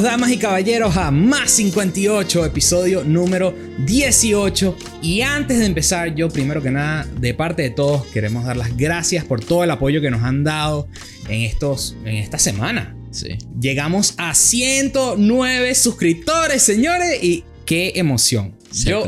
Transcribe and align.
Bienvenidos, 0.00 0.02
damas 0.02 0.32
y 0.32 0.38
caballeros, 0.38 0.96
a 0.96 1.10
Más 1.10 1.50
58, 1.50 2.46
episodio 2.46 3.04
número 3.04 3.54
18. 3.84 4.76
Y 5.02 5.20
antes 5.20 5.58
de 5.58 5.66
empezar, 5.66 6.14
yo 6.14 6.30
primero 6.30 6.62
que 6.62 6.70
nada, 6.70 7.06
de 7.20 7.34
parte 7.34 7.62
de 7.62 7.70
todos, 7.70 8.06
queremos 8.06 8.46
dar 8.46 8.56
las 8.56 8.74
gracias 8.78 9.26
por 9.26 9.44
todo 9.44 9.62
el 9.62 9.70
apoyo 9.70 10.00
que 10.00 10.10
nos 10.10 10.22
han 10.22 10.42
dado 10.42 10.88
en, 11.28 11.42
estos, 11.42 11.96
en 12.06 12.16
esta 12.16 12.38
semana. 12.38 12.96
Sí. 13.10 13.36
Llegamos 13.60 14.14
a 14.16 14.34
109 14.34 15.74
suscriptores, 15.74 16.62
señores, 16.62 17.22
y 17.22 17.44
qué 17.66 17.92
emoción. 17.96 18.56
Se 18.70 18.90
Yo, 18.90 19.04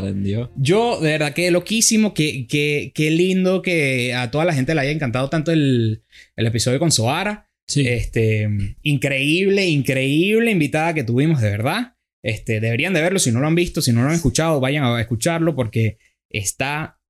yo, 0.57 1.01
de 1.01 1.13
verdad, 1.13 1.33
que 1.33 1.51
loquísimo, 1.51 2.13
que, 2.13 2.47
que, 2.47 2.93
qué 2.95 3.11
lindo 3.11 3.63
que 3.63 4.13
a 4.15 4.30
toda 4.30 4.45
la 4.45 4.52
gente 4.52 4.74
le 4.74 4.83
haya 4.83 4.91
encantado 4.91 5.30
tanto 5.30 5.52
el, 5.52 6.02
el 6.37 6.47
episodio 6.47 6.79
con 6.79 6.93
Soara. 6.93 7.49
Sí. 7.69 7.87
Este, 7.87 8.48
increíble, 8.83 9.66
increíble 9.66 10.51
invitada 10.51 10.95
que 10.95 11.05
tuvimos, 11.05 11.41
de 11.41 11.51
verdad. 11.51 11.97
Este, 12.25 12.61
deberían 12.61 12.93
de 12.95 13.01
verlo, 13.02 13.19
si 13.19 13.33
no 13.33 13.41
lo 13.41 13.47
han 13.47 13.55
visto, 13.55 13.80
si 13.83 13.93
no 13.93 14.02
lo 14.02 14.09
han 14.09 14.15
escuchado, 14.15 14.61
vayan 14.61 14.85
a 14.85 15.01
escucharlo 15.01 15.55
porque 15.57 15.98
está 16.30 17.01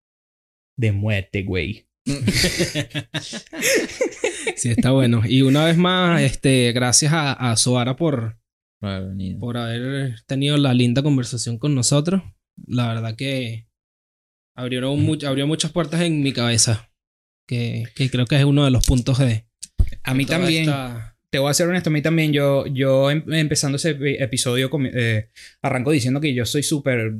de 0.78 0.92
muerte, 0.92 1.42
güey. 1.42 1.86
Sí, 4.56 4.70
está 4.70 4.90
bueno. 4.92 5.22
Y 5.26 5.42
una 5.42 5.64
vez 5.64 5.76
más, 5.76 6.20
este, 6.22 6.72
gracias 6.72 7.12
a, 7.12 7.32
a 7.32 7.56
Soara 7.56 7.96
por, 7.96 8.38
Por 8.80 8.90
haber 8.90 9.08
venido. 9.08 9.40
por 9.40 9.56
haber 9.56 10.22
tenido 10.26 10.56
la 10.56 10.74
linda 10.74 11.02
conversación 11.02 11.58
con 11.58 11.74
nosotros. 11.74 12.22
La 12.66 12.88
verdad 12.88 13.16
que 13.16 13.66
abrieron 14.56 15.04
much- 15.04 15.24
abrió 15.24 15.46
muchas 15.46 15.72
puertas 15.72 16.00
en 16.02 16.22
mi 16.22 16.32
cabeza. 16.32 16.90
Que, 17.48 17.84
que 17.96 18.08
creo 18.10 18.26
que 18.26 18.36
es 18.36 18.44
uno 18.44 18.64
de 18.64 18.70
los 18.70 18.86
puntos 18.86 19.18
de. 19.18 19.46
A 20.04 20.14
mí 20.14 20.26
también, 20.26 20.62
esta- 20.64 21.16
te 21.30 21.38
voy 21.38 21.50
a 21.50 21.54
ser 21.54 21.68
honesto, 21.68 21.90
a 21.90 21.92
mí 21.92 22.02
también, 22.02 22.32
yo, 22.32 22.66
yo 22.66 23.10
em- 23.10 23.24
empezando 23.32 23.76
ese 23.76 23.96
epi- 23.98 24.16
episodio, 24.20 24.70
eh, 24.94 25.28
arranco 25.62 25.90
diciendo 25.90 26.20
que 26.20 26.34
yo 26.34 26.44
soy 26.46 26.62
súper 26.62 27.14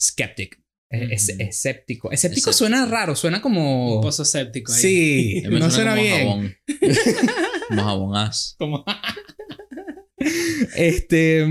skeptic. 0.00 0.60
es- 0.90 1.28
Ujú. 1.34 1.42
escéptico. 1.42 2.10
Escéptico 2.10 2.48
Escéptico. 2.50 2.52
suena 2.54 2.86
raro, 2.86 3.14
suena 3.14 3.42
como... 3.42 3.96
Un 3.96 4.00
pozo 4.00 4.24
séptico 4.24 4.72
ahí. 4.72 4.80
Sí, 4.80 5.42
no 5.50 5.70
suena 5.70 5.90
como 5.90 6.02
bien. 6.02 6.56
Jabón. 7.70 8.16
Como- 8.58 8.84
este, 10.76 11.46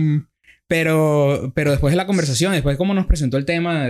pero, 0.68 1.52
pero 1.56 1.72
después 1.72 1.92
de 1.92 1.98
la 1.98 2.06
conversación, 2.08 2.52
después 2.54 2.74
de 2.74 2.78
cómo 2.78 2.94
nos 2.94 3.06
presentó 3.06 3.38
el 3.38 3.46
tema, 3.46 3.90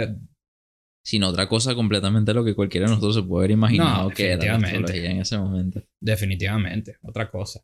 Sin 1.07 1.23
otra 1.23 1.47
cosa 1.47 1.73
completamente 1.73 2.33
lo 2.33 2.43
que 2.43 2.53
cualquiera 2.53 2.85
de 2.85 2.89
nosotros 2.89 3.15
se 3.15 3.23
puede 3.23 3.43
haber 3.45 3.51
imaginado 3.51 4.03
No, 4.03 4.09
que 4.09 4.25
era 4.25 4.35
la 4.35 4.41
definitivamente. 4.57 4.75
astrología 4.91 5.11
en 5.11 5.21
ese 5.21 5.37
momento. 5.37 5.81
definitivamente, 6.01 6.97
otra 7.01 7.31
cosa. 7.31 7.61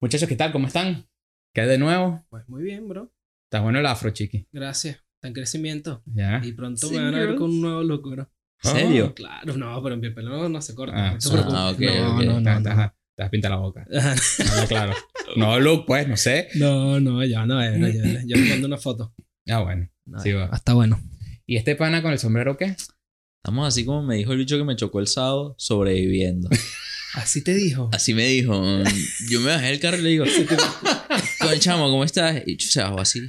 Muchachos, 0.00 0.26
¿qué 0.26 0.36
tal? 0.36 0.52
¿Cómo 0.52 0.68
están? 0.68 1.06
¿Qué 1.52 1.60
hay 1.60 1.68
de 1.68 1.76
nuevo? 1.76 2.24
Pues 2.30 2.48
muy 2.48 2.62
bien, 2.62 2.88
bro. 2.88 3.12
Está 3.44 3.60
bueno 3.60 3.78
el 3.78 3.84
afro, 3.84 4.08
chiqui. 4.08 4.46
Gracias. 4.52 4.96
Está 5.16 5.28
en 5.28 5.34
crecimiento. 5.34 6.02
Ya. 6.06 6.40
Y 6.42 6.52
pronto 6.52 6.86
Sí, 6.88 6.94
me 6.96 7.02
van 7.04 7.14
a 7.14 7.18
ver 7.18 7.34
con 7.36 7.50
un 7.50 7.60
nuevo 7.60 7.82
look, 7.82 8.08
bro. 8.10 8.30
¿En 8.64 8.70
serio? 8.70 9.14
Claro, 9.14 9.54
no, 9.58 9.82
pero 9.82 9.94
en 9.96 10.00
mi 10.00 10.08
pelo 10.08 10.30
no, 10.30 10.48
no 10.48 10.62
se 10.62 10.74
corta. 10.74 11.10
Ah, 11.10 11.18
no 11.22 11.40
ah, 11.40 11.44
no, 11.50 11.68
ok. 11.72 11.80
no, 11.80 12.40
no, 12.40 12.62
Te- 12.62 12.74
no. 12.74 12.94
te 13.16 13.28
pintar 13.28 13.50
la 13.50 13.58
boca. 13.58 13.86
Claro. 14.68 14.94
No, 15.36 15.60
look, 15.60 15.84
pues, 15.86 16.08
no 16.08 16.16
sé. 16.16 16.48
No, 16.54 16.98
no, 17.00 17.22
ya 17.22 17.44
no 17.44 17.60
es. 17.62 17.78
Yo, 17.78 18.02
yo 18.24 18.36
le 18.36 18.48
mando 18.48 18.66
una 18.66 18.78
foto. 18.78 19.12
Ah, 19.46 19.60
bueno. 19.60 19.90
No, 20.06 20.20
Sí, 20.20 20.32
va. 20.32 20.46
Hasta 20.46 20.72
bueno. 20.72 20.98
¿Y 21.48 21.56
este 21.56 21.74
pana 21.76 22.02
con 22.02 22.12
el 22.12 22.18
sombrero 22.18 22.58
qué? 22.58 22.76
Estamos 23.42 23.66
así 23.66 23.86
como 23.86 24.02
me 24.02 24.16
dijo 24.16 24.32
el 24.32 24.38
bicho 24.38 24.58
que 24.58 24.64
me 24.64 24.76
chocó 24.76 25.00
el 25.00 25.06
sábado, 25.06 25.54
sobreviviendo. 25.56 26.50
Así 27.14 27.42
te 27.42 27.54
dijo. 27.54 27.88
Así 27.90 28.12
me 28.12 28.26
dijo. 28.26 28.52
Yo 29.30 29.40
me 29.40 29.46
bajé 29.46 29.68
del 29.68 29.80
carro 29.80 29.96
y 29.96 30.02
le 30.02 30.08
digo, 30.10 30.26
con 31.40 31.58
chamo, 31.58 31.88
¿cómo 31.88 32.04
estás? 32.04 32.42
Y 32.44 32.58
yo 32.58 32.66
se 32.68 32.82
bajó 32.82 33.00
así. 33.00 33.22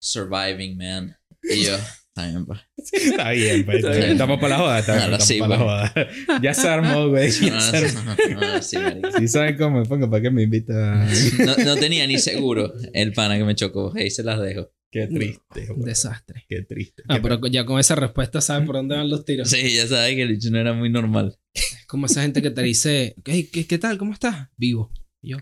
Surviving, 0.00 0.78
man. 0.78 1.14
Y 1.42 1.64
yo, 1.64 1.74
está 1.74 2.28
bien, 2.28 2.46
pa. 2.46 2.66
Está 2.78 3.30
bien, 3.32 3.66
pues. 3.66 3.76
Está 3.76 3.90
bien. 3.90 4.12
Estamos 4.12 4.40
para 4.40 4.56
la 4.56 4.58
joda. 4.58 4.78
Estamos, 4.78 5.02
Ahora 5.02 5.16
estamos 5.18 5.28
sí, 5.28 5.38
para 5.38 5.56
la 5.58 5.92
pues. 5.92 6.06
joda. 6.24 6.40
Ya 6.42 6.54
se 6.54 6.68
armó, 6.68 7.08
güey. 7.10 7.30
No, 7.30 7.46
Ya 7.46 7.54
no, 7.54 7.60
se 7.60 7.76
armó. 7.76 8.00
no, 8.00 8.40
no, 8.40 8.54
no, 8.54 8.62
sí. 8.62 8.76
Si 9.18 9.28
saben 9.28 9.58
cómo 9.58 9.80
me 9.80 9.84
pongo, 9.84 10.08
¿para 10.08 10.22
qué 10.22 10.30
me 10.30 10.44
invita? 10.44 10.72
No, 11.44 11.56
no 11.58 11.76
tenía 11.76 12.06
ni 12.06 12.18
seguro 12.18 12.72
el 12.94 13.12
pana 13.12 13.36
que 13.36 13.44
me 13.44 13.54
chocó. 13.54 13.92
Ahí 13.94 14.10
se 14.10 14.22
las 14.22 14.40
dejo. 14.40 14.72
Qué 14.90 15.06
triste, 15.08 15.60
Un 15.70 15.76
güey. 15.76 15.88
desastre. 15.88 16.44
Qué 16.48 16.62
triste. 16.62 17.02
Ah, 17.08 17.16
Qué 17.16 17.20
pero 17.22 17.40
ya 17.48 17.64
con 17.66 17.78
esa 17.78 17.94
respuesta 17.96 18.40
sabes 18.40 18.66
por 18.66 18.76
dónde 18.76 18.96
van 18.96 19.10
los 19.10 19.24
tiros. 19.24 19.50
Sí, 19.50 19.74
ya 19.74 19.86
sabes 19.86 20.14
que 20.14 20.22
el 20.22 20.28
bicho 20.30 20.50
no 20.50 20.58
era 20.58 20.72
muy 20.72 20.88
normal. 20.90 21.36
Es 21.52 21.84
como 21.86 22.06
esa 22.06 22.22
gente 22.22 22.40
que 22.42 22.50
te 22.50 22.62
dice, 22.62 23.14
"Hey, 23.24 23.48
¿qué, 23.52 23.66
qué 23.66 23.78
tal? 23.78 23.98
¿Cómo 23.98 24.12
estás? 24.12 24.48
Vivo. 24.56 24.90
Y 25.22 25.30
yo, 25.30 25.38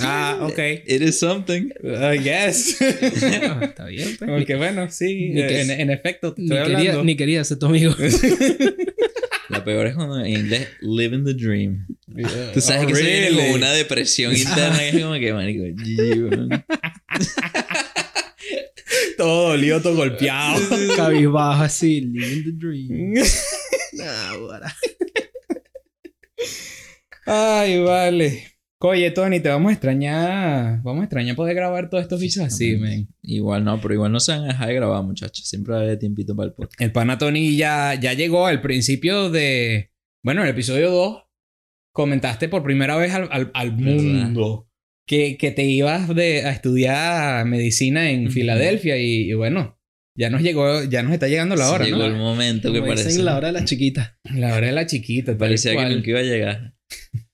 Ah, 0.00 0.38
ok. 0.42 0.58
It 0.86 1.02
is 1.02 1.18
something. 1.18 1.68
I 1.84 2.18
guess. 2.18 2.78
"Ah, 2.80 3.60
está 3.62 3.84
bien, 3.86 4.16
pues. 4.18 4.30
Porque 4.30 4.56
bueno, 4.56 4.90
sí, 4.90 5.28
Ni 5.30 5.42
que- 5.46 5.60
en, 5.60 5.70
en 5.70 5.90
efecto, 5.90 6.32
te 6.32 6.40
Ni 6.42 6.48
estoy 6.48 6.62
quería, 6.62 6.78
hablando. 6.78 7.04
ni 7.04 7.16
quería 7.16 7.44
ser 7.44 7.58
tu 7.58 7.66
amigo. 7.66 7.94
La 9.50 9.64
peor 9.64 9.86
es 9.86 9.94
cuando 9.94 10.18
en 10.20 10.26
inglés, 10.40 10.68
living 10.82 11.24
the 11.24 11.34
dream. 11.34 11.86
Tú 12.54 12.60
sabes 12.60 12.84
Oh, 12.84 12.86
que 12.86 12.94
se 12.96 13.02
viene 13.02 13.20
really? 13.28 13.36
como 13.38 13.54
una 13.54 13.72
depresión 13.72 14.32
interna 14.36 14.84
y 14.84 14.88
es 14.96 15.02
como 15.02 15.14
que, 15.14 15.32
weón. 15.32 16.64
Todo 19.18 19.48
dolido, 19.50 19.82
todo 19.82 19.96
golpeado. 19.96 20.58
Cabizbajo 20.96 21.62
así, 21.64 22.00
living 22.00 22.44
the 22.44 22.52
dream. 22.52 23.14
Nah, 23.92 24.36
guara. 24.36 24.72
Ay, 27.26 27.80
vale. 27.82 28.44
Oye, 28.80 29.10
Tony, 29.10 29.40
te 29.40 29.48
vamos 29.48 29.70
a 29.70 29.72
extrañar. 29.72 30.80
Vamos 30.82 31.00
a 31.00 31.04
extrañar 31.04 31.34
poder 31.34 31.54
grabar 31.56 31.90
todos 31.90 32.02
estos 32.02 32.20
bichos 32.20 32.44
así, 32.44 32.76
man. 32.76 33.08
Igual 33.22 33.64
no, 33.64 33.80
pero 33.80 33.94
igual 33.94 34.12
no 34.12 34.20
se 34.20 34.32
van 34.32 34.42
a 34.44 34.48
dejar 34.48 34.68
de 34.68 34.74
grabar, 34.74 35.02
muchachos. 35.02 35.48
Siempre 35.48 35.74
va 35.74 35.80
a 35.80 35.82
haber 35.82 35.98
tiempito 35.98 36.36
para 36.36 36.46
el 36.48 36.54
podcast. 36.54 36.80
El 36.80 36.92
pana 36.92 37.18
Tony 37.18 37.56
ya, 37.56 37.94
ya 37.94 38.12
llegó 38.12 38.46
al 38.46 38.60
principio 38.60 39.30
de. 39.30 39.90
Bueno, 40.22 40.42
en 40.42 40.46
el 40.48 40.52
episodio 40.52 40.90
2 40.90 41.24
comentaste 41.92 42.48
por 42.48 42.62
primera 42.62 42.96
vez 42.96 43.12
al, 43.14 43.28
al- 43.32 43.50
al 43.52 43.70
¿Verdad? 43.72 44.02
mundo 44.02 44.67
que, 45.08 45.36
que 45.36 45.50
te 45.50 45.64
ibas 45.64 46.14
de, 46.14 46.42
a 46.44 46.50
estudiar 46.52 47.44
medicina 47.46 48.10
en. 48.10 48.30
Filadelfia 48.30 48.96
y, 48.98 49.30
y 49.30 49.34
bueno, 49.34 49.80
ya 50.16 50.30
nos 50.30 50.42
llegó, 50.42 50.84
ya 50.84 51.02
nos 51.02 51.12
está 51.12 51.26
llegando 51.28 51.56
la 51.56 51.70
hora, 51.70 51.84
Llegó 51.84 51.98
¿no? 51.98 52.04
el 52.06 52.14
momento 52.16 52.72
que 52.72 52.78
Como 52.80 52.90
parece. 52.92 53.20
la 53.22 53.36
hora 53.36 53.48
de 53.48 53.52
la 53.54 53.64
chiquita. 53.64 54.18
La 54.34 54.54
hora 54.54 54.66
de 54.66 54.72
la 54.72 54.86
chiquita, 54.86 55.36
Parecía 55.36 55.72
que 55.76 55.94
nunca 55.94 56.10
iba 56.10 56.20
a 56.20 56.22
llegar. 56.22 56.74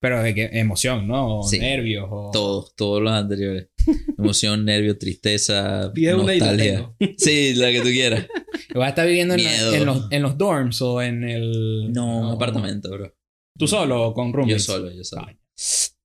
Pero 0.00 0.22
de 0.22 0.50
emoción, 0.52 1.08
¿no? 1.08 1.38
O 1.40 1.42
Sí. 1.48 1.58
nervios 1.58 2.06
o... 2.10 2.30
Todos, 2.30 2.76
todos 2.76 3.00
los 3.02 3.10
anteriores. 3.12 3.68
Emoción, 4.18 4.62
nervio, 4.66 4.98
tristeza, 4.98 5.90
Pide 5.94 6.12
nostalgia. 6.12 6.92
Sí, 7.16 7.54
la 7.54 7.72
que 7.72 7.78
tú 7.80 7.88
quieras. 7.88 8.26
¿Vas 8.74 8.86
a 8.86 8.88
estar 8.90 9.06
viviendo 9.06 9.32
en, 9.34 9.44
la- 9.44 9.50
Miedo. 9.50 9.74
en 9.74 9.86
los, 9.86 10.06
en 10.10 10.22
los 10.22 10.36
dorms 10.36 10.82
o 10.82 11.00
en 11.00 11.24
el... 11.24 11.90
No, 11.92 12.18
un 12.28 12.34
apartamento, 12.34 12.90
bro. 12.90 13.16
¿Tú 13.58 13.66
solo 13.66 14.08
o 14.08 14.12
con 14.12 14.28
Yo 14.30 14.36
roommates? 14.36 14.64
solo, 14.64 14.90
yo 14.92 15.04
solo. 15.04 15.26
Ay. 15.28 15.36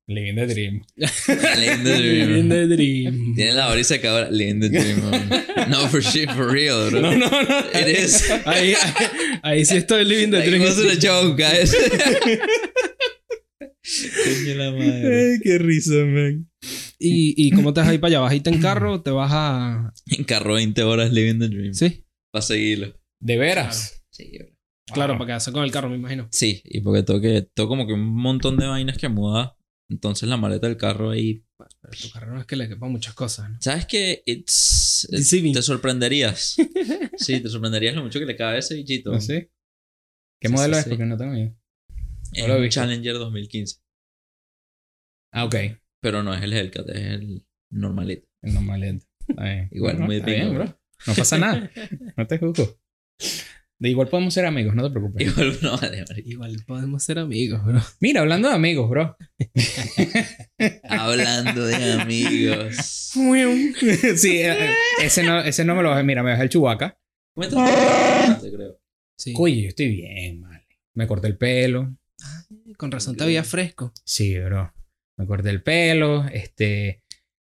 Living 0.09 0.35
the 0.37 0.47
dream. 0.47 0.81
Living 0.97 1.83
the 1.83 1.97
Living 1.99 2.49
dream. 2.49 2.49
the 2.49 2.75
dream. 2.75 3.35
Tiene 3.35 3.53
la 3.53 3.69
hora 3.69 3.79
y 3.79 3.83
se 3.83 3.95
acaba. 3.95 4.27
Living 4.31 4.59
the 4.59 4.69
dream. 4.69 5.01
man. 5.09 5.69
No, 5.69 5.87
for 5.87 6.01
shit, 6.01 6.31
for 6.31 6.51
real, 6.51 6.89
bro. 6.89 6.99
No, 6.99 7.11
no, 7.15 7.29
no. 7.29 7.59
It 7.79 7.87
is. 7.87 8.27
Ahí, 8.45 8.73
ahí, 8.73 9.05
ahí 9.43 9.65
sí 9.65 9.77
estoy 9.77 10.05
living 10.05 10.31
the 10.31 10.41
dream. 10.41 10.63
it 10.63 10.65
wasn't 10.67 10.91
a 10.91 10.95
joke, 10.99 11.37
guys. 11.37 11.75
Coño 14.23 14.55
la 14.55 14.71
madre. 14.71 15.31
Ay, 15.33 15.39
qué 15.43 15.57
risa, 15.57 15.93
man. 16.05 16.49
¿Y, 16.99 17.33
¿Y 17.37 17.51
cómo 17.51 17.73
te 17.73 17.79
vas 17.81 17.89
ahí 17.89 17.97
para 17.97 18.09
allá? 18.09 18.19
¿Vas 18.21 18.31
a 18.31 18.35
irte 18.35 18.49
en 18.49 18.61
carro 18.61 18.93
o 18.93 19.01
te 19.01 19.11
vas 19.11 19.31
a...? 19.33 19.93
En 20.07 20.23
carro 20.25 20.55
20 20.55 20.83
horas 20.83 21.11
living 21.13 21.39
the 21.39 21.47
dream. 21.47 21.73
Sí, 21.73 22.03
Para 22.31 22.41
seguirlo. 22.41 22.93
¿De 23.21 23.37
veras? 23.37 24.03
Sí, 24.11 24.31
bro. 24.37 24.47
claro, 24.93 25.13
Wow. 25.13 25.19
para 25.19 25.27
quedarse 25.27 25.51
con 25.51 25.63
el 25.63 25.71
carro, 25.71 25.89
me 25.89 25.95
imagino. 25.95 26.27
Sí, 26.31 26.61
y 26.65 26.81
porque 26.81 27.03
tengo 27.03 27.21
que. 27.21 27.47
Tengo 27.53 27.69
como 27.69 27.87
que 27.87 27.93
un 27.93 28.13
montón 28.15 28.57
de 28.57 28.65
vainas 28.67 28.97
que 28.97 29.07
mudar. 29.07 29.53
Entonces 29.89 30.29
la 30.29 30.37
maleta 30.37 30.67
del 30.67 30.77
carro 30.77 31.09
ahí. 31.09 31.43
Pero 31.57 31.93
tu 32.01 32.09
carro 32.11 32.33
no 32.33 32.39
es 32.39 32.45
que 32.45 32.55
le 32.55 32.69
quepan 32.69 32.91
muchas 32.91 33.13
cosas, 33.15 33.49
¿no? 33.49 33.57
¿Sabes 33.59 33.85
qué? 33.87 34.21
It's, 34.25 35.07
te 35.09 35.61
sorprenderías. 35.61 36.55
Sí, 37.17 37.41
te 37.41 37.49
sorprenderías 37.49 37.95
lo 37.95 38.03
mucho 38.03 38.17
que 38.19 38.25
le 38.25 38.35
cabe 38.35 38.55
a 38.55 38.59
ese 38.59 38.75
bichito. 38.75 39.13
¿Ah, 39.13 39.19
sí? 39.19 39.49
¿Qué 40.39 40.47
Sí, 40.47 40.53
modelo 40.53 40.75
sí, 40.75 40.79
es? 40.79 40.83
sí. 40.85 40.89
Porque 40.91 41.05
no 41.05 41.17
tengo 41.17 41.33
idea. 41.35 41.53
Es 42.31 42.47
No 42.47 42.57
un. 42.57 42.69
Challenger 42.69 43.13
2015. 43.15 43.81
Ah, 45.33 45.43
ok. 45.45 45.55
Pero 46.01 46.23
no 46.23 46.33
es 46.33 46.41
el 46.41 46.53
Hellcat, 46.53 46.87
es 46.89 46.95
el 46.97 47.45
normalito. 47.71 48.27
El 48.41 48.53
normalito. 48.53 49.05
Igual, 49.27 49.97
Bueno, 49.97 50.05
muy 50.05 50.19
bien, 50.21 50.53
bro. 50.53 50.79
No 51.07 51.13
pasa 51.13 51.37
nada. 51.37 51.69
No 52.17 52.25
te 52.27 52.37
juzgo. 52.37 52.79
De 53.79 53.89
igual 53.89 54.09
podemos 54.09 54.33
ser 54.33 54.45
amigos, 54.45 54.75
no 54.75 54.83
te 54.83 54.89
preocupes. 54.89 55.25
Igual 55.25 55.57
no 55.61 55.77
vale. 55.77 56.03
Igual 56.25 56.57
podemos 56.67 57.01
ser 57.01 57.17
amigos, 57.17 57.63
bro. 57.63 57.81
Mira, 58.01 58.19
hablando 58.19 58.49
de 58.49 58.55
amigos, 58.55 58.89
bro. 58.89 59.17
Hablando 60.83 61.65
de 61.65 61.93
amigos. 61.93 62.75
sí, 62.75 64.41
eh, 64.41 64.73
ese 65.01 65.23
no, 65.23 65.39
ese 65.39 65.63
no 65.63 65.75
me 65.75 65.83
lo 65.83 65.91
bajé. 65.91 66.03
Mira, 66.03 66.23
me 66.23 66.31
bajé 66.31 66.43
el 66.43 66.49
chubaca. 66.49 66.99
¿Cómo 67.33 67.47
estás? 67.47 68.41
Te 68.41 68.51
creo. 68.51 68.77
Sí. 69.17 69.33
Oye, 69.37 69.61
yo 69.61 69.69
estoy 69.69 69.87
bien, 69.87 70.41
vale. 70.41 70.67
Me 70.95 71.07
corté 71.07 71.27
el 71.27 71.37
pelo. 71.37 71.95
Con 72.77 72.91
razón 72.91 73.15
te 73.15 73.23
veía 73.23 73.45
fresco. 73.45 73.93
Sí, 74.03 74.37
bro. 74.39 74.73
Me 75.15 75.25
corté 75.25 75.51
el 75.51 75.63
pelo. 75.63 76.25
Este. 76.27 77.01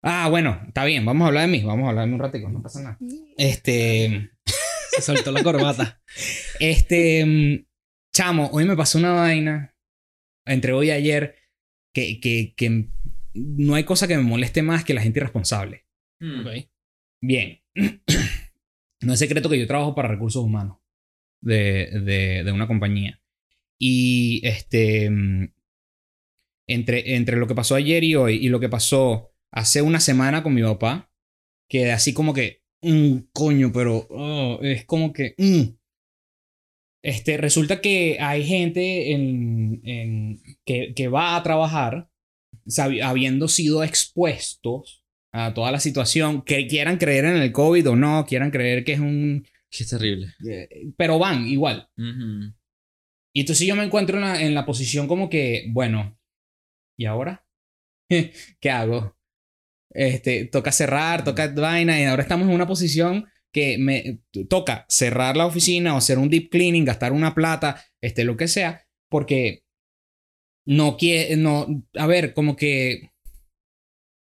Ah, 0.03 0.29
bueno, 0.29 0.61
está 0.67 0.85
bien, 0.85 1.05
vamos 1.05 1.25
a 1.25 1.29
hablar 1.29 1.47
de 1.47 1.53
mí, 1.53 1.63
vamos 1.63 1.87
a 1.87 1.91
hablar 1.91 2.05
de 2.05 2.09
mí 2.09 2.15
un 2.15 2.21
ratico, 2.21 2.49
no 2.49 2.63
pasa 2.63 2.81
nada. 2.81 2.99
Este, 3.37 4.31
soltó 5.05 5.33
la 5.33 5.43
corbata. 5.43 6.03
este, 6.59 7.25
mm, 7.25 7.67
chamo, 8.13 8.51
hoy 8.53 8.65
me 8.65 8.77
pasó 8.77 8.99
una 8.99 9.13
vaina, 9.13 9.75
entre 10.47 10.73
hoy 10.73 10.89
y 10.89 10.91
ayer, 10.93 11.37
que, 11.93 12.21
que, 12.21 12.55
que 12.57 12.89
no 13.35 13.75
hay 13.75 13.85
cosa 13.85 14.09
que 14.09 14.17
me 14.17 14.23
moleste 14.23 14.63
más 14.63 14.85
que 14.85 14.95
la 14.95 15.03
gente 15.03 15.21
irresponsable. 15.21 15.87
Hmm. 16.21 16.41
Ok. 16.41 16.69
Bien, 17.23 17.61
no 19.03 19.13
es 19.13 19.19
secreto 19.19 19.49
que 19.49 19.59
yo 19.59 19.67
trabajo 19.67 19.95
para 19.95 20.09
recursos 20.09 20.43
humanos 20.43 20.79
de, 21.43 21.91
de, 22.05 22.45
de 22.45 22.53
una 22.53 22.67
compañía. 22.67 23.21
Y 23.79 24.41
este, 24.47 25.11
mm, 25.11 25.53
entre, 26.67 27.17
entre 27.17 27.37
lo 27.37 27.47
que 27.47 27.55
pasó 27.55 27.75
ayer 27.75 28.05
y 28.05 28.15
hoy 28.15 28.37
y 28.37 28.49
lo 28.49 28.61
que 28.61 28.69
pasó 28.69 29.33
hace 29.51 29.83
una 29.83 30.01
semana 30.01 30.43
con 30.43 30.55
mi 30.55 30.63
papá, 30.63 31.11
que 31.69 31.93
así 31.93 32.15
como 32.15 32.35
que, 32.35 32.60
mm, 32.83 33.17
coño, 33.33 33.71
pero 33.73 34.07
oh, 34.11 34.59
es 34.63 34.85
como 34.85 35.13
que... 35.13 35.35
mm. 35.39 35.77
Este, 37.03 37.39
resulta 37.39 37.81
que 37.81 38.19
hay 38.21 38.45
gente 38.45 39.13
en, 39.13 39.81
en- 39.85 40.41
que, 40.67 40.93
que 40.95 41.09
va 41.09 41.35
a 41.37 41.43
trabajar 41.43 42.11
habiendo 43.03 43.49
sido 43.49 43.83
expuestos 43.83 45.03
a 45.33 45.55
toda 45.55 45.73
la 45.73 45.81
situación, 45.81 46.43
que 46.43 46.67
quieran 46.67 46.99
creer 46.99 47.25
en 47.25 47.37
el 47.37 47.53
COVID 47.53 47.91
o 47.91 47.97
no, 47.97 48.27
quieran 48.27 48.51
creer 48.51 48.85
que 48.85 48.93
es 48.95 49.01
un... 49.01 49.47
Qué 49.71 49.85
terrible. 49.85 50.35
eh, 50.47 50.69
pero 50.97 51.19
van 51.19 51.47
igual. 51.47 51.89
Ujú. 51.97 52.53
Y 53.33 53.41
entonces 53.41 53.67
yo 53.67 53.77
me 53.77 53.85
encuentro 53.85 54.17
en 54.17 54.23
la, 54.23 54.43
en 54.43 54.55
la 54.55 54.67
posición 54.67 55.07
como 55.07 55.31
que, 55.31 55.67
bueno, 55.71 56.19
¿y 56.99 57.07
ahora? 57.07 57.47
¿Qué 58.61 58.71
hago? 58.71 59.17
Este, 59.93 60.45
toca 60.47 60.73
cerrar, 60.73 61.25
toca 61.25 61.49
vaina, 61.49 62.01
y 62.01 62.05
ahora 62.05 62.23
estamos 62.23 62.49
en 62.49 62.55
una 62.55 62.67
posición 62.67 63.27
que 63.53 63.79
me 63.79 64.21
toca 64.49 64.87
cerrar 64.89 65.37
la 65.37 65.47
oficina 65.47 65.95
o 65.95 65.99
hacer 65.99 66.19
un 66.19 66.31
deep 66.31 66.51
cleaning, 66.51 66.85
gastar 66.85 67.13
una 67.13 67.35
plata, 67.35 67.85
este, 68.01 68.25
lo 68.25 68.37
que 68.37 68.49
sea, 68.49 68.87
porque 69.11 69.65
no 70.67 70.97
quiere, 70.97 71.37
no, 71.37 71.67
a 71.97 72.07
ver, 72.07 72.33
como 72.33 72.55
que, 72.55 73.11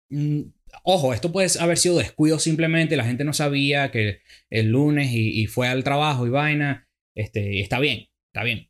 mm, 0.09 0.41
ojo, 0.83 1.13
esto 1.13 1.31
puede 1.31 1.47
haber 1.59 1.77
sido 1.77 1.97
descuido 1.97 2.39
simplemente, 2.39 2.97
la 2.97 3.05
gente 3.05 3.23
no 3.23 3.33
sabía 3.33 3.91
que 3.91 4.19
el 4.49 4.71
lunes 4.71 5.11
y, 5.11 5.41
y 5.41 5.47
fue 5.47 5.67
al 5.69 5.83
trabajo 5.83 6.27
y 6.27 6.29
vaina, 6.29 6.89
este, 7.15 7.55
y 7.55 7.61
está 7.61 7.79
bien, 7.79 8.07
está 8.33 8.43
bien. 8.43 8.69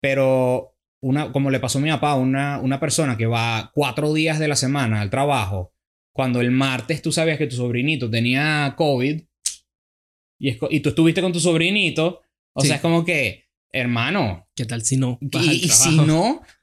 Pero 0.00 0.76
una, 1.00 1.32
como 1.32 1.50
le 1.50 1.60
pasó 1.60 1.78
a 1.78 1.82
mi 1.82 1.90
papá, 1.90 2.14
una, 2.16 2.58
una 2.60 2.80
persona 2.80 3.16
que 3.16 3.26
va 3.26 3.70
cuatro 3.74 4.12
días 4.12 4.38
de 4.38 4.48
la 4.48 4.56
semana 4.56 5.00
al 5.00 5.10
trabajo, 5.10 5.73
cuando 6.14 6.40
el 6.40 6.50
martes 6.52 7.02
tú 7.02 7.10
sabías 7.12 7.38
que 7.38 7.46
tu 7.48 7.56
sobrinito 7.56 8.08
tenía 8.08 8.74
COVID 8.76 9.20
y, 10.38 10.48
es 10.48 10.58
y 10.70 10.80
tú 10.80 10.90
estuviste 10.90 11.20
con 11.20 11.32
tu 11.32 11.40
sobrinito, 11.40 12.22
o 12.54 12.60
Sí. 12.60 12.68
sea, 12.68 12.76
es 12.76 12.82
como 12.82 13.04
que, 13.04 13.44
hermano, 13.72 14.48
¿Qué 14.54 14.64
tal 14.64 14.82
si 14.84 14.96
no? 14.96 15.18
y, 15.20 15.50
y 15.64 15.68
si 15.68 15.96
no, 15.96 16.42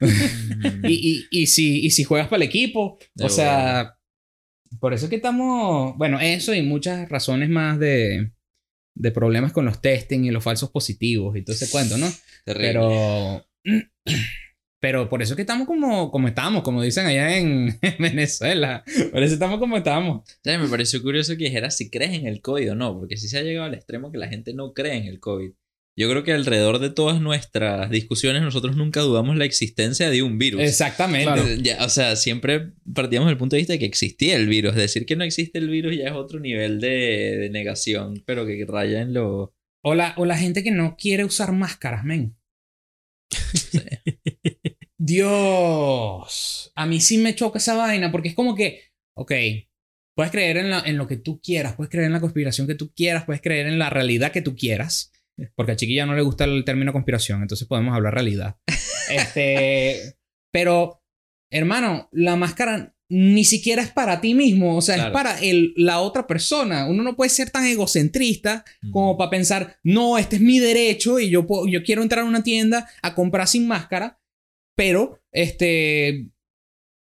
y, 0.84 1.26
y, 1.30 1.42
y 1.42 1.46
si, 1.46 1.84
y 1.84 1.90
si 1.90 2.04
juegas 2.04 2.28
para 2.28 2.42
el 2.42 2.48
equipo, 2.48 2.98
De 3.14 3.26
o 3.26 3.28
sea, 3.28 3.98
por 4.80 4.94
eso 4.94 5.04
es 5.06 5.10
que 5.10 5.16
estamos, 5.16 5.96
bueno, 5.98 6.18
eso 6.20 6.54
y 6.54 6.62
muchas 6.62 7.08
razones 7.10 7.50
más 7.50 7.78
de, 7.78 8.32
de 8.96 9.10
problemas 9.10 9.52
con 9.52 9.66
los 9.66 9.82
testing 9.82 10.24
y 10.24 10.30
los 10.30 10.42
falsos 10.44 10.70
positivos 10.70 11.36
y 11.36 11.42
todo 11.42 11.54
ese 11.54 11.70
cuento, 11.70 11.98
¿no? 11.98 12.10
Terrible. 12.46 12.68
Pero. 12.68 13.46
Pero 14.82 15.08
por 15.08 15.22
eso 15.22 15.34
es 15.34 15.36
que 15.36 15.42
estamos 15.42 15.68
como, 15.68 16.10
como 16.10 16.26
estamos, 16.26 16.64
como 16.64 16.82
dicen 16.82 17.06
allá 17.06 17.38
en 17.38 17.78
Venezuela. 18.00 18.82
Por 19.12 19.22
eso 19.22 19.34
estamos 19.34 19.60
como 19.60 19.76
estamos. 19.76 20.28
Me 20.44 20.66
pareció 20.66 21.00
curioso 21.00 21.36
que 21.36 21.44
dijeras 21.44 21.76
si 21.76 21.88
crees 21.88 22.14
en 22.14 22.26
el 22.26 22.42
COVID 22.42 22.72
o 22.72 22.74
no, 22.74 22.98
porque 22.98 23.16
si 23.16 23.28
se 23.28 23.38
ha 23.38 23.42
llegado 23.42 23.66
al 23.68 23.74
extremo 23.74 24.10
que 24.10 24.18
la 24.18 24.26
gente 24.26 24.54
no 24.54 24.72
cree 24.74 24.96
en 24.96 25.04
el 25.04 25.20
COVID. 25.20 25.52
Yo 25.96 26.10
creo 26.10 26.24
que 26.24 26.32
alrededor 26.32 26.80
de 26.80 26.90
todas 26.90 27.20
nuestras 27.20 27.90
discusiones 27.90 28.42
nosotros 28.42 28.76
nunca 28.76 29.02
dudamos 29.02 29.36
la 29.36 29.44
existencia 29.44 30.10
de 30.10 30.24
un 30.24 30.36
virus. 30.36 30.62
Exactamente. 30.62 31.32
Claro. 31.32 31.46
Ya, 31.62 31.84
o 31.84 31.88
sea, 31.88 32.16
siempre 32.16 32.72
partíamos 32.92 33.28
del 33.28 33.38
punto 33.38 33.54
de 33.54 33.60
vista 33.60 33.74
de 33.74 33.78
que 33.78 33.86
existía 33.86 34.34
el 34.34 34.48
virus. 34.48 34.74
Decir 34.74 35.06
que 35.06 35.14
no 35.14 35.22
existe 35.22 35.58
el 35.58 35.68
virus 35.68 35.96
ya 35.96 36.06
es 36.06 36.12
otro 36.14 36.40
nivel 36.40 36.80
de, 36.80 37.36
de 37.38 37.50
negación, 37.50 38.20
pero 38.26 38.44
que 38.46 38.66
raya 38.66 39.00
en 39.00 39.14
lo... 39.14 39.54
O 39.80 39.94
la, 39.94 40.14
o 40.16 40.24
la 40.24 40.36
gente 40.36 40.64
que 40.64 40.72
no 40.72 40.96
quiere 40.96 41.24
usar 41.24 41.52
máscaras, 41.52 42.04
men. 42.04 42.34
Dios. 45.04 46.72
A 46.74 46.86
mí 46.86 47.00
sí 47.00 47.18
me 47.18 47.34
choca 47.34 47.58
esa 47.58 47.74
vaina 47.74 48.10
porque 48.12 48.28
es 48.28 48.34
como 48.34 48.54
que, 48.54 48.80
ok, 49.16 49.32
puedes 50.16 50.30
creer 50.32 50.56
en, 50.58 50.70
la- 50.70 50.82
en 50.84 50.96
lo 50.96 51.06
que 51.06 51.16
tú 51.16 51.40
quieras, 51.40 51.74
puedes 51.76 51.90
creer 51.90 52.06
en 52.06 52.12
la 52.12 52.20
conspiración 52.20 52.66
que 52.66 52.74
tú 52.74 52.92
quieras, 52.94 53.24
puedes 53.24 53.42
creer 53.42 53.66
en 53.66 53.78
la 53.78 53.90
realidad 53.90 54.32
que 54.32 54.42
tú 54.42 54.54
quieras. 54.56 55.10
Porque 55.56 55.72
a 55.72 55.76
Chiquilla 55.76 56.04
no 56.06 56.14
le 56.14 56.22
gusta 56.22 56.44
el 56.44 56.64
término 56.64 56.92
conspiración, 56.92 57.42
entonces 57.42 57.66
podemos 57.66 57.94
hablar 57.94 58.14
realidad. 58.14 58.56
Este, 59.10 60.14
pero, 60.52 61.02
hermano, 61.50 62.08
la 62.12 62.36
máscara 62.36 62.94
ni 63.10 63.44
siquiera 63.44 63.82
es 63.82 63.90
para 63.90 64.20
ti 64.22 64.32
mismo, 64.32 64.76
o 64.76 64.80
sea, 64.80 64.94
Claro. 64.94 65.10
es 65.10 65.12
para 65.12 65.40
el, 65.40 65.74
la 65.76 65.98
otra 66.00 66.26
persona. 66.26 66.86
Uno 66.86 67.02
no 67.02 67.14
puede 67.16 67.28
ser 67.28 67.50
tan 67.50 67.66
egocentrista 67.66 68.64
como 68.90 69.18
para 69.18 69.28
pensar, 69.30 69.76
no, 69.82 70.16
este 70.16 70.36
es 70.36 70.42
mi 70.42 70.60
derecho 70.60 71.18
y 71.18 71.28
yo, 71.28 71.46
puedo- 71.46 71.66
yo 71.68 71.82
quiero 71.82 72.02
entrar 72.02 72.24
a 72.24 72.28
una 72.28 72.42
tienda 72.42 72.88
a 73.02 73.14
comprar 73.14 73.48
sin 73.48 73.66
máscara, 73.66 74.18
pero, 74.76 75.20
este, 75.32 76.28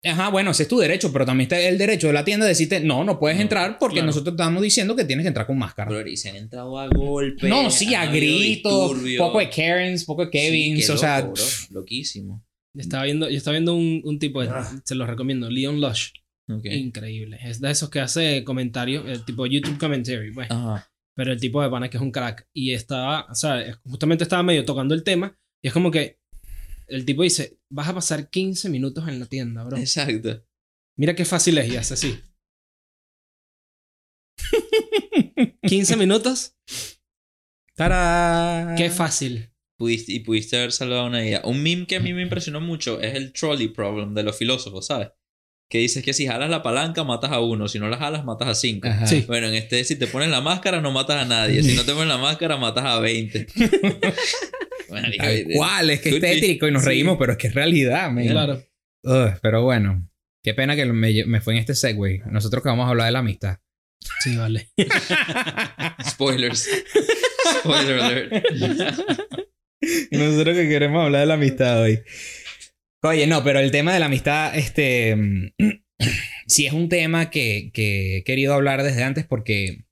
ajá, 0.03 0.29
bueno, 0.31 0.51
ese 0.53 0.63
es 0.65 0.69
tu 0.69 0.79
derecho, 0.79 1.13
pero 1.13 1.27
también 1.27 1.45
está 1.47 1.61
el 1.61 1.77
derecho 1.79 2.07
de 2.07 2.13
la 2.13 2.25
tienda 2.25 2.47
de 2.47 2.51
decirte, 2.51 2.81
no, 2.81 3.05
no 3.05 3.19
puedes 3.19 3.37
No, 3.37 3.43
entrar 3.43 3.79
porque 3.79 3.95
claro. 3.97 4.07
nosotros 4.07 4.35
estamos 4.35 4.63
diciendo 4.63 4.97
que 4.97 5.05
tienes 5.05 5.25
que 5.25 5.29
entrar 5.29 5.47
con 5.47 5.59
máscara. 5.59 6.09
Y 6.09 6.17
se 6.17 6.31
han 6.31 6.37
entrado 6.37 6.79
a 6.79 6.89
golpes. 6.89 7.49
no, 7.49 7.71
sí, 7.71 7.95
a 7.95 8.07
gritos, 8.07 8.97
poco 9.19 9.39
de 9.39 9.51
Karens, 9.51 10.05
poco 10.05 10.23
de 10.27 10.31
Sí, 10.33 10.39
Kevins, 10.39 10.87
qué 10.87 10.93
o 10.93 10.97
sea, 10.97 11.21
loco, 11.21 11.33
bro, 11.35 11.45
loquísimo. 11.81 12.45
Yo 12.73 12.83
estaba 12.83 13.05
viendo, 13.05 13.29
yo 13.29 13.37
estaba 13.37 13.53
viendo 13.55 13.75
un, 13.75 14.01
un 14.05 14.19
tipo, 14.19 14.41
Ah. 14.43 14.71
se 14.85 14.95
los 14.95 15.09
recomiendo, 15.09 15.51
Leon 15.51 15.81
Lush. 15.81 16.11
Ok. 16.49 16.65
Increíble. 16.67 17.39
Es 17.45 17.61
de 17.61 17.71
esos 17.71 17.91
que 17.91 18.01
hace 18.01 18.45
comentarios, 18.45 19.05
el 19.09 19.25
tipo 19.25 19.45
YouTube 19.47 19.79
commentary, 19.79 20.33
pues. 20.33 20.51
Ajá. 20.51 20.89
Pero 21.17 21.33
el 21.33 21.41
tipo 21.41 21.61
de 21.63 21.69
pana 21.69 21.91
que 21.91 21.97
es 21.97 22.03
un 22.03 22.13
crack. 22.13 22.47
Y 22.55 22.73
estaba, 22.73 23.27
o 23.31 23.35
sea, 23.35 23.61
justamente 23.85 24.23
estaba 24.25 24.43
medio 24.45 24.65
tocando 24.65 24.95
el 24.95 25.03
tema. 25.03 25.37
Y 25.63 25.69
es 25.69 25.75
como 25.75 25.91
que 25.91 26.20
el 26.91 27.05
tipo 27.05 27.23
dice, 27.23 27.59
vas 27.71 27.89
a 27.89 27.95
pasar 27.95 28.29
15 28.29 28.69
minutos 28.69 29.09
en 29.09 29.21
la 29.21 29.27
tienda, 29.27 29.65
bro. 29.65 29.79
Exacto. 29.79 30.45
Mira 30.97 31.15
qué 31.15 31.25
fácil 31.25 31.57
es 31.59 31.73
y 31.73 31.77
hace 31.77 31.95
así. 31.95 32.21
15 35.67 35.97
minutos, 35.97 36.57
¡Tarán! 37.75 38.77
qué 38.77 38.91
fácil. 38.91 39.51
Pudiste, 39.79 40.13
y 40.13 40.21
pudiste 40.21 40.59
haber 40.59 40.73
salvado 40.73 41.07
una 41.07 41.21
vida. 41.21 41.41
Un 41.45 41.63
meme 41.63 41.87
que 41.87 41.97
a 41.97 42.01
mí 42.01 42.13
me 42.13 42.21
impresionó 42.21 42.61
mucho 42.61 43.01
es 43.01 43.15
el 43.15 43.33
trolley 43.33 43.69
problem 43.69 44.13
de 44.13 44.23
los 44.23 44.37
filósofos, 44.37 44.87
¿sabes? 44.87 45.09
Que 45.71 45.79
dices 45.79 46.05
que 46.05 46.13
si 46.13 46.27
jalas 46.27 46.51
la 46.51 46.63
palanca 46.63 47.05
matas 47.05 47.31
a 47.31 47.41
uno, 47.41 47.69
si 47.69 47.79
no 47.79 47.89
la 47.89 47.97
jalas 47.97 48.25
matas 48.25 48.49
a 48.49 48.55
cinco. 48.55 48.89
Sí. 49.07 49.25
Bueno, 49.27 49.47
en 49.47 49.55
este, 49.55 49.85
si 49.85 49.97
te 49.97 50.07
pones 50.09 50.29
la 50.29 50.43
máscara, 50.43 50.83
no 50.83 50.91
matas 50.91 51.23
a 51.23 51.25
nadie. 51.25 51.63
Si 51.63 51.75
no 51.75 51.85
te 51.85 51.93
pones 51.93 52.09
la 52.09 52.19
máscara, 52.19 52.59
matas 52.59 52.85
a 52.85 52.99
20. 52.99 53.47
Bueno, 54.91 55.09
Tal 55.17 55.37
digo, 55.37 55.51
cual, 55.59 55.91
es 55.91 56.01
que 56.01 56.09
es 56.11 56.21
tétrico 56.21 56.69
y 56.69 56.73
nos 56.73 56.83
Sí. 56.83 56.89
reímos, 56.89 57.17
pero 57.19 57.33
es 57.33 57.39
que 57.39 57.47
es 57.49 57.55
realidad, 57.55 58.11
man. 58.11 58.27
Claro. 58.27 58.63
Ugh, 59.05 59.39
pero 59.43 59.63
bueno, 59.63 60.09
qué 60.45 60.53
pena 60.55 60.77
que 60.77 60.85
me, 60.87 61.25
me 61.25 61.41
fue 61.41 61.55
en 61.55 61.61
este 61.61 61.75
segue. 61.75 62.23
Nosotros 62.27 62.63
que 62.63 62.69
vamos 62.69 62.87
a 62.87 62.91
hablar 62.91 63.07
de 63.07 63.13
la 63.13 63.19
amistad. 63.21 63.59
Sí, 64.21 64.37
vale. 64.37 64.69
Spoilers. 66.09 66.69
Spoiler 67.61 68.01
alert. 68.01 68.33
Nosotros 70.11 70.57
que 70.57 70.69
queremos 70.69 71.05
hablar 71.05 71.21
de 71.23 71.27
la 71.27 71.35
amistad 71.35 71.83
hoy. 71.83 72.01
Oye, 73.03 73.27
no, 73.27 73.43
pero 73.45 73.61
el 73.61 73.71
tema 73.71 73.93
de 73.95 74.01
la 74.01 74.07
amistad, 74.07 74.57
este. 74.57 75.17
sí 76.47 76.67
es 76.67 76.73
un 76.73 76.89
tema 76.89 77.31
que, 77.31 77.71
que 77.73 78.19
he 78.19 78.25
querido 78.25 78.55
hablar 78.55 78.83
desde 78.83 79.03
antes 79.05 79.27
porque. 79.27 79.85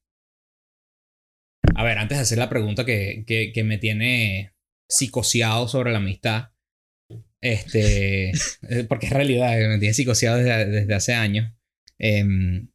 A 1.74 1.84
ver, 1.84 1.98
antes 1.98 2.18
de 2.18 2.22
hacer 2.22 2.38
la 2.38 2.48
pregunta 2.48 2.84
que, 2.84 3.24
que, 3.26 3.52
que 3.52 3.62
me 3.64 3.78
tiene 3.78 4.52
psicoseado 4.88 5.68
sobre 5.68 5.92
la 5.92 5.98
amistad. 5.98 6.50
Este. 7.40 8.30
eh, 8.68 8.84
porque 8.88 9.06
es 9.06 9.12
realidad, 9.12 9.56
me 9.68 9.78
tiene 9.78 9.94
psicoseado 9.94 10.38
desde, 10.38 10.66
desde 10.66 10.94
hace 10.94 11.14
años. 11.14 11.52
Em, 11.98 12.68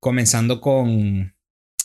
comenzando 0.00 0.60
con. 0.60 1.34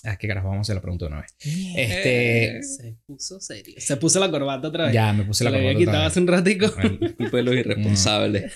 Ah, 0.04 0.18
qué 0.18 0.28
carajo, 0.28 0.50
vamos 0.50 0.60
a 0.60 0.68
hacer 0.68 0.76
la 0.76 0.82
pregunta 0.82 1.06
de 1.06 1.12
una 1.12 1.22
vez. 1.22 1.36
Este. 1.40 2.64
Se 2.64 2.98
puso 3.06 3.40
serio. 3.40 3.76
Se 3.78 3.98
puso 3.98 4.20
la 4.20 4.32
corbata 4.32 4.68
otra 4.68 4.86
vez. 4.86 4.94
Ya, 4.94 5.12
me 5.12 5.26
puse 5.26 5.40
Se 5.40 5.44
la 5.46 5.52
la 5.52 5.58
había 5.58 5.74
corbata 5.74 5.92
quitado 5.92 6.08
hace 6.08 6.20
un 6.20 6.28
ratico. 6.28 6.74
Culpa 7.18 7.38
de 7.38 7.44
los 7.44 7.56
irresponsables. 7.56 8.54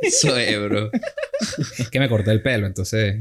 Eso 0.00 0.38
es, 0.38 0.62
bro. 0.62 0.90
Es 1.78 1.90
que 1.90 2.00
me 2.00 2.08
corté 2.08 2.30
el 2.30 2.42
pelo, 2.42 2.66
entonces. 2.66 3.16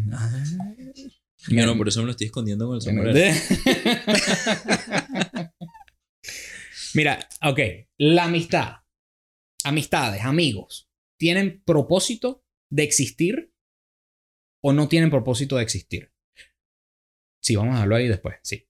Yo 1.50 1.66
no, 1.66 1.78
por 1.78 1.88
eso 1.88 2.02
me 2.02 2.06
lo 2.06 2.12
estoy 2.12 2.28
escondiendo 2.28 2.68
con 2.68 2.76
el 2.76 2.82
sombrero. 2.82 3.14
Mira, 6.94 7.28
ok. 7.44 7.60
La 7.98 8.26
amistad. 8.26 8.78
Amistades, 9.64 10.24
amigos. 10.24 10.90
¿Tienen 11.20 11.62
propósito 11.64 12.44
de 12.70 12.84
existir? 12.84 13.54
o 14.64 14.74
no 14.74 14.88
tienen 14.90 15.10
propósito 15.10 15.56
de 15.56 15.64
existir? 15.64 16.12
Sí, 17.42 17.56
vamos 17.56 17.72
a 17.72 17.76
dejarlo 17.76 17.96
ahí 17.96 18.08
después, 18.08 18.36
sí. 18.44 18.68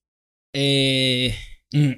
Eh, 0.54 1.34
Mm, 1.74 1.92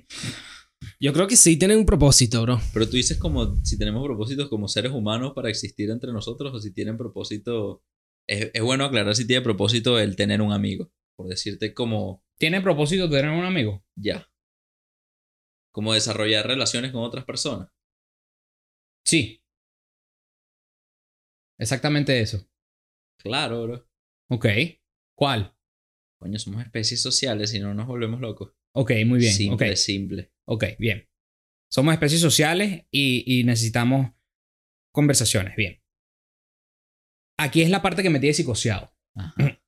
yo 1.00 1.14
creo 1.14 1.28
que 1.28 1.36
sí 1.36 1.58
tienen 1.58 1.78
un 1.78 1.86
propósito, 1.86 2.42
bro. 2.42 2.60
Pero 2.74 2.90
tú 2.90 2.98
dices 2.98 3.18
como 3.18 3.64
si 3.64 3.78
tenemos 3.78 4.04
propósitos 4.04 4.50
como 4.50 4.68
seres 4.68 4.92
humanos 4.92 5.34
para 5.36 5.50
existir 5.50 5.90
entre 5.90 6.12
nosotros 6.12 6.54
o 6.54 6.60
si 6.60 6.74
tienen 6.74 6.98
propósito... 6.98 7.84
Es, 8.28 8.52
es 8.54 8.62
bueno 8.62 8.86
aclarar 8.86 9.16
si 9.16 9.26
tiene 9.26 9.42
propósito 9.44 10.00
el 10.00 10.16
tener 10.16 10.42
un 10.42 10.52
amigo. 10.52 10.92
Por 11.16 11.28
decirte 11.28 11.74
como 11.74 12.24
¿Tiene 12.38 12.62
propósito 12.62 13.10
tener 13.10 13.32
un 13.32 13.46
amigo? 13.46 13.84
ya. 13.96 14.28
Como 15.72 15.94
desarrollar 15.94 16.48
relaciones 16.48 16.92
con 16.92 17.04
otras 17.04 17.26
personas. 17.26 17.70
Sí. 19.06 19.44
Exactamente 21.58 22.20
eso. 22.20 22.50
Claro, 23.18 23.64
bro. 23.64 23.90
Ok. 24.30 24.46
¿Cuál? 25.16 25.56
Coño, 26.20 26.40
somos 26.40 26.64
especies 26.64 27.02
sociales 27.02 27.54
y 27.54 27.60
no 27.60 27.74
nos 27.74 27.88
volvemos 27.88 28.20
locos. 28.20 28.54
Ok, 28.74 28.92
muy 29.06 29.20
bien. 29.20 29.34
Simple, 29.34 29.76
simple. 29.76 30.34
Ok, 30.46 30.66
bien. 30.78 31.10
Somos 31.72 31.94
especies 31.94 32.22
sociales 32.22 32.86
y, 32.92 33.40
y 33.40 33.44
necesitamos 33.44 34.12
conversaciones. 34.92 35.56
Bien. 35.56 35.82
Aquí 37.38 37.62
es 37.62 37.70
la 37.70 37.82
parte 37.82 38.04
que 38.04 38.10
me 38.10 38.20
tiene 38.20 38.34
psicoseado. 38.34 38.94
Ajá. 39.16 39.59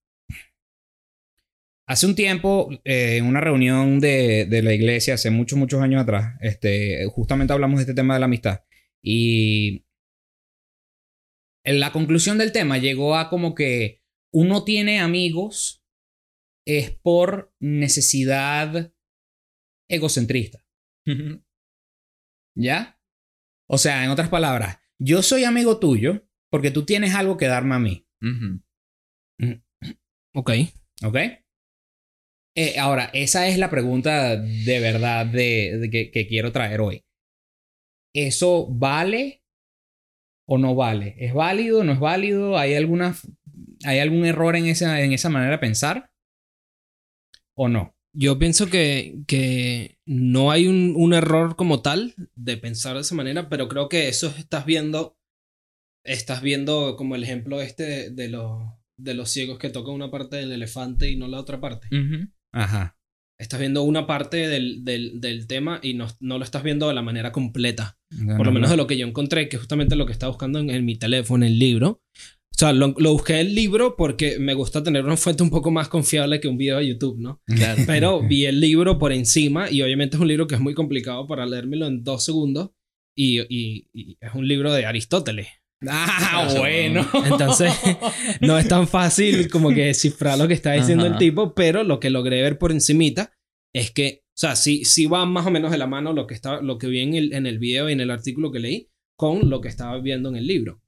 Hace 1.92 2.08
un 2.08 2.16
tiempo, 2.16 2.70
eh, 2.86 3.18
en 3.18 3.26
una 3.26 3.42
reunión 3.42 4.00
de, 4.00 4.46
de 4.46 4.62
la 4.62 4.74
iglesia, 4.74 5.16
hace 5.16 5.30
muchos, 5.30 5.60
muchos 5.60 5.82
años 5.82 6.02
atrás, 6.02 6.38
este, 6.40 7.06
justamente 7.08 7.52
hablamos 7.52 7.80
de 7.80 7.82
este 7.82 7.94
tema 7.94 8.14
de 8.14 8.22
la 8.22 8.28
amistad. 8.28 8.62
Y 9.04 9.86
en 11.66 11.82
la 11.82 11.92
conclusión 11.92 12.38
del 12.38 12.54
tema 12.54 12.78
llegó 12.78 13.18
a 13.18 13.30
como 13.30 13.56
que 13.56 14.02
uno 14.32 14.64
tiene 14.64 15.02
amigos 15.02 15.86
es 16.66 16.92
por 16.92 17.54
necesidad 17.60 18.94
egocentrista. 19.90 20.66
¿Ya? 22.56 23.02
O 23.70 23.78
sea, 23.78 24.06
en 24.06 24.12
otras 24.12 24.30
palabras, 24.30 24.80
yo 24.98 25.22
soy 25.22 25.44
amigo 25.44 25.78
tuyo 25.78 26.26
porque 26.50 26.72
tú 26.72 26.86
tienes 26.86 27.16
algo 27.16 27.36
que 27.36 27.48
darme 27.48 27.76
a 27.76 27.80
mí. 27.80 28.08
Ujú. 28.22 28.62
Ok. 30.36 30.52
¿Ok? 31.04 31.18
Eh, 32.56 32.78
ahora, 32.80 33.10
esa 33.14 33.48
es 33.48 33.58
la 33.58 33.70
pregunta 33.70 34.36
de 34.36 34.80
verdad 34.80 35.26
de, 35.26 35.78
de 35.80 35.90
que, 35.90 36.12
que 36.12 36.28
quiero 36.28 36.52
traer 36.52 36.82
hoy. 36.82 37.06
¿Eso 38.14 38.68
vale 38.70 39.42
o 40.46 40.58
no 40.58 40.76
vale? 40.76 41.16
¿Es 41.18 41.34
válido? 41.34 41.84
¿No 41.84 41.94
es 41.94 42.00
válido? 42.00 42.58
¿Hay, 42.58 42.74
alguna, 42.76 43.16
¿hay 43.86 44.00
algún 44.00 44.26
error 44.26 44.56
en 44.58 44.66
esa, 44.66 45.02
en 45.02 45.14
esa 45.14 45.30
manera 45.30 45.54
de 45.54 45.60
pensar? 45.60 46.12
¿O 47.56 47.70
no? 47.70 47.96
Yo 48.14 48.38
pienso 48.38 48.68
que, 48.68 49.20
que 49.28 49.98
no 50.06 50.52
hay 50.52 50.68
un, 50.68 50.94
un 50.98 51.14
error 51.14 51.56
como 51.56 51.82
tal 51.82 52.14
de 52.36 52.58
pensar 52.58 52.96
de 52.96 53.02
esa 53.02 53.16
manera, 53.16 53.48
pero 53.48 53.70
creo 53.70 53.88
que 53.88 54.10
eso 54.10 54.28
estás 54.38 54.66
viendo. 54.66 55.18
Estás 56.04 56.42
viendo 56.42 56.98
como 56.98 57.16
el 57.16 57.24
ejemplo 57.24 57.62
este 57.62 57.84
de, 57.84 58.10
de 58.10 58.28
los, 58.28 58.62
de 58.98 59.14
los 59.14 59.30
ciegos 59.30 59.60
que 59.60 59.70
tocan 59.70 59.94
una 59.94 60.12
parte 60.12 60.36
del 60.36 60.52
elefante 60.52 61.10
y 61.10 61.16
no 61.16 61.30
la 61.30 61.40
otra 61.40 61.62
parte. 61.62 61.88
Ujú. 61.88 62.28
Ajá. 62.54 62.98
Estás 63.40 63.60
viendo 63.60 63.82
una 63.84 64.06
parte 64.06 64.48
del, 64.48 64.84
del, 64.86 65.20
del 65.20 65.48
tema 65.48 65.80
y 65.82 65.96
no, 65.96 66.08
no 66.20 66.38
lo 66.38 66.44
estás 66.44 66.62
viendo 66.64 66.88
de 66.88 66.94
la 66.94 67.02
manera 67.02 67.32
completa. 67.32 67.98
Por 68.38 68.46
lo 68.46 68.52
menos 68.52 68.70
de 68.70 68.78
lo 68.78 68.86
que 68.88 68.98
yo 68.98 69.08
encontré, 69.08 69.50
que 69.50 69.56
es 69.56 69.62
justamente 69.62 69.96
lo 69.96 70.06
que 70.06 70.12
estaba 70.14 70.30
buscando 70.32 70.60
en, 70.60 70.70
en 70.70 70.86
mi 70.86 70.96
teléfono, 70.96 71.44
el 71.46 71.58
libro. 71.58 72.02
O 72.54 72.58
sea, 72.62 72.72
lo, 72.74 72.94
lo 73.00 73.14
busqué 73.14 73.40
el 73.40 73.56
libro 73.56 73.96
porque 73.98 74.38
me 74.38 74.54
gusta 74.54 74.84
tener 74.84 75.04
una 75.06 75.18
fuente 75.18 75.42
un 75.42 75.50
poco 75.50 75.72
más 75.72 75.88
confiable 75.88 76.40
que 76.40 76.48
un 76.48 76.58
video 76.58 76.78
de 76.78 76.88
YouTube, 76.90 77.18
¿no? 77.20 77.42
Claro. 77.48 77.82
Pero 77.88 78.22
vi 78.28 78.46
el 78.46 78.60
libro 78.60 79.00
por 79.00 79.12
encima 79.12 79.72
y 79.72 79.82
obviamente 79.82 80.18
es 80.18 80.22
un 80.22 80.28
libro 80.28 80.46
que 80.46 80.54
es 80.56 80.62
muy 80.62 80.76
complicado 80.76 81.26
para 81.26 81.46
leérmelo 81.48 81.88
en 81.88 82.04
dos 82.04 82.24
segundos 82.24 82.70
y, 83.18 83.40
y- 83.50 83.88
y 83.94 84.18
es 84.22 84.34
un 84.36 84.48
libro 84.48 84.72
de 84.72 84.86
Aristóteles. 84.86 85.48
Ah, 85.88 86.46
Eso, 86.48 86.60
bueno. 86.60 87.08
Entonces, 87.26 87.74
no 88.40 88.58
es 88.58 88.68
tan 88.68 88.88
fácil 88.88 89.50
como 89.50 89.70
que 89.70 89.86
descifrar 89.86 90.38
lo 90.38 90.48
que 90.48 90.54
está 90.54 90.74
diciendo 90.74 91.06
el 91.06 91.18
tipo, 91.18 91.54
pero 91.56 91.84
lo 91.84 92.00
que 92.00 92.10
logré 92.10 92.42
ver 92.42 92.58
por 92.58 92.72
encimita 92.72 93.34
es 93.74 93.92
que, 93.92 94.24
o 94.28 94.38
sea, 94.38 94.56
sí, 94.56 94.86
sí 94.86 95.06
va 95.06 95.26
más 95.26 95.46
o 95.46 95.52
menos 95.52 95.72
de 95.72 95.78
la 95.78 95.88
mano 95.88 96.14
lo 96.14 96.28
que, 96.28 96.34
está, 96.34 96.62
lo 96.62 96.78
que 96.78 96.88
vi 96.88 97.00
en 97.00 97.14
el, 97.16 97.34
en 97.34 97.46
el 97.46 97.58
video 97.60 97.90
y 97.90 97.94
en 97.94 98.02
el 98.02 98.12
artículo 98.12 98.52
que 98.52 98.60
leí 98.60 98.90
con 99.18 99.50
lo 99.50 99.62
que 99.62 99.70
estaba 99.70 100.00
viendo 100.00 100.30
en 100.30 100.36
el 100.36 100.48
libro. 100.48 100.82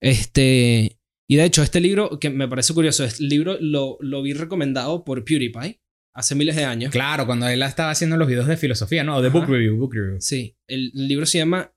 Este, 0.00 0.98
y 1.28 1.36
de 1.36 1.44
hecho, 1.44 1.62
este 1.62 1.80
libro, 1.80 2.18
que 2.18 2.30
me 2.30 2.48
parece 2.48 2.74
curioso, 2.74 3.04
este 3.04 3.24
libro 3.24 3.56
lo, 3.60 3.96
lo 4.00 4.22
vi 4.22 4.32
recomendado 4.32 5.04
por 5.04 5.24
PewDiePie 5.24 5.80
hace 6.14 6.34
miles 6.34 6.56
de 6.56 6.64
años. 6.64 6.92
Claro, 6.92 7.26
cuando 7.26 7.48
él 7.48 7.62
estaba 7.62 7.90
haciendo 7.90 8.16
los 8.16 8.28
videos 8.28 8.46
de 8.46 8.56
filosofía, 8.56 9.04
¿no? 9.04 9.20
De 9.20 9.28
book 9.28 9.46
review, 9.46 9.76
book 9.76 9.94
review. 9.94 10.20
Sí, 10.20 10.56
el 10.68 10.90
libro 10.94 11.26
se 11.26 11.38
llama 11.38 11.73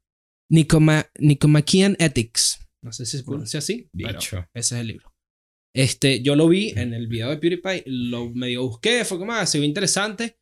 Nicoma, 0.50 1.10
Nicomachean 1.20 1.96
Ethics. 2.00 2.60
No 2.82 2.92
sé 2.92 3.06
si 3.06 3.18
se 3.18 3.24
pronuncia 3.24 3.60
así, 3.60 3.90
pero 3.92 4.20
ese 4.20 4.46
es 4.54 4.72
el 4.72 4.88
libro. 4.88 5.14
Este, 5.76 6.22
yo 6.22 6.36
lo 6.36 6.48
vi 6.48 6.72
en 6.76 6.94
el 6.94 7.08
video 7.08 7.30
de 7.30 7.38
PewDiePie, 7.38 7.84
lo 7.86 8.30
medio 8.32 8.64
busqué, 8.64 9.06
fue 9.06 9.20
como, 9.20 9.34
ah, 9.34 9.46
se 9.46 9.60
ve 9.60 9.66
interesante, 9.66 10.40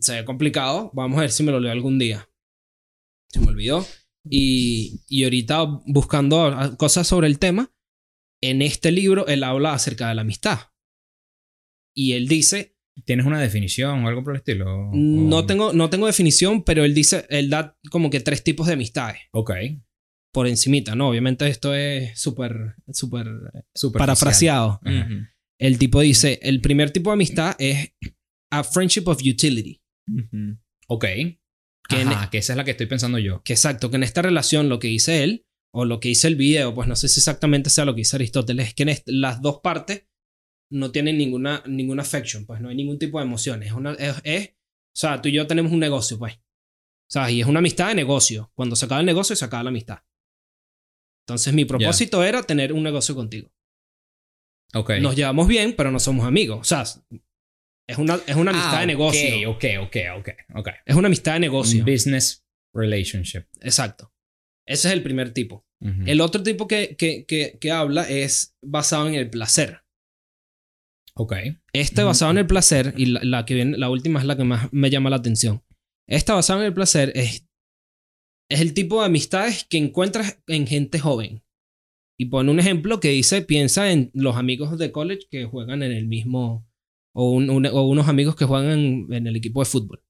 se 0.00 0.14
ve 0.14 0.24
complicado, 0.24 0.90
vamos 0.94 1.18
a 1.18 1.22
ver 1.22 1.30
si 1.30 1.42
me 1.42 1.52
lo 1.52 1.60
leo 1.60 1.72
algún 1.72 1.98
día. 1.98 2.28
Se 3.30 3.40
me 3.40 3.48
olvidó. 3.48 3.86
Y, 4.28 5.02
y 5.08 5.24
ahorita 5.24 5.64
buscando 5.86 6.76
cosas 6.78 7.06
sobre 7.06 7.26
el 7.26 7.38
tema, 7.38 7.74
en 8.42 8.62
este 8.62 8.90
libro 8.90 9.26
él 9.26 9.42
habla 9.42 9.74
acerca 9.74 10.08
de 10.08 10.14
la 10.14 10.22
amistad. 10.22 10.58
Y 11.94 12.12
él 12.12 12.26
dice, 12.26 12.73
¿Tienes 13.04 13.26
una 13.26 13.40
definición 13.40 14.04
o 14.04 14.08
algo 14.08 14.22
por 14.22 14.34
el 14.34 14.38
estilo? 14.38 14.90
no 14.92 15.36
O- 15.38 15.46
tengo, 15.46 15.72
no 15.72 15.90
tengo 15.90 16.06
definición, 16.06 16.62
pero 16.62 16.84
él 16.84 16.94
dice, 16.94 17.26
él 17.28 17.50
da 17.50 17.76
como 17.90 18.08
que 18.10 18.20
tres 18.20 18.42
tipos 18.44 18.66
de 18.66 18.74
amistades. 18.74 19.20
Ok. 19.32 19.52
por 20.32 20.48
encimita, 20.48 20.96
¿no? 20.96 21.08
Obviamente 21.10 21.46
esto 21.46 21.74
es 21.76 22.18
súper, 22.20 22.74
súper 22.92 23.26
parafraseado. 23.98 24.80
Ajá. 24.84 25.06
Ujú. 25.06 25.14
El 25.60 25.78
tipo 25.78 26.00
dice, 26.00 26.40
el 26.42 26.60
primer 26.60 26.90
tipo 26.90 27.10
de 27.10 27.14
amistad 27.14 27.54
es 27.60 27.94
a 28.50 28.64
friendship 28.64 29.04
of 29.06 29.18
utility. 29.20 29.80
Ujú. 30.08 30.58
Ok. 30.88 31.04
Que 31.88 32.00
en- 32.00 32.08
Ajá, 32.08 32.30
que 32.30 32.38
esa 32.38 32.52
es 32.52 32.56
la 32.56 32.64
que 32.64 32.72
estoy 32.72 32.86
pensando 32.86 33.18
yo. 33.18 33.42
Que 33.44 33.52
exacto, 33.52 33.90
que 33.90 33.96
en 33.96 34.02
esta 34.02 34.22
relación 34.22 34.68
lo 34.68 34.80
que 34.80 34.88
dice 34.88 35.22
él, 35.22 35.46
o 35.72 35.84
lo 35.84 36.00
que 36.00 36.08
dice 36.08 36.26
el 36.26 36.34
video, 36.36 36.74
pues 36.74 36.88
no 36.88 36.96
sé 36.96 37.06
si 37.08 37.20
exactamente 37.20 37.70
sea 37.70 37.84
lo 37.84 37.94
que 37.94 38.00
dice 38.00 38.16
Aristóteles, 38.16 38.68
es 38.68 38.74
que 38.74 38.82
en 38.84 38.96
las 39.06 39.40
dos 39.40 39.60
partes 39.62 40.08
no 40.74 40.90
tienen 40.90 41.16
ninguna, 41.18 41.62
ninguna 41.66 42.02
affection, 42.02 42.44
pues 42.46 42.60
no 42.60 42.68
hay 42.68 42.74
ningún 42.76 42.98
tipo 42.98 43.18
de 43.18 43.24
emociones. 43.24 43.68
Es 43.68 43.74
una, 43.74 43.92
es, 43.94 44.16
es- 44.24 44.48
o 44.48 44.96
sea, 44.96 45.20
tú 45.20 45.28
y 45.28 45.32
yo 45.32 45.46
tenemos 45.46 45.72
un 45.72 45.80
negocio, 45.80 46.18
pues. 46.18 46.34
O 46.36 46.40
sea, 47.10 47.30
y 47.30 47.40
es 47.40 47.46
una 47.46 47.58
amistad 47.58 47.88
de 47.88 47.94
negocio. 47.94 48.50
Cuando 48.54 48.76
se 48.76 48.86
acaba 48.86 49.00
el 49.00 49.06
negocio, 49.06 49.34
se 49.36 49.44
acaba 49.44 49.62
la 49.64 49.70
amistad. 49.70 49.98
Entonces 51.26 51.52
mi 51.54 51.64
propósito 51.64 52.22
era 52.24 52.42
tener 52.42 52.72
un 52.72 52.82
negocio 52.82 53.14
contigo. 53.14 53.50
Ok. 54.74 54.90
Nos 55.00 55.16
llevamos 55.16 55.46
bien, 55.48 55.74
pero 55.76 55.90
no 55.90 55.98
somos 56.00 56.26
amigos. 56.26 56.60
O 56.60 56.64
sea, 56.64 56.82
es 57.86 57.98
una, 57.98 58.18
es 58.26 58.36
una 58.36 58.50
amistad 58.50 58.76
Ah, 58.76 58.80
de 58.80 58.86
negocio. 58.86 59.50
Ok, 59.50 59.64
ok, 59.80 59.96
ok, 60.18 60.28
ok. 60.56 60.68
Es 60.84 60.96
una 60.96 61.06
amistad 61.06 61.34
de 61.34 61.40
negocio. 61.40 61.80
Un 61.84 61.90
business 61.90 62.44
relationship. 62.74 63.44
Exacto. 63.60 64.12
Ese 64.66 64.88
es 64.88 64.94
el 64.94 65.02
primer 65.02 65.32
tipo. 65.32 65.66
El 66.06 66.22
otro 66.22 66.42
tipo 66.42 66.66
que, 66.66 66.96
que, 66.96 67.26
que, 67.26 67.58
que 67.60 67.70
habla 67.70 68.08
es 68.08 68.56
basado 68.62 69.06
en 69.06 69.14
el 69.14 69.28
placer. 69.28 69.83
Ok. 71.16 71.32
Este 71.72 72.02
basado 72.02 72.30
en 72.32 72.38
el 72.38 72.46
placer, 72.46 72.92
y 72.96 73.06
la, 73.06 73.20
la 73.22 73.46
que 73.46 73.54
viene, 73.54 73.78
la 73.78 73.88
última 73.90 74.20
es 74.20 74.26
la 74.26 74.36
que 74.36 74.44
más 74.44 74.72
me 74.72 74.90
llama 74.90 75.10
la 75.10 75.16
atención. 75.16 75.62
Esta 76.08 76.34
basado 76.34 76.60
en 76.60 76.66
el 76.66 76.74
placer 76.74 77.12
es, 77.14 77.46
es 78.50 78.60
el 78.60 78.74
tipo 78.74 79.00
de 79.00 79.06
amistades 79.06 79.64
que 79.64 79.78
encuentras 79.78 80.42
en 80.46 80.66
gente 80.66 80.98
joven. 80.98 81.42
Y 82.18 82.26
pone 82.26 82.50
un 82.50 82.60
ejemplo 82.60 83.00
que 83.00 83.08
dice, 83.10 83.42
piensa 83.42 83.90
en 83.90 84.10
los 84.14 84.36
amigos 84.36 84.78
de 84.78 84.92
college 84.92 85.26
que 85.30 85.44
juegan 85.46 85.82
en 85.82 85.92
el 85.92 86.06
mismo, 86.06 86.68
o, 87.14 87.30
un- 87.30 87.50
un- 87.50 87.66
o 87.66 87.82
unos 87.88 88.08
amigos 88.08 88.36
que 88.36 88.44
juegan 88.44 88.78
en, 88.78 89.12
en 89.12 89.26
el 89.26 89.36
equipo 89.36 89.60
de 89.60 89.66
fútbol. 89.66 90.04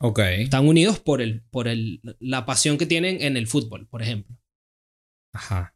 Ok. 0.00 0.18
Están 0.20 0.66
unidos 0.68 1.00
por, 1.00 1.20
el, 1.22 1.42
por 1.50 1.66
el, 1.68 2.00
la 2.20 2.44
pasión 2.46 2.76
que 2.78 2.86
tienen 2.86 3.22
en 3.22 3.36
el 3.36 3.46
fútbol, 3.46 3.86
por 3.88 4.02
ejemplo. 4.02 4.36
Ajá. 5.32 5.74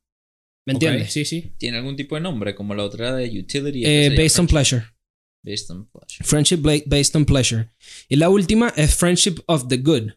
¿Me 0.68 0.74
entiendes? 0.74 1.10
Sí, 1.10 1.24
sí. 1.24 1.54
¿Tiene 1.56 1.78
algún 1.78 1.96
tipo 1.96 2.14
de 2.14 2.20
nombre? 2.20 2.54
Como 2.54 2.74
la 2.74 2.84
otra 2.84 3.16
de 3.16 3.26
utility. 3.40 3.86
Eh, 3.86 4.10
based 4.14 4.38
on 4.38 4.46
pleasure. 4.46 4.84
Based 5.42 5.70
on 5.70 5.86
pleasure. 5.86 6.22
Friendship 6.22 6.58
based 6.84 7.16
on 7.16 7.24
pleasure. 7.24 7.70
Y 8.06 8.16
la 8.16 8.28
última 8.28 8.74
es 8.76 8.94
friendship 8.94 9.36
of 9.46 9.68
the 9.68 9.78
good. 9.78 10.10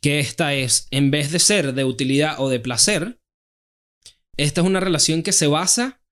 Que 0.00 0.18
esta 0.18 0.54
es, 0.54 0.88
en 0.90 1.10
vez 1.10 1.30
de 1.30 1.40
ser 1.40 1.74
de 1.74 1.84
utilidad 1.84 2.36
o 2.40 2.48
de 2.48 2.58
placer, 2.58 3.20
esta 4.38 4.62
es 4.62 4.66
una 4.66 4.80
relación 4.80 5.22
que 5.22 5.32
se 5.32 5.46
basa 5.46 6.02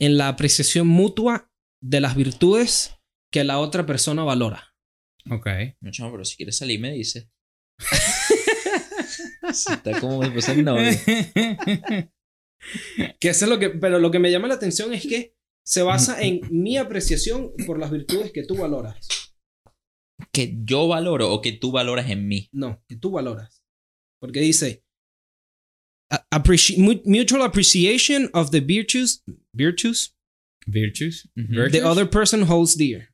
en 0.00 0.16
la 0.16 0.28
apreciación 0.28 0.86
mutua 0.86 1.52
de 1.82 2.00
las 2.00 2.16
virtudes 2.16 2.96
que 3.30 3.44
la 3.44 3.58
otra 3.58 3.84
persona 3.84 4.24
valora. 4.24 4.74
Ok. 5.30 5.46
No, 5.82 5.90
chamo, 5.90 6.12
pero 6.12 6.24
si 6.24 6.36
quieres 6.36 6.56
salir, 6.56 6.80
me 6.80 6.90
dice. 6.92 7.30
Sí, 9.52 9.72
Está 9.72 10.00
como 10.00 10.22
esposa 10.24 10.54
mi 10.54 10.62
novio. 10.62 10.90
Que 13.20 13.28
eso 13.30 13.44
es 13.44 13.50
lo 13.50 13.58
que, 13.58 13.70
pero 13.70 13.98
lo 13.98 14.10
que 14.10 14.18
me 14.18 14.30
llama 14.30 14.48
la 14.48 14.54
atención 14.54 14.92
es 14.92 15.06
que 15.06 15.34
se 15.64 15.82
basa 15.82 16.20
en 16.22 16.40
mi 16.50 16.76
apreciación 16.76 17.52
por 17.66 17.78
las 17.78 17.90
virtudes 17.90 18.32
que 18.32 18.44
tú 18.44 18.56
valoras. 18.56 19.08
Que 20.32 20.56
yo 20.64 20.88
valoro 20.88 21.32
o 21.32 21.40
que 21.42 21.52
tú 21.52 21.70
valoras 21.72 22.08
en 22.10 22.26
mí. 22.28 22.48
No, 22.52 22.82
que 22.88 22.96
tú 22.96 23.10
valoras. 23.10 23.62
Porque 24.20 24.40
dice 24.40 24.84
"A- 26.10 26.26
appreci- 26.30 26.76
mu- 26.78 27.02
mutual 27.04 27.42
appreciation 27.42 28.30
of 28.32 28.50
the 28.50 28.60
virtues 28.60 29.22
virtues 29.52 30.12
Virtues. 30.66 31.28
The 31.34 31.82
other 31.84 32.08
person 32.08 32.42
holds 32.48 32.74
dear. 32.76 33.10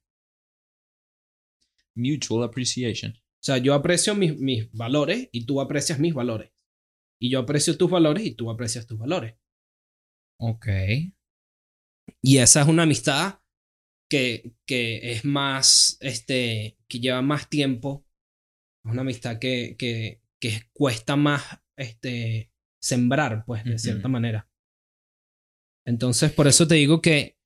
Mutual 1.96 2.44
appreciation. 2.44 3.12
O 3.12 3.42
sea, 3.42 3.58
yo 3.58 3.74
aprecio 3.74 4.14
mis, 4.14 4.38
mis 4.38 4.70
valores 4.72 5.28
y 5.32 5.44
tú 5.46 5.60
aprecias 5.60 5.98
mis 5.98 6.14
valores. 6.14 6.50
Y 7.18 7.30
yo 7.30 7.40
aprecio 7.40 7.76
tus 7.76 7.90
valores 7.90 8.24
y 8.24 8.34
tú 8.36 8.50
aprecias 8.50 8.86
tus 8.86 8.98
valores. 8.98 9.34
Ok. 10.40 10.66
Y 12.22 12.38
esa 12.38 12.62
es 12.62 12.68
una 12.68 12.84
amistad 12.84 13.40
que, 14.10 14.54
que 14.66 15.12
es 15.12 15.24
más, 15.24 15.96
este, 16.00 16.78
que 16.88 16.98
lleva 16.98 17.22
más 17.22 17.48
tiempo. 17.48 18.04
Es 18.84 18.92
una 18.92 19.02
amistad 19.02 19.38
que, 19.38 19.76
que, 19.78 20.22
que 20.40 20.62
cuesta 20.72 21.16
más, 21.16 21.42
este, 21.76 22.50
sembrar, 22.82 23.44
pues, 23.44 23.64
de 23.64 23.78
cierta 23.78 24.08
manera. 24.08 24.50
Entonces, 25.86 26.32
por 26.32 26.46
eso 26.48 26.66
te 26.66 26.74
digo 26.76 27.00
que, 27.00 27.38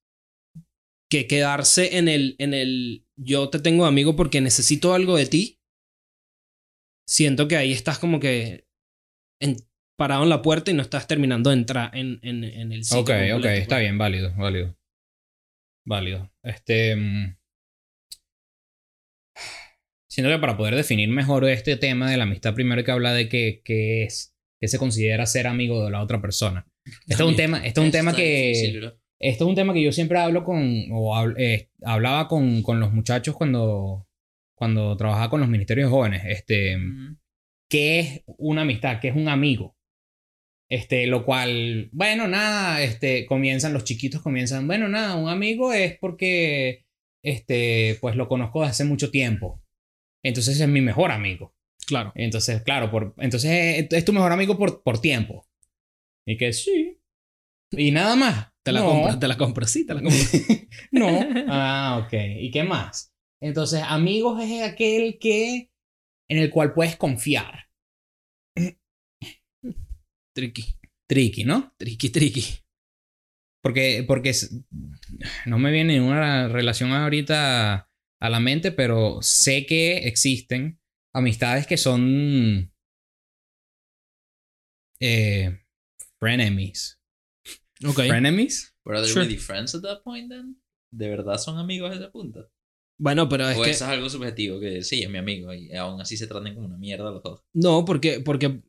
que 1.10 1.26
quedarse 1.26 1.98
en 1.98 2.08
el, 2.08 2.36
en 2.38 2.54
el, 2.54 3.06
yo 3.16 3.50
te 3.50 3.58
tengo 3.58 3.86
amigo 3.86 4.16
porque 4.16 4.40
necesito 4.40 4.94
algo 4.94 5.16
de 5.16 5.26
ti. 5.26 5.60
Siento 7.06 7.48
que 7.48 7.56
ahí 7.56 7.72
estás 7.72 7.98
como 7.98 8.18
que 8.20 8.66
en- 9.40 9.56
parado 9.96 10.22
en 10.22 10.28
la 10.28 10.42
puerta 10.42 10.70
y 10.70 10.74
no 10.74 10.82
estás 10.82 11.06
terminando 11.06 11.50
de 11.50 11.56
entrar 11.56 11.90
en, 11.96 12.18
en, 12.22 12.44
en 12.44 12.72
el 12.72 12.84
sitio. 12.84 13.00
Ok, 13.00 13.10
ok, 13.10 13.32
completo, 13.32 13.48
está 13.48 13.76
pues. 13.76 13.80
bien, 13.80 13.98
válido, 13.98 14.34
válido. 14.36 14.76
Válido. 15.86 16.32
Este. 16.42 16.96
mm, 16.96 17.36
Siento 20.14 20.30
que 20.30 20.38
para 20.38 20.56
poder 20.56 20.76
definir 20.76 21.08
mejor 21.08 21.44
este 21.48 21.76
tema 21.76 22.08
de 22.08 22.16
la 22.16 22.22
amistad, 22.22 22.54
primero 22.54 22.78
hay 22.78 22.84
que 22.84 22.92
hablar 22.92 23.16
de 23.16 23.28
qué, 23.28 23.62
qué 23.64 24.04
es, 24.04 24.32
qué 24.60 24.68
se 24.68 24.78
considera 24.78 25.26
ser 25.26 25.48
amigo 25.48 25.84
de 25.84 25.90
la 25.90 26.00
otra 26.00 26.20
persona. 26.20 26.68
Este 26.84 27.14
es 27.14 27.20
un 27.20 27.34
tema, 27.34 27.58
este 27.66 27.80
es 27.80 27.84
un 27.84 27.90
tema 27.90 28.14
que. 28.14 28.48
difícil. 28.48 28.92
Esto 29.18 29.44
es 29.44 29.48
un 29.48 29.56
tema 29.56 29.72
que 29.72 29.82
yo 29.82 29.90
siempre 29.90 30.18
hablo 30.18 30.44
con, 30.44 30.86
o 30.92 31.30
eh, 31.36 31.70
hablaba 31.82 32.28
con, 32.28 32.62
con 32.62 32.78
los 32.78 32.92
muchachos 32.92 33.34
cuando, 33.34 34.06
cuando 34.54 34.96
trabajaba 34.96 35.30
con 35.30 35.40
los 35.40 35.48
ministerios 35.48 35.90
jóvenes. 35.90 36.22
Este. 36.26 36.78
¿Qué 37.68 37.98
es 37.98 38.22
una 38.38 38.62
amistad? 38.62 39.00
¿Qué 39.00 39.08
es 39.08 39.16
un 39.16 39.28
amigo? 39.28 39.73
Este, 40.70 41.06
lo 41.06 41.24
cual, 41.24 41.90
bueno, 41.92 42.26
nada, 42.26 42.82
este, 42.82 43.26
comienzan, 43.26 43.72
los 43.72 43.84
chiquitos 43.84 44.22
comienzan, 44.22 44.66
bueno, 44.66 44.88
nada, 44.88 45.14
un 45.16 45.28
amigo 45.28 45.72
es 45.72 45.98
porque, 45.98 46.86
este, 47.22 47.98
pues 48.00 48.16
lo 48.16 48.28
conozco 48.28 48.60
desde 48.60 48.70
hace 48.70 48.84
mucho 48.84 49.10
tiempo. 49.10 49.62
Entonces 50.24 50.58
es 50.58 50.68
mi 50.68 50.80
mejor 50.80 51.10
amigo. 51.12 51.54
Claro. 51.86 52.12
Entonces, 52.14 52.62
claro, 52.62 52.90
por, 52.90 53.14
entonces 53.18 53.86
es, 53.90 54.04
tu 54.04 54.12
mejor 54.12 54.32
amigo 54.32 54.56
por, 54.56 54.82
por 54.82 55.00
tiempo. 55.00 55.46
Y 56.26 56.38
que 56.38 56.52
sí. 56.52 56.98
Y 57.72 57.90
nada 57.90 58.16
más. 58.16 58.48
Te 58.64 58.72
la 58.72 58.80
No. 58.80 58.86
compro, 58.86 59.18
te 59.18 59.28
la 59.28 59.36
compro, 59.36 59.66
sí, 59.66 59.86
te 59.86 59.92
la 59.92 60.00
compro. 60.02 60.18
no. 60.92 61.26
Ah, 61.48 62.02
ok. 62.06 62.14
¿Y 62.40 62.50
qué 62.50 62.64
más? 62.64 63.12
Entonces, 63.42 63.82
amigos 63.86 64.42
es 64.42 64.62
aquel 64.62 65.18
que 65.18 65.70
en 66.30 66.38
el 66.38 66.48
cual 66.50 66.72
puedes 66.72 66.96
confiar. 66.96 67.63
Tricky, 70.34 70.64
Tricky, 71.08 71.44
¿no? 71.44 71.74
tricky, 71.78 72.10
tricky. 72.10 72.44
Porque, 73.62 74.04
porque 74.06 74.32
no 75.46 75.58
me 75.58 75.70
viene 75.72 75.94
ninguna 75.94 76.48
relación 76.48 76.92
ahorita 76.92 77.88
a 78.20 78.28
la 78.30 78.40
mente, 78.40 78.72
pero 78.72 79.18
sé 79.22 79.64
que 79.64 80.06
existen 80.08 80.80
amistades 81.14 81.66
que 81.66 81.76
son 81.78 82.72
eh, 85.00 85.60
frenemies. 86.20 87.00
Ok. 87.86 87.96
¿Frenemies? 88.06 88.74
But 88.84 88.94
are 88.96 89.02
they 89.02 89.10
Sure. 89.12 89.24
really 89.24 89.38
friends 89.38 89.74
at 89.74 89.82
that 89.82 90.02
point 90.02 90.30
then? 90.30 90.60
¿De 90.92 91.08
verdad 91.08 91.38
son 91.38 91.58
amigos 91.58 91.90
a 91.90 91.94
ese 91.94 92.08
punto? 92.08 92.50
Bueno, 92.98 93.28
pero 93.28 93.48
es 93.48 93.58
o 93.58 93.62
que. 93.62 93.70
eso 93.70 93.84
es 93.84 93.90
algo 93.90 94.08
subjetivo 94.08 94.60
que 94.60 94.82
sí, 94.82 95.02
es 95.02 95.10
mi 95.10 95.18
amigo 95.18 95.52
y 95.52 95.74
aún 95.74 96.00
así 96.00 96.16
se 96.16 96.26
tratan 96.26 96.54
como 96.54 96.66
una 96.66 96.76
mierda 96.78 97.10
los 97.10 97.22
dos. 97.22 97.42
No, 97.52 97.84
porque, 97.84 98.20
porque 98.20 98.62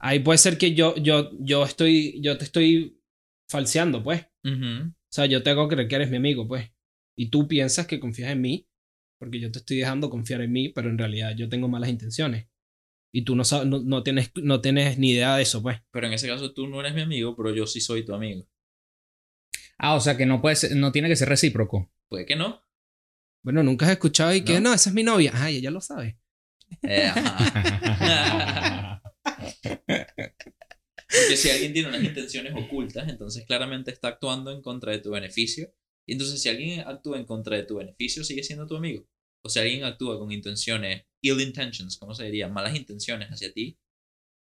ahí 0.00 0.18
puede 0.20 0.38
ser 0.38 0.58
que 0.58 0.74
yo, 0.74 0.96
yo, 0.96 1.30
yo 1.38 1.64
estoy, 1.64 2.20
yo 2.20 2.36
te 2.38 2.44
estoy 2.44 3.00
falseando, 3.48 4.02
pues. 4.02 4.26
Ujú. 4.44 4.88
O 4.88 5.12
sea, 5.12 5.26
yo 5.26 5.42
te 5.42 5.50
hago 5.50 5.68
creer 5.68 5.88
que 5.88 5.94
eres 5.96 6.10
mi 6.10 6.16
amigo, 6.16 6.46
pues. 6.48 6.70
Y 7.16 7.28
tú 7.30 7.46
piensas 7.48 7.86
que 7.86 8.00
confías 8.00 8.30
en 8.32 8.40
mí, 8.40 8.68
porque 9.18 9.38
yo 9.40 9.50
te 9.52 9.58
estoy 9.58 9.76
dejando 9.78 10.08
confiar 10.10 10.40
en 10.40 10.52
mí, 10.52 10.68
pero 10.70 10.88
en 10.88 10.98
realidad 10.98 11.34
yo 11.36 11.48
tengo 11.48 11.68
malas 11.68 11.90
intenciones. 11.90 12.48
Y 13.12 13.22
tú 13.22 13.34
no, 13.36 13.42
sabes, 13.44 13.66
no, 13.66 13.80
no 13.80 14.02
tienes, 14.02 14.30
no 14.36 14.60
tienes 14.60 14.96
ni 14.98 15.10
idea 15.10 15.36
de 15.36 15.42
eso, 15.42 15.60
pues. 15.62 15.80
Pero 15.90 16.06
en 16.06 16.12
ese 16.12 16.28
caso 16.28 16.52
tú 16.54 16.66
no 16.68 16.80
eres 16.80 16.94
mi 16.94 17.00
amigo, 17.02 17.36
pero 17.36 17.52
yo 17.54 17.66
sí 17.66 17.80
soy 17.80 18.04
tu 18.04 18.14
amigo. 18.14 18.46
Ah, 19.78 19.94
o 19.94 20.00
sea 20.00 20.16
que 20.16 20.26
no 20.26 20.40
puede 20.40 20.56
ser- 20.56 20.76
no 20.76 20.92
tiene 20.92 21.08
que 21.08 21.16
ser 21.16 21.28
recíproco. 21.28 21.90
Puede 22.08 22.24
que 22.26 22.36
no. 22.36 22.62
Bueno, 23.42 23.62
nunca 23.62 23.86
has 23.86 23.92
escuchado 23.92 24.32
y 24.34 24.42
que 24.44 24.60
No. 24.60 24.72
esa 24.72 24.90
es 24.90 24.94
mi 24.94 25.02
novia. 25.02 25.32
Ay, 25.34 25.56
ella 25.56 25.70
lo 25.70 25.80
sabe. 25.80 26.18
Eh. 26.82 27.10
Porque 31.10 31.36
si 31.36 31.50
alguien 31.50 31.72
tiene 31.72 31.88
unas 31.88 32.04
intenciones 32.04 32.54
ocultas, 32.54 33.08
entonces 33.08 33.44
claramente 33.44 33.90
está 33.90 34.08
actuando 34.08 34.52
en 34.52 34.62
contra 34.62 34.92
de 34.92 34.98
tu 34.98 35.10
beneficio. 35.10 35.72
Y 36.06 36.12
entonces 36.12 36.40
si 36.40 36.48
alguien 36.48 36.80
actúa 36.80 37.18
en 37.18 37.24
contra 37.24 37.56
de 37.56 37.64
tu 37.64 37.76
beneficio, 37.76 38.24
sigue 38.24 38.42
siendo 38.42 38.66
tu 38.66 38.76
amigo. 38.76 39.06
O 39.44 39.48
si 39.48 39.58
alguien 39.58 39.84
actúa 39.84 40.18
con 40.18 40.32
intenciones, 40.32 41.04
ill 41.22 41.40
intentions, 41.40 41.96
¿cómo 41.98 42.14
se 42.14 42.24
diría? 42.24 42.48
Malas 42.48 42.76
intenciones 42.76 43.28
hacia 43.28 43.52
ti, 43.52 43.78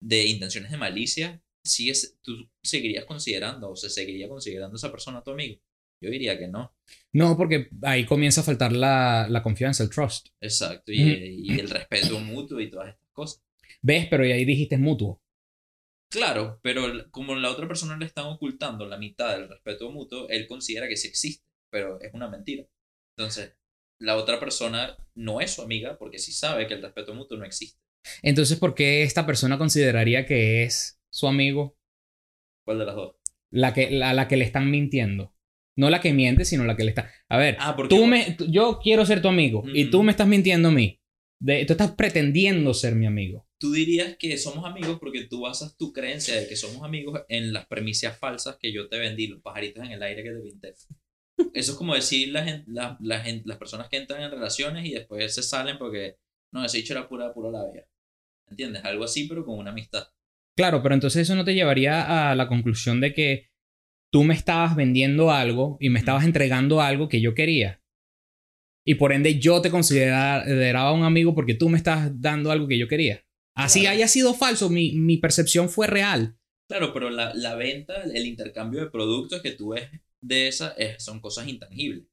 de 0.02 0.26
intenciones 0.26 0.72
de 0.72 0.78
malicia, 0.78 1.44
sigues, 1.64 2.18
tú 2.22 2.50
seguirías 2.64 3.06
considerando 3.06 3.70
o 3.72 3.76
se 3.76 3.90
seguiría 3.90 4.28
considerando 4.28 4.76
esa 4.76 4.92
persona 4.92 5.24
tu 5.24 5.32
amigo. 5.32 5.62
Yo 6.04 6.10
diría 6.10 6.38
que 6.38 6.48
no. 6.48 6.76
No, 7.14 7.38
porque 7.38 7.70
ahí 7.84 8.06
comienza 8.06 8.42
a 8.42 8.44
faltar 8.44 8.74
la, 8.74 9.28
la 9.30 9.44
confianza, 9.44 9.84
el 9.84 9.90
trust. 9.92 10.30
Exacto. 10.42 10.92
Y, 10.92 11.44
y 11.44 11.60
el 11.60 11.70
respeto 11.70 12.20
mutuo 12.20 12.60
y 12.60 12.72
todas 12.72 12.90
estas 12.90 13.10
cosas. 13.12 13.44
¿Ves? 13.84 14.08
Pero 14.10 14.26
y 14.26 14.32
ahí 14.32 14.46
dijiste 14.46 14.76
es 14.76 14.82
mutuo. 14.82 15.22
Claro, 16.12 16.60
pero 16.62 17.10
como 17.12 17.36
la 17.36 17.50
otra 17.50 17.68
persona 17.68 17.98
le 17.98 18.06
están 18.06 18.26
ocultando 18.26 18.86
la 18.86 18.98
mitad 18.98 19.38
del 19.38 19.48
respeto 19.48 19.90
mutuo, 19.92 20.28
él 20.30 20.46
considera 20.48 20.88
que 20.90 20.98
sí 20.98 21.08
existe, 21.08 21.46
pero 21.72 22.02
es 22.02 22.14
una 22.14 22.28
mentira. 22.30 22.66
Entonces, 23.18 23.56
la 24.00 24.18
otra 24.18 24.40
persona 24.40 24.98
no 25.16 25.40
es 25.40 25.52
su 25.52 25.62
amiga 25.62 25.98
porque 25.98 26.20
sí 26.20 26.34
sabe 26.34 26.68
que 26.68 26.74
el 26.74 26.82
respeto 26.82 27.14
mutuo 27.14 27.38
no 27.38 27.46
existe. 27.46 27.80
Entonces, 28.24 28.60
¿por 28.60 28.76
qué 28.76 29.04
esta 29.04 29.26
persona 29.26 29.58
consideraría 29.58 30.26
que 30.26 30.64
es 30.64 31.00
su 31.12 31.28
amigo 31.28 31.78
¿Cuál 32.66 32.80
de 32.80 32.86
las 32.86 32.96
dos? 32.96 33.16
la 33.52 33.74
que, 33.74 33.90
la, 33.92 34.14
la 34.14 34.28
que 34.28 34.38
le 34.38 34.46
están 34.46 34.70
mintiendo? 34.70 35.34
No 35.78 35.90
la 35.90 36.02
que 36.02 36.12
miente, 36.14 36.44
sino 36.44 36.66
la 36.66 36.76
que 36.76 36.84
le 36.84 36.90
está. 36.90 37.10
A 37.30 37.38
ver, 37.38 37.56
Ah, 37.60 37.78
tú 37.90 38.06
me, 38.06 38.36
yo 38.50 38.80
quiero 38.84 39.06
ser 39.06 39.22
tu 39.22 39.30
amigo 39.30 39.64
y 39.74 39.86
tú 39.90 39.98
Ujú. 39.98 40.04
me 40.06 40.12
estás 40.12 40.28
mintiendo 40.28 40.68
a 40.70 40.72
mí. 40.72 41.00
De, 41.40 41.66
tú 41.66 41.74
estás 41.74 41.92
pretendiendo 41.92 42.74
ser 42.74 42.96
mi 42.96 43.06
amigo. 43.06 43.48
Tú 43.62 43.72
dirías 43.72 44.18
que 44.18 44.38
somos 44.38 44.66
amigos 44.66 44.98
porque 45.00 45.26
tú 45.26 45.42
basas 45.42 45.78
tu 45.78 45.94
creencia 45.94 46.36
de 46.36 46.48
que 46.48 46.56
somos 46.56 46.84
amigos 46.84 47.22
en 47.30 47.54
las 47.54 47.68
premisas 47.68 48.18
falsas 48.18 48.58
que 48.60 48.74
yo 48.74 48.90
te 48.90 48.98
vendí, 48.98 49.28
los 49.28 49.42
pajaritos 49.42 49.86
en 49.86 49.92
el 49.92 50.02
aire 50.04 50.24
que 50.24 50.32
te 50.32 50.40
pinté. 50.40 50.74
Eso 51.54 51.72
es 51.72 51.78
como 51.78 51.94
decir 51.94 52.30
la 52.30 52.64
la- 52.68 52.98
la 53.02 53.24
las 53.46 53.58
personas 53.58 53.88
que 53.88 53.98
entran 53.98 54.24
en 54.24 54.32
relaciones 54.32 54.86
y 54.86 54.94
después 54.94 55.34
se 55.34 55.44
salen 55.44 55.78
porque, 55.78 56.18
no, 56.52 56.66
ese 56.66 56.78
dicho 56.80 56.94
era 56.94 57.08
pura, 57.08 57.32
pura 57.34 57.52
labia. 57.52 57.88
¿Entiendes? 58.50 58.84
Algo 58.84 59.04
así, 59.04 59.28
pero 59.28 59.46
con 59.46 59.58
una 59.60 59.72
amistad. 59.72 60.08
Claro, 60.58 60.82
pero 60.82 60.96
entonces 60.96 61.22
eso 61.22 61.36
no 61.36 61.46
te 61.46 61.54
llevaría 61.54 62.30
a 62.32 62.36
la 62.36 62.48
conclusión 62.48 63.00
de 63.00 63.14
que 63.14 63.52
tú 64.12 64.24
me 64.24 64.34
estabas 64.34 64.76
vendiendo 64.76 65.32
algo 65.32 65.78
y 65.80 65.90
me 65.90 66.00
estabas 66.00 66.26
entregando 66.26 66.82
algo 66.82 67.08
que 67.08 67.22
yo 67.22 67.34
quería. 67.36 67.82
Y 68.86 68.96
por 68.96 69.14
ende 69.14 69.40
yo 69.40 69.62
te 69.62 69.70
consideraba 69.70 70.92
un 70.92 71.04
amigo 71.04 71.36
porque 71.36 71.54
tú 71.54 71.70
me 71.70 71.78
estás 71.78 72.20
dando 72.20 72.52
algo 72.52 72.68
que 72.68 72.78
yo 72.80 72.88
quería. 72.88 73.24
Así 73.56 73.82
Claro. 73.82 73.96
haya 73.96 74.08
sido 74.08 74.34
falso, 74.34 74.70
mi, 74.70 74.94
mi 74.94 75.18
percepción 75.18 75.70
fue 75.70 75.88
real. 75.88 76.38
Claro, 76.70 76.94
pero 76.94 77.10
la, 77.10 77.34
la 77.34 77.56
venta, 77.56 78.04
el 78.04 78.26
intercambio 78.26 78.80
de 78.82 78.90
productos 78.92 79.42
que 79.42 79.52
tú 79.52 79.70
ves 79.70 79.90
de 80.22 80.48
esa 80.48 80.70
es- 80.78 81.04
son 81.04 81.20
cosas 81.20 81.48
intangibles. 81.48 82.06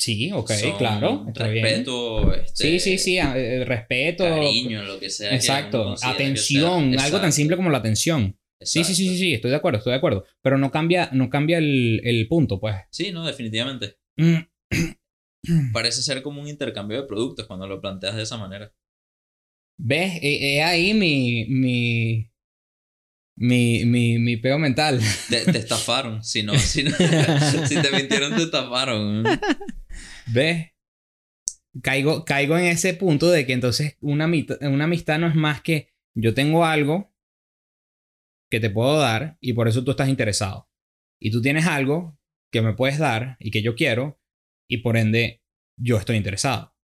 Sí, 0.00 0.30
ok, 0.32 0.50
Son 0.52 0.76
claro. 0.78 1.24
Está 1.28 1.48
bien. 1.48 1.64
respeto, 1.64 2.32
este, 2.34 2.64
Sí, 2.64 2.80
sí, 2.80 2.98
sí, 2.98 3.18
a- 3.18 3.36
eh, 3.36 3.64
respeto. 3.64 4.24
cariño, 4.24 4.82
lo 4.84 4.98
que 5.00 5.10
sea. 5.10 5.34
Exacto, 5.34 5.84
considera 5.84 6.16
que 6.16 6.22
atención, 6.22 6.92
sea. 6.94 7.04
algo 7.04 7.20
tan 7.20 7.32
simple 7.32 7.56
como 7.56 7.70
la 7.70 7.78
atención. 7.78 8.36
Sí, 8.60 8.82
sí, 8.84 8.94
sí, 8.94 9.08
sí, 9.08 9.18
sí, 9.18 9.34
estoy 9.34 9.50
de 9.50 9.56
acuerdo, 9.56 9.78
estoy 9.78 9.92
de 9.92 9.96
acuerdo. 9.98 10.24
Pero 10.42 10.58
no 10.58 10.70
cambia, 10.72 11.10
no 11.12 11.30
cambia 11.30 11.58
el, 11.58 12.00
el 12.04 12.26
punto, 12.28 12.58
pues. 12.60 12.74
Sí, 12.90 13.12
no, 13.12 13.24
definitivamente. 13.26 13.98
Mm. 14.16 14.38
Parece 15.72 16.02
ser 16.02 16.22
como 16.22 16.40
un 16.42 16.48
intercambio 16.48 17.00
de 17.00 17.06
productos 17.06 17.46
cuando 17.46 17.66
lo 17.66 17.80
planteas 17.80 18.16
de 18.16 18.22
esa 18.22 18.36
manera. 18.36 18.72
¿Ves? 19.78 20.18
He, 20.20 20.56
he 20.56 20.62
ahí 20.62 20.92
mi, 20.92 21.46
mi, 21.48 22.30
mi, 23.36 23.84
mi, 23.84 24.18
mi 24.18 24.36
peo 24.36 24.58
mental. 24.58 25.00
Te, 25.30 25.44
te 25.44 25.58
estafaron. 25.58 26.24
Si 26.24 26.42
no, 26.42 26.58
si 26.58 26.82
no, 26.82 26.90
si 27.66 27.80
te 27.80 27.90
mintieron, 27.92 28.36
te 28.36 28.42
estafaron. 28.42 29.24
¿Ves? 30.26 30.72
Caigo, 31.80 32.24
caigo 32.24 32.58
en 32.58 32.64
ese 32.64 32.94
punto 32.94 33.30
de 33.30 33.46
que 33.46 33.52
entonces 33.52 33.96
una, 34.00 34.28
una 34.62 34.84
amistad 34.84 35.18
no 35.20 35.28
es 35.28 35.36
más 35.36 35.62
que 35.62 35.94
yo 36.14 36.34
tengo 36.34 36.64
algo 36.64 37.14
que 38.50 38.58
te 38.58 38.70
puedo 38.70 38.98
dar 38.98 39.36
y 39.40 39.52
por 39.52 39.68
eso 39.68 39.84
tú 39.84 39.92
estás 39.92 40.08
interesado. 40.08 40.68
Y 41.20 41.30
tú 41.30 41.40
tienes 41.40 41.66
algo 41.66 42.18
que 42.50 42.62
me 42.62 42.74
puedes 42.74 42.98
dar 42.98 43.36
y 43.38 43.52
que 43.52 43.62
yo 43.62 43.76
quiero 43.76 44.20
y 44.68 44.78
por 44.78 44.96
ende 44.96 45.42
yo 45.76 45.98
estoy 45.98 46.16
interesado. 46.16 46.74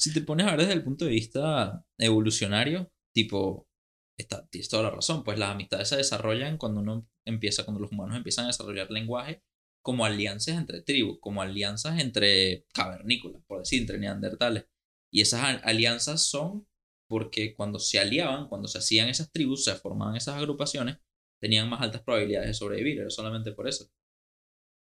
Si 0.00 0.12
te 0.14 0.22
pones 0.22 0.46
a 0.46 0.50
ver 0.52 0.60
desde 0.60 0.72
el 0.74 0.84
punto 0.84 1.04
de 1.04 1.10
vista 1.12 1.84
evolucionario, 1.98 2.90
tipo, 3.12 3.68
está, 4.16 4.46
tienes 4.48 4.68
toda 4.68 4.84
la 4.84 4.90
razón, 4.90 5.24
pues 5.24 5.38
las 5.38 5.50
amistades 5.50 5.88
se 5.88 5.96
desarrollan 5.96 6.56
cuando 6.58 6.80
uno 6.80 7.06
empieza, 7.26 7.64
cuando 7.64 7.80
los 7.82 7.92
humanos 7.92 8.16
empiezan 8.16 8.44
a 8.46 8.48
desarrollar 8.48 8.90
lenguaje 8.90 9.42
como 9.82 10.04
alianzas 10.04 10.56
entre 10.56 10.82
tribus, 10.82 11.18
como 11.20 11.42
alianzas 11.42 11.98
entre 12.00 12.66
cavernícolas, 12.74 13.42
por 13.46 13.60
decir, 13.60 13.80
entre 13.82 13.98
neandertales. 13.98 14.66
Y 15.12 15.20
esas 15.22 15.42
al- 15.44 15.60
alianzas 15.64 16.22
son 16.22 16.66
porque 17.08 17.54
cuando 17.54 17.78
se 17.78 17.98
aliaban, 17.98 18.48
cuando 18.48 18.68
se 18.68 18.78
hacían 18.78 19.08
esas 19.08 19.30
tribus, 19.32 19.64
se 19.64 19.74
formaban 19.74 20.16
esas 20.16 20.36
agrupaciones, 20.36 20.98
tenían 21.40 21.68
más 21.68 21.80
altas 21.82 22.02
probabilidades 22.02 22.48
de 22.48 22.54
sobrevivir, 22.54 23.00
era 23.00 23.10
solamente 23.10 23.52
por 23.52 23.68
eso. 23.68 23.90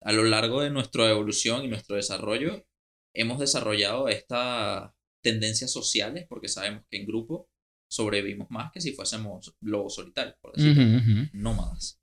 A 0.01 0.13
lo 0.13 0.23
largo 0.23 0.61
de 0.61 0.69
nuestra 0.69 1.09
evolución 1.09 1.63
y 1.63 1.67
nuestro 1.67 1.95
desarrollo, 1.97 2.65
hemos 3.13 3.39
desarrollado 3.39 4.07
estas 4.07 4.91
tendencias 5.29 5.71
sociales 5.71 6.25
porque 6.29 6.47
sabemos 6.47 6.83
que 6.89 6.97
en 6.97 7.05
grupo 7.07 7.49
sobrevivimos 7.91 8.47
más 8.51 8.71
que 8.71 8.79
si 8.81 8.93
fuésemos 8.93 9.55
lobos 9.61 9.95
solitarios, 9.95 10.35
por 10.39 10.53
decirlo. 10.53 10.83
Nómadas. 11.33 11.99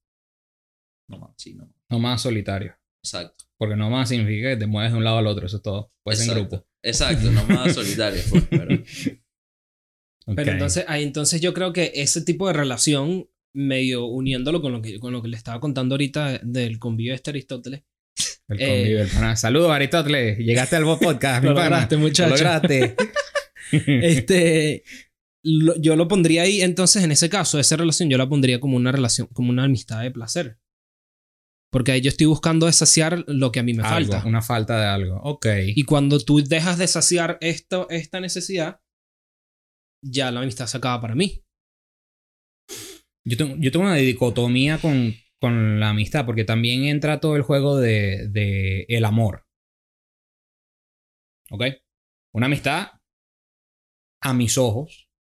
Nómadas, 1.09 1.37
sí, 1.39 1.55
nómadas. 1.55 1.83
No 1.91 1.99
más 1.99 2.21
solitario. 2.23 2.75
Exacto. 3.05 3.45
Porque 3.59 3.77
no 3.77 3.91
más 3.91 4.09
significa 4.09 4.51
que 4.51 4.57
te 4.57 4.67
mueves 4.67 4.93
de 4.93 4.99
un 4.99 5.05
lado 5.05 5.19
al 5.19 5.27
otro, 5.27 5.47
eso 5.47 5.57
es 5.59 5.63
todo. 5.63 5.93
Puede 6.05 6.17
ser 6.17 6.27
en 6.27 6.33
Exacto. 6.33 6.57
grupo. 6.57 6.69
Exacto, 6.83 7.31
nómadas 7.31 7.75
solitarios. 7.75 8.27
pues, 8.31 8.45
pero- 10.37 10.53
entonces, 10.53 10.85
ahí 10.89 11.03
entonces 11.03 11.41
yo 11.41 11.53
creo 11.55 11.73
que 11.73 11.93
ese 11.95 12.23
tipo 12.23 12.47
de 12.47 12.53
relación, 12.55 13.29
medio 13.55 14.07
uniéndolo 14.07 14.63
con 14.63 14.73
lo 14.73 14.81
que, 14.83 14.99
con 14.99 15.13
lo 15.13 15.21
que 15.23 15.29
le 15.29 15.37
estaba 15.37 15.61
contando 15.61 15.95
ahorita 15.95 16.39
del 16.39 16.79
convivio 16.79 17.13
de 17.13 17.17
este 17.17 17.31
Aristóteles. 17.31 17.83
El 18.49 18.61
eh, 18.61 18.67
convivio, 18.69 19.03
el 19.03 19.09
pana. 19.09 19.37
Saludos, 19.37 19.71
Aristóteles. 19.71 20.39
Llegaste 20.39 20.77
al 20.77 20.85
podcast, 20.85 21.43
mi 21.43 21.49
Lo 21.49 21.55
pana. 21.55 21.69
lograste, 21.71 21.95
Lo 21.97 22.01
muchacho. 22.03 22.31
lograste. 22.31 22.97
Este, 23.73 24.85
lo- 25.43 25.81
yo 25.81 25.97
lo 25.97 26.07
pondría 26.07 26.43
ahí, 26.43 26.61
entonces, 26.61 27.03
en 27.05 27.11
ese 27.13 27.31
caso, 27.31 27.59
esa 27.59 27.75
relación, 27.77 28.11
yo 28.11 28.19
la 28.19 28.29
pondría 28.29 28.61
como 28.61 28.77
una 28.77 28.93
relación, 28.93 29.29
como 29.29 29.49
una 29.49 29.65
amistad 29.65 30.03
de 30.03 30.11
placer. 30.11 30.59
Porque 31.73 31.93
ahí 31.93 32.03
yo 32.03 32.11
estoy 32.11 32.27
buscando 32.27 32.71
saciar 32.71 33.25
lo 33.29 33.51
que 33.51 33.61
a 33.61 33.63
mí 33.63 33.73
me 33.73 33.83
Algo, 33.83 34.13
falta. 34.13 34.29
Una 34.29 34.43
falta 34.43 34.79
de 34.79 34.87
algo. 34.87 35.17
Ok. 35.23 35.47
Y 35.75 35.85
cuando 35.85 36.21
tú 36.21 36.43
dejas 36.45 36.77
de 36.77 36.87
saciar 36.87 37.39
esto, 37.41 37.89
esta 37.89 38.21
necesidad, 38.21 38.81
ya 40.05 40.31
la 40.31 40.41
amistad 40.41 40.67
se 40.67 40.77
acaba 40.77 41.01
para 41.01 41.15
mí. 41.15 41.43
Yo 43.27 43.37
tengo, 43.39 43.57
yo 43.59 43.71
tengo 43.73 43.87
una 43.87 43.95
dicotomía 43.95 44.77
con, 44.77 45.15
con 45.43 45.81
la 45.81 45.91
amistad, 45.91 46.25
porque 46.25 46.45
también 46.45 46.85
entra 46.85 47.21
todo 47.21 47.37
el 47.37 47.43
juego 47.43 47.77
de, 47.79 48.29
de 48.29 48.87
el 48.89 49.05
amor. 49.05 49.45
¿Ok? 51.51 51.65
Una 52.33 52.47
amistad, 52.47 52.93
a 54.23 54.33
mis 54.33 54.57
ojos, 54.57 55.11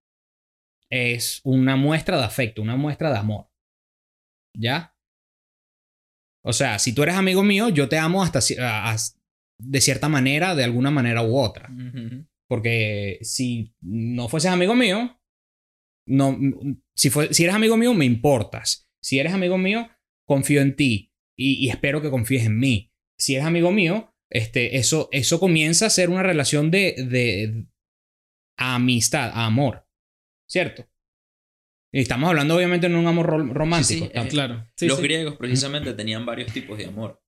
es 0.89 1.41
una 1.45 1.77
muestra 1.77 2.17
de 2.17 2.25
afecto, 2.25 2.63
una 2.63 2.77
muestra 2.77 3.11
de 3.11 3.19
amor. 3.19 3.51
¿Ya? 4.57 4.95
O 6.45 6.53
sea, 6.53 6.79
si 6.79 6.95
tú 6.95 7.03
eres 7.03 7.17
amigo 7.17 7.43
mío, 7.43 7.69
yo 7.69 7.89
te 7.89 7.99
amo 7.99 8.23
hasta 8.23 8.39
ci- 8.41 8.59
a- 8.59 8.93
a- 8.93 8.97
de 9.59 9.81
cierta 9.81 10.09
manera, 10.09 10.55
de 10.55 10.65
alguna 10.65 10.91
manera 10.91 11.23
u 11.23 11.37
otra. 11.37 11.69
Porque 12.49 13.19
si 13.23 13.75
no 13.81 14.29
fueses 14.29 14.51
amigo 14.51 14.75
mío, 14.75 15.21
no, 16.07 16.39
si, 16.95 17.11
fue, 17.11 17.33
si 17.35 17.45
eres 17.45 17.55
amigo 17.57 17.77
mío, 17.77 17.93
me 17.95 18.05
importas. 18.05 18.89
Si 19.03 19.19
eres 19.19 19.33
amigo 19.33 19.57
mío, 19.59 19.89
confío 20.33 20.61
en 20.63 20.75
ti 20.77 21.13
y, 21.37 21.65
y 21.65 21.69
espero 21.69 22.01
que 22.03 22.11
confíes 22.11 22.47
en 22.47 22.59
mí. 22.59 22.91
Si 23.19 23.35
eres 23.35 23.47
amigo 23.47 23.71
mío, 23.71 24.15
este, 24.31 24.77
eso, 24.79 25.09
eso 25.13 25.39
comienza 25.39 25.87
a 25.87 25.91
ser 25.91 26.09
una 26.11 26.23
relación 26.23 26.71
de, 26.71 26.95
de 27.09 27.67
amistad, 28.59 29.31
a 29.35 29.47
amor. 29.47 29.87
¿Cierto? 30.49 30.87
Y 31.95 32.01
estamos 32.01 32.29
hablando 32.31 32.57
obviamente 32.57 32.89
de 32.89 32.95
un 32.95 33.07
amor 33.07 33.27
ro- 33.27 33.53
romántico. 33.53 34.07
Sí, 34.07 34.11
sí, 34.13 34.19
eh, 34.19 34.29
Claro. 34.29 34.67
Sí, 34.77 34.87
Los 34.87 34.97
sí. 34.99 35.03
griegos 35.03 35.37
precisamente 35.37 35.93
tenían 35.93 36.25
varios 36.25 36.53
tipos 36.53 36.79
de 36.79 36.87
amor. 36.87 37.23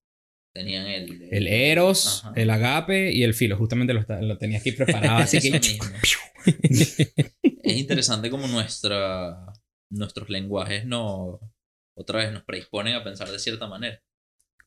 Tenían 0.55 0.87
el... 0.87 1.29
El 1.31 1.47
eros, 1.49 2.23
Ajá. 2.25 2.33
el 2.37 2.49
agape 2.51 3.13
y 3.13 3.23
el 3.25 3.35
filo. 3.35 3.57
Justamente 3.59 3.93
lo, 3.93 4.05
lo 4.23 4.39
tenía 4.39 4.59
aquí 4.59 4.73
preparado. 4.79 5.19
Así 5.23 5.39
que... 5.41 5.61
es 7.63 7.77
interesante 7.77 8.31
como 8.31 8.47
nuestra, 8.47 9.53
nuestros 9.91 10.29
lenguajes 10.31 10.87
no, 10.87 11.41
otra 11.95 12.21
vez 12.21 12.33
nos 12.33 12.45
predisponen 12.45 12.95
a 12.95 13.05
pensar 13.05 13.29
de 13.31 13.39
cierta 13.39 13.67
manera. 13.67 14.03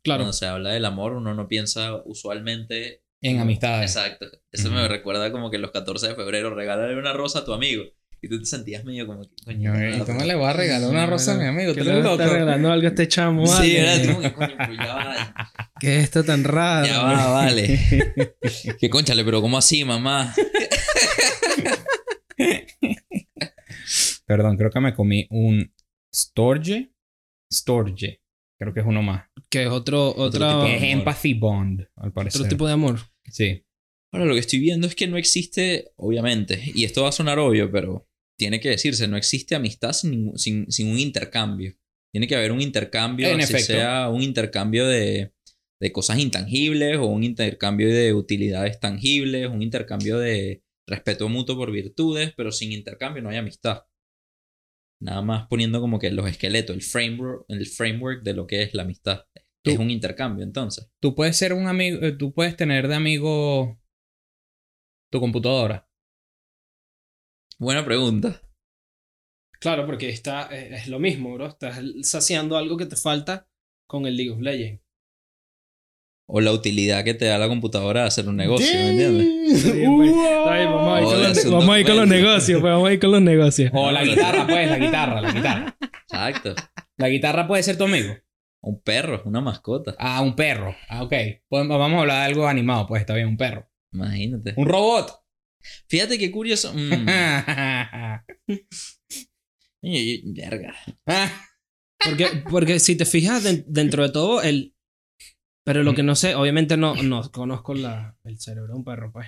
Claro. 0.03 0.19
Cuando 0.21 0.33
se 0.33 0.45
habla 0.45 0.71
del 0.71 0.85
amor, 0.85 1.13
uno 1.13 1.33
no 1.33 1.47
piensa 1.47 2.01
usualmente 2.05 3.03
En 3.21 3.39
amistades. 3.39 3.95
Exacto. 3.95 4.27
Eso 4.51 4.71
me 4.71 4.87
recuerda 4.87 5.31
como 5.31 5.49
que 5.51 5.57
los 5.57 5.71
14 5.71 6.09
de 6.09 6.15
febrero 6.15 6.53
regálale 6.53 6.97
una 6.97 7.13
rosa 7.13 7.39
a 7.39 7.45
tu 7.45 7.53
amigo. 7.53 7.83
Y 8.19 8.29
tú 8.29 8.39
te 8.39 8.45
sentías 8.45 8.83
medio 8.83 9.05
como 9.05 9.21
que, 9.23 9.35
coño. 9.45 9.75
¿y 9.75 9.91
nada, 9.91 10.05
¿Cómo 10.05 10.23
le 10.23 10.33
voy 10.33 10.47
a 10.47 10.53
regalar 10.53 10.89
una 10.89 11.05
rosa 11.05 11.33
a 11.33 11.37
mi 11.37 11.45
amigo? 11.45 11.73
¿Qué 11.75 11.81
¿Tú 11.81 11.85
le 11.85 11.91
eres 11.91 12.05
está 12.05 12.23
loco? 12.23 12.33
regalando 12.33 12.71
algo 12.71 12.85
a 12.87 12.89
este 12.89 13.07
chamo? 13.07 13.45
Sí, 13.45 13.53
vale? 13.53 13.79
era 13.79 14.01
que, 14.21 14.33
coño, 14.33 14.55
pues 14.57 14.77
ya 14.79 14.95
va, 14.95 15.51
¿Qué 15.79 15.97
es 15.97 16.03
esto 16.05 16.23
tan 16.23 16.43
raro? 16.43 16.87
ya 16.87 17.03
va, 17.03 17.27
vale. 17.29 17.79
que 18.79 18.89
conchale, 18.89 19.23
pero 19.23 19.41
¿cómo 19.41 19.57
así, 19.57 19.83
mamá? 19.85 20.33
Perdón, 24.25 24.57
creo 24.57 24.71
que 24.71 24.79
me 24.79 24.93
comí 24.93 25.27
un 25.29 25.73
Storge. 26.13 26.91
Storge. 27.51 28.21
Creo 28.59 28.73
que 28.73 28.79
es 28.79 28.85
uno 28.85 29.01
más. 29.03 29.25
Que 29.49 29.63
es 29.63 29.69
otro, 29.69 30.09
Otro 30.09 30.25
otra- 30.25 30.67
es 30.69 30.81
amor. 30.81 30.99
Empathy 30.99 31.33
Bond, 31.35 31.87
al 31.95 32.11
parecer. 32.11 32.41
otro 32.41 32.49
tipo 32.49 32.65
de 32.67 32.73
amor. 32.73 32.99
Sí. 33.25 33.63
Ahora 34.11 34.25
lo 34.25 34.33
que 34.33 34.39
estoy 34.39 34.59
viendo 34.59 34.87
es 34.87 34.95
que 34.95 35.07
no 35.07 35.17
existe, 35.17 35.91
obviamente, 35.97 36.59
y 36.73 36.85
esto 36.85 37.03
va 37.03 37.09
a 37.09 37.11
sonar 37.11 37.37
obvio, 37.39 37.71
pero 37.71 38.07
tiene 38.39 38.59
que 38.59 38.69
decirse, 38.69 39.07
no 39.07 39.17
existe 39.17 39.53
amistad 39.55 39.91
sin, 39.93 40.35
sin, 40.37 40.71
sin 40.71 40.89
un 40.89 40.97
intercambio. 40.99 41.75
Tiene 42.13 42.25
que 42.27 42.35
haber 42.35 42.51
un 42.51 42.61
intercambio, 42.61 43.27
En 43.27 43.41
así 43.41 43.53
efecto. 43.53 43.73
sea 43.73 44.09
un 44.09 44.21
intercambio 44.21 44.87
de, 44.87 45.33
de 45.79 45.91
cosas 45.91 46.17
intangibles 46.19 46.97
o 46.97 47.05
un 47.05 47.23
intercambio 47.23 47.89
de 47.93 48.13
utilidades 48.13 48.79
tangibles, 48.79 49.49
un 49.49 49.61
intercambio 49.61 50.17
de 50.17 50.63
respeto 50.87 51.27
mutuo 51.29 51.57
por 51.57 51.71
virtudes, 51.71 52.33
pero 52.37 52.51
sin 52.51 52.71
intercambio 52.71 53.21
no 53.21 53.29
hay 53.29 53.37
amistad. 53.37 53.83
Nada 54.99 55.21
más 55.21 55.47
poniendo 55.47 55.79
como 55.79 55.99
que 55.99 56.09
los 56.11 56.27
esqueletos, 56.27 56.75
el 56.75 56.81
framework, 56.81 57.45
el 57.49 57.65
framework 57.67 58.23
de 58.23 58.33
lo 58.33 58.47
que 58.47 58.63
es 58.63 58.73
la 58.73 58.83
amistad. 58.83 59.25
Tú- 59.63 59.71
Es 59.71 59.77
un 59.79 59.91
intercambio, 59.91 60.43
entonces. 60.43 60.89
Tú 61.01 61.13
puedes 61.13 61.35
ser 61.37 61.53
un 61.53 61.67
amigo. 61.67 61.99
eh, 62.01 62.13
Tú 62.13 62.33
puedes 62.33 62.55
tener 62.55 62.87
de 62.87 62.95
amigo 62.95 63.79
tu 65.11 65.19
computadora. 65.19 65.87
Buena 67.59 67.83
pregunta. 67.85 68.41
Claro, 69.59 69.85
porque 69.85 70.09
está, 70.09 70.43
es, 70.55 70.83
es 70.83 70.87
lo 70.87 70.99
mismo, 70.99 71.33
bro. 71.33 71.47
Estás 71.47 71.79
saciando 72.03 72.57
algo 72.57 72.77
que 72.77 72.85
te 72.85 72.95
falta 72.95 73.47
con 73.87 74.05
el 74.05 74.15
League 74.15 74.31
of 74.31 74.39
Legends. 74.41 74.81
O 76.29 76.41
la 76.41 76.51
utilidad 76.51 77.03
que 77.05 77.13
te 77.13 77.23
da 77.25 77.37
la 77.37 77.47
computadora 77.47 78.01
de 78.01 78.07
hacer 78.07 78.27
un 78.27 78.35
negocio, 78.35 78.67
¿me 78.73 78.89
entiendes? 78.91 79.63
Bien, 79.73 79.95
pues. 79.95 80.09
Está 80.09 80.53
bien, 80.57 80.71
vamos 80.73 80.97
a 80.97 81.01
ir 81.01 81.05
con 81.07 81.23
los, 81.23 81.37
es 81.37 81.45
un 81.45 81.51
vamos 81.53 81.69
a 81.69 81.79
ir 81.79 81.85
con 81.85 81.95
los 81.95 82.03
documento. 82.05 82.27
negocios, 82.27 82.61
pues 82.61 82.73
vamos 82.73 82.89
a 82.89 82.93
ir 82.93 82.99
con 82.99 83.11
los 83.11 83.21
negocios. 83.21 83.71
O 83.73 83.91
la 83.91 84.03
guitarra, 84.03 84.45
pues, 84.47 84.69
la 84.69 84.77
guitarra, 84.77 85.21
la 85.21 85.31
guitarra. 85.31 85.77
Exacto. 86.03 86.55
La 86.97 87.07
guitarra 87.09 87.47
puede 87.47 87.63
ser 87.63 87.77
tu 87.77 87.85
amigo. 87.85 88.13
Un 88.61 88.81
perro, 88.81 89.21
una 89.25 89.39
mascota. 89.39 89.95
Ah, 89.99 90.21
un 90.21 90.35
perro. 90.35 90.75
Ah, 90.89 91.03
ok. 91.03 91.13
Pues 91.47 91.67
vamos 91.67 91.93
a 91.93 91.99
hablar 92.01 92.17
de 92.19 92.25
algo 92.25 92.47
animado, 92.47 92.87
pues 92.87 92.99
está 93.01 93.13
bien, 93.13 93.27
un 93.29 93.37
perro. 93.37 93.69
Imagínate. 93.93 94.53
Un 94.57 94.67
robot. 94.67 95.11
Fíjate 95.87 96.17
qué 96.17 96.29
curioso. 96.31 96.73
Mm, 96.73 97.05
verga. 100.35 100.73
Porque, 102.03 102.27
porque 102.49 102.79
si 102.79 102.95
te 102.95 103.05
fijas 103.05 103.43
den- 103.43 103.65
dentro 103.67 104.03
de 104.03 104.09
todo, 104.11 104.41
el. 104.41 104.73
Pero 105.67 105.83
lo 105.83 105.93
que 105.93 106.01
no 106.01 106.15
sé, 106.15 106.33
obviamente 106.33 106.77
no, 106.77 106.95
no 106.95 107.29
conozco 107.29 107.73
la, 107.75 108.17
el 108.23 108.39
cerebro 108.39 108.71
de 108.71 108.77
un 108.79 108.85
perro, 108.85 109.11
pues. 109.11 109.27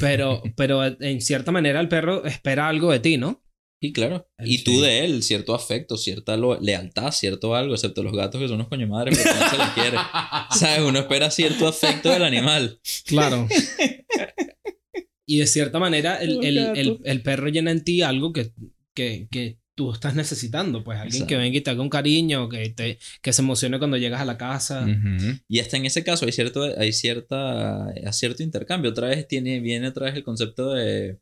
Pero, 0.00 0.42
pero 0.56 0.82
en 0.84 1.20
cierta 1.20 1.52
manera 1.52 1.80
el 1.80 1.88
perro 1.88 2.24
espera 2.24 2.66
algo 2.68 2.90
de 2.90 3.00
ti, 3.00 3.18
¿no? 3.18 3.42
Y 3.78 3.92
claro. 3.92 4.26
El- 4.38 4.50
Y 4.50 4.64
tú 4.64 4.70
sí. 4.70 4.80
de 4.80 5.04
él, 5.04 5.22
cierto 5.22 5.54
afecto, 5.54 5.98
cierta 5.98 6.38
lo- 6.38 6.58
lealtad, 6.58 7.10
cierto 7.12 7.54
algo, 7.54 7.74
excepto 7.74 8.02
los 8.02 8.14
gatos 8.14 8.40
que 8.40 8.48
son 8.48 8.54
unos 8.54 8.68
coño 8.68 8.86
madres 8.88 9.18
porque 9.18 9.38
no 9.38 9.50
se 9.50 9.58
les 9.58 9.68
quiere. 9.74 9.98
¿Sabes? 10.50 10.80
Uno 10.80 11.00
espera 11.00 11.30
cierto 11.30 11.68
afecto 11.68 12.08
del 12.08 12.22
animal. 12.24 12.80
Claro. 13.04 13.46
Y 15.28 15.38
de 15.38 15.46
cierta 15.48 15.80
manera, 15.80 16.18
el, 16.22 16.44
el, 16.44 17.00
el 17.04 17.22
perro 17.22 17.48
llena 17.48 17.72
en 17.72 17.82
ti 17.82 18.00
algo 18.02 18.32
que, 18.32 18.52
que, 18.94 19.26
que 19.28 19.58
tú 19.76 19.92
estás 19.92 20.14
necesitando, 20.16 20.82
pues 20.82 20.98
alguien 20.98 21.12
que 21.26 21.34
Exacto. 21.34 21.38
venga 21.42 21.58
y 21.58 21.60
te 21.60 21.70
haga 21.70 21.82
un 21.82 21.90
cariño, 21.90 22.48
que, 22.48 22.70
te, 22.70 22.98
que 23.22 23.32
se 23.32 23.42
emocione 23.42 23.78
cuando 23.78 23.96
llegas 23.98 24.20
a 24.20 24.24
la 24.24 24.36
casa. 24.38 24.84
Ujú. 24.84 25.38
Y 25.48 25.60
hasta 25.60 25.76
en 25.76 25.86
ese 25.86 26.02
caso 26.02 26.24
hay 26.26 26.32
cierto, 26.32 26.64
hay 26.78 26.92
cierta, 26.92 27.86
hay 27.88 28.02
cierto 28.12 28.42
intercambio. 28.42 28.90
Otra 28.90 29.08
vez 29.08 29.28
tiene, 29.28 29.60
viene 29.60 29.86
otra 29.88 30.06
vez 30.06 30.14
el 30.16 30.24
concepto 30.24 30.72
de, 30.74 31.18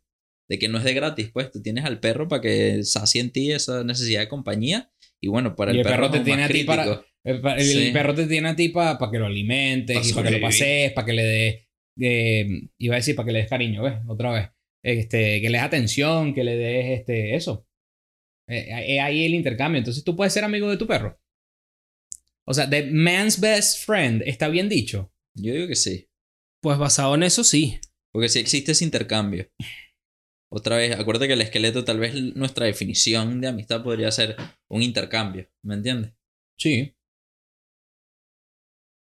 de 0.49 0.59
que 0.59 0.69
no 0.69 0.79
es 0.79 0.85
de 0.85 0.95
gratis, 0.95 1.31
pues 1.33 1.51
tú 1.51 1.61
tienes 1.61 1.85
al 1.85 1.99
perro 2.01 2.29
para 2.29 2.41
que 2.43 2.83
sacie 2.85 3.21
en 3.21 3.31
ti 3.31 3.51
esa 3.53 3.83
necesidad 3.85 4.21
de 4.21 4.29
compañía. 4.29 4.91
Y 5.21 5.29
bueno, 5.29 5.57
para 5.57 5.73
Y 5.73 5.81
el, 5.81 5.81
el 5.81 5.87
perro 5.93 6.07
es 6.07 6.13
te 6.13 6.21
tiene 6.21 6.45
a 6.45 6.49
ti 6.49 6.65
para-. 6.65 7.03
El, 7.25 7.41
el 7.45 7.61
Sí. 7.65 7.91
perro 7.93 8.15
te 8.15 8.27
tiene 8.27 8.49
a 8.51 8.55
ti 8.57 8.69
para 8.69 8.99
que 9.11 9.19
lo 9.19 9.27
alimentes 9.27 9.97
Pa' 9.99 10.07
y 10.07 10.13
para 10.13 10.29
que 10.31 10.35
lo 10.37 10.41
pasees, 10.47 10.93
para 10.93 11.07
que 11.07 11.13
le 11.15 11.23
des. 11.25 11.55
eh, 12.01 12.47
iba 12.79 12.95
a 12.95 12.99
decir, 12.99 13.17
para 13.17 13.27
que 13.27 13.33
le 13.33 13.39
des 13.41 13.49
cariño, 13.49 13.83
¿ves? 13.83 13.95
Otra 14.07 14.31
vez. 14.33 14.49
Este, 14.83 15.41
que 15.41 15.49
le 15.49 15.57
des 15.59 15.63
atención, 15.67 16.35
que 16.35 16.45
le 16.45 16.57
des 16.57 16.99
este, 17.01 17.35
eso. 17.35 17.67
Eh, 18.49 18.95
eh, 18.95 19.01
ahí 19.01 19.25
el 19.25 19.35
intercambio. 19.35 19.79
Entonces 19.79 20.05
tú 20.05 20.17
puedes 20.17 20.33
ser 20.33 20.45
amigo 20.45 20.71
de 20.71 20.77
tu 20.77 20.87
perro. 20.87 21.19
O 22.47 22.53
sea, 22.53 22.69
the 22.69 22.91
man's 22.91 23.41
best 23.41 23.85
friend, 23.85 24.23
¿está 24.27 24.49
bien 24.49 24.69
dicho? 24.69 25.13
Yo 25.35 25.55
digo 25.55 25.67
que 25.67 25.77
sí. 25.77 26.09
Pues 26.61 26.79
basado 26.79 27.15
en 27.15 27.23
eso, 27.23 27.43
sí. 27.43 27.81
Porque 28.13 28.29
sí 28.29 28.39
existe 28.39 28.73
ese 28.73 28.85
intercambio. 28.85 29.51
Otra 30.53 30.77
vez, 30.77 30.97
acuérdate 30.97 31.27
que 31.27 31.33
el 31.33 31.41
esqueleto, 31.41 31.85
tal 31.85 31.99
vez 31.99 32.15
nuestra 32.37 32.67
definición 32.67 33.41
de 33.41 33.49
amistad 33.49 33.83
podría 33.83 34.11
ser 34.13 34.37
un 34.69 34.83
intercambio. 34.83 35.51
¿Me 35.63 35.75
entiendes? 35.75 36.13
Sí. 36.57 36.95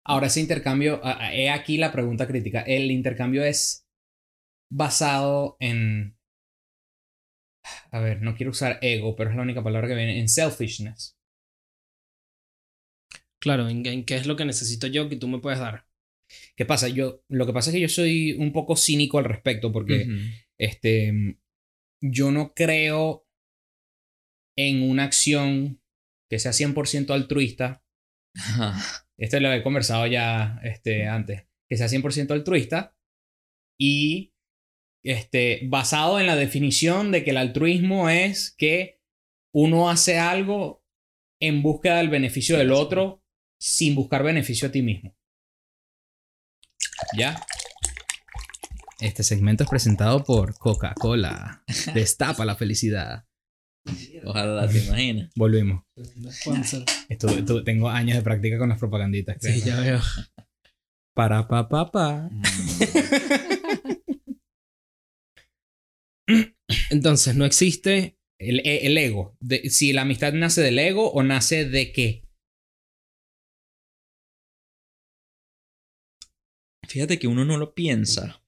Ahora, 0.03 0.27
ese 0.27 0.39
intercambio, 0.39 1.01
ah, 1.03 1.17
ah, 1.19 1.35
he 1.35 1.49
aquí 1.49 1.77
la 1.77 1.91
pregunta 1.91 2.27
crítica. 2.27 2.61
¿El 2.61 2.89
intercambio 2.91 3.43
es 3.43 3.87
basado 4.71 5.57
en... 5.59 6.14
A 7.91 7.99
ver, 7.99 8.21
no 8.21 8.35
quiero 8.35 8.51
usar 8.51 8.79
ego, 8.81 9.15
pero 9.15 9.29
es 9.29 9.35
la 9.35 9.41
única 9.41 9.63
palabra 9.63 9.87
que 9.87 9.95
viene, 9.95 10.19
en 10.19 10.29
selfishness. 10.29 11.17
Claro, 13.39 13.69
¿en, 13.69 13.85
en 13.85 14.05
qué 14.05 14.15
es 14.15 14.25
lo 14.25 14.35
que 14.35 14.45
necesito 14.45 14.87
yo 14.87 15.09
que 15.09 15.17
tú 15.17 15.27
me 15.27 15.39
puedes 15.39 15.59
dar? 15.59 15.87
¿Qué 16.55 16.65
pasa? 16.65 16.87
Yo, 16.87 17.23
lo 17.29 17.45
que 17.45 17.53
pasa 17.53 17.69
es 17.69 17.75
que 17.75 17.81
yo 17.81 17.89
soy 17.89 18.33
un 18.33 18.51
poco 18.51 18.75
cínico 18.75 19.17
al 19.17 19.25
respecto 19.25 19.71
porque 19.71 20.07
este, 20.57 21.37
yo 22.01 22.31
no 22.31 22.53
creo 22.53 23.27
en 24.57 24.89
una 24.89 25.03
acción 25.03 25.81
que 26.29 26.39
sea 26.39 26.51
100% 26.51 27.11
altruista. 27.11 27.83
Este 29.17 29.39
lo 29.39 29.49
he 29.53 29.63
conversado 29.63 30.07
ya 30.07 30.59
este, 30.63 31.07
antes. 31.07 31.47
Que 31.69 31.77
sea 31.77 31.87
100% 31.87 32.31
altruista 32.31 32.97
y 33.79 34.34
este, 35.05 35.61
basado 35.67 36.19
en 36.19 36.27
la 36.27 36.35
definición 36.35 37.11
de 37.11 37.23
que 37.23 37.31
el 37.31 37.37
altruismo 37.37 38.09
es 38.09 38.53
que 38.57 38.99
uno 39.53 39.89
hace 39.89 40.17
algo 40.19 40.83
en 41.39 41.61
búsqueda 41.61 41.97
del 41.97 42.09
beneficio 42.09 42.57
del 42.57 42.71
otro 42.71 43.23
sin 43.59 43.95
buscar 43.95 44.23
beneficio 44.23 44.67
a 44.67 44.71
ti 44.71 44.81
mismo. 44.81 45.15
¿Ya? 47.17 47.41
Este 48.99 49.23
segmento 49.23 49.63
es 49.63 49.69
presentado 49.69 50.23
por 50.23 50.57
Coca-Cola. 50.57 51.63
Destapa 51.93 52.45
la 52.45 52.55
felicidad. 52.55 53.25
Ojalá, 54.23 54.67
te 54.67 54.79
imaginas. 54.79 55.31
Volvimos. 55.35 55.83
Estuve- 57.09 57.63
tengo 57.63 57.89
años 57.89 58.17
de 58.17 58.23
práctica 58.23 58.57
con 58.57 58.69
las 58.69 58.79
propaganditas. 58.79 59.37
Sí, 59.39 59.61
ya 59.61 59.79
veo. 59.79 60.01
Para 61.13 61.47
pa 61.47 61.69
pa 61.69 61.91
pa. 61.91 62.29
Entonces, 66.89 67.35
no 67.35 67.45
existe. 67.45 68.17
El, 68.37 68.59
e- 68.59 68.85
el 68.87 68.97
ego. 68.97 69.37
De- 69.39 69.69
si 69.69 69.93
la 69.93 70.01
amistad 70.01 70.33
nace 70.33 70.61
del 70.61 70.79
ego 70.79 71.11
o 71.11 71.23
nace 71.23 71.65
de 71.65 71.91
qué. 71.91 72.23
Fíjate 76.87 77.17
que 77.17 77.27
uno 77.27 77.45
no 77.45 77.57
lo 77.57 77.73
piensa. 77.73 78.41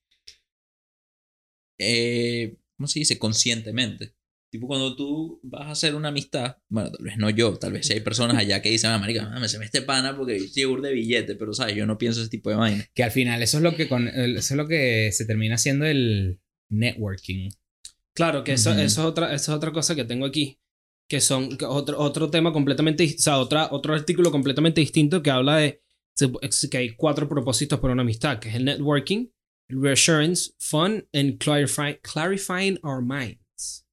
Eh, 1.79 2.57
¿Cómo 2.77 2.87
se 2.87 2.99
dice? 2.99 3.17
Conscientemente. 3.17 4.13
Tipo, 4.49 4.67
cuando 4.67 4.95
tú 4.95 5.39
vas 5.43 5.67
a 5.67 5.71
hacer 5.71 5.93
una 5.93 6.07
amistad, 6.07 6.57
bueno, 6.69 6.89
tal 6.91 7.03
vez 7.03 7.17
no 7.17 7.29
yo, 7.29 7.57
tal 7.57 7.73
vez 7.73 7.85
si 7.85 7.93
hay 7.93 7.99
personas 7.99 8.37
allá 8.37 8.61
que 8.61 8.69
dicen, 8.69 8.91
ah, 8.91 8.97
marica, 8.97 9.27
me 9.39 9.49
se 9.49 9.59
me 9.59 9.65
este 9.65 9.81
pana 9.81 10.15
porque 10.15 10.37
estoy 10.37 10.81
de 10.81 10.93
billete, 10.93 11.35
pero, 11.35 11.53
¿sabes? 11.53 11.75
Yo 11.75 11.85
no 11.85 11.97
pienso 11.97 12.21
ese 12.21 12.29
tipo 12.29 12.49
de 12.49 12.55
vaina. 12.55 12.85
Que 12.93 13.03
al 13.03 13.11
final 13.11 13.43
eso 13.43 13.57
es 13.57 13.63
lo 13.63 13.75
que, 13.75 13.89
con, 13.89 14.07
eso 14.07 14.53
es 14.53 14.57
lo 14.57 14.67
que 14.67 15.11
se 15.11 15.25
termina 15.25 15.55
haciendo 15.55 15.85
el 15.85 16.39
networking. 16.69 17.49
Claro, 18.17 18.43
que 18.43 18.53
eso, 18.53 18.71
Ujú. 18.71 18.79
eso, 18.79 19.01
es 19.01 19.07
otra, 19.07 19.27
eso 19.33 19.51
es 19.51 19.55
otra 19.57 19.71
cosa 19.71 19.93
que 19.93 20.03
tengo 20.03 20.25
aquí. 20.25 20.59
Que 21.07 21.21
son 21.21 21.55
que 21.55 21.65
otro, 21.65 21.99
otro 21.99 22.31
tema 22.31 22.51
completamente. 22.51 23.03
O 23.05 23.21
sea, 23.21 23.37
otra, 23.37 23.69
otro 23.71 23.93
artículo 23.93 24.31
completamente 24.31 24.81
distinto 24.81 25.21
que 25.21 25.29
habla 25.29 25.57
de 25.57 25.81
que 26.71 26.77
hay 26.77 26.95
cuatro 26.95 27.29
propósitos 27.29 27.79
para 27.79 27.93
una 27.93 28.01
amistad: 28.01 28.39
que 28.39 28.49
es 28.49 28.55
el 28.55 28.65
networking, 28.65 29.27
el 29.69 29.81
reassurance, 29.83 30.51
fun, 30.57 31.07
and 31.13 31.37
clarify, 31.37 31.99
clarifying 32.01 32.79
our 32.83 33.03
minds. 33.03 33.85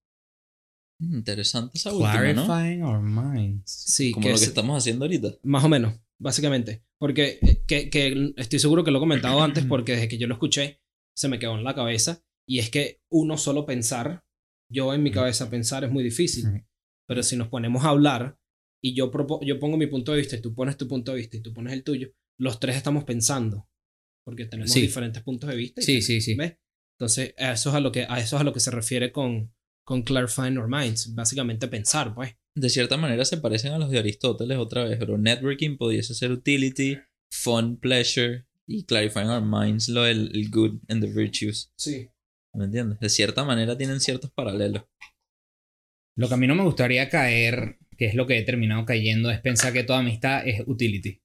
Interesante 1.00 1.76
esa 1.76 1.92
última, 1.92 2.32
¿no? 2.32 2.46
Clarifying 2.46 2.82
our 2.82 3.00
minds. 3.02 3.70
Sí, 3.70 4.12
Como 4.12 4.24
que 4.24 4.30
lo 4.32 4.38
que 4.38 4.42
es- 4.42 4.48
estamos 4.48 4.78
haciendo 4.78 5.04
ahorita. 5.04 5.34
Más 5.42 5.62
o 5.64 5.68
menos, 5.68 5.94
básicamente. 6.18 6.82
Porque 6.98 7.38
eh, 7.42 7.62
que, 7.66 7.90
que 7.90 8.32
estoy 8.38 8.58
seguro 8.58 8.84
que 8.84 8.90
lo 8.90 8.98
he 8.98 9.00
comentado 9.00 9.42
antes 9.42 9.66
porque 9.66 9.92
desde 9.92 10.08
que 10.08 10.16
yo 10.16 10.26
lo 10.26 10.34
escuché 10.34 10.80
se 11.14 11.28
me 11.28 11.38
quedó 11.38 11.56
en 11.58 11.64
la 11.64 11.74
cabeza. 11.74 12.23
Y 12.46 12.58
es 12.58 12.70
que 12.70 13.00
uno 13.10 13.36
solo 13.38 13.64
pensar, 13.66 14.22
yo 14.70 14.92
en 14.94 15.02
mi 15.02 15.10
cabeza 15.10 15.50
pensar 15.50 15.84
es 15.84 15.90
muy 15.90 16.04
difícil. 16.04 16.44
Pero 17.06 17.22
si 17.22 17.36
nos 17.36 17.48
ponemos 17.48 17.84
a 17.84 17.88
hablar 17.90 18.38
y 18.82 18.94
yo, 18.94 19.10
yo 19.42 19.58
pongo 19.58 19.76
mi 19.76 19.86
punto 19.86 20.12
de 20.12 20.18
vista 20.18 20.36
y 20.36 20.40
tú 20.42 20.54
pones 20.54 20.76
tu 20.76 20.88
punto 20.88 21.12
de 21.12 21.18
vista 21.18 21.36
y 21.36 21.40
tú 21.40 21.52
pones 21.52 21.72
el 21.72 21.82
tuyo, 21.84 22.12
los 22.38 22.60
tres 22.60 22.76
estamos 22.76 23.04
pensando. 23.04 23.68
Porque 24.24 24.46
tenemos 24.46 24.72
Sí. 24.72 24.80
diferentes 24.80 25.22
puntos 25.22 25.50
de 25.50 25.56
vista. 25.56 25.80
y 25.80 25.84
Sí, 25.84 26.02
sí, 26.02 26.20
sí. 26.20 26.34
¿Ves? 26.34 26.56
Entonces, 26.98 27.34
a 27.38 27.52
eso 27.52 27.70
es 27.70 27.74
a 27.74 27.80
lo 27.80 27.92
que, 27.92 28.06
a 28.08 28.18
eso 28.20 28.36
es 28.36 28.40
a 28.40 28.44
lo 28.44 28.52
que 28.52 28.60
se 28.60 28.70
refiere 28.70 29.12
con, 29.12 29.52
con 29.84 30.02
clarifying 30.02 30.56
our 30.56 30.68
minds. 30.68 31.14
Básicamente 31.14 31.68
pensar, 31.68 32.14
pues. 32.14 32.34
De 32.56 32.70
cierta 32.70 32.96
manera 32.96 33.24
se 33.24 33.36
parecen 33.38 33.72
a 33.72 33.78
los 33.78 33.90
de 33.90 33.98
Aristóteles 33.98 34.56
otra 34.58 34.84
vez, 34.84 34.96
pero 34.98 35.18
networking 35.18 35.76
pudiese 35.76 36.14
ser 36.14 36.30
utility, 36.32 36.96
fun, 37.30 37.76
pleasure 37.78 38.46
y 38.66 38.84
clarifying 38.84 39.28
our 39.28 39.42
minds, 39.42 39.88
lo 39.88 40.04
del 40.04 40.30
el 40.34 40.48
good 40.50 40.80
and 40.88 41.04
the 41.04 41.12
virtues. 41.12 41.70
Sí. 41.76 42.08
¿Me 42.54 42.64
entiendes? 42.66 43.00
De 43.00 43.08
cierta 43.08 43.44
manera 43.44 43.76
tienen 43.76 44.00
ciertos 44.00 44.30
paralelos. 44.30 44.84
Lo 46.16 46.28
que 46.28 46.34
a 46.34 46.36
mí 46.36 46.46
no 46.46 46.54
me 46.54 46.62
gustaría 46.62 47.08
caer, 47.08 47.78
que 47.98 48.06
es 48.06 48.14
lo 48.14 48.26
que 48.26 48.38
he 48.38 48.42
terminado 48.42 48.84
cayendo, 48.84 49.30
es 49.30 49.40
pensar 49.40 49.72
que 49.72 49.82
toda 49.84 49.98
amistad 49.98 50.46
es 50.46 50.62
utility. 50.66 51.20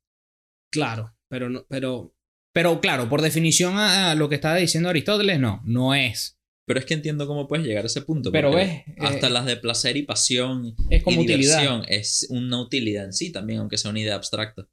Claro, 0.72 1.16
pero 1.30 1.50
no, 1.50 1.66
pero 1.70 2.16
Pero 2.52 2.82
claro, 2.82 3.08
por 3.10 3.22
definición 3.22 3.78
a, 3.78 4.12
a 4.12 4.16
lo 4.16 4.28
que 4.30 4.36
estaba 4.36 4.56
diciendo 4.56 4.90
Aristóteles, 4.90 5.40
no, 5.40 5.62
no 5.66 5.94
es. 5.94 6.36
Pero 6.68 6.80
es 6.80 6.86
que 6.86 6.94
entiendo 6.96 7.26
cómo 7.28 7.48
puedes 7.48 7.66
llegar 7.66 7.84
a 7.84 7.88
ese 7.88 8.02
punto. 8.02 8.32
Pero 8.32 8.52
ves, 8.54 8.70
eh, 8.88 8.96
hasta 9.00 9.30
las 9.30 9.46
de 9.46 9.58
placer 9.58 9.98
y 9.98 10.04
pasión 10.04 10.76
Es 10.90 11.04
como 11.04 11.22
y 11.22 11.24
utilidad. 11.24 11.60
diversión 11.62 11.86
es 11.88 12.28
una 12.30 12.60
utilidad 12.62 13.06
en 13.06 13.14
sí 13.14 13.32
también, 13.32 13.60
aunque 13.60 13.78
sea 13.78 13.90
una 13.92 14.00
idea 14.00 14.16
abstracta. 14.16 14.68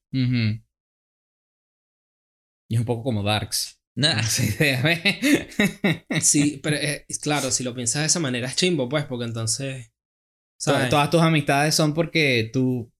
Y 2.68 2.74
es 2.74 2.80
un 2.80 2.84
poco 2.86 3.02
como 3.02 3.22
Darks. 3.22 3.75
Idea, 3.96 4.82
¿ves? 4.82 5.00
sí, 6.22 6.60
pero 6.62 6.76
eh, 6.76 7.06
claro, 7.22 7.50
si 7.50 7.64
lo 7.64 7.74
piensas 7.74 8.02
de 8.02 8.06
esa 8.06 8.20
manera 8.20 8.48
es 8.48 8.56
chimbo, 8.56 8.88
pues, 8.88 9.04
porque 9.04 9.24
entonces. 9.24 9.88
To- 9.88 10.72
¿sabes? 10.72 10.90
Todas 10.90 11.10
tus 11.10 11.20
amistades 11.22 11.74
son 11.74 11.94
porque 11.94 12.50
tú 12.52 12.92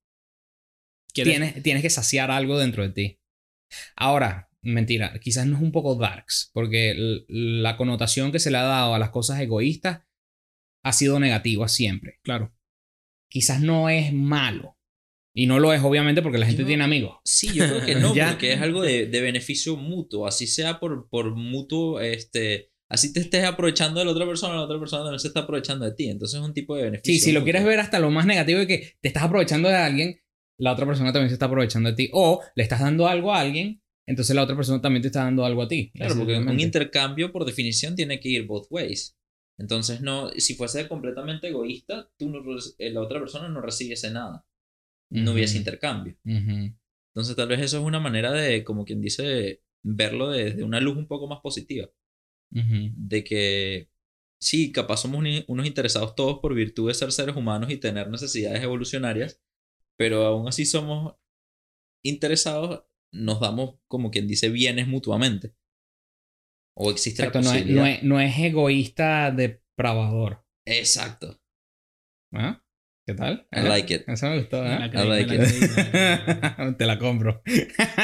tienes, 1.12 1.62
tienes 1.62 1.82
que 1.82 1.90
saciar 1.90 2.30
algo 2.30 2.58
dentro 2.58 2.82
de 2.82 2.90
ti. 2.90 3.20
Ahora, 3.96 4.50
mentira, 4.62 5.18
quizás 5.20 5.46
no 5.46 5.56
es 5.56 5.62
un 5.62 5.72
poco 5.72 5.94
darks, 5.96 6.50
porque 6.52 6.94
la 7.28 7.76
connotación 7.76 8.32
que 8.32 8.38
se 8.38 8.50
le 8.50 8.58
ha 8.58 8.62
dado 8.62 8.94
a 8.94 8.98
las 8.98 9.10
cosas 9.10 9.40
egoístas 9.40 10.02
ha 10.84 10.92
sido 10.92 11.18
negativa 11.18 11.68
siempre. 11.68 12.20
Claro. 12.22 12.54
Quizás 13.28 13.60
no 13.60 13.88
es 13.88 14.12
malo. 14.12 14.75
Y 15.36 15.46
no 15.46 15.58
lo 15.58 15.72
es, 15.74 15.82
obviamente, 15.82 16.22
porque 16.22 16.38
la 16.38 16.46
gente 16.46 16.64
tiene 16.64 16.82
amigos. 16.82 17.18
Sí, 17.24 17.52
yo 17.52 17.66
creo 17.66 17.84
que 17.84 17.94
no, 18.00 18.14
Ya. 18.14 18.30
porque 18.30 18.54
es 18.54 18.60
algo 18.62 18.82
de, 18.82 19.06
de 19.06 19.20
beneficio 19.20 19.76
mutuo, 19.76 20.26
así 20.26 20.46
sea 20.46 20.80
por, 20.80 21.08
por 21.10 21.34
mutuo, 21.34 22.00
este, 22.00 22.70
así 22.88 23.12
te 23.12 23.20
estés 23.20 23.44
aprovechando 23.44 24.00
de 24.00 24.06
la 24.06 24.12
otra 24.12 24.24
persona, 24.26 24.54
la 24.54 24.62
otra 24.62 24.78
persona 24.78 25.02
también 25.02 25.20
se 25.20 25.28
está 25.28 25.40
aprovechando 25.40 25.84
de 25.84 25.92
ti, 25.92 26.08
entonces 26.08 26.40
es 26.40 26.44
un 26.46 26.54
tipo 26.54 26.74
de 26.74 26.84
beneficio. 26.84 27.12
Sí, 27.12 27.20
si 27.20 27.32
lo 27.32 27.44
quieres 27.44 27.64
ver 27.64 27.78
hasta 27.80 27.98
lo 27.98 28.10
más 28.10 28.24
negativo 28.24 28.60
de 28.60 28.66
que 28.66 28.94
te 29.00 29.08
estás 29.08 29.24
aprovechando 29.24 29.68
de 29.68 29.76
alguien, 29.76 30.20
la 30.58 30.72
otra 30.72 30.86
persona 30.86 31.12
también 31.12 31.28
se 31.28 31.34
está 31.34 31.46
aprovechando 31.46 31.90
de 31.90 31.96
ti. 31.96 32.08
O 32.14 32.42
le 32.54 32.62
estás 32.62 32.80
dando 32.80 33.06
algo 33.06 33.34
a 33.34 33.40
alguien, 33.40 33.82
entonces 34.08 34.34
la 34.34 34.42
otra 34.42 34.56
persona 34.56 34.80
también 34.80 35.02
te 35.02 35.08
está 35.08 35.24
dando 35.24 35.44
algo 35.44 35.60
a 35.60 35.68
ti. 35.68 35.90
Claro, 35.94 36.16
porque 36.16 36.38
un 36.38 36.60
intercambio 36.60 37.30
por 37.30 37.44
definición 37.44 37.94
tiene 37.94 38.20
que 38.20 38.30
ir 38.30 38.46
both 38.46 38.68
ways. 38.70 39.18
Entonces, 39.58 40.00
no, 40.00 40.30
si 40.30 40.54
fuese 40.54 40.88
completamente 40.88 41.48
egoísta, 41.48 42.10
tú 42.18 42.30
no 42.30 42.40
eh, 42.78 42.90
la 42.90 43.00
otra 43.02 43.18
persona 43.18 43.48
no 43.50 43.60
recibiese 43.60 44.10
nada. 44.10 44.46
No 45.10 45.32
hubiese 45.32 45.58
intercambio. 45.58 46.16
ujú. 46.24 46.74
Entonces, 47.14 47.34
tal 47.34 47.48
vez 47.48 47.60
eso 47.60 47.78
es 47.78 47.84
una 47.84 48.00
manera 48.00 48.32
de, 48.32 48.62
como 48.62 48.84
quien 48.84 49.00
dice, 49.00 49.62
verlo 49.82 50.30
desde 50.30 50.62
una 50.64 50.80
luz 50.80 50.96
un 50.96 51.06
poco 51.06 51.26
más 51.26 51.40
positiva. 51.40 51.88
De 52.50 53.24
que 53.24 53.88
sí, 54.40 54.72
capaz 54.72 54.98
somos 54.98 55.24
unos 55.46 55.66
interesados 55.66 56.14
todos 56.14 56.38
por 56.40 56.54
virtud 56.54 56.88
de 56.88 56.94
ser 56.94 57.12
seres 57.12 57.36
humanos 57.36 57.70
y 57.70 57.78
tener 57.78 58.08
necesidades 58.10 58.62
evolucionarias, 58.62 59.40
pero 59.96 60.24
aún 60.26 60.48
así 60.48 60.64
somos 60.66 61.16
interesados, 62.04 62.84
nos 63.12 63.40
damos 63.40 63.78
como 63.88 64.10
quien 64.10 64.26
dice 64.26 64.48
bienes 64.50 64.86
mutuamente. 64.86 65.54
O 66.74 66.90
existe 66.90 67.24
Exacto, 67.24 67.40
la 67.40 67.44
no 67.44 67.58
es, 67.58 67.66
no, 67.66 67.86
es, 67.86 68.02
no 68.02 68.20
es 68.20 68.38
egoísta 68.38 69.30
depravador. 69.30 70.44
Exacto. 70.66 71.40
¿Ah? 72.32 72.62
¿Qué 73.06 73.14
tal? 73.14 73.46
I 73.52 73.60
like 73.60 73.94
it. 73.94 74.08
Eso 74.08 74.28
me 74.28 74.38
gustó, 74.40 74.66
¿eh? 74.66 74.90
creí, 74.90 75.08
like 75.08 75.34
it. 75.34 75.40
Te 76.76 76.86
la 76.86 76.98
compro. 76.98 77.40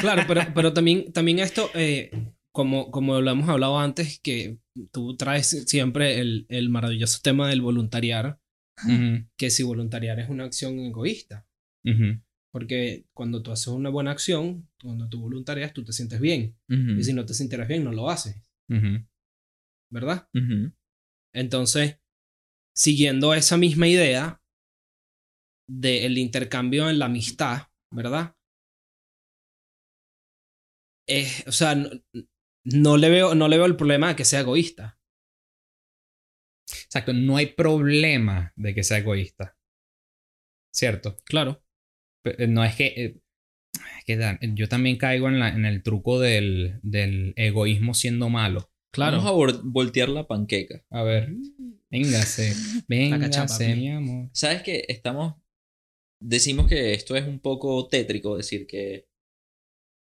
Claro, 0.01 0.23
pero, 0.29 0.43
pero 0.55 0.73
también, 0.75 1.13
también 1.13 1.41
esto, 1.41 1.69
eh, 1.75 2.11
como, 2.53 2.93
como 2.93 3.21
lo 3.21 3.31
hemos 3.33 3.49
hablado 3.49 3.81
antes, 3.81 4.21
que 4.21 4.59
tú 4.93 5.17
traes 5.17 5.65
siempre 5.67 6.21
el, 6.21 6.47
el 6.49 6.69
maravilloso 6.69 7.19
tema 7.23 7.49
del 7.49 7.61
voluntariar, 7.63 8.39
Ujú, 8.85 9.27
que 9.37 9.51
si 9.51 9.63
voluntariar 9.65 10.19
es 10.21 10.29
una 10.29 10.45
acción 10.45 10.79
egoísta. 10.79 11.47
ujú. 11.85 12.21
Porque 12.53 13.07
cuando 13.13 13.43
tú 13.43 13.51
haces 13.51 13.69
una 13.69 13.91
buena 13.91 14.11
acción, 14.13 14.69
cuando 14.81 15.09
tú 15.09 15.21
voluntarias, 15.21 15.73
tú 15.73 15.85
te 15.85 15.93
sientes 15.93 16.21
bien. 16.21 16.55
Ujú, 16.69 16.99
Y 16.99 17.03
si 17.03 17.13
no 17.13 17.25
te 17.27 17.35
sintieras 17.35 17.67
bien, 17.67 17.83
no 17.83 17.93
lo 17.93 18.09
haces, 18.09 18.37
Ujú. 18.69 19.05
¿verdad? 19.91 20.29
ujú. 20.35 20.73
Entonces, 21.35 21.99
siguiendo 22.75 23.35
esa 23.35 23.57
misma 23.57 23.89
idea 23.89 24.42
del 25.69 26.19
intercambio 26.19 26.89
en 26.91 26.99
la 26.99 27.07
amistad, 27.07 27.69
¿verdad? 27.91 28.35
Es, 31.09 31.45
o 31.47 31.53
sea, 31.53 31.75
no, 31.75 31.91
no 32.65 32.97
le 32.97 33.11
veo, 33.11 33.35
no 33.35 33.49
le 33.49 33.57
veo 33.57 33.67
el 33.67 33.77
problema 33.77 34.09
de 34.09 34.17
que 34.17 34.25
sea 34.25 34.41
egoísta. 34.41 34.99
Exacto, 36.85 37.13
no 37.13 37.37
hay 37.37 37.47
problema 37.47 38.53
de 38.57 38.75
que 38.75 38.85
sea 38.85 38.99
egoísta. 38.99 39.57
¿Cierto? 40.73 41.17
Claro. 41.25 41.63
Pe- 42.25 42.47
No 42.47 42.65
es 42.65 42.77
que. 42.77 42.87
eh, 42.87 43.21
es 43.99 44.05
que 44.05 44.17
Dan, 44.17 44.39
yo 44.55 44.69
también 44.69 44.97
caigo 44.97 45.29
en, 45.29 45.39
la- 45.39 45.49
en 45.55 45.65
el 45.65 45.83
truco 45.83 46.19
del, 46.21 46.79
del 46.83 47.33
egoísmo 47.37 47.95
siendo 47.95 48.29
malo. 48.29 48.71
Claro. 48.93 49.19
Vamos 49.19 49.31
a 49.31 49.35
vol- 49.35 49.61
voltear 49.65 50.09
la 50.09 50.27
panqueca. 50.27 50.85
A 50.91 51.03
ver, 51.03 51.31
véngase. 51.91 52.53
La 52.89 53.19
cachapa, 53.19 53.59
Véngase, 53.59 53.77
mi 53.77 53.91
amor. 53.91 54.31
¿Sabes 54.33 54.63
que 54.63 54.85
estamos... 54.89 55.35
Decimos 56.25 56.69
que 56.69 56.95
esto 56.95 57.17
es 57.17 57.27
un 57.27 57.41
poco 57.41 57.89
tétrico, 57.89 58.37
decir 58.37 58.67
que 58.67 59.09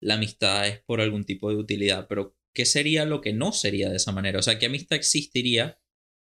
la 0.02 0.16
amistad 0.16 0.68
es 0.68 0.80
por 0.82 1.02
algún 1.02 1.26
tipo 1.26 1.50
de 1.50 1.56
utilidad, 1.58 2.08
pero 2.08 2.36
¿qué 2.54 2.66
sería 2.66 3.06
lo 3.06 3.22
que 3.22 3.34
no 3.34 3.52
sería 3.52 3.90
de 3.90 3.98
esa 3.98 4.12
manera? 4.12 4.40
O 4.40 4.42
sea, 4.42 4.58
¿qué 4.60 4.68
amistad 4.68 4.96
existiría 4.98 5.80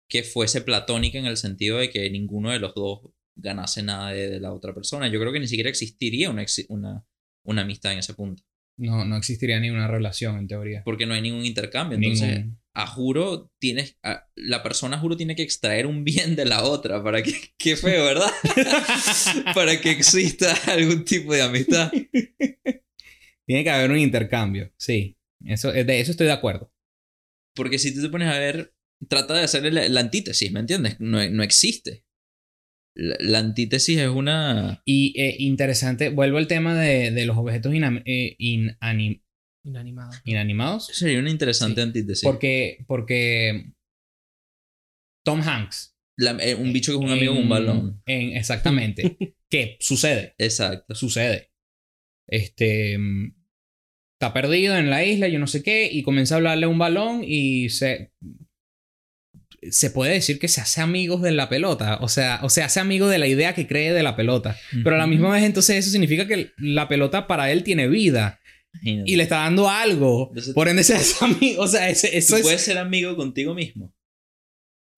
que 0.08 0.22
fuese 0.22 0.62
platónica 0.62 1.18
en 1.18 1.26
el 1.26 1.36
sentido 1.36 1.78
de 1.78 1.90
que 1.90 2.08
ninguno 2.10 2.50
de 2.50 2.58
los 2.60 2.74
dos 2.74 3.00
ganase 3.36 3.82
nada 3.82 4.10
de, 4.10 4.28
de 4.30 4.40
la 4.40 4.52
otra 4.52 4.74
persona? 4.74 5.08
Yo 5.08 5.20
creo 5.20 5.32
que 5.32 5.40
ni 5.40 5.46
siquiera 5.48 5.70
existiría 5.70 6.30
una, 6.30 6.44
una, 6.68 7.06
una 7.44 7.62
amistad 7.62 7.92
en 7.92 7.98
ese 7.98 8.14
punto, 8.14 8.42
No, 8.76 9.04
no 9.04 9.16
existiría 9.16 9.60
ni 9.60 9.70
una 9.70 9.86
relación 9.88 10.38
en 10.38 10.46
teoría. 10.48 10.82
porque 10.84 11.06
no 11.06 11.14
hay 11.14 11.22
ningún 11.22 11.44
intercambio. 11.44 11.98
Entonces, 11.98 12.38
Ningún. 12.38 12.57
A 12.74 12.86
juro, 12.86 13.50
tienes, 13.58 13.98
a- 14.02 14.28
la 14.36 14.62
persona 14.62 14.98
juro 14.98 15.16
tiene 15.16 15.34
que 15.36 15.42
extraer 15.42 15.86
un 15.86 16.04
bien 16.04 16.36
de 16.36 16.44
la 16.44 16.62
otra 16.64 17.02
para 17.02 17.22
que, 17.22 17.32
qué 17.58 17.76
feo, 17.76 18.04
¿verdad? 18.04 18.30
para 19.54 19.80
que 19.80 19.90
exista 19.90 20.52
algún 20.72 21.04
tipo 21.04 21.32
de 21.34 21.42
amistad. 21.42 21.92
Tiene 23.46 23.64
que 23.64 23.70
haber 23.70 23.90
un 23.90 23.98
intercambio. 23.98 24.70
Sí. 24.76 25.16
Eso, 25.44 25.72
eh, 25.72 25.84
de 25.84 26.00
eso 26.00 26.10
estoy 26.10 26.26
de 26.26 26.32
acuerdo. 26.34 26.70
Porque 27.54 27.78
si 27.78 27.94
tú 27.94 28.02
te 28.02 28.10
pones 28.10 28.28
a 28.28 28.38
ver, 28.38 28.74
trata 29.08 29.34
de 29.34 29.44
hacer 29.44 29.72
la 29.72 30.00
antítesis, 30.00 30.52
¿me 30.52 30.60
entiendes? 30.60 30.96
No, 31.00 31.26
no 31.30 31.42
existe. 31.42 32.04
La, 32.94 33.16
la 33.20 33.38
antítesis 33.38 33.98
es 33.98 34.08
una... 34.08 34.82
Y 34.84 35.18
eh, 35.18 35.36
interesante, 35.38 36.10
vuelvo 36.10 36.36
al 36.38 36.46
tema 36.46 36.78
de, 36.78 37.10
de 37.10 37.24
los 37.24 37.38
objetos 37.38 37.72
eh, 37.72 38.36
inanim- 38.38 39.22
Inanimado. 39.68 40.10
inanimados. 40.24 40.86
Sería 40.86 41.18
una 41.18 41.30
interesante 41.30 41.80
Sí. 41.80 41.86
antítesis. 41.86 42.22
Porque, 42.24 42.84
porque 42.86 43.72
Tom 45.24 45.40
Hanks. 45.42 45.94
La- 46.16 46.32
eh, 46.42 46.54
un 46.54 46.72
bicho 46.72 46.92
que 46.92 46.98
es 46.98 47.04
un 47.04 47.10
amigo 47.16 47.32
con 47.32 47.38
un 47.38 47.42
en- 47.44 47.48
balón. 47.48 48.02
en- 48.06 48.36
exactamente. 48.36 49.16
que 49.50 49.76
sucede. 49.80 50.34
Exacto. 50.38 50.94
Sucede. 50.94 51.50
Este. 52.28 52.98
mm, 52.98 53.34
Está 54.20 54.32
perdido 54.32 54.76
en 54.76 54.90
la 54.90 55.04
isla, 55.04 55.28
yo 55.28 55.38
no 55.38 55.46
sé 55.46 55.62
qué, 55.62 55.88
y 55.92 56.02
comienza 56.02 56.34
a 56.34 56.38
hablarle 56.38 56.64
a 56.66 56.68
un 56.68 56.78
balón 56.78 57.22
y 57.24 57.68
se. 57.68 58.10
Se 59.70 59.90
puede 59.90 60.12
decir 60.14 60.40
que 60.40 60.48
se 60.48 60.60
hace 60.60 60.80
amigos 60.80 61.22
de 61.22 61.30
la 61.30 61.48
pelota. 61.48 61.98
O 62.00 62.08
sea, 62.08 62.40
o 62.42 62.48
se 62.50 62.62
hace 62.64 62.80
amigo 62.80 63.06
de 63.06 63.18
la 63.18 63.28
idea 63.28 63.54
que 63.54 63.68
cree 63.68 63.92
de 63.92 64.02
la 64.02 64.16
pelota. 64.16 64.56
Pero 64.82 64.96
a 64.96 64.98
la 64.98 65.06
misma 65.06 65.30
vez, 65.32 65.44
entonces, 65.44 65.76
eso 65.76 65.90
significa 65.90 66.26
que 66.26 66.50
la 66.58 66.88
pelota 66.88 67.28
para 67.28 67.52
él 67.52 67.62
tiene 67.62 67.86
vida 67.88 68.40
Imagínate. 68.74 69.10
y 69.10 69.16
le 69.16 69.22
está 69.22 69.36
dando 69.38 69.68
algo. 69.68 70.28
Entonces- 70.28 70.54
Por 70.54 70.68
ende, 70.68 70.84
se 70.84 70.94
hace 70.94 71.24
amigo. 71.24 71.62
O 71.62 71.68
sea, 71.68 71.88
ese- 71.88 72.16
eso 72.16 72.34
Tú 72.34 72.36
es. 72.36 72.42
puedes 72.42 72.60
ser 72.62 72.78
amigo 72.78 73.16
contigo 73.16 73.54
mismo. 73.54 73.94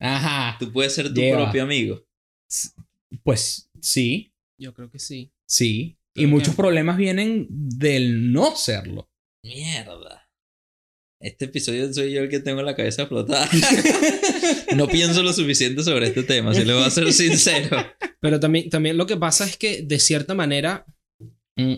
Ajá. 0.01 0.57
Tú 0.59 0.73
puedes 0.73 0.95
ser 0.95 1.09
tu 1.13 1.21
Lleva. 1.21 1.45
propio 1.45 1.63
amigo. 1.63 2.05
Pues 3.23 3.71
sí, 3.81 4.33
Yo 4.59 4.73
creo 4.75 4.91
que 4.91 4.99
sí. 4.99 5.33
sí. 5.49 5.99
Y 6.15 6.27
muchos 6.27 6.55
que- 6.55 6.57
problemas 6.63 6.97
vienen 6.97 7.47
del 7.51 8.33
no 8.33 8.55
serlo. 8.57 9.09
Mierda. 9.45 10.29
Este 11.23 11.45
episodio 11.47 11.93
soy 11.93 12.13
yo 12.13 12.23
el 12.23 12.29
que 12.31 12.41
tengo 12.41 12.63
la 12.63 12.75
cabeza 12.75 13.03
explotada. 13.03 13.49
no 14.77 14.89
pienso 14.89 15.23
lo 15.23 15.33
suficiente 15.33 15.83
sobre 15.83 16.09
este 16.09 16.23
tema, 16.23 16.55
si 16.55 16.65
le 16.65 16.73
voy 16.73 16.83
a 16.83 16.91
ser 16.91 17.13
sincero. 17.13 17.77
Pero 18.21 18.41
también, 18.41 18.69
también 18.71 18.97
lo 18.97 19.07
que 19.07 19.17
pasa 19.17 19.45
es 19.45 19.57
que, 19.57 19.83
de 19.83 19.99
cierta 19.99 20.35
manera, 20.35 20.85
Mm, 21.57 21.75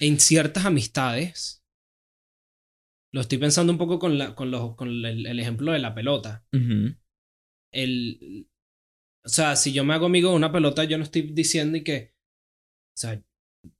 en 0.00 0.20
ciertas 0.20 0.66
amistades, 0.66 1.62
lo 3.12 3.20
estoy 3.20 3.38
pensando 3.38 3.72
un 3.72 3.78
poco 3.78 3.98
con, 3.98 4.18
la, 4.18 4.34
con, 4.34 4.50
los, 4.50 4.74
con 4.76 4.88
el, 4.88 5.26
el 5.26 5.40
ejemplo 5.40 5.72
de 5.72 5.78
la 5.78 5.94
pelota. 5.94 6.44
El, 7.72 8.48
o 9.24 9.28
sea, 9.28 9.56
si 9.56 9.72
yo 9.72 9.84
me 9.84 9.94
hago 9.94 10.06
amigo 10.06 10.30
de 10.30 10.36
una 10.36 10.52
pelota, 10.52 10.84
yo 10.84 10.98
no 10.98 11.04
estoy 11.04 11.22
diciendo 11.22 11.76
y 11.78 11.84
que, 11.84 12.14
o 12.94 12.98
sea, 12.98 13.22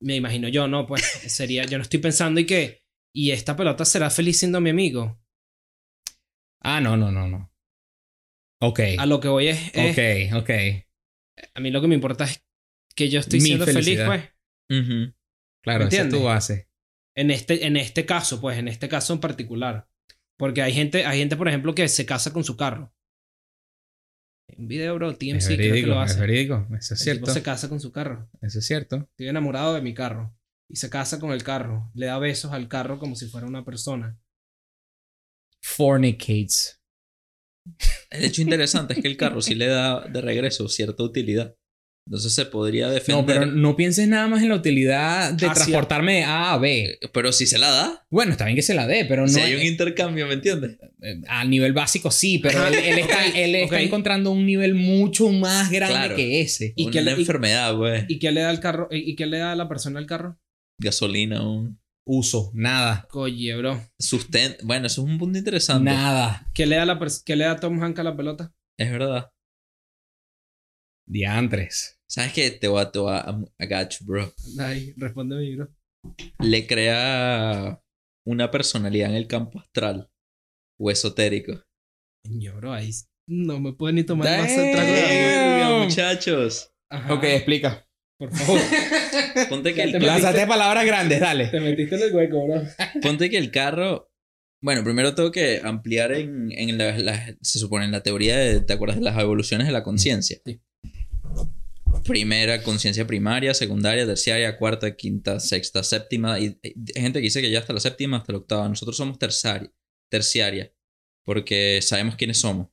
me 0.01 0.17
imagino 0.17 0.49
yo, 0.49 0.69
no, 0.69 0.87
pues 0.87 1.03
sería, 1.29 1.65
yo 1.65 1.79
no 1.79 1.83
estoy 1.83 2.01
pensando 2.01 2.41
y 2.41 2.47
que, 2.47 2.83
y 3.15 3.31
esta 3.33 3.57
pelota 3.57 3.85
será 3.85 4.11
feliz 4.11 4.39
siendo 4.39 4.61
mi 4.61 4.71
amigo. 4.71 5.21
Ah, 6.61 6.81
no, 6.81 6.97
no, 6.97 7.11
no, 7.11 7.27
no. 7.29 7.51
Ok. 8.61 8.81
A 8.99 9.07
lo 9.07 9.21
que 9.21 9.29
voy 9.29 9.49
es, 9.49 9.71
es- 9.75 9.93
Ok, 9.93 10.43
ok. 10.43 10.51
a 11.55 11.61
mí 11.61 11.71
lo 11.71 11.81
que 11.81 11.89
me 11.89 11.95
importa 11.95 12.25
es 12.25 12.45
que 12.95 13.09
yo 13.09 13.21
estoy 13.21 13.41
Mi 13.41 13.47
siendo 13.47 13.67
feliz, 13.67 14.01
pues. 14.05 14.25
Ujú. 14.71 15.13
Claro, 15.63 15.85
esa 15.85 15.89
es 15.89 15.95
¿Entiendes? 15.95 16.21
tu 16.21 16.25
base. 16.27 16.69
En 17.17 17.31
este, 17.31 17.67
en 17.67 17.77
este 17.77 18.07
caso, 18.07 18.41
pues, 18.41 18.59
en 18.59 18.69
este 18.69 18.89
caso 18.89 19.13
en 19.13 19.21
particular. 19.21 19.89
Porque 20.37 20.63
hay 20.63 20.73
gente, 20.73 21.05
hay 21.05 21.19
gente, 21.19 21.37
por 21.37 21.49
ejemplo, 21.49 21.75
que 21.75 21.89
se 21.89 22.07
casa 22.07 22.33
con 22.33 22.45
su 22.45 22.57
carro. 22.57 22.95
Un 24.57 24.69
video, 24.69 24.95
bro, 24.95 25.11
Es 25.11 25.19
TMC 25.19 25.57
creo 25.57 25.75
que 25.75 25.83
lo 25.83 26.03
es 26.05 26.13
hace. 26.13 26.21
verídico. 26.21 26.67
Eso 26.79 26.95
es 26.95 27.01
El 27.01 27.05
cierto. 27.05 27.25
tipo 27.25 27.35
se 27.35 27.43
casa 27.43 27.69
con 27.69 27.81
su 27.81 27.93
carro. 27.93 28.31
Eso 28.41 28.61
es 28.61 28.67
cierto. 28.67 28.97
Estoy 29.11 29.29
enamorado 29.29 29.75
de 29.75 29.83
mi 29.83 29.95
carro. 29.95 30.35
Y 30.71 30.77
se 30.77 30.89
casa 30.91 31.19
con 31.19 31.33
el 31.33 31.43
carro. 31.43 31.91
Le 31.95 32.07
da 32.07 32.19
besos 32.19 32.53
al 32.53 32.69
carro 32.69 32.99
como 32.99 33.17
si 33.17 33.27
fuera 33.27 33.47
una 33.47 33.65
persona. 33.65 34.19
Fornicates. 35.61 36.81
El 38.11 38.25
hecho 38.25 38.41
interesante 38.43 38.95
es 38.95 39.01
que 39.03 39.09
el 39.09 39.17
carro 39.17 39.43
sí 39.43 39.55
le 39.55 39.67
da 39.67 40.07
de 40.07 40.21
regreso 40.21 40.69
cierta 40.69 41.03
utilidad. 41.03 41.55
Entonces 42.09 42.33
se 42.33 42.47
podría 42.47 42.89
defender. 42.89 43.21
No, 43.21 43.27
pero 43.27 43.45
no 43.47 43.77
pienses 43.77 44.09
nada 44.09 44.27
más 44.29 44.43
en 44.43 44.49
la 44.49 44.55
utilidad 44.55 45.31
de 45.35 45.47
Ah, 45.47 45.53
transportarme 45.53 46.15
de 46.15 46.25
A 46.25 46.55
a 46.55 46.59
B. 46.59 46.99
Pero 47.13 47.33
si 47.33 47.47
se 47.47 47.59
la 47.59 47.69
da. 47.71 48.07
Bueno, 48.09 48.33
está 48.33 48.47
bien 48.47 48.57
que 48.57 48.63
se 48.63 48.73
la 48.73 48.87
dé, 48.87 49.05
pero 49.05 49.23
no. 49.23 49.29
si 49.29 49.41
hay 49.41 49.55
un 49.55 49.63
intercambio, 49.63 50.27
¿me 50.27 50.33
entiendes? 50.35 50.79
eh, 51.03 51.21
A 51.29 51.45
nivel 51.45 51.75
básico 51.75 52.11
sí, 52.11 52.39
pero 52.39 52.67
él, 52.67 52.75
él 52.77 52.99
está, 53.01 53.27
él 53.27 53.55
está 53.57 53.83
encontrando 53.83 54.31
un 54.31 54.47
nivel 54.47 54.75
mucho 54.75 55.29
más 55.29 55.71
grande 55.71 55.95
Claro. 55.95 56.17
que 56.17 56.41
ese. 56.41 56.73
¿Y 56.77 56.87
Una 56.87 57.01
le- 57.03 57.11
enfermedad, 57.13 57.75
güey. 57.77 58.07
¿Y 58.09 58.19
qué 58.19 58.33
le 58.33 58.41
da 58.41 58.49
al 58.49 58.61
carro? 58.61 58.89
¿Y 58.91 59.15
qué 59.15 59.27
le 59.27 59.37
da 59.39 59.53
a 59.53 59.57
la 59.57 59.69
persona 59.69 59.99
al 59.99 60.07
carro? 60.07 60.39
Gasolina, 60.81 61.47
un 61.47 61.79
Uso, 62.11 62.51
nada. 62.55 63.07
Oye, 63.13 63.55
bro. 63.57 63.83
sustento. 63.99 64.57
Bueno, 64.65 64.87
eso 64.87 65.03
es 65.03 65.09
un 65.11 65.19
punto 65.19 65.37
interesante. 65.39 65.91
Nada. 65.91 66.47
¿Qué 66.55 66.65
le 66.65 66.77
da, 66.77 66.87
la 66.87 66.99
pers- 66.99 67.23
qué 67.23 67.37
le 67.37 67.45
da 67.45 67.57
Tom 67.61 67.83
Hanks 67.83 68.01
a 68.01 68.03
la 68.03 68.17
pelota? 68.17 68.55
Es 68.79 68.91
verdad. 68.91 69.29
Diantres. 71.09 71.99
¿Sabes 72.07 72.33
qué? 72.33 72.51
Te 72.51 72.69
voy 72.69 72.81
a, 72.83 72.91
te 72.91 72.99
voy 72.99 73.13
a, 73.15 73.39
I 73.59 73.67
got 73.67 73.91
you, 73.99 74.07
bro. 74.07 74.33
Ay, 74.59 74.95
respóndeme, 74.97 75.57
bro. 75.57 75.69
Le 76.41 76.67
crea 76.67 77.81
una 78.27 78.51
personalidad 78.51 79.11
en 79.11 79.17
el 79.17 79.27
campo 79.27 79.59
astral 79.61 80.11
o 80.79 80.91
esotérico. 80.91 81.63
Yo, 82.25 82.57
bro, 82.57 82.73
ahí 82.73 82.91
no 83.27 83.59
me 83.61 83.73
puedo 83.73 83.93
ni 83.93 84.05
tomar 84.05 84.39
más 84.39 84.51
el 84.53 84.57
Damn. 84.57 84.73
trago 84.73 84.93
de 84.93 85.01
agua. 85.01 85.57
Verga, 85.69 85.85
muchachos. 85.85 86.73
Ajá. 86.91 87.15
Ok, 87.15 87.25
explica. 87.25 87.87
Por 88.19 88.33
favor. 88.35 88.61
Ponte 89.49 89.75
que, 89.75 89.83
el, 89.83 89.93
te 89.93 90.01
Lánzate 90.01 90.47
palabras 90.47 90.85
grandes, 90.85 91.21
dale. 91.21 91.47
Te 91.49 91.61
metiste 91.61 91.95
en 91.97 92.03
el 92.03 92.15
hueco, 92.15 92.47
bro. 92.47 92.63
ponte 93.01 93.31
que 93.31 93.39
el 93.39 93.51
carro 93.51 94.11
Bueno, 94.61 94.83
primero 94.83 95.15
tengo 95.15 95.31
que 95.31 95.61
ampliar 95.63 96.13
en, 96.13 96.51
en 96.51 96.77
la, 96.79 96.99
la- 96.99 97.37
se 97.41 97.59
supone, 97.61 97.85
en 97.85 97.93
la 97.93 98.03
teoría 98.03 98.37
de, 98.37 98.61
¿te 98.61 98.73
acuerdas 98.73 98.99
de 98.99 99.05
las 99.05 99.19
evoluciones 99.19 99.67
de 99.69 99.73
la 99.73 99.83
conciencia? 99.85 100.39
Sí. 100.45 100.61
Primera, 102.09 102.63
conciencia 102.63 103.07
primaria, 103.07 103.55
secundaria, 103.55 104.07
terciaria, 104.07 104.57
cuarta, 104.59 104.97
quinta, 104.97 105.39
sexta, 105.41 105.83
séptima. 105.83 106.39
Y 106.41 106.59
hay 106.63 107.03
gente 107.03 107.21
que 107.21 107.25
dice 107.25 107.41
que 107.41 107.51
ya 107.51 107.59
hasta 107.61 107.73
la 107.73 107.81
séptima, 107.81 108.17
hasta 108.19 108.33
la 108.33 108.39
octava. 108.39 108.69
Nosotros 108.69 108.97
somos 108.97 109.19
terciaria, 109.19 109.71
terciaria, 110.11 110.73
porque 111.25 111.81
sabemos 111.83 112.17
quiénes 112.17 112.39
somos. 112.41 112.69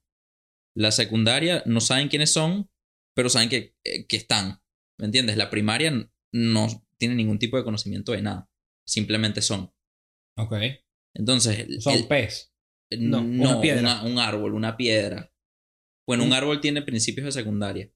La 0.76 0.92
secundaria 0.92 1.64
no 1.66 1.82
saben 1.82 2.08
quiénes 2.10 2.32
son, 2.32 2.70
pero 3.16 3.30
saben 3.30 3.50
que, 3.50 3.76
eh, 3.84 4.06
que 4.08 4.18
están. 4.18 4.62
¿Me 5.00 5.06
entiendes? 5.06 5.38
La 5.38 5.50
primaria 5.50 6.10
no 6.34 6.68
tiene 6.98 7.16
ningún 7.16 7.40
tipo 7.40 7.58
de 7.58 7.64
conocimiento 7.64 8.14
de 8.14 8.22
nada. 8.22 8.50
Simplemente 8.88 9.42
son. 9.42 9.74
Ok. 10.38 10.54
Entonces, 11.16 11.82
Son 11.84 11.94
el- 11.94 12.08
pez. 12.08 12.54
No, 12.92 13.22
no, 13.22 13.44
una 13.52 13.62
piedra. 13.62 13.82
una- 13.82 14.04
un 14.04 14.20
árbol, 14.20 14.54
una 14.54 14.78
piedra. 14.78 15.34
Bueno, 16.08 16.24
Un- 16.24 16.34
árbol 16.34 16.62
tiene 16.62 16.82
principios 16.82 17.26
de 17.26 17.32
secundaria. 17.32 17.92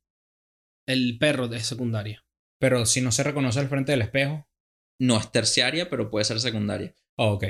El 0.90 1.18
perro 1.20 1.48
de 1.48 1.60
secundaria. 1.60 2.26
Pero 2.60 2.86
si 2.86 3.02
no 3.02 3.12
se 3.12 3.24
reconoce 3.24 3.60
al 3.60 3.70
frente 3.70 3.92
del 3.92 4.02
espejo. 4.02 4.46
No 5.02 5.18
es 5.18 5.32
terciaria, 5.32 5.90
pero 5.90 6.10
puede 6.10 6.26
ser 6.26 6.40
secundaria. 6.42 6.94
Oh, 7.18 7.34
ok. 7.34 7.46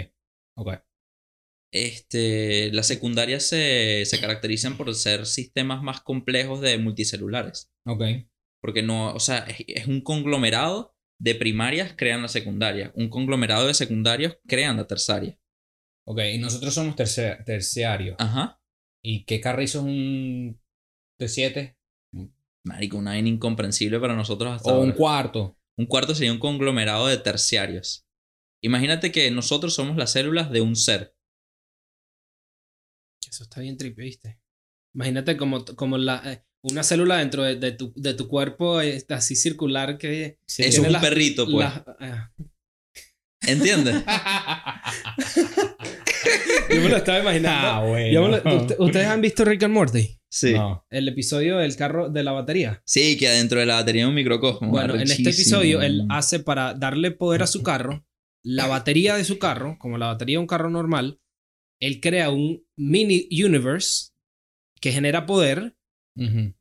Ok. 0.57 0.73
Este, 1.71 2.71
las 2.73 2.87
secundarias 2.87 3.43
se, 3.43 4.03
se 4.05 4.19
caracterizan 4.19 4.75
por 4.77 4.93
ser 4.95 5.25
sistemas 5.25 5.81
más 5.83 6.01
complejos 6.01 6.61
de 6.61 6.77
multicelulares. 6.77 7.71
Ok. 7.85 8.03
Porque 8.61 8.81
no, 8.81 9.13
o 9.13 9.19
sea, 9.19 9.39
es, 9.39 9.63
es 9.67 9.87
un 9.87 10.01
conglomerado 10.01 10.95
de 11.19 11.35
primarias 11.35 11.93
crean 11.97 12.21
la 12.21 12.27
secundaria. 12.27 12.91
Un 12.95 13.09
conglomerado 13.09 13.67
de 13.67 13.73
secundarios 13.73 14.37
crean 14.47 14.77
la 14.77 14.87
terciaria. 14.87 15.39
Ok. 16.07 16.19
Y 16.33 16.37
nosotros 16.39 16.73
somos 16.73 16.95
tercia- 16.95 17.43
terciarios. 17.45 18.15
Ajá. 18.19 18.61
¿Y 19.03 19.25
qué 19.25 19.39
carrizo 19.39 19.79
es 19.79 19.85
un 19.85 20.61
T7? 21.19 21.77
Marico, 22.65 22.97
una 22.97 23.11
vaina 23.11 23.29
incomprensible 23.29 23.99
para 23.99 24.15
nosotros 24.15 24.53
hasta 24.53 24.73
O 24.73 24.81
un 24.81 24.91
cuarto. 24.91 25.57
Un 25.77 25.85
cuarto 25.85 26.13
sería 26.13 26.33
un 26.33 26.39
conglomerado 26.39 27.07
de 27.07 27.17
terciarios. 27.17 28.05
Imagínate 28.61 29.11
que 29.11 29.31
nosotros 29.31 29.73
somos 29.73 29.95
las 29.97 30.11
células 30.11 30.51
de 30.51 30.61
un 30.61 30.75
ser. 30.75 31.15
Eso 33.27 33.43
está 33.43 33.61
bien 33.61 33.77
trippy, 33.77 34.01
¿viste? 34.03 34.41
Imagínate 34.93 35.37
como, 35.37 35.63
como 35.63 35.97
la, 35.97 36.21
eh, 36.25 36.43
una 36.63 36.83
célula 36.83 37.17
dentro 37.19 37.43
de, 37.43 37.55
de 37.55 37.71
tu, 37.71 37.93
de 37.95 38.13
tu 38.13 38.27
cuerpo 38.27 38.81
eh, 38.81 39.05
así 39.09 39.35
circular 39.35 39.97
que... 39.97 40.39
Sí. 40.45 40.63
Es 40.63 40.77
un 40.79 40.91
las- 40.91 41.01
perrito, 41.01 41.45
pues. 41.49 41.65
las- 41.69 41.83
ah. 41.99 42.31
¿Entiendes? 43.41 44.03
Yo 46.69 46.81
me 46.81 46.89
lo 46.89 46.97
estaba 46.97 47.19
imaginando. 47.19 47.67
ah, 47.67 47.85
bueno. 47.85 48.11
Yo 48.13 48.21
me 48.23 48.29
lo- 48.29 48.61
¿Usted- 48.61 48.75
¿Ustedes 48.79 49.07
han 49.07 49.21
visto 49.21 49.45
Rick 49.45 49.63
and 49.63 49.73
Morty? 49.73 50.19
Sí. 50.31 50.53
No. 50.53 50.85
El 50.89 51.07
episodio 51.07 51.57
del 51.57 51.75
carro 51.75 52.09
de 52.09 52.23
la 52.23 52.31
batería. 52.31 52.81
Sí, 52.85 53.17
que 53.17 53.27
adentro 53.27 53.59
de 53.59 53.65
la 53.65 53.75
batería 53.75 54.03
hay 54.03 54.09
un 54.09 54.15
microcosmo. 54.15 54.69
Bueno, 54.69 54.95
en 54.95 55.01
este 55.01 55.29
episodio 55.29 55.81
él 55.81 56.05
hace 56.09 56.39
para 56.39 56.73
darle 56.75 57.11
poder 57.11 57.41
a 57.43 57.47
su 57.47 57.63
carro, 57.63 58.05
la 58.43 58.67
batería 58.67 59.15
de 59.15 59.23
su 59.23 59.39
carro, 59.39 59.77
como 59.79 59.97
la 59.97 60.07
batería 60.07 60.35
de 60.35 60.39
un 60.39 60.47
carro 60.47 60.69
normal, 60.69 61.19
él 61.81 61.99
crea 61.99 62.29
un 62.29 62.63
mini 62.77 63.27
universe 63.43 64.11
que 64.79 64.91
genera 64.91 65.25
poder 65.25 65.75
Ujú. 66.15 66.53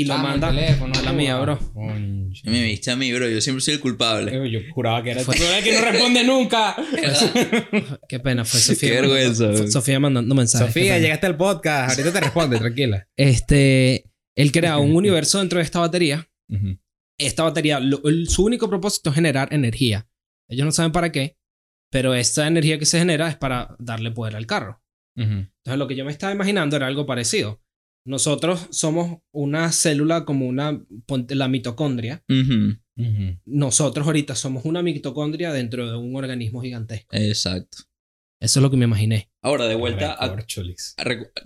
Y 0.00 0.04
lo 0.04 0.18
manda 0.18 0.50
teléfono, 0.50 0.92
a 0.98 1.02
la 1.02 1.12
mía, 1.12 1.38
bro. 1.38 1.58
Concha. 1.72 2.50
Me 2.50 2.62
viste 2.64 2.90
a 2.90 2.96
mí, 2.96 3.12
bro. 3.12 3.28
Yo 3.28 3.40
siempre 3.40 3.62
soy 3.62 3.74
el 3.74 3.80
culpable. 3.80 4.50
Yo 4.50 4.60
juraba 4.74 5.02
que 5.02 5.12
era 5.12 5.20
el 5.22 5.26
que 5.64 5.72
no 5.72 5.80
responde 5.90 6.22
nunca. 6.24 6.76
Qué 8.08 8.20
pena, 8.20 8.44
fue 8.44 8.60
Sofía. 8.60 8.90
Qué 8.90 8.94
mandando- 8.96 9.14
vergüenza, 9.14 9.46
bro. 9.48 9.70
Sofía 9.70 10.00
mandando 10.00 10.34
mensajes. 10.34 10.66
Sofía, 10.68 10.98
llegaste 10.98 11.26
al 11.26 11.36
podcast. 11.36 11.98
Ahorita 11.98 12.12
te 12.12 12.20
responde, 12.20 12.58
tranquila. 12.58 13.08
Este, 13.16 14.10
él 14.36 14.52
crea 14.52 14.78
un 14.78 14.94
universo 14.96 15.38
dentro 15.38 15.58
de 15.58 15.64
esta 15.64 15.80
batería. 15.80 16.28
Esta 17.18 17.42
batería, 17.44 17.80
lo- 17.80 18.02
el- 18.04 18.28
su 18.28 18.44
único 18.44 18.68
propósito 18.68 19.10
es 19.10 19.14
generar 19.16 19.52
energía. 19.52 20.08
Ellos 20.48 20.64
no 20.66 20.72
saben 20.72 20.92
para 20.92 21.10
qué, 21.10 21.38
pero 21.90 22.14
esta 22.14 22.46
energía 22.46 22.78
que 22.78 22.84
se 22.86 22.98
genera 22.98 23.28
es 23.28 23.36
para 23.36 23.74
darle 23.78 24.10
poder 24.10 24.36
al 24.36 24.46
carro. 24.46 24.82
Entonces 25.18 25.78
lo 25.78 25.88
que 25.88 25.96
yo 25.96 26.04
me 26.04 26.12
estaba 26.12 26.32
imaginando 26.34 26.76
era 26.76 26.86
algo 26.86 27.06
parecido. 27.06 27.62
Nosotros 28.06 28.68
somos 28.70 29.18
una 29.32 29.72
célula 29.72 30.24
como 30.24 30.46
una, 30.46 30.80
la 31.28 31.48
mitocondria. 31.48 32.24
Nosotros 33.44 34.06
ahorita 34.06 34.34
somos 34.34 34.64
una 34.64 34.82
mitocondria 34.82 35.52
dentro 35.52 35.90
de 35.90 35.96
un 35.96 36.14
organismo 36.16 36.62
gigantesco. 36.62 37.14
Exacto. 37.14 37.78
Eso 38.40 38.60
es 38.60 38.62
lo 38.62 38.70
que 38.70 38.76
me 38.76 38.84
imaginé. 38.84 39.30
Ahora, 39.42 39.66
de 39.66 39.74
vuelta 39.74 40.16
a, 40.18 40.36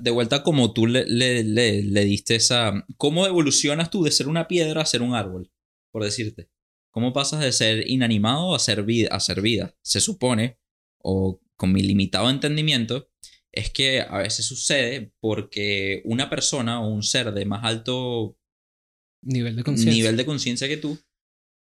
de 0.01 0.11
vuelta 0.11 0.43
como 0.43 0.73
tú 0.73 0.87
le, 0.87 1.07
le, 1.07 1.45
le, 1.45 1.83
le 1.83 2.05
diste 2.05 2.35
esa... 2.35 2.85
¿Cómo 2.97 3.27
evolucionas 3.27 3.91
tú 3.91 4.03
de 4.03 4.11
ser 4.11 4.29
una 4.29 4.49
piedra 4.49 4.83
a 4.83 4.87
ser 4.87 5.01
un 5.01 5.15
árbol? 5.15 5.51
Por 5.93 6.05
decirte. 6.05 6.51
¿Cómo 6.93 7.13
pasas 7.13 7.41
de 7.41 7.53
ser 7.53 7.89
inanimado 7.89 8.55
a 8.55 8.59
ser 8.59 8.83
vida? 8.83 9.09
A 9.13 9.21
ser 9.21 9.41
vida? 9.41 9.75
Se 9.83 10.01
supone, 10.01 10.59
o 10.99 11.41
con 11.57 11.73
mi 11.73 11.83
limitado 11.83 12.29
entendimiento, 12.29 13.09
es 13.53 13.71
que 13.71 14.01
a 14.01 14.19
veces 14.19 14.47
sucede 14.47 15.13
porque 15.21 16.03
una 16.05 16.31
persona 16.31 16.81
o 16.81 16.89
un 16.89 17.03
ser 17.03 17.33
de 17.33 17.45
más 17.45 17.65
alto 17.65 18.37
Nivel 19.23 19.57
de 19.57 20.25
conciencia. 20.25 20.69
que 20.69 20.77
tú 20.77 20.99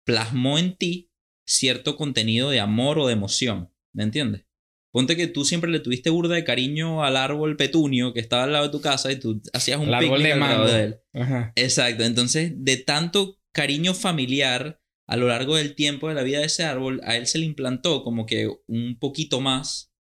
plasmó 0.05 0.59
en 0.59 0.75
ti 0.75 1.11
cierto 1.47 1.95
contenido 1.95 2.49
de 2.49 2.59
amor 2.59 2.99
o 2.99 3.07
de 3.07 3.13
emoción. 3.13 3.71
¿Me 3.93 4.03
entiendes? 4.03 4.45
Ponte 4.91 5.15
que 5.15 5.27
tú 5.27 5.45
siempre 5.45 5.69
le 5.69 5.79
tuviste 5.79 6.09
burda 6.09 6.35
de 6.35 6.43
cariño 6.43 7.03
al 7.03 7.17
árbol 7.17 7.57
petunio 7.57 8.13
que 8.13 8.19
estaba 8.19 8.43
al 8.43 8.53
lado 8.53 8.65
de 8.65 8.71
tu 8.71 8.81
casa 8.81 9.11
y 9.11 9.19
tú 9.19 9.41
hacías 9.53 9.79
un 9.79 9.93
árbol 9.93 10.23
de 10.23 10.35
mango. 10.35 10.65
de 10.65 10.83
él. 10.83 10.99
Ajá. 11.13 11.51
Exacto. 11.55 12.03
Entonces, 12.03 12.53
de 12.55 12.77
tanto 12.77 13.39
cariño 13.53 13.93
familiar 13.93 14.81
a 15.07 15.15
lo 15.15 15.27
largo 15.27 15.55
del 15.55 15.75
tiempo 15.75 16.09
de 16.09 16.15
la 16.15 16.23
vida 16.23 16.39
de 16.39 16.45
ese 16.45 16.63
árbol, 16.63 17.01
a 17.03 17.15
él 17.15 17.27
se 17.27 17.38
le 17.38 17.45
implantó 17.45 18.03
como 18.03 18.25
que 18.25 18.49
un 18.67 18.97
poquito 18.99 19.39
más 19.39 19.91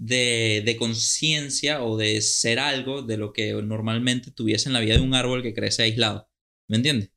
de, 0.00 0.62
de 0.64 0.76
conciencia 0.76 1.82
o 1.82 1.96
de 1.96 2.20
ser 2.20 2.58
algo 2.58 3.02
de 3.02 3.16
lo 3.16 3.32
que 3.32 3.52
normalmente 3.54 4.30
tuviese 4.30 4.68
en 4.68 4.72
la 4.72 4.80
vida 4.80 4.94
de 4.94 5.00
un 5.00 5.14
árbol 5.14 5.42
que 5.42 5.54
crece 5.54 5.82
aislado. 5.82 6.28
¿Me 6.68 6.76
entiendes? 6.76 7.12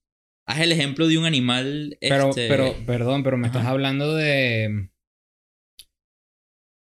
Haz 0.47 0.59
el 0.61 0.71
ejemplo 0.71 1.07
de 1.07 1.17
un 1.17 1.25
animal. 1.25 1.97
Pero, 2.01 2.29
este, 2.29 2.47
pero, 2.47 2.75
perdón, 2.85 3.23
pero 3.23 3.37
me 3.37 3.47
Ajá. 3.47 3.57
estás 3.59 3.69
hablando 3.71 4.15
de. 4.15 4.89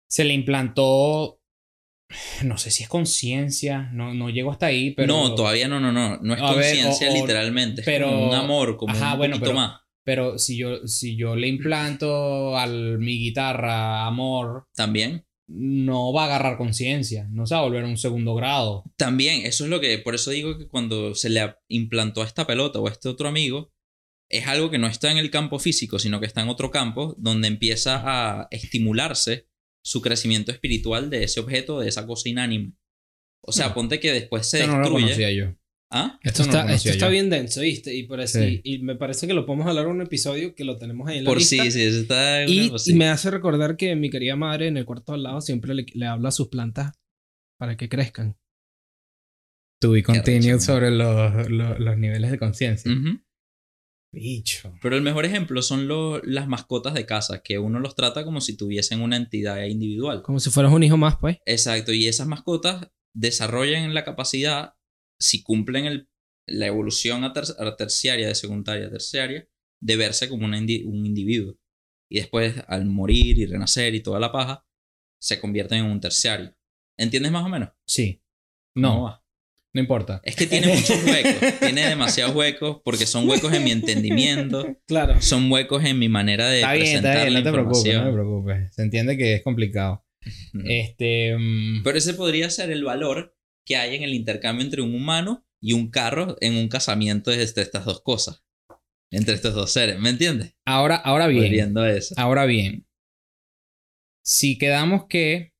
Se 0.09 0.23
le 0.23 0.33
implantó. 0.33 1.41
No 2.43 2.57
sé 2.57 2.71
si 2.71 2.83
es 2.83 2.89
conciencia. 2.89 3.89
No, 3.91 4.13
no 4.13 4.29
llego 4.29 4.51
hasta 4.51 4.67
ahí, 4.67 4.91
pero. 4.91 5.07
no, 5.07 5.35
todavía 5.35 5.67
no, 5.67 5.79
no, 5.79 5.91
no. 5.91 6.17
No 6.21 6.33
es 6.33 6.39
conciencia 6.41 7.11
literalmente. 7.11 7.81
Es 7.81 7.85
pero- 7.85 8.07
como 8.07 8.29
un 8.29 8.35
amor, 8.35 8.77
como 8.77 8.93
Ajá, 8.93 9.13
un 9.13 9.17
bueno, 9.17 9.33
poquito 9.35 9.51
pero- 9.51 9.59
más. 9.59 9.81
Pero 10.05 10.39
si 10.39 10.55
yo, 10.55 10.87
si 10.87 11.17
yo 11.17 11.35
le 11.35 11.49
implanto 11.49 12.57
a 12.57 12.65
mi 12.65 13.19
guitarra 13.19 14.05
amor, 14.05 14.65
También. 14.73 15.25
No 15.47 16.11
va 16.13 16.23
a 16.23 16.25
agarrar 16.25 16.57
conciencia. 16.57 17.27
No 17.31 17.45
se 17.47 17.55
va 17.55 17.61
a 17.61 17.63
volver 17.63 17.83
un 17.85 17.97
segundo 17.97 18.35
grado. 18.35 18.83
También, 18.97 19.45
eso 19.45 19.63
es 19.63 19.69
lo 19.69 19.79
que, 19.79 19.97
por 19.97 20.13
eso 20.15 20.31
digo 20.31 20.57
que 20.57 20.67
cuando 20.67 21.15
se 21.15 21.29
le 21.29 21.55
implantó 21.69 22.21
a 22.21 22.25
esta 22.25 22.45
pelota 22.45 22.79
o 22.79 22.87
a 22.87 22.91
este 22.91 23.07
otro 23.09 23.27
amigo, 23.29 23.71
es 24.29 24.45
algo 24.47 24.69
que 24.69 24.77
no 24.77 24.87
está 24.87 25.09
en 25.11 25.17
el 25.17 25.31
campo 25.31 25.57
físico, 25.57 25.99
sino 25.99 26.19
que 26.19 26.25
está 26.25 26.41
en 26.41 26.49
otro 26.49 26.69
campo 26.69 27.15
donde 27.17 27.47
empieza 27.47 28.01
a 28.05 28.47
estimularse 28.51 29.47
su 29.81 30.01
crecimiento 30.01 30.51
espiritual 30.51 31.09
de 31.09 31.23
ese 31.23 31.39
objeto, 31.39 31.79
de 31.79 31.87
esa 31.87 32.05
cosa 32.05 32.27
inánime. 32.27 32.73
O 33.41 33.53
sea, 33.53 33.69
Hmm. 33.69 33.73
ponte 33.73 33.99
que 34.01 34.11
después 34.11 34.45
se 34.47 34.59
Esto 34.59 34.71
no 34.77 34.89
lo 34.89 34.97
destruye. 34.99 35.35
yo. 35.35 35.55
¿Ah? 35.89 36.19
Esto, 36.21 36.41
Esto 36.43 36.57
no 36.57 36.67
lo 36.67 36.73
está, 36.73 36.89
esto 36.91 37.09
bien 37.09 37.29
denso, 37.29 37.61
¿viste? 37.61 37.95
Y, 37.95 38.03
por 38.03 38.19
eso, 38.19 38.39
Sí. 38.39 38.59
y, 38.63 38.79
me 38.79 38.95
parece 38.95 39.25
que 39.25 39.33
lo 39.33 39.45
podemos 39.45 39.67
hablar 39.67 39.85
en 39.85 39.91
un 39.91 40.01
episodio 40.01 40.53
que 40.53 40.65
lo 40.65 40.75
tenemos 40.77 41.07
ahí 41.07 41.19
en 41.19 41.23
la 41.23 41.29
Por 41.29 41.37
lista. 41.37 41.63
sí, 41.63 41.71
sí, 41.71 41.81
eso 41.81 41.99
está. 42.01 42.43
Y, 42.45 42.71
y 42.87 42.93
me 42.95 43.07
hace 43.07 43.31
recordar 43.31 43.77
que 43.77 43.95
mi 43.95 44.09
querida 44.09 44.35
madre 44.35 44.67
en 44.67 44.75
el 44.75 44.85
cuarto 44.85 45.13
al 45.13 45.23
lado 45.23 45.39
siempre 45.39 45.73
le, 45.73 45.85
le 45.93 46.05
habla 46.05 46.27
a 46.29 46.31
sus 46.33 46.49
plantas 46.49 46.91
para 47.57 47.77
que 47.77 47.87
crezcan. 47.87 48.35
To 49.81 49.91
be 49.91 50.03
continued 50.03 50.59
sobre 50.59 50.91
los, 50.91 51.49
los, 51.49 51.79
los 51.79 51.97
niveles 51.97 52.31
de 52.31 52.39
conciencia. 52.39 52.91
Bicho. 54.13 54.73
Pero 54.81 54.95
el 54.95 55.01
mejor 55.03 55.25
ejemplo 55.25 55.61
son 55.61 55.87
lo- 55.87 56.21
las 56.23 56.47
mascotas 56.47 56.93
de 56.95 57.05
casa, 57.05 57.41
que 57.43 57.59
uno 57.59 57.79
los 57.79 57.93
trata 57.95 58.23
como 58.25 58.41
si 58.41 58.57
tuviesen 58.57 59.01
una 59.01 59.17
entidad 59.17 59.63
individual. 59.65 60.21
Como 60.23 60.39
si 60.39 60.49
fueras 60.49 60.71
un 60.73 60.83
hijo 60.83 60.97
más, 60.97 61.17
pues. 61.17 61.37
Exacto, 61.45 61.93
y 61.93 62.07
esas 62.07 62.27
mascotas 62.27 62.87
desarrollan 63.15 63.93
la 63.93 64.03
capacidad, 64.05 64.73
si 65.19 65.43
cumplen 65.43 65.85
el- 65.85 66.09
la 66.47 66.67
evolución 66.67 67.23
a, 67.23 67.33
ter- 67.33 67.43
a 67.59 67.75
terciaria, 67.75 68.27
de 68.27 68.35
secundaria 68.35 68.87
a 68.87 68.89
terciaria, 68.91 69.47
de 69.81 69.95
verse 69.95 70.29
como 70.29 70.45
una 70.45 70.59
indi- 70.59 70.85
un 70.85 71.05
individuo. 71.05 71.57
Y 72.09 72.17
después, 72.19 72.55
al 72.67 72.85
morir 72.85 73.37
y 73.37 73.45
renacer 73.45 73.93
y 73.95 73.99
toda 74.01 74.19
la 74.19 74.31
paja, 74.31 74.65
se 75.19 75.39
convierten 75.39 75.79
en 75.79 75.85
un 75.91 75.99
terciario. 75.99 76.55
¿Entiendes 76.97 77.31
más 77.31 77.45
o 77.45 77.49
menos? 77.49 77.69
Sí. 77.85 78.21
¿Cómo 78.73 78.87
No, 78.87 79.03
va? 79.03 79.23
no 79.73 79.81
importa. 79.81 80.21
Es 80.23 80.35
que 80.35 80.47
tiene 80.47 80.67
muchos 80.73 81.03
huecos, 81.03 81.59
tiene 81.59 81.87
demasiados 81.89 82.33
huecos, 82.35 82.81
porque 82.85 83.05
son 83.05 83.27
huecos 83.27 83.53
en 83.53 83.63
mi 83.63 83.71
entendimiento, 83.71 84.77
Claro. 84.87 85.21
son 85.21 85.51
huecos 85.51 85.83
en 85.83 85.99
mi 85.99 86.07
manera 86.09 86.47
de 86.47 86.61
Está 86.61 86.73
bien, 86.73 86.83
presentar 86.85 87.11
está 87.11 87.23
bien, 87.23 87.33
la 87.33 87.39
no 87.41 87.45
te 87.45 87.51
preocupes, 87.51 87.93
no 87.95 88.05
te 88.05 88.13
preocupes. 88.13 88.73
Se 88.75 88.81
entiende 88.83 89.17
que 89.17 89.33
es 89.35 89.43
complicado. 89.43 90.05
Este. 90.65 91.35
mm, 91.37 91.83
Pero 91.83 91.97
ese 91.97 92.13
podría 92.13 92.49
ser 92.49 92.71
el 92.71 92.83
valor 92.83 93.36
que 93.67 93.75
hay 93.75 93.95
en 93.97 94.03
el 94.03 94.13
intercambio 94.13 94.63
entre 94.65 94.81
un 94.81 94.95
humano 94.95 95.45
y 95.61 95.73
un 95.73 95.91
carro 95.91 96.37
en 96.39 96.55
un 96.55 96.69
casamiento 96.69 97.31
este- 97.31 97.61
estas 97.61 97.83
dos 97.85 98.01
cosas. 98.01 98.43
Entre 99.11 99.35
estos 99.35 99.53
dos 99.53 99.71
seres, 99.71 99.99
¿me 99.99 100.09
entiendes? 100.09 100.55
ahora, 100.65 100.95
ahora 100.95 101.27
bien. 101.27 101.43
Volviendo 101.43 101.81
a 101.81 101.91
eso. 101.91 102.15
Ahora 102.17 102.45
bien. 102.45 102.87
Si 104.25 104.57
quedamos 104.57 105.05
que 105.07 105.53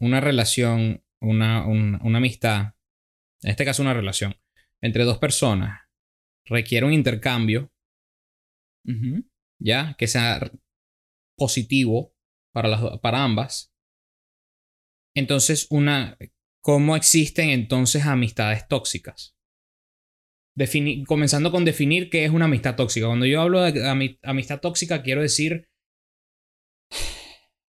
una 0.00 0.20
relación, 0.20 1.04
una, 1.20 1.66
un- 1.66 1.98
una 2.02 2.18
amistad, 2.18 2.74
en 3.42 3.50
este 3.50 3.64
caso 3.64 3.82
una 3.82 3.94
relación, 3.94 4.34
entre 4.80 5.04
dos 5.04 5.18
personas, 5.18 5.80
requiere 6.46 6.84
un 6.86 6.92
intercambio. 6.92 7.72
¿ya? 9.60 9.94
Que 9.98 10.06
sea 10.06 10.50
positivo 11.38 12.14
para, 12.52 12.68
las, 12.68 12.98
para 13.00 13.24
ambas. 13.24 13.72
Entonces, 15.16 15.66
una, 15.70 16.18
¿cómo 16.64 16.96
existen 16.96 17.50
entonces 17.50 18.06
amistades 18.06 18.66
tóxicas? 18.68 19.34
Defini- 20.58 21.04
comenzando 21.04 21.50
con 21.50 21.64
definir 21.64 22.08
qué 22.10 22.24
es 22.24 22.30
una 22.30 22.44
amistad 22.46 22.74
tóxica. 22.76 23.06
Cuando 23.06 23.26
yo 23.26 23.40
hablo 23.42 23.60
de 23.62 23.72
ami- 23.84 24.18
amistad 24.22 24.60
tóxica, 24.60 25.02
quiero 25.02 25.20
decir 25.20 25.66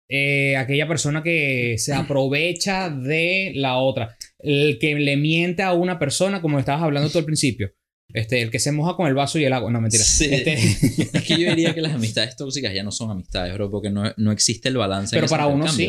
eh, 0.09 0.57
aquella 0.57 0.87
persona 0.87 1.23
que 1.23 1.75
se 1.77 1.93
aprovecha 1.93 2.89
de 2.89 3.53
la 3.55 3.77
otra. 3.77 4.17
El 4.39 4.77
que 4.79 4.95
le 4.95 5.15
miente 5.15 5.63
a 5.63 5.73
una 5.73 5.97
persona, 5.99 6.41
como 6.41 6.59
estabas 6.59 6.83
hablando 6.83 7.09
tú 7.09 7.19
al 7.19 7.25
principio. 7.25 7.71
Este, 8.13 8.41
el 8.41 8.51
que 8.51 8.59
se 8.59 8.73
moja 8.73 8.97
con 8.97 9.07
el 9.07 9.13
vaso 9.13 9.39
y 9.39 9.45
el 9.45 9.53
agua. 9.53 9.71
No, 9.71 9.79
mentira. 9.79 10.03
Sí. 10.03 10.27
Este, 10.29 10.53
Es 11.17 11.23
que 11.23 11.39
yo 11.39 11.49
diría 11.49 11.73
que 11.73 11.81
las 11.81 11.93
amistades 11.93 12.35
tóxicas 12.35 12.73
ya 12.73 12.83
no 12.83 12.91
son 12.91 13.09
amistades, 13.09 13.53
bro, 13.53 13.71
porque 13.71 13.89
no, 13.89 14.11
no 14.17 14.31
existe 14.33 14.67
el 14.67 14.75
balance. 14.77 15.15
Pero 15.15 15.27
para 15.27 15.47
uno 15.47 15.67
sí. 15.69 15.87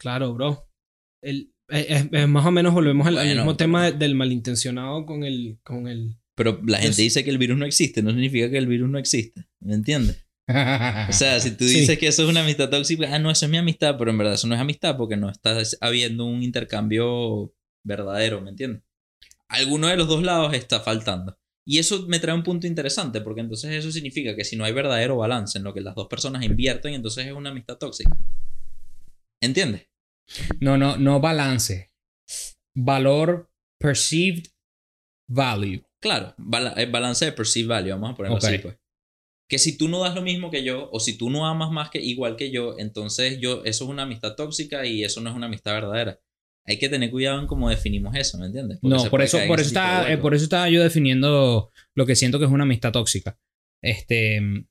Claro, 0.00 0.32
bro. 0.32 0.66
El, 1.22 1.52
eh, 1.70 1.86
es, 1.88 2.08
es 2.12 2.28
más 2.28 2.44
o 2.46 2.50
menos 2.50 2.72
volvemos 2.74 3.06
al, 3.06 3.14
Bueno, 3.14 3.34
mismo 3.34 3.56
tema 3.56 3.86
de- 3.86 3.92
del 3.92 4.14
malintencionado 4.14 5.04
con 5.06 5.24
el, 5.24 5.58
con 5.62 5.88
el... 5.88 6.16
Pero 6.34 6.60
la 6.66 6.78
gente 6.78 6.96
Yo- 6.98 7.02
dice 7.04 7.24
que 7.24 7.30
el 7.30 7.38
virus 7.38 7.58
no 7.58 7.66
existe, 7.66 8.02
no 8.02 8.10
significa 8.10 8.48
que 8.50 8.58
el 8.58 8.66
virus 8.66 8.88
no 8.88 8.98
existe. 8.98 9.44
¿Me 9.60 9.74
entiendes? 9.74 10.24
O 10.48 11.12
sea, 11.12 11.40
si 11.40 11.50
tú 11.50 11.64
Sí. 11.68 11.80
dices 11.80 11.98
que 11.98 12.06
eso 12.06 12.22
es 12.22 12.28
una 12.30 12.40
amistad 12.42 12.70
tóxica, 12.70 13.12
ah, 13.14 13.18
no, 13.18 13.30
eso 13.30 13.44
es 13.46 13.50
mi 13.50 13.58
amistad, 13.58 13.96
pero 13.98 14.10
en 14.10 14.18
verdad 14.18 14.34
eso 14.34 14.46
no 14.46 14.54
es 14.54 14.60
amistad 14.60 14.96
porque 14.96 15.16
no 15.16 15.28
está 15.30 15.60
habiendo 15.80 16.24
un 16.24 16.42
intercambio 16.42 17.52
verdadero, 17.84 18.40
¿me 18.40 18.50
entiendes? 18.50 18.82
Alguno 19.48 19.88
de 19.88 19.96
los 19.96 20.08
dos 20.08 20.22
lados 20.22 20.54
está 20.54 20.80
faltando. 20.80 21.36
Y 21.66 21.78
eso 21.78 22.06
me 22.06 22.18
trae 22.18 22.34
un 22.34 22.44
punto 22.44 22.66
interesante, 22.66 23.20
porque 23.20 23.40
entonces 23.42 23.72
eso 23.72 23.90
significa 23.92 24.34
que 24.34 24.44
si 24.44 24.56
no 24.56 24.64
hay 24.64 24.72
verdadero 24.72 25.16
balance 25.18 25.58
en 25.58 25.64
lo 25.64 25.74
que 25.74 25.82
las 25.82 25.94
dos 25.94 26.06
personas 26.08 26.42
invierten, 26.44 26.94
entonces 26.94 27.26
es 27.26 27.32
una 27.32 27.50
amistad 27.50 27.76
tóxica. 27.76 28.16
¿Entiendes? 29.42 29.87
No, 30.60 30.76
no, 30.76 30.96
no 30.96 31.20
balance. 31.20 31.90
Valor 32.74 33.50
perceived 33.78 34.46
value. 35.28 35.82
Claro, 36.00 36.34
el 36.76 36.90
balance 36.90 37.24
de 37.24 37.32
perceived 37.32 37.68
value, 37.68 37.90
vamos 37.90 38.12
a 38.12 38.14
ponerlo 38.14 38.38
así, 38.38 38.58
pues. 38.58 38.76
Que 39.48 39.58
si 39.58 39.78
tú 39.78 39.88
no 39.88 40.00
das 40.00 40.14
lo 40.14 40.20
mismo 40.20 40.50
que 40.50 40.62
yo, 40.62 40.90
o 40.92 41.00
si 41.00 41.16
tú 41.16 41.30
no 41.30 41.46
amas 41.46 41.70
más 41.70 41.88
que 41.90 42.00
igual 42.00 42.36
que 42.36 42.50
yo, 42.50 42.76
entonces 42.78 43.38
yo, 43.40 43.64
eso 43.64 43.84
es 43.84 43.90
una 43.90 44.02
amistad 44.02 44.34
tóxica 44.34 44.84
y 44.84 45.04
eso 45.04 45.22
no 45.22 45.30
es 45.30 45.36
una 45.36 45.46
amistad 45.46 45.72
verdadera. 45.72 46.20
Hay 46.66 46.78
que 46.78 46.90
tener 46.90 47.10
cuidado 47.10 47.40
en 47.40 47.46
cómo 47.46 47.70
definimos 47.70 48.14
eso, 48.14 48.36
¿me 48.36 48.46
entiendes? 48.46 48.78
Porque 48.78 48.94
No, 48.94 49.10
por 49.10 49.22
eso, 49.22 49.38
por 49.46 49.58
eso 49.58 49.68
está, 49.68 50.12
eh, 50.12 50.18
por 50.18 50.34
eso 50.34 50.44
estaba 50.44 50.68
yo 50.68 50.82
definiendo 50.82 51.72
lo 51.94 52.06
que 52.06 52.14
siento 52.14 52.38
que 52.38 52.44
es 52.44 52.50
una 52.50 52.64
amistad 52.64 52.92
tóxica. 52.92 53.38
Este, 53.82 54.66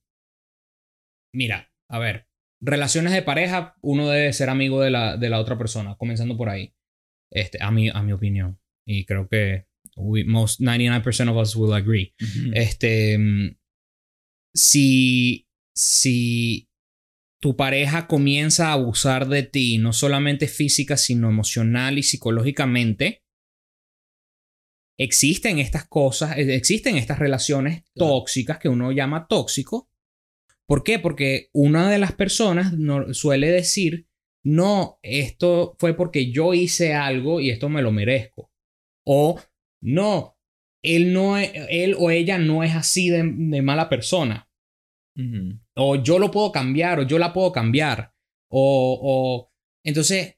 mira, 1.33 1.71
a 1.89 1.97
ver, 1.97 2.26
relaciones 2.61 3.13
de 3.13 3.21
pareja, 3.21 3.75
uno 3.81 4.09
debe 4.09 4.33
ser 4.33 4.49
amigo 4.49 4.81
de 4.81 4.91
la, 4.91 5.17
de 5.17 5.29
la 5.29 5.39
otra 5.39 5.57
persona, 5.57 5.95
comenzando 5.97 6.37
por 6.37 6.49
ahí. 6.49 6.73
Este, 7.31 7.61
a 7.61 7.71
mi, 7.71 7.89
a 7.89 8.01
mi 8.01 8.13
opinión. 8.13 8.59
Y 8.85 9.05
creo 9.05 9.27
que 9.27 9.67
we, 9.95 10.23
most 10.23 10.61
99% 10.61 11.29
of 11.29 11.37
us 11.37 11.55
will 11.55 11.73
agree. 11.73 12.13
Este, 12.53 13.17
mm, 13.17 13.57
si, 14.53 15.47
si 15.75 16.69
tu 17.41 17.55
pareja 17.55 18.07
comienza 18.07 18.69
a 18.69 18.73
abusar 18.73 19.27
de 19.27 19.43
ti, 19.43 19.77
no 19.77 19.93
solamente 19.93 20.47
física, 20.47 20.97
sino 20.97 21.29
emocional 21.29 21.97
y 21.97 22.03
psicológicamente, 22.03 23.23
existen 24.97 25.59
estas 25.59 25.87
cosas, 25.87 26.37
eh, 26.37 26.55
existen 26.55 26.97
estas 26.97 27.19
relaciones 27.19 27.83
tóxicas 27.93 28.57
que 28.57 28.69
uno 28.69 28.91
llama 28.91 29.27
tóxico. 29.27 29.89
¿Por 30.68 30.84
qué? 30.84 30.99
Porque 30.99 31.49
una 31.53 31.89
de 31.89 31.97
las 31.97 32.11
personas 32.13 32.74
no- 32.74 33.13
suele 33.13 33.47
decir, 33.49 34.07
no, 34.43 34.99
esto 35.01 35.76
fue 35.80 35.95
porque 35.95 36.32
yo 36.32 36.53
hice 36.53 36.93
algo 36.93 37.39
y 37.39 37.49
esto 37.49 37.70
me 37.70 37.82
lo 37.82 37.91
merezco. 37.91 38.51
O 39.05 39.39
no, 39.82 40.38
él, 40.84 41.13
no 41.13 41.38
es- 41.38 41.51
él 41.70 41.95
o 41.97 42.11
ella 42.11 42.38
no 42.38 42.63
es 42.63 42.76
así 42.76 43.09
de, 43.09 43.24
de 43.24 43.61
mala 43.61 43.88
persona. 43.89 44.49
O 45.76 45.95
yo 45.95 46.20
lo 46.20 46.30
puedo 46.32 46.51
cambiar, 46.51 46.99
o 46.99 47.03
yo 47.07 47.18
la 47.18 47.34
puedo 47.34 47.51
cambiar. 47.51 48.13
O, 48.51 48.99
o 49.01 49.51
entonces 49.86 50.36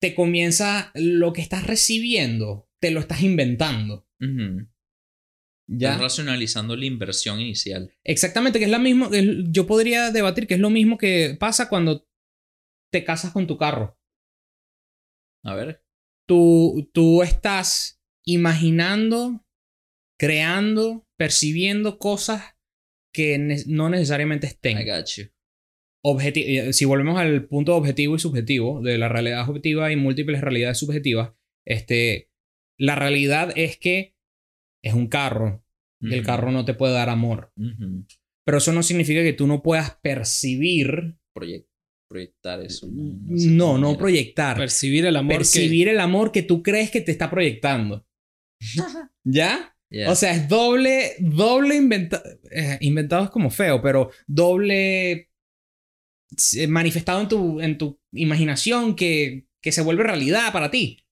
te 0.00 0.14
comienza 0.14 0.90
lo 0.94 1.32
que 1.32 1.40
estás 1.40 1.66
recibiendo, 1.66 2.68
te 2.80 2.90
lo 2.90 3.00
estás 3.00 3.22
inventando. 3.22 4.06
¿Ya? 5.68 5.90
Estás 5.92 6.02
racionalizando 6.02 6.76
la 6.76 6.84
inversión 6.84 7.40
inicial. 7.40 7.92
Exactamente, 8.04 8.58
que 8.58 8.64
es 8.66 8.70
la 8.70 8.78
misma. 8.78 9.08
Yo 9.48 9.66
podría 9.66 10.10
debatir 10.10 10.46
que 10.46 10.54
es 10.54 10.60
lo 10.60 10.70
mismo 10.70 10.98
que 10.98 11.36
pasa 11.38 11.68
cuando 11.68 12.06
te 12.92 13.04
casas 13.04 13.32
con 13.32 13.46
tu 13.46 13.56
carro. 13.56 13.98
A 15.44 15.54
ver. 15.54 15.82
Tú, 16.28 16.90
tú 16.92 17.22
estás 17.22 18.00
imaginando, 18.24 19.44
creando, 20.18 21.06
percibiendo 21.16 21.98
cosas 21.98 22.56
que 23.14 23.38
ne- 23.38 23.62
no 23.66 23.88
necesariamente 23.88 24.46
estén. 24.46 24.78
I 24.78 24.84
got 24.84 25.06
you. 25.16 25.24
Objeti- 26.04 26.44
eh, 26.46 26.72
si 26.72 26.84
volvemos 26.84 27.18
al 27.18 27.46
punto 27.46 27.76
objetivo 27.76 28.16
y 28.16 28.18
subjetivo 28.18 28.80
de 28.82 28.98
la 28.98 29.08
realidad 29.08 29.48
objetiva 29.48 29.90
y 29.92 29.96
múltiples 29.96 30.40
realidades 30.40 30.78
subjetivas, 30.78 31.32
este, 31.66 32.30
la 32.78 32.94
realidad 32.96 33.52
es 33.56 33.76
que 33.78 34.16
es 34.82 34.94
un 34.94 35.06
carro 35.08 35.64
y 36.00 36.14
el 36.14 36.24
carro 36.24 36.50
no 36.50 36.64
te 36.64 36.74
puede 36.74 36.94
dar 36.94 37.08
amor. 37.08 37.52
Pero 38.44 38.58
eso 38.58 38.72
no 38.72 38.82
significa 38.82 39.22
que 39.22 39.32
tú 39.32 39.46
no 39.46 39.62
puedas 39.62 39.96
percibir, 40.02 41.16
Proyec- 41.34 41.66
proyectar 42.08 42.60
eso. 42.60 42.88
no, 42.92 43.78
no 43.78 43.96
proyectar, 43.96 44.56
Percibir 44.56 45.06
el 45.06 45.16
amor 45.16 45.36
percibir 45.36 45.88
el 45.88 46.00
amor 46.00 46.32
que 46.32 46.42
tú 46.42 46.62
crees 46.62 46.90
que 46.90 47.00
te 47.00 47.12
está 47.12 47.30
proyectando. 47.30 48.06
¿Ya? 49.24 49.76
Yeah. 49.88 50.10
O 50.10 50.14
sea, 50.14 50.32
es 50.32 50.48
doble, 50.48 51.12
doble 51.20 51.76
inventado. 51.76 52.22
inventado 52.80 53.24
es 53.24 53.30
como 53.30 53.50
feo, 53.50 53.80
pero 53.82 54.10
doble 54.26 55.28
eh, 56.56 56.66
manifestado 56.66 57.20
en 57.20 57.28
tu, 57.28 57.60
en 57.60 57.76
tu 57.78 58.00
imaginación 58.12 58.96
que, 58.96 59.46
que 59.60 59.70
se 59.70 59.82
vuelve 59.82 60.02
realidad 60.02 60.50
para 60.52 60.70
ti. 60.70 61.04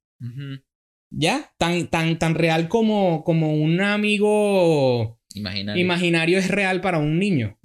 ¿Ya? 1.10 1.52
Tan, 1.58 1.88
tan, 1.88 2.18
tan 2.18 2.34
real 2.34 2.68
como, 2.68 3.24
como 3.24 3.54
un 3.54 3.80
amigo 3.80 5.20
Imaginario. 5.34 5.82
imaginario 5.82 6.38
es 6.38 6.48
real 6.48 6.80
para 6.80 6.98
un 6.98 7.18
niño. 7.18 7.58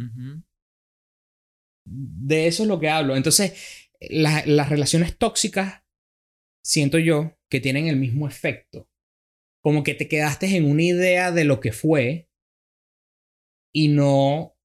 De 1.85 2.47
eso 2.47 2.63
es 2.63 2.69
lo 2.69 2.79
que 2.79 2.89
hablo. 2.89 3.15
Entonces, 3.15 3.87
la- 4.09 4.43
las 4.45 4.69
relaciones 4.69 5.17
tóxicas, 5.17 5.83
siento 6.63 6.97
yo, 6.97 7.37
que 7.49 7.59
tienen 7.59 7.87
el 7.87 7.97
mismo 7.97 8.27
efecto. 8.27 8.89
Como 9.61 9.83
que 9.83 9.93
te 9.93 10.07
quedaste 10.07 10.55
en 10.55 10.69
una 10.69 10.81
idea 10.83 11.31
de 11.31 11.43
lo 11.43 11.59
que 11.59 11.71
fue 11.71 12.29
y 13.73 13.89
no, 13.89 14.57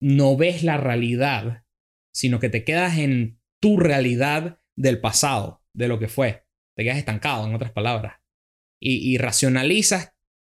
no 0.00 0.36
ves 0.36 0.62
la 0.62 0.76
realidad, 0.78 1.64
sino 2.14 2.40
que 2.40 2.48
te 2.48 2.64
quedas 2.64 2.98
en 2.98 3.40
tu 3.60 3.78
realidad 3.78 4.60
del 4.76 5.00
pasado, 5.00 5.62
de 5.74 5.88
lo 5.88 5.98
que 5.98 6.08
fue. 6.08 6.46
Te 6.74 6.84
quedas 6.84 6.98
estancado, 6.98 7.46
en 7.46 7.54
otras 7.54 7.72
palabras. 7.72 8.20
Y, 8.80 9.14
y 9.14 9.18
racionalizas 9.18 10.12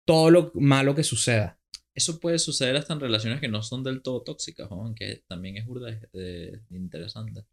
todo 0.05 0.29
lo 0.31 0.51
malo 0.55 0.95
que 0.95 1.03
suceda. 1.03 1.59
Eso 1.93 2.19
puede 2.19 2.39
suceder 2.39 2.75
hasta 2.75 2.93
en 2.93 2.99
relaciones 2.99 3.39
que 3.39 3.47
no 3.47 3.61
son 3.61 3.83
del 3.83 4.01
todo 4.01 4.23
tóxicas, 4.23 4.69
¿no? 4.69 4.93
que 4.95 5.23
también 5.27 5.57
es 5.57 5.65
burda 5.65 5.91
de- 6.13 6.61
interesante. 6.71 7.45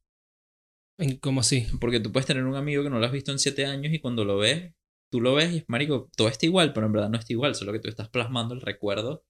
¿Cómo 1.20 1.40
así? 1.40 1.66
Porque 1.80 1.98
tú 2.00 2.12
puedes 2.12 2.26
tener 2.26 2.44
un 2.44 2.56
amigo 2.56 2.82
que 2.82 2.90
no 2.90 2.98
lo 2.98 3.06
has 3.06 3.12
visto 3.12 3.32
en 3.32 3.38
siete 3.38 3.64
años 3.64 3.92
y 3.92 4.00
cuando 4.00 4.24
lo 4.24 4.36
ves, 4.36 4.74
tú 5.10 5.20
lo 5.20 5.34
ves 5.34 5.52
y 5.52 5.56
es 5.58 5.64
marico, 5.66 6.10
todo 6.14 6.28
está 6.28 6.44
igual, 6.44 6.72
pero 6.74 6.86
en 6.86 6.92
verdad 6.92 7.08
no 7.08 7.18
está 7.18 7.32
igual, 7.32 7.54
solo 7.54 7.72
que 7.72 7.78
tú 7.78 7.88
estás 7.88 8.10
plasmando 8.10 8.54
el 8.54 8.60
recuerdo 8.60 9.24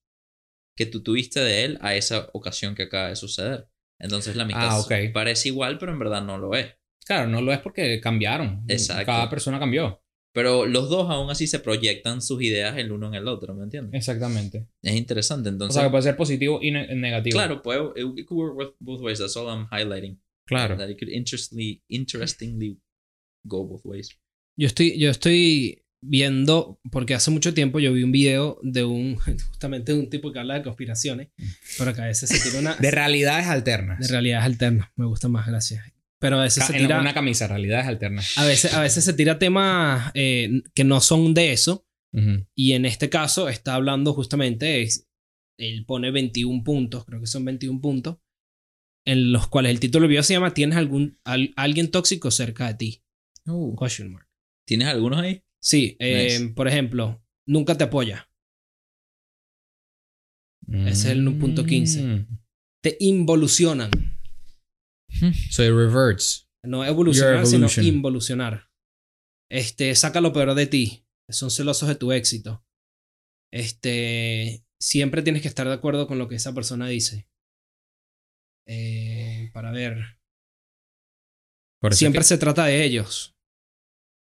que 0.77 0.87
tú 0.87 1.03
tuviste 1.03 1.41
de 1.41 1.65
él 1.65 1.79
a 1.83 1.95
esa 1.95 2.31
ocasión 2.33 2.75
que 2.75 2.85
acaba 2.85 3.09
de 3.09 3.17
suceder. 3.17 3.69
Entonces 3.99 4.37
la 4.37 4.45
amistad 4.45 4.69
Ah, 4.69 5.13
parece 5.13 5.49
igual, 5.49 5.79
pero 5.79 5.93
en 5.93 5.99
verdad 5.99 6.23
no 6.25 6.39
lo 6.39 6.55
es. 6.55 6.75
Claro, 7.11 7.29
no 7.29 7.41
lo 7.43 7.53
es 7.53 7.59
porque 7.59 8.01
cambiaron. 8.01 8.63
Exacto. 8.69 9.07
Cada 9.07 9.29
persona 9.29 9.59
cambió. 9.59 10.01
Pero 10.33 10.65
los 10.65 10.89
dos 10.89 11.11
aún 11.11 11.29
así 11.29 11.49
se 11.49 11.59
proyectan 11.59 12.23
sus 12.23 12.41
ideas 12.41 12.79
el 12.79 12.93
uno 12.93 13.09
en 13.09 13.15
el 13.15 13.27
otro, 13.27 13.53
¿me 13.53 13.65
entiendes? 13.65 13.99
Exactamente. 13.99 14.69
Es 14.81 14.95
interesante, 14.95 15.49
O 15.49 15.53
entonces... 15.53 15.75
sea, 15.75 15.83
que 15.87 15.91
puede 15.91 16.05
ser 16.05 16.17
positivo 16.17 16.61
y 16.63 16.71
ne- 16.71 16.95
negativo. 16.95 17.35
Claro, 17.35 17.63
puede, 17.63 17.81
it, 18.01 18.25
could 18.27 18.39
work 18.39 18.55
both- 18.57 18.77
both 18.79 19.01
ways, 19.01 19.19
that's 19.19 19.37
all 19.37 19.49
I'm 19.49 19.67
highlighting. 19.73 20.21
Claro. 20.47 20.77
That 20.77 20.89
it 20.89 21.01
could 21.01 21.11
interestingly, 21.13 21.83
interestingly 21.89 22.79
go 23.45 23.65
both 23.67 23.85
ways. 23.85 24.11
Yo 24.57 24.69
estoy, 24.69 24.97
yo 25.01 25.11
estoy 25.11 25.85
viendo, 26.01 26.79
porque 26.93 27.15
hace 27.15 27.33
mucho 27.33 27.53
tiempo 27.53 27.81
yo 27.81 27.93
vi 27.93 28.05
un 28.05 28.13
video 28.13 28.61
de 28.63 28.85
un, 28.85 29.17
justamente 29.49 29.93
de 29.95 29.99
un 29.99 30.11
tipo 30.11 30.31
que 30.33 30.39
habla 30.39 30.55
de 30.55 30.63
conspiraciones, 30.63 31.31
pero 31.77 31.93
que 31.93 32.03
a 32.03 32.07
veces 32.07 32.29
se 32.31 32.39
tira 32.39 32.61
una... 32.61 32.77
De 32.77 32.93
realidades 32.93 33.49
alternas. 33.49 33.99
de 33.99 34.07
realidades 34.07 34.45
alternas, 34.45 34.91
me 34.95 35.07
gusta 35.07 35.27
más, 35.27 35.49
gracias. 35.49 35.85
Pero 36.21 36.39
a 36.39 36.43
veces 36.43 36.61
Ca- 36.61 36.67
se 36.69 36.77
en 36.77 36.83
tira... 36.83 37.01
una 37.01 37.15
camisa, 37.15 37.49
realidades 37.49 37.87
alternas. 37.87 38.37
A 38.39 38.45
veces, 38.45 38.75
a 38.75 38.83
veces 38.83 39.03
se 39.05 39.15
tira 39.15 39.39
temas 39.39 40.11
eh, 40.15 40.63
que 40.75 40.85
no 40.85 41.01
son 41.01 41.35
de 41.35 41.53
eso, 41.53 41.87
y 42.57 42.73
en 42.73 42.85
este 42.87 43.09
caso 43.09 43.49
está 43.49 43.75
hablando 43.75 44.13
justamente, 44.13 44.83
es, 44.83 45.09
él 45.59 45.85
pone 45.87 46.11
21 46.11 46.63
puntos, 46.65 47.05
creo 47.05 47.21
que 47.21 47.27
son 47.27 47.45
21 47.45 47.81
puntos, 47.81 48.19
en 49.07 49.33
los 49.33 49.47
cuales 49.49 49.71
el 49.71 49.81
título 49.81 50.03
del 50.03 50.11
video 50.11 50.23
se 50.25 50.35
llama 50.35 50.53
¿Tienes 50.53 50.77
algún, 50.77 51.19
al- 51.25 51.53
alguien 51.57 51.91
tóxico 51.91 52.31
cerca 52.31 52.67
de 52.69 52.75
ti? 52.75 53.03
Question 53.79 54.13
mark. 54.13 54.29
¿Tienes 54.67 54.89
algunos 54.89 55.21
ahí? 55.21 55.43
Sí, 55.63 55.97
eh, 56.01 56.39
Nice. 56.41 56.53
por 56.55 56.69
ejemplo, 56.69 57.23
nunca 57.47 57.77
te 57.79 57.85
apoya. 57.85 58.29
Ese 60.69 60.91
es 60.91 61.05
el 61.07 61.25
punto 61.39 61.65
15. 61.65 62.03
Mm. 62.03 62.27
Te 62.83 62.97
involucionan. 63.01 63.91
So 65.51 65.63
it 65.65 65.73
reverts. 65.73 66.49
No 66.65 66.85
evolucionar, 66.85 67.47
sino 67.47 67.69
involucionar. 67.83 68.71
Este, 69.51 69.95
saca 69.95 70.21
lo 70.21 70.33
peor 70.33 70.55
de 70.55 70.67
ti. 70.67 71.07
Son 71.29 71.51
celosos 71.51 71.89
de 71.89 71.95
tu 71.95 72.13
éxito. 72.13 72.65
Este, 73.53 74.65
siempre 74.81 75.23
tienes 75.23 75.43
que 75.43 75.49
estar 75.49 75.67
de 75.67 75.75
acuerdo 75.75 76.07
con 76.07 76.19
lo 76.19 76.29
que 76.29 76.37
esa 76.37 76.55
persona 76.55 76.87
dice. 76.87 77.29
Eh, 78.67 79.51
para 79.53 79.73
ver. 79.73 80.21
Siempre 81.91 82.23
se 82.23 82.39
trata 82.39 82.67
de 82.67 82.85
ellos. 82.85 83.35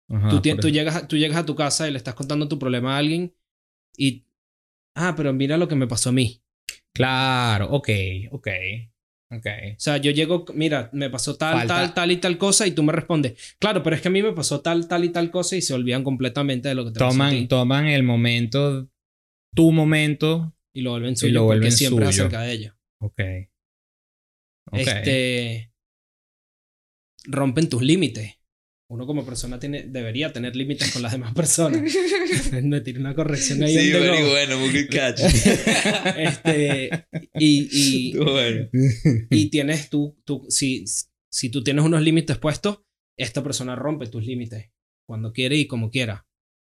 Ajá, 0.09 0.29
tú, 0.29 0.69
llegas, 0.69 1.07
tú 1.07 1.17
llegas 1.17 1.37
a 1.37 1.45
tu 1.45 1.55
casa 1.55 1.87
y 1.87 1.91
le 1.91 1.97
estás 1.97 2.13
contando 2.13 2.47
tu 2.47 2.59
problema 2.59 2.95
a 2.95 2.99
alguien 2.99 3.35
y... 3.97 4.27
Ah, 4.93 5.13
pero 5.17 5.33
mira 5.33 5.57
lo 5.57 5.67
que 5.67 5.75
me 5.75 5.87
pasó 5.87 6.09
a 6.09 6.13
mí. 6.13 6.43
Claro, 6.93 7.69
ok, 7.71 7.89
ok. 8.31 8.47
Ok. 9.37 9.45
O 9.71 9.79
sea, 9.79 9.97
yo 9.97 10.11
llego, 10.11 10.45
mira, 10.53 10.89
me 10.93 11.09
pasó 11.09 11.35
tal, 11.35 11.55
Falta- 11.59 11.75
tal, 11.75 11.93
tal 11.93 12.11
y 12.11 12.17
tal 12.17 12.37
cosa 12.37 12.65
y 12.67 12.71
tú 12.71 12.83
me 12.83 12.93
respondes, 12.93 13.55
claro, 13.59 13.81
pero 13.83 13.95
es 13.95 14.01
que 14.01 14.07
a 14.07 14.11
mí 14.11 14.21
me 14.23 14.31
pasó 14.33 14.61
tal, 14.61 14.87
tal 14.87 15.03
y 15.03 15.09
tal 15.09 15.31
cosa 15.31 15.55
y 15.55 15.61
se 15.61 15.73
olvidan 15.73 16.03
completamente 16.03 16.69
de 16.69 16.75
lo 16.75 16.85
que 16.85 16.91
te 16.91 16.99
pasó 16.99 17.07
a 17.07 17.11
Toman, 17.11 17.31
ti. 17.31 17.47
toman 17.47 17.87
el 17.87 18.03
momento, 18.03 18.89
tu 19.55 19.71
momento. 19.71 20.53
Y 20.73 20.81
lo 20.81 20.91
vuelven 20.91 21.15
suyo 21.15 21.33
lo 21.33 21.39
porque 21.41 21.47
vuelven 21.59 21.71
siempre 21.71 22.05
es 22.05 22.15
suyo. 22.15 22.25
acerca 22.27 22.41
de 22.43 22.51
ellos. 22.53 22.73
Ok. 22.99 23.21
Ok. 24.71 24.77
Este... 24.79 25.71
Rompen 27.25 27.69
tus 27.69 27.81
límites. 27.81 28.35
Uno 28.87 29.07
como 29.07 29.25
persona 29.25 29.59
tiene, 29.59 29.83
debería 29.83 30.31
tener 30.31 30.55
límites 30.55 30.91
con 30.91 31.01
las 31.01 31.11
demás 31.11 31.33
personas. 31.33 31.81
no 32.63 32.83
tiene 32.83 32.99
una 32.99 33.15
corrección 33.15 33.63
ahí. 33.63 33.77
Sí, 33.77 33.91
go. 33.91 33.99
bueno, 33.99 34.59
muy 34.59 34.69
good 34.69 34.89
catch. 34.91 35.21
Este, 36.17 36.89
y, 37.33 37.67
y, 37.71 38.17
bueno. 38.17 38.69
y 39.31 39.49
tienes 39.49 39.89
tú, 39.89 40.15
tú 40.23 40.45
si, 40.49 40.85
si 41.31 41.49
tú 41.49 41.63
tienes 41.63 41.83
unos 41.83 42.03
límites 42.03 42.37
puestos, 42.37 42.81
esta 43.17 43.43
persona 43.43 43.75
rompe 43.75 44.07
tus 44.07 44.23
límites 44.23 44.71
cuando 45.07 45.33
quiere 45.33 45.55
y 45.57 45.67
como 45.67 45.89
quiera. 45.89 46.27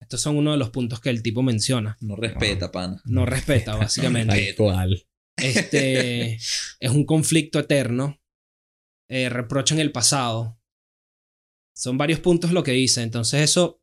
Estos 0.00 0.20
son 0.20 0.36
uno 0.36 0.52
de 0.52 0.58
los 0.58 0.70
puntos 0.70 1.00
que 1.00 1.10
el 1.10 1.22
tipo 1.22 1.42
menciona. 1.42 1.96
No 2.00 2.16
respeta, 2.16 2.70
pana. 2.70 3.00
No 3.04 3.26
respeta, 3.26 3.74
básicamente. 3.74 4.52
Tal 4.56 4.56
cual. 4.56 5.06
Este 5.36 6.34
es 6.34 6.90
un 6.90 7.04
conflicto 7.04 7.58
eterno. 7.58 8.20
Eh, 9.08 9.28
reprochan 9.28 9.78
el 9.78 9.92
pasado. 9.92 10.58
Son 11.76 11.98
varios 11.98 12.20
puntos 12.20 12.52
lo 12.52 12.62
que 12.62 12.72
dice. 12.72 13.02
Entonces, 13.02 13.40
eso. 13.42 13.80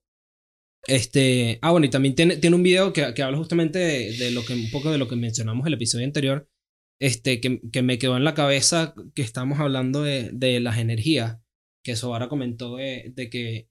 Este. 0.87 1.59
Ah, 1.61 1.71
bueno, 1.71 1.85
y 1.85 1.89
también 1.89 2.15
tiene, 2.15 2.37
tiene 2.37 2.55
un 2.55 2.63
video 2.63 2.91
que, 2.91 3.13
que 3.13 3.23
habla 3.23 3.37
justamente 3.37 3.79
de, 3.79 4.17
de 4.17 4.31
lo 4.31 4.43
que 4.43 4.53
un 4.53 4.69
poco 4.71 4.91
de 4.91 4.97
lo 4.97 5.07
que 5.07 5.15
mencionamos 5.15 5.65
el 5.67 5.73
episodio 5.73 6.05
anterior. 6.05 6.49
Este, 6.99 7.41
que, 7.41 7.61
que 7.71 7.81
me 7.81 7.97
quedó 7.97 8.15
en 8.17 8.23
la 8.23 8.33
cabeza 8.33 8.93
que 9.13 9.21
estamos 9.21 9.59
hablando 9.59 10.03
de, 10.03 10.29
de 10.33 10.59
las 10.59 10.77
energías. 10.77 11.39
Que 11.83 11.95
Sobara 11.95 12.29
comentó 12.29 12.77
de, 12.77 13.11
de 13.15 13.29
que 13.29 13.69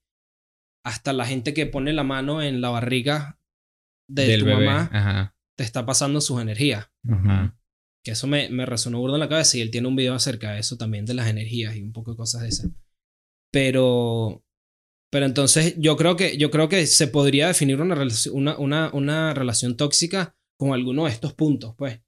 hasta 0.85 1.13
la 1.13 1.25
gente 1.25 1.53
que 1.53 1.65
pone 1.65 1.93
la 1.93 2.03
mano 2.03 2.41
en 2.41 2.61
la 2.61 2.69
barriga 2.69 3.39
de 4.07 4.27
Del 4.27 4.41
tu 4.41 4.45
bebé. 4.47 4.65
mamá 4.65 4.89
Ajá. 4.91 5.35
te 5.57 5.63
está 5.63 5.85
pasando 5.85 6.21
sus 6.21 6.41
energías. 6.41 6.89
Ajá. 7.09 7.57
Que 8.03 8.11
eso 8.11 8.27
me, 8.27 8.49
me 8.49 8.65
resonó 8.65 8.99
burdo 8.99 9.15
en 9.15 9.21
la 9.21 9.29
cabeza 9.29 9.57
y 9.57 9.61
él 9.61 9.71
tiene 9.71 9.87
un 9.87 9.95
video 9.95 10.13
acerca 10.13 10.51
de 10.51 10.59
eso 10.59 10.77
también, 10.77 11.05
de 11.05 11.13
las 11.13 11.27
energías 11.27 11.75
y 11.75 11.81
un 11.81 11.91
poco 11.93 12.11
de 12.11 12.17
cosas 12.17 12.41
de 12.41 12.49
esas. 12.49 12.69
Pero, 13.53 14.43
pero 15.11 15.27
entonces 15.27 15.75
yo 15.77 15.95
creo 15.95 16.15
que, 16.15 16.37
yo 16.37 16.49
creo 16.49 16.67
que 16.69 16.87
se 16.87 17.07
podría 17.07 17.47
definir 17.47 17.79
una, 17.79 17.93
relación- 17.93 18.35
una, 18.35 18.57
una, 18.57 18.89
una 18.93 19.33
relación 19.35 19.77
tóxica 19.77 20.35
con 20.57 20.73
alguno 20.73 21.05
de 21.05 21.11
estos 21.11 21.33
puntos, 21.33 21.75
pues. 21.77 22.01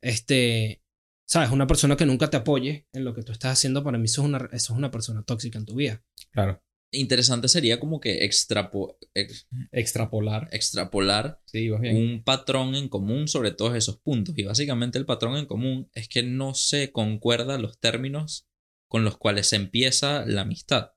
Este, 0.00 0.80
sabes, 1.26 1.50
una 1.50 1.66
persona 1.66 1.96
que 1.96 2.06
nunca 2.06 2.30
te 2.30 2.36
apoye 2.36 2.86
en 2.92 3.04
lo 3.04 3.14
que 3.14 3.22
tú 3.24 3.32
estás 3.32 3.54
haciendo, 3.54 3.82
para 3.82 3.98
mí 3.98 4.04
eso 4.04 4.22
es 4.22 4.28
una, 4.28 4.38
eso 4.52 4.72
es 4.72 4.78
una 4.78 4.92
persona 4.92 5.24
tóxica 5.24 5.58
en 5.58 5.66
tu 5.66 5.74
vida. 5.74 6.04
Claro. 6.30 6.62
Interesante 6.92 7.48
sería 7.48 7.80
como 7.80 7.98
que 8.00 8.24
extrapo- 8.24 8.96
ex- 9.14 9.48
Extrapolar. 9.72 10.48
extrapolar 10.52 11.40
Sí, 11.46 11.68
bien. 11.80 11.96
un 11.96 12.22
patrón 12.22 12.76
en 12.76 12.88
común 12.88 13.26
sobre 13.26 13.50
todos 13.50 13.76
esos 13.76 13.98
puntos. 13.98 14.36
Y 14.38 14.44
básicamente 14.44 14.98
el 14.98 15.06
patrón 15.06 15.36
en 15.36 15.46
común 15.46 15.88
es 15.94 16.08
que 16.08 16.22
no 16.22 16.54
se 16.54 16.92
concuerdan 16.92 17.62
los 17.62 17.78
términos 17.80 18.46
con 18.90 19.04
los 19.04 19.16
cuales 19.16 19.46
se 19.46 19.56
empieza 19.56 20.26
la 20.26 20.40
amistad. 20.42 20.90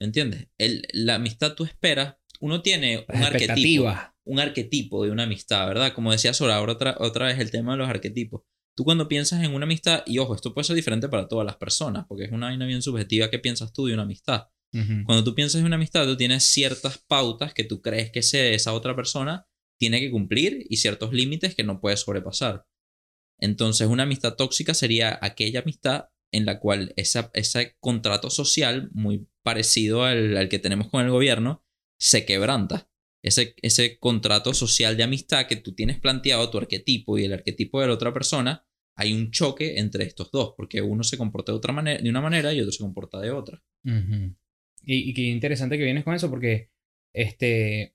¿Me 0.00 0.06
entiendes? 0.06 0.48
El, 0.58 0.82
la 0.92 1.14
amistad 1.14 1.54
tú 1.54 1.64
esperas, 1.64 2.16
uno 2.40 2.60
tiene 2.60 3.06
un 3.08 3.22
arquetipo, 3.22 3.26
expectativas. 3.46 4.10
un 4.24 4.40
arquetipo 4.40 5.04
de 5.04 5.10
una 5.12 5.22
amistad, 5.24 5.66
¿verdad? 5.68 5.92
Como 5.94 6.10
decía 6.10 6.34
Sora, 6.34 6.56
ahora 6.56 6.72
otra, 6.72 6.96
otra 6.98 7.26
vez 7.26 7.38
el 7.38 7.50
tema 7.50 7.72
de 7.72 7.78
los 7.78 7.88
arquetipos. 7.88 8.42
Tú 8.76 8.84
cuando 8.84 9.06
piensas 9.08 9.44
en 9.44 9.54
una 9.54 9.64
amistad, 9.64 10.02
y 10.06 10.18
ojo, 10.18 10.34
esto 10.34 10.54
puede 10.54 10.64
ser 10.64 10.74
diferente 10.76 11.08
para 11.08 11.28
todas 11.28 11.44
las 11.46 11.56
personas, 11.56 12.06
porque 12.08 12.24
es 12.24 12.32
una 12.32 12.46
vaina 12.46 12.66
bien 12.66 12.82
subjetiva 12.82 13.30
que 13.30 13.38
piensas 13.38 13.72
tú 13.72 13.86
de 13.86 13.94
una 13.94 14.02
amistad. 14.04 14.46
Cuando 15.04 15.22
tú 15.24 15.34
piensas 15.34 15.60
en 15.60 15.66
una 15.66 15.76
amistad, 15.76 16.06
tú 16.06 16.16
tienes 16.16 16.44
ciertas 16.44 16.98
pautas 16.98 17.52
que 17.54 17.64
tú 17.64 17.80
crees 17.82 18.10
que 18.10 18.20
ese- 18.20 18.54
esa 18.54 18.72
otra 18.72 18.96
persona 18.96 19.46
tiene 19.78 20.00
que 20.00 20.10
cumplir 20.10 20.64
y 20.68 20.76
ciertos 20.78 21.12
límites 21.12 21.54
que 21.54 21.62
no 21.64 21.80
puede 21.80 21.96
sobrepasar. 21.96 22.64
Entonces, 23.38 23.86
una 23.88 24.04
amistad 24.04 24.34
tóxica 24.36 24.74
sería 24.74 25.18
aquella 25.22 25.60
amistad 25.60 26.06
en 26.32 26.46
la 26.46 26.60
cual 26.60 26.92
esa, 26.96 27.30
ese 27.34 27.76
contrato 27.80 28.30
social, 28.30 28.90
muy 28.92 29.28
parecido 29.42 30.04
al, 30.04 30.36
al 30.36 30.48
que 30.48 30.58
tenemos 30.58 30.88
con 30.88 31.04
el 31.04 31.10
gobierno, 31.10 31.64
se 31.98 32.24
quebranta. 32.24 32.88
Ese, 33.22 33.54
ese 33.60 33.98
contrato 33.98 34.54
social 34.54 34.96
de 34.96 35.02
amistad 35.02 35.46
que 35.46 35.56
tú 35.56 35.74
tienes 35.74 35.98
planteado, 35.98 36.48
tu 36.50 36.58
arquetipo 36.58 37.18
y 37.18 37.24
el 37.24 37.34
arquetipo 37.34 37.80
de 37.80 37.88
la 37.88 37.94
otra 37.94 38.12
persona, 38.14 38.66
hay 38.96 39.12
un 39.12 39.30
choque 39.30 39.78
entre 39.78 40.04
estos 40.04 40.30
dos, 40.30 40.54
porque 40.56 40.80
uno 40.80 41.02
se 41.02 41.18
comporta 41.18 41.52
de, 41.52 41.58
otra 41.58 41.72
manera, 41.72 42.02
de 42.02 42.08
una 42.08 42.20
manera 42.20 42.52
y 42.52 42.60
otro 42.60 42.72
se 42.72 42.82
comporta 42.82 43.20
de 43.20 43.30
otra. 43.30 43.62
Ujú. 43.84 44.36
Y, 44.82 45.10
y 45.10 45.14
qué 45.14 45.22
interesante 45.22 45.76
que 45.76 45.84
vienes 45.84 46.04
con 46.04 46.14
eso 46.14 46.30
porque 46.30 46.70
este 47.12 47.94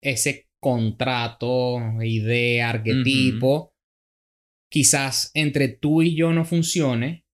ese 0.00 0.48
contrato, 0.60 1.78
idea, 2.02 2.70
arquetipo, 2.70 3.74
quizás 4.70 5.30
entre 5.34 5.68
tú 5.68 6.02
y 6.02 6.14
yo 6.14 6.32
no 6.32 6.44
funcione 6.44 7.26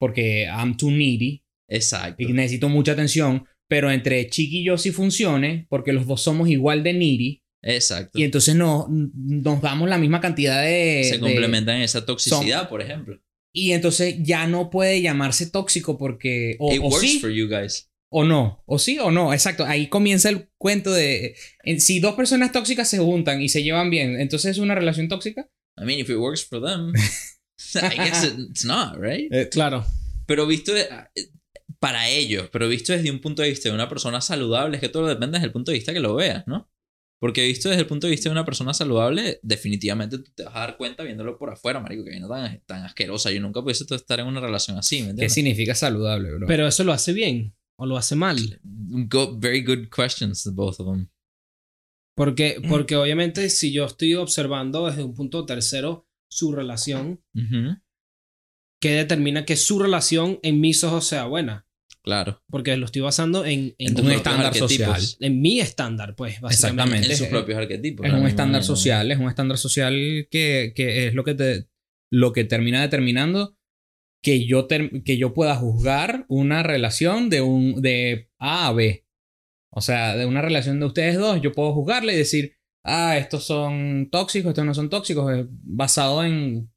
porque 0.00 0.46
I'm 0.46 0.76
too 0.76 0.90
needy 0.90 1.44
Exacto. 1.68 2.22
y 2.24 2.32
necesito 2.32 2.68
mucha 2.68 2.92
atención, 2.92 3.44
pero 3.68 3.92
entre 3.92 4.28
Chiqui 4.28 4.62
y 4.62 4.64
yo 4.64 4.76
sí 4.78 4.90
funcione 4.90 5.66
porque 5.68 5.92
los 5.92 6.06
dos 6.08 6.22
somos 6.22 6.48
igual 6.48 6.82
de 6.82 6.94
needy 6.94 7.42
Exacto. 7.62 8.18
y 8.18 8.24
entonces 8.24 8.56
no, 8.56 8.88
nos 8.88 9.60
damos 9.60 9.88
la 9.88 9.98
misma 9.98 10.20
cantidad 10.20 10.64
de... 10.64 11.04
se 11.04 11.14
de- 11.14 11.20
complementan 11.20 11.76
en 11.76 11.82
esa 11.82 12.04
toxicidad, 12.04 12.68
por 12.68 12.80
ejemplo. 12.82 13.20
y 13.54 13.72
entonces 13.72 14.16
ya 14.20 14.46
no 14.48 14.70
puede 14.70 15.00
llamarse 15.02 15.46
tóxico 15.50 15.96
porque... 15.98 16.56
O, 16.58 16.72
It 16.74 16.80
o 16.80 16.84
works 16.88 17.00
sí, 17.08 17.18
for 17.20 17.30
you 17.30 17.46
guys. 17.48 17.88
o 18.10 18.24
no, 18.24 18.62
o 18.66 18.78
sí 18.78 18.98
o 18.98 19.10
no, 19.12 19.32
exacto. 19.32 19.64
Ahí 19.66 19.86
comienza 19.88 20.30
el 20.30 20.48
cuento 20.58 20.90
de 20.92 21.36
en- 21.62 21.80
si 21.80 22.00
dos 22.00 22.14
personas 22.14 22.50
tóxicas 22.50 22.88
se 22.88 22.98
juntan 22.98 23.40
y 23.42 23.48
se 23.50 23.62
llevan 23.62 23.90
bien, 23.90 24.18
entonces 24.18 24.52
es 24.52 24.58
una 24.58 24.74
relación 24.74 25.06
tóxica. 25.08 25.46
I 25.80 25.84
mean, 25.84 26.00
if 26.00 26.10
it 26.10 26.16
works 26.16 26.44
for 26.44 26.60
them, 26.60 26.92
I 27.74 27.96
guess 27.96 28.24
it's 28.24 28.64
not, 28.64 28.96
right? 28.98 29.30
Claro. 29.50 29.84
Pero 30.26 30.46
visto 30.46 30.72
para 31.78 32.08
ellos, 32.08 32.48
pero 32.52 32.68
visto 32.68 32.92
desde 32.92 33.10
un 33.10 33.20
punto 33.20 33.42
de 33.42 33.48
vista 33.48 33.68
de 33.68 33.74
una 33.74 33.88
persona 33.88 34.20
saludable, 34.20 34.76
es 34.76 34.80
que 34.80 34.88
todo 34.88 35.06
depende 35.06 35.36
desde 35.38 35.46
el 35.46 35.52
punto 35.52 35.70
de 35.70 35.78
vista 35.78 35.92
que 35.92 36.00
lo 36.00 36.14
veas, 36.14 36.46
¿no? 36.46 36.70
Porque 37.18 37.46
visto 37.46 37.68
desde 37.68 37.82
el 37.82 37.86
punto 37.86 38.06
de 38.06 38.12
vista 38.12 38.28
de 38.28 38.32
una 38.32 38.44
persona 38.46 38.72
saludable, 38.72 39.40
definitivamente 39.42 40.18
tú 40.18 40.30
te 40.34 40.44
vas 40.44 40.56
a 40.56 40.60
dar 40.60 40.76
cuenta 40.78 41.02
viéndolo 41.02 41.36
por 41.36 41.50
afuera, 41.50 41.78
marico, 41.80 42.02
que 42.04 42.18
no 42.18 42.28
tan, 42.28 42.60
tan 42.64 42.82
asquerosa. 42.84 43.30
Yo 43.30 43.40
nunca 43.42 43.60
pudiese 43.62 43.84
estar 43.94 44.20
en 44.20 44.26
una 44.26 44.40
relación 44.40 44.78
así, 44.78 44.96
¿me 45.00 45.04
¿Qué 45.04 45.10
entiendes? 45.10 45.34
significa 45.34 45.74
saludable, 45.74 46.32
bro? 46.32 46.46
Pero 46.46 46.66
eso 46.66 46.82
lo 46.84 46.92
hace 46.92 47.12
bien 47.12 47.54
o 47.76 47.84
lo 47.86 47.96
hace 47.98 48.14
mal. 48.16 48.38
Go- 48.62 49.38
very 49.38 49.62
good 49.62 49.88
questions, 49.94 50.48
both 50.54 50.80
of 50.80 50.86
them. 50.86 51.08
Porque, 52.14 52.60
porque 52.68 52.96
obviamente 52.96 53.48
si 53.50 53.72
yo 53.72 53.86
estoy 53.86 54.14
observando 54.14 54.86
desde 54.86 55.02
un 55.04 55.14
punto 55.14 55.46
tercero 55.46 56.06
su 56.30 56.52
relación. 56.52 57.22
¿qué 58.82 58.92
determina 58.92 59.44
que 59.44 59.56
su 59.56 59.78
relación 59.78 60.38
en 60.42 60.60
mis 60.60 60.82
ojos 60.84 61.06
sea 61.06 61.24
buena? 61.26 61.66
Claro. 62.02 62.42
Porque 62.48 62.76
lo 62.78 62.86
estoy 62.86 63.02
basando 63.02 63.44
en, 63.44 63.74
en, 63.78 63.88
En 63.88 63.94
tus 63.94 64.04
un 64.06 64.12
estándar 64.12 64.54
social. 64.54 65.00
en 65.20 65.40
mi 65.42 65.60
estándar, 65.60 66.14
pues, 66.16 66.40
básicamente. 66.40 66.54
Exactamente. 66.98 67.06
En 67.12 67.16
sus 67.18 67.26
Es- 67.26 67.30
propios 67.30 67.58
arquetipos. 67.58 68.06
Es 68.06 68.12
a 68.12 68.16
un 68.16 68.26
estándar 68.26 68.62
social, 68.64 69.10
es 69.12 69.18
un 69.18 69.28
estándar 69.28 69.58
social 69.58 69.92
que, 70.30 70.72
que 70.74 71.08
es 71.08 71.14
lo 71.14 71.24
que 71.24 71.34
te 71.34 71.68
lo 72.12 72.32
que 72.32 72.44
termina 72.44 72.80
determinando 72.80 73.56
que 74.22 74.44
yo 74.46 74.66
ter- 74.66 75.02
que 75.04 75.16
yo 75.18 75.32
pueda 75.34 75.54
juzgar 75.56 76.24
una 76.28 76.62
relación 76.62 77.28
de 77.30 77.40
un 77.42 77.80
de 77.82 78.30
A 78.38 78.68
a 78.68 78.72
B. 78.72 79.06
O 79.72 79.80
sea, 79.82 80.16
de 80.16 80.26
una 80.26 80.42
relación 80.42 80.80
de 80.80 80.86
ustedes 80.86 81.16
dos, 81.18 81.40
yo 81.42 81.52
puedo 81.52 81.72
juzgarle 81.74 82.14
y 82.14 82.16
decir, 82.16 82.54
ah, 82.84 83.16
estos 83.18 83.44
son 83.44 84.08
tóxicos, 84.10 84.50
estos 84.50 84.64
no 84.64 84.74
son 84.74 84.90
tóxicos, 84.90 85.32
eh, 85.32 85.46
basado 85.48 86.24
en 86.24 86.70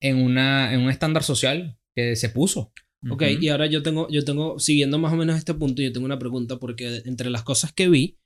en 0.00 0.22
una 0.22 0.74
en 0.74 0.80
un 0.80 0.90
estándar 0.90 1.22
social 1.22 1.78
que 1.94 2.16
se 2.16 2.28
puso. 2.28 2.72
Ok, 3.10 3.22
y 3.38 3.50
ahora 3.50 3.66
yo 3.66 3.82
tengo, 3.82 4.08
yo 4.08 4.24
tengo, 4.24 4.58
siguiendo 4.58 4.98
más 4.98 5.12
o 5.12 5.16
menos 5.16 5.36
este 5.36 5.52
punto, 5.52 5.82
yo 5.82 5.92
tengo 5.92 6.06
una 6.06 6.18
pregunta 6.18 6.56
porque 6.58 7.02
entre 7.04 7.28
las 7.28 7.42
cosas 7.42 7.70
que 7.72 7.90
vi, 7.90 8.18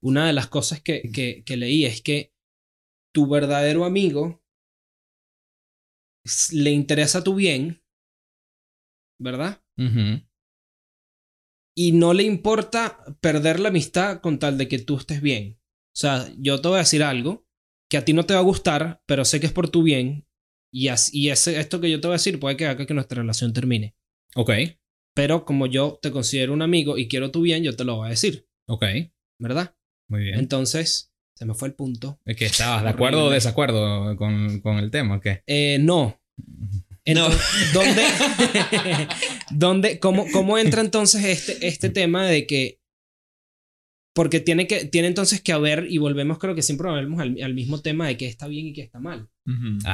una 0.00 0.26
de 0.26 0.32
las 0.32 0.46
cosas 0.46 0.80
que, 0.80 1.10
que, 1.12 1.44
que 1.44 1.56
leí 1.58 1.84
es 1.84 2.00
que 2.00 2.32
tu 3.14 3.28
verdadero 3.28 3.84
amigo 3.84 4.42
le 6.52 6.70
interesa 6.70 7.22
tu 7.22 7.34
bien, 7.34 7.82
¿verdad? 9.20 9.62
Y 11.76 11.92
no 11.92 12.14
le 12.14 12.22
importa 12.22 13.04
perder 13.20 13.60
la 13.60 13.68
amistad 13.68 14.20
con 14.20 14.38
tal 14.38 14.56
de 14.56 14.68
que 14.68 14.78
tú 14.78 14.96
estés 14.96 15.20
bien. 15.20 15.58
O 15.94 15.96
sea, 15.96 16.28
yo 16.38 16.60
te 16.60 16.68
voy 16.68 16.76
a 16.76 16.80
decir 16.80 17.02
algo 17.02 17.46
que 17.88 17.96
a 17.96 18.04
ti 18.04 18.12
no 18.12 18.24
te 18.24 18.34
va 18.34 18.40
a 18.40 18.42
gustar, 18.42 19.00
pero 19.06 19.24
sé 19.24 19.38
que 19.40 19.46
es 19.46 19.52
por 19.52 19.68
tu 19.68 19.82
bien. 19.82 20.26
Y, 20.72 20.88
as- 20.88 21.14
y 21.14 21.30
ese, 21.30 21.60
esto 21.60 21.80
que 21.80 21.90
yo 21.90 22.00
te 22.00 22.08
voy 22.08 22.14
a 22.14 22.18
decir 22.18 22.40
puede 22.40 22.56
que 22.56 22.66
haga 22.66 22.84
que 22.86 22.94
nuestra 22.94 23.20
relación 23.22 23.52
termine. 23.52 23.94
Ok, 24.34 24.50
Pero 25.14 25.44
como 25.44 25.66
yo 25.68 25.98
te 26.02 26.10
considero 26.10 26.52
un 26.52 26.62
amigo 26.62 26.98
y 26.98 27.06
quiero 27.06 27.30
tu 27.30 27.42
bien, 27.42 27.62
yo 27.62 27.76
te 27.76 27.84
lo 27.84 27.96
voy 27.96 28.06
a 28.08 28.10
decir, 28.10 28.48
ok, 28.66 28.84
¿verdad? 29.38 29.76
muy 30.08 30.22
bien. 30.24 30.38
Entonces, 30.40 31.12
se 31.36 31.44
me 31.46 31.54
fue 31.54 31.68
el 31.68 31.74
punto. 31.74 32.18
Es 32.24 32.36
que 32.36 32.46
estabas 32.46 32.82
de 32.82 32.88
acuerdo 32.90 33.26
o 33.26 33.30
desacuerdo 33.30 34.16
con, 34.16 34.60
con 34.60 34.78
el 34.78 34.90
tema, 34.90 35.16
¿o 35.16 35.20
qué? 35.20 35.42
Eh, 35.46 35.78
no. 35.80 36.20
Entonces, 37.04 37.40
¿dónde, 37.72 38.02
dónde, 39.50 39.98
cómo, 40.00 40.26
¿Cómo 40.32 40.58
entra 40.58 40.80
entonces 40.80 41.24
este, 41.24 41.66
este 41.68 41.90
tema 41.90 42.26
de 42.26 42.46
que... 42.46 42.80
Porque 44.14 44.38
tiene, 44.40 44.66
que, 44.68 44.84
tiene 44.84 45.08
entonces 45.08 45.42
que 45.42 45.52
haber, 45.52 45.86
y 45.90 45.98
volvemos 45.98 46.38
creo 46.38 46.54
que 46.54 46.62
siempre 46.62 46.88
volvemos 46.88 47.20
al, 47.20 47.42
al 47.42 47.54
mismo 47.54 47.80
tema 47.80 48.06
de 48.06 48.16
qué 48.16 48.26
está 48.26 48.46
bien 48.46 48.66
y 48.66 48.72
qué 48.72 48.82
está 48.82 49.00
mal. 49.00 49.28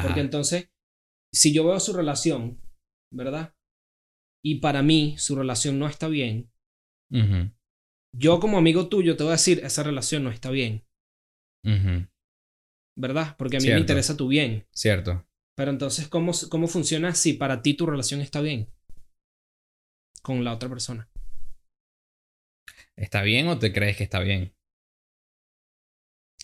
Porque 0.02 0.20
entonces, 0.20 0.70
si 1.32 1.52
yo 1.52 1.64
veo 1.64 1.80
su 1.80 1.92
relación, 1.94 2.60
¿verdad? 3.12 3.54
Y 4.44 4.56
para 4.56 4.82
mí 4.82 5.14
su 5.18 5.36
relación 5.36 5.78
no 5.78 5.86
está 5.86 6.08
bien, 6.08 6.50
yo 8.12 8.40
como 8.40 8.58
amigo 8.58 8.88
tuyo 8.88 9.16
te 9.16 9.24
voy 9.24 9.30
a 9.30 9.36
decir, 9.36 9.60
esa 9.64 9.82
relación 9.82 10.22
no 10.24 10.30
está 10.30 10.50
bien. 10.50 10.84
¿verdad? 12.96 13.36
Porque 13.38 13.56
a 13.56 13.60
mí 13.60 13.64
Cierto. 13.64 13.76
me 13.76 13.80
interesa 13.80 14.16
tu 14.16 14.28
bien. 14.28 14.66
Cierto. 14.72 15.26
Pero 15.56 15.70
entonces, 15.70 16.08
¿cómo, 16.08 16.32
¿cómo 16.50 16.68
funciona 16.68 17.14
si 17.14 17.32
para 17.32 17.62
ti 17.62 17.74
tu 17.74 17.86
relación 17.86 18.20
está 18.20 18.40
bien 18.40 18.68
con 20.22 20.44
la 20.44 20.52
otra 20.52 20.68
persona? 20.68 21.08
¿Está 23.00 23.22
bien 23.22 23.48
o 23.48 23.58
te 23.58 23.72
crees 23.72 23.96
que 23.96 24.04
está 24.04 24.20
bien? 24.20 24.54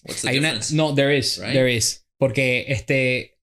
What's 0.05 0.23
the 0.23 0.29
Hay 0.29 0.39
una. 0.39 0.49
difference? 0.49 0.75
No, 0.75 0.95
there 0.95 1.17
is. 1.17 1.39
Right? 1.39 1.53
There 1.53 1.73
is. 1.75 2.07
Porque 2.19 2.67
este. 2.69 3.39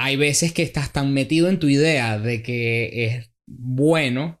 Hay 0.00 0.16
veces 0.16 0.52
que 0.52 0.62
estás 0.62 0.92
tan 0.92 1.12
metido 1.12 1.48
en 1.48 1.58
tu 1.58 1.68
idea 1.68 2.18
de 2.18 2.42
que 2.42 3.04
es 3.06 3.32
bueno 3.46 4.40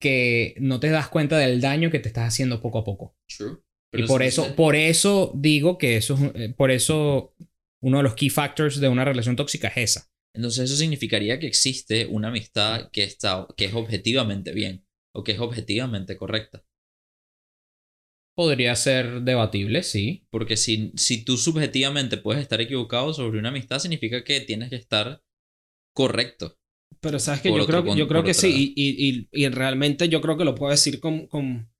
que 0.00 0.54
no 0.58 0.80
te 0.80 0.90
das 0.90 1.08
cuenta 1.08 1.38
del 1.38 1.60
daño 1.60 1.90
que 1.90 2.00
te 2.00 2.08
estás 2.08 2.26
haciendo 2.28 2.60
poco 2.60 2.78
a 2.80 2.84
poco. 2.84 3.16
True. 3.28 3.58
y 3.92 4.02
por 4.02 4.22
eso, 4.22 4.54
por 4.56 4.74
eso 4.74 5.32
digo 5.36 5.78
que 5.78 5.96
eso 5.96 6.14
es. 6.14 6.20
eh, 6.34 6.54
Por 6.56 6.70
eso 6.70 7.34
uno 7.82 7.98
de 7.98 8.02
los 8.02 8.14
key 8.14 8.30
factors 8.30 8.80
de 8.80 8.88
una 8.88 9.04
relación 9.04 9.36
tóxica 9.36 9.68
es 9.68 9.76
esa. 9.96 10.10
Entonces 10.34 10.64
eso 10.64 10.76
significaría 10.76 11.38
que 11.38 11.46
existe 11.46 12.06
una 12.06 12.28
amistad 12.28 12.90
que, 12.90 13.04
está, 13.04 13.46
que 13.56 13.66
es 13.66 13.74
objetivamente 13.74 14.52
bien 14.52 14.84
o 15.14 15.22
que 15.24 15.32
es 15.32 15.38
objetivamente 15.38 16.16
correcta. 16.16 16.64
Podría 18.36 18.76
ser 18.76 19.22
debatible, 19.22 19.82
sí. 19.82 20.26
Porque 20.30 20.56
si, 20.58 20.92
si 20.96 21.24
tú 21.24 21.36
subjetivamente 21.38 22.18
puedes 22.18 22.42
estar 22.42 22.60
equivocado 22.60 23.12
sobre 23.14 23.38
una 23.38 23.48
amistad, 23.48 23.78
significa 23.78 24.22
que 24.22 24.40
tienes 24.42 24.68
que 24.70 24.76
estar 24.76 25.22
correcto. 25.94 26.58
Pero 27.00 27.18
sabes 27.18 27.40
que 27.40 27.48
yo 27.48 27.54
otro 27.54 27.66
creo, 27.66 27.82
que- 27.82 27.88
con- 27.88 27.98
yo 27.98 28.08
creo 28.08 28.22
que 28.22 28.34
sí. 28.34 28.74
Y, 28.76 28.82
y, 28.84 29.08
y, 29.08 29.44
y 29.44 29.48
realmente 29.48 30.08
yo 30.08 30.20
creo 30.20 30.36
que 30.36 30.44
lo 30.44 30.54
puedo 30.54 30.70
decir 30.70 31.00
con, 31.00 31.26
con, 31.26 31.70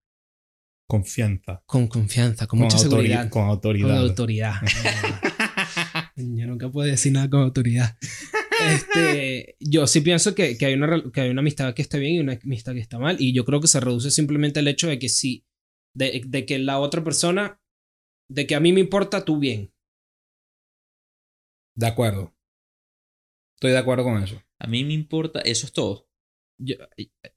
Confianza. 0.89 1.63
con 1.67 1.89
confianza, 1.89 2.47
con, 2.47 2.59
Con, 2.61 2.65
mucha 2.67 2.77
autori- 2.79 2.83
seguridad. 2.83 3.23
con 3.29 3.43
Con 3.43 3.51
autoridad. 3.51 3.99
autoridad. 3.99 4.55
Yo 6.17 6.47
nunca 6.47 6.71
puedo 6.71 6.89
decir 6.89 7.13
nada 7.13 7.29
con 7.29 7.41
autoridad. 7.43 7.97
Este, 8.71 9.57
yo 9.61 9.87
sí 9.87 10.01
pienso 10.01 10.35
que, 10.35 10.57
que, 10.57 10.65
hay 10.67 10.75
una, 10.75 11.03
que 11.13 11.21
hay 11.21 11.31
una 11.31 11.41
amistad 11.41 11.75
que 11.75 11.83
está 11.83 11.99
bien 11.99 12.15
y 12.15 12.19
una 12.21 12.39
amistad 12.43 12.73
que 12.73 12.81
está 12.81 12.99
mal. 12.99 13.17
Y 13.19 13.35
yo 13.35 13.45
creo 13.45 13.61
que 13.61 13.69
se 13.69 13.81
reduce 13.81 14.11
simplemente 14.11 14.61
al 14.61 14.69
hecho 14.69 14.89
de 14.89 14.99
que 14.99 15.09
sí, 15.11 15.45
de, 15.97 16.23
de 16.27 16.47
que 16.47 16.59
la 16.59 16.79
otra 16.79 17.03
persona, 17.03 17.61
de 18.29 18.47
que 18.47 18.55
a 18.55 18.61
mí 18.61 18.73
me 18.73 18.81
importa 18.81 19.25
tu 19.25 19.39
bien. 19.39 19.73
de 21.75 21.87
acuerdo. 21.87 22.35
Estoy 23.57 23.73
de 23.73 23.79
acuerdo 23.79 24.05
con 24.05 24.23
eso. 24.23 24.43
A 24.59 24.67
mí 24.67 24.85
me 24.85 24.95
importa, 24.95 25.41
eso 25.41 25.67
es 25.67 25.73
todo. 25.73 26.09
Yo- 26.59 26.77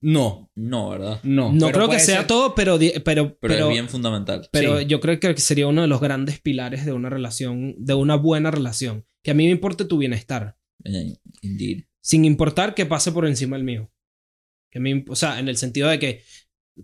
No, 0.01 0.49
No, 0.55 0.89
¿verdad? 0.91 1.20
no. 1.24 1.51
no 1.51 1.68
pero 1.68 1.78
creo 1.80 1.89
que 1.89 1.99
sea 1.99 2.20
ser- 2.20 2.28
todo, 2.28 2.55
pero, 2.55 2.78
pero, 2.80 3.03
Pero, 3.03 3.38
pero, 3.39 3.68
es 3.68 3.74
bien 3.74 3.89
fundamental. 3.89 4.47
pero 4.51 4.80
sí. 4.80 4.86
yo 4.86 5.01
creo 5.01 5.20
que 5.20 5.36
sería 5.38 5.68
uno 5.68 5.82
de 5.82 5.88
los 5.89 5.99
grandes 5.99 6.39
pilares 6.39 6.86
de 6.86 6.93
una 6.93 7.10
relación, 7.10 7.76
de 7.78 7.93
una 7.95 8.16
buena 8.16 8.49
relación. 8.51 9.05
Que 9.24 9.32
a 9.32 9.34
mí 9.34 9.43
me 9.45 9.51
importe 9.51 9.84
tu 9.86 9.97
bienestar. 9.97 10.57
Eh, 10.86 11.18
Indeed. 11.41 11.84
sin 12.01 12.24
importar 12.24 12.74
que 12.74 12.86
pase 12.86 13.12
por 13.12 13.28
encima 13.28 13.57
el 13.57 13.66
mío. 13.66 13.91
Que 14.72 14.80
me, 14.80 14.91
imp- 14.91 15.10
o 15.10 15.16
sea, 15.18 15.39
en 15.39 15.49
el 15.49 15.57
sentido 15.57 15.89
de 15.89 15.99
que, 15.99 16.24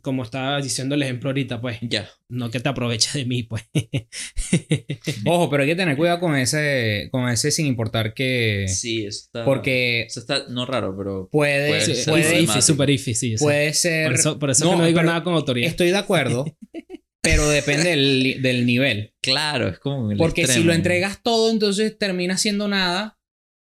como 0.02 0.24
estaba 0.24 0.62
diciendo 0.62 0.96
el 0.96 1.04
ejemplo 1.04 1.30
ahorita, 1.30 1.62
pues, 1.62 1.78
Ya. 1.82 2.10
no 2.30 2.50
que 2.52 2.60
te 2.60 2.70
aproveches 2.70 3.14
de 3.14 3.26
mí, 3.26 3.43
pues. 3.43 3.64
Ojo, 5.26 5.50
pero 5.50 5.64
hay 5.64 5.70
que 5.70 5.76
tener 5.76 5.96
cuidado 5.98 6.20
con 6.20 6.36
ese, 6.36 7.10
con 7.12 7.28
ese 7.30 7.52
sin 7.52 7.66
importar 7.66 8.14
que. 8.14 8.66
Sí, 8.68 9.06
eso 9.06 9.26
está. 9.26 9.46
Porque 9.46 10.04
Eso 10.04 10.20
está 10.20 10.46
no 10.50 10.66
raro, 10.66 10.96
pero. 10.98 11.30
puede, 11.32 11.70
Puede 11.70 11.82
Sí, 11.82 11.96
ser 11.96 12.12
puede, 12.12 12.62
super 12.62 12.89
iffy, 12.89 13.14
sí. 13.14 13.36
puede 13.39 13.74
ser. 13.74 14.06
por 14.08 14.14
eso, 14.16 14.39
por 14.39 14.50
eso 14.52 14.66
No, 14.66 14.72
que 14.72 14.78
no 14.78 14.86
digo 14.88 15.04
nada 15.04 15.24
con 15.24 15.34
autoridad. 15.34 15.70
Estoy 15.70 15.89
de 15.91 15.98
acuerdo, 15.98 16.46
pero 17.22 17.48
depende 17.50 17.89
del, 17.91 18.41
del 18.41 18.66
nivel. 18.66 19.14
Claro, 19.22 19.68
es 19.68 19.80
como. 19.80 20.12
el 20.12 20.18
Porque 20.18 20.41
si 20.43 20.52
extremo. 20.52 20.68
lo 20.68 20.74
entregas 20.74 21.22
todo, 21.24 21.52
entonces 21.52 21.98
terminas 21.98 22.41
siendo 22.41 22.68
nada 22.68 23.18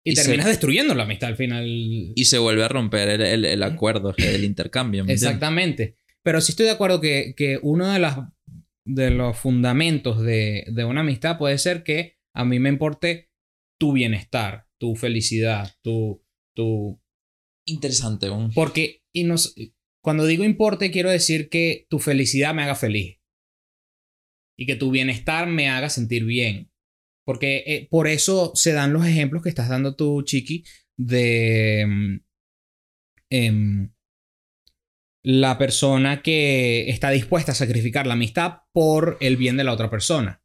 y, 0.04 0.12
Y 0.12 0.16
se- 0.16 0.22
terminas 0.22 0.46
destruyendo 0.46 0.94
la 0.94 1.04
amistad 1.04 1.30
al 1.30 1.36
final. 1.36 1.64
Y 1.66 2.24
se 2.24 2.38
vuelve 2.38 2.64
a 2.64 2.68
romper 2.68 3.08
el, 3.08 3.20
el, 3.22 3.44
el 3.44 3.62
acuerdo, 3.62 4.14
el 4.18 4.44
intercambio. 4.44 5.04
Exactamente. 5.06 5.96
Pero 6.24 6.40
sí 6.40 6.52
estoy 6.52 6.66
de 6.66 6.72
acuerdo 6.72 7.00
que, 7.00 7.34
que 7.36 7.58
uno 7.62 7.92
de, 7.92 7.98
las, 7.98 8.18
de 8.84 9.10
los 9.10 9.36
fundamentos 9.36 10.20
de, 10.22 10.64
de 10.72 10.84
una 10.84 11.00
amistad 11.00 11.38
puede 11.38 11.58
ser 11.58 11.82
que 11.82 12.18
a 12.34 12.44
mí 12.44 12.58
me 12.58 12.68
importe 12.68 13.30
tu 13.78 13.92
bienestar, 13.92 14.68
tu 14.78 14.94
felicidad, 14.96 15.74
tu... 15.82 16.24
tu 16.54 17.00
Interesante. 17.64 18.28
un- 18.28 18.52
porque 18.52 19.04
y 19.14 19.22
nos, 19.24 19.54
cuando 20.02 20.26
digo 20.26 20.42
importe, 20.44 20.90
quiero 20.90 21.10
decir 21.10 21.48
que 21.48 21.86
tu 21.88 21.98
felicidad 22.00 22.54
me 22.54 22.62
haga 22.64 22.74
feliz. 22.74 23.20
Y 24.58 24.66
que 24.66 24.74
tu 24.76 24.90
bienestar 24.90 25.46
me 25.48 25.68
haga 25.68 25.88
sentir 25.88 26.24
bien. 26.24 26.70
Porque 27.24 27.62
eh, 27.66 27.88
por 27.88 28.08
eso 28.08 28.52
se 28.56 28.72
dan 28.72 28.92
los 28.92 29.06
ejemplos 29.06 29.42
que 29.42 29.48
estás 29.48 29.68
dando 29.68 29.94
tú, 29.94 30.22
Chiqui, 30.22 30.64
de 30.96 31.84
mm, 31.86 32.16
em, 33.30 33.92
la 35.24 35.56
persona 35.58 36.22
que 36.22 36.90
está 36.90 37.10
dispuesta 37.10 37.52
a 37.52 37.56
sacrificar 37.56 38.06
la 38.06 38.14
amistad 38.14 38.62
por 38.72 39.18
el 39.20 39.36
bien 39.36 39.56
de 39.56 39.64
la 39.64 39.72
otra 39.72 39.90
persona. 39.90 40.42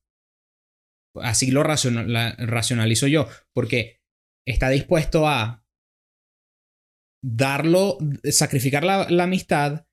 Así 1.15 1.49
lo 1.49 1.63
racionalizo 1.63 3.07
yo, 3.07 3.27
porque 3.53 4.01
está 4.45 4.69
dispuesto 4.69 5.27
a 5.27 5.65
darlo, 7.23 7.97
sacrificar 8.23 8.83
la, 8.83 9.07
la 9.09 9.23
amistad, 9.23 9.87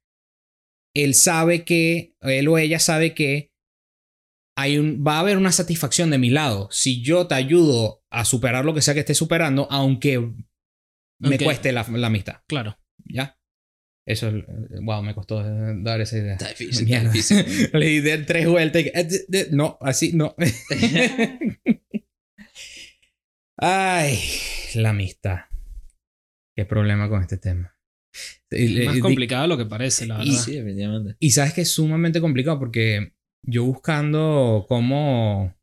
él 0.95 1.15
sabe 1.15 1.65
que, 1.65 2.15
él 2.21 2.49
o 2.49 2.59
ella 2.59 2.79
sabe 2.79 3.15
que 3.15 3.53
hay 4.57 4.79
un, 4.79 5.05
va 5.05 5.17
a 5.17 5.21
haber 5.21 5.37
una 5.37 5.51
satisfacción 5.51 6.11
de 6.11 6.19
mi 6.19 6.31
lado. 6.31 6.69
Si 6.71 7.03
yo 7.03 7.27
te 7.27 7.35
ayudo 7.35 8.05
a 8.11 8.25
superar 8.25 8.65
lo 8.65 8.75
que 8.75 8.83
sea 8.83 8.95
que 8.95 9.01
esté 9.01 9.15
superando, 9.15 9.67
aunque 9.71 10.33
me 11.19 11.39
cueste 11.39 11.73
la, 11.73 11.85
la 11.91 12.07
amistad. 12.07 12.43
Claro. 12.47 12.79
¿Ya? 13.05 13.39
Eso 14.07 14.29
es. 14.29 14.45
Wow, 14.83 15.03
me 15.03 15.15
costó 15.15 15.41
eh, 15.41 15.75
dar 15.79 16.01
esa 16.01 16.19
idea. 16.19 16.33
Está 16.35 16.49
difícil, 16.49 16.93
está 16.93 17.09
difícil. 17.11 17.71
Le 17.79 17.87
di 17.87 18.01
de 18.01 18.19
tres 18.19 18.47
vueltas 18.49 18.83
y 18.83 18.89
eh, 18.89 19.05
de- 19.05 19.25
de- 19.29 19.49
No, 19.51 19.79
así 19.81 20.13
no. 20.13 20.35
Ay, 23.57 24.19
la 24.75 24.91
amistad. 24.91 25.41
Qué 26.57 26.65
problema 26.65 27.09
con 27.09 27.23
este 27.23 27.39
tema. 27.39 27.75
Y- 28.51 28.81
Es 28.81 28.87
más 28.87 28.97
y- 28.97 29.01
complicado 29.01 29.43
de 29.43 29.49
lo 29.49 29.57
que 29.59 29.67
parece, 29.67 30.07
la 30.07 30.23
y- 30.23 30.29
verdad. 30.31 30.43
Sí, 30.43 30.53
definitivamente. 30.57 31.17
Y 31.19 31.31
sabes 31.31 31.55
que 31.55 31.63
es 31.63 31.71
sumamente 31.71 32.21
complicado 32.21 32.59
porque 32.59 33.13
yo 33.43 33.65
buscando 33.65 34.67
cómo 34.69 35.55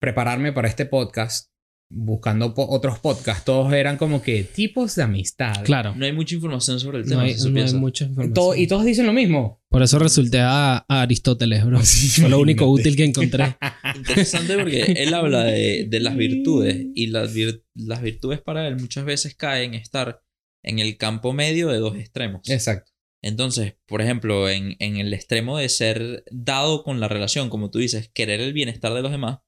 prepararme 0.00 0.52
para 0.52 0.68
este 0.68 0.86
podcast, 0.86 1.50
buscando 1.96 2.54
po- 2.54 2.66
otros 2.68 2.98
podcasts, 2.98 3.44
todos 3.44 3.72
eran 3.72 3.96
como 3.96 4.20
que 4.22 4.42
tipos 4.44 4.94
de 4.96 5.02
amistad. 5.04 5.62
Claro. 5.64 5.94
No 5.96 6.04
hay 6.04 6.12
mucha 6.12 6.34
información 6.34 6.80
sobre 6.80 6.98
el 6.98 7.04
No 7.04 7.10
tema, 7.10 7.22
hay, 7.22 7.34
si 7.34 7.50
no 7.50 7.62
hay 7.64 7.72
mucha 7.74 8.04
información. 8.04 8.58
Y 8.58 8.66
todos 8.66 8.84
dicen 8.84 9.06
lo 9.06 9.12
mismo. 9.12 9.62
Por 9.68 9.82
eso 9.82 9.98
resulté 9.98 10.40
a, 10.40 10.84
a 10.88 11.02
Aristóteles, 11.02 11.64
bro. 11.64 11.80
Sí, 11.84 12.20
Fue 12.20 12.28
lo 12.30 12.38
único 12.40 12.66
útil 12.66 12.96
que 12.96 13.04
encontré. 13.04 13.56
Interesante 13.96 14.56
porque 14.58 14.82
él 14.96 15.14
habla 15.14 15.44
de, 15.44 15.86
de 15.88 16.00
las 16.00 16.16
virtudes 16.16 16.86
y 16.94 17.06
las, 17.08 17.34
vir- 17.34 17.62
las 17.74 18.02
virtudes 18.02 18.40
para 18.40 18.66
él 18.66 18.76
muchas 18.80 19.04
veces 19.04 19.34
caen 19.36 19.74
en 19.74 19.80
estar 19.80 20.20
en 20.62 20.78
el 20.78 20.96
campo 20.96 21.32
medio 21.32 21.68
de 21.68 21.78
dos 21.78 21.96
extremos. 21.96 22.48
Exacto. 22.48 22.90
Entonces, 23.22 23.74
por 23.86 24.02
ejemplo, 24.02 24.50
en, 24.50 24.76
en 24.80 24.96
el 24.98 25.14
extremo 25.14 25.56
de 25.58 25.68
ser 25.70 26.24
dado 26.30 26.82
con 26.82 27.00
la 27.00 27.08
relación, 27.08 27.48
como 27.48 27.70
tú 27.70 27.78
dices, 27.78 28.10
querer 28.12 28.40
el 28.40 28.52
bienestar 28.52 28.92
de 28.92 29.00
los 29.02 29.10
demás, 29.12 29.38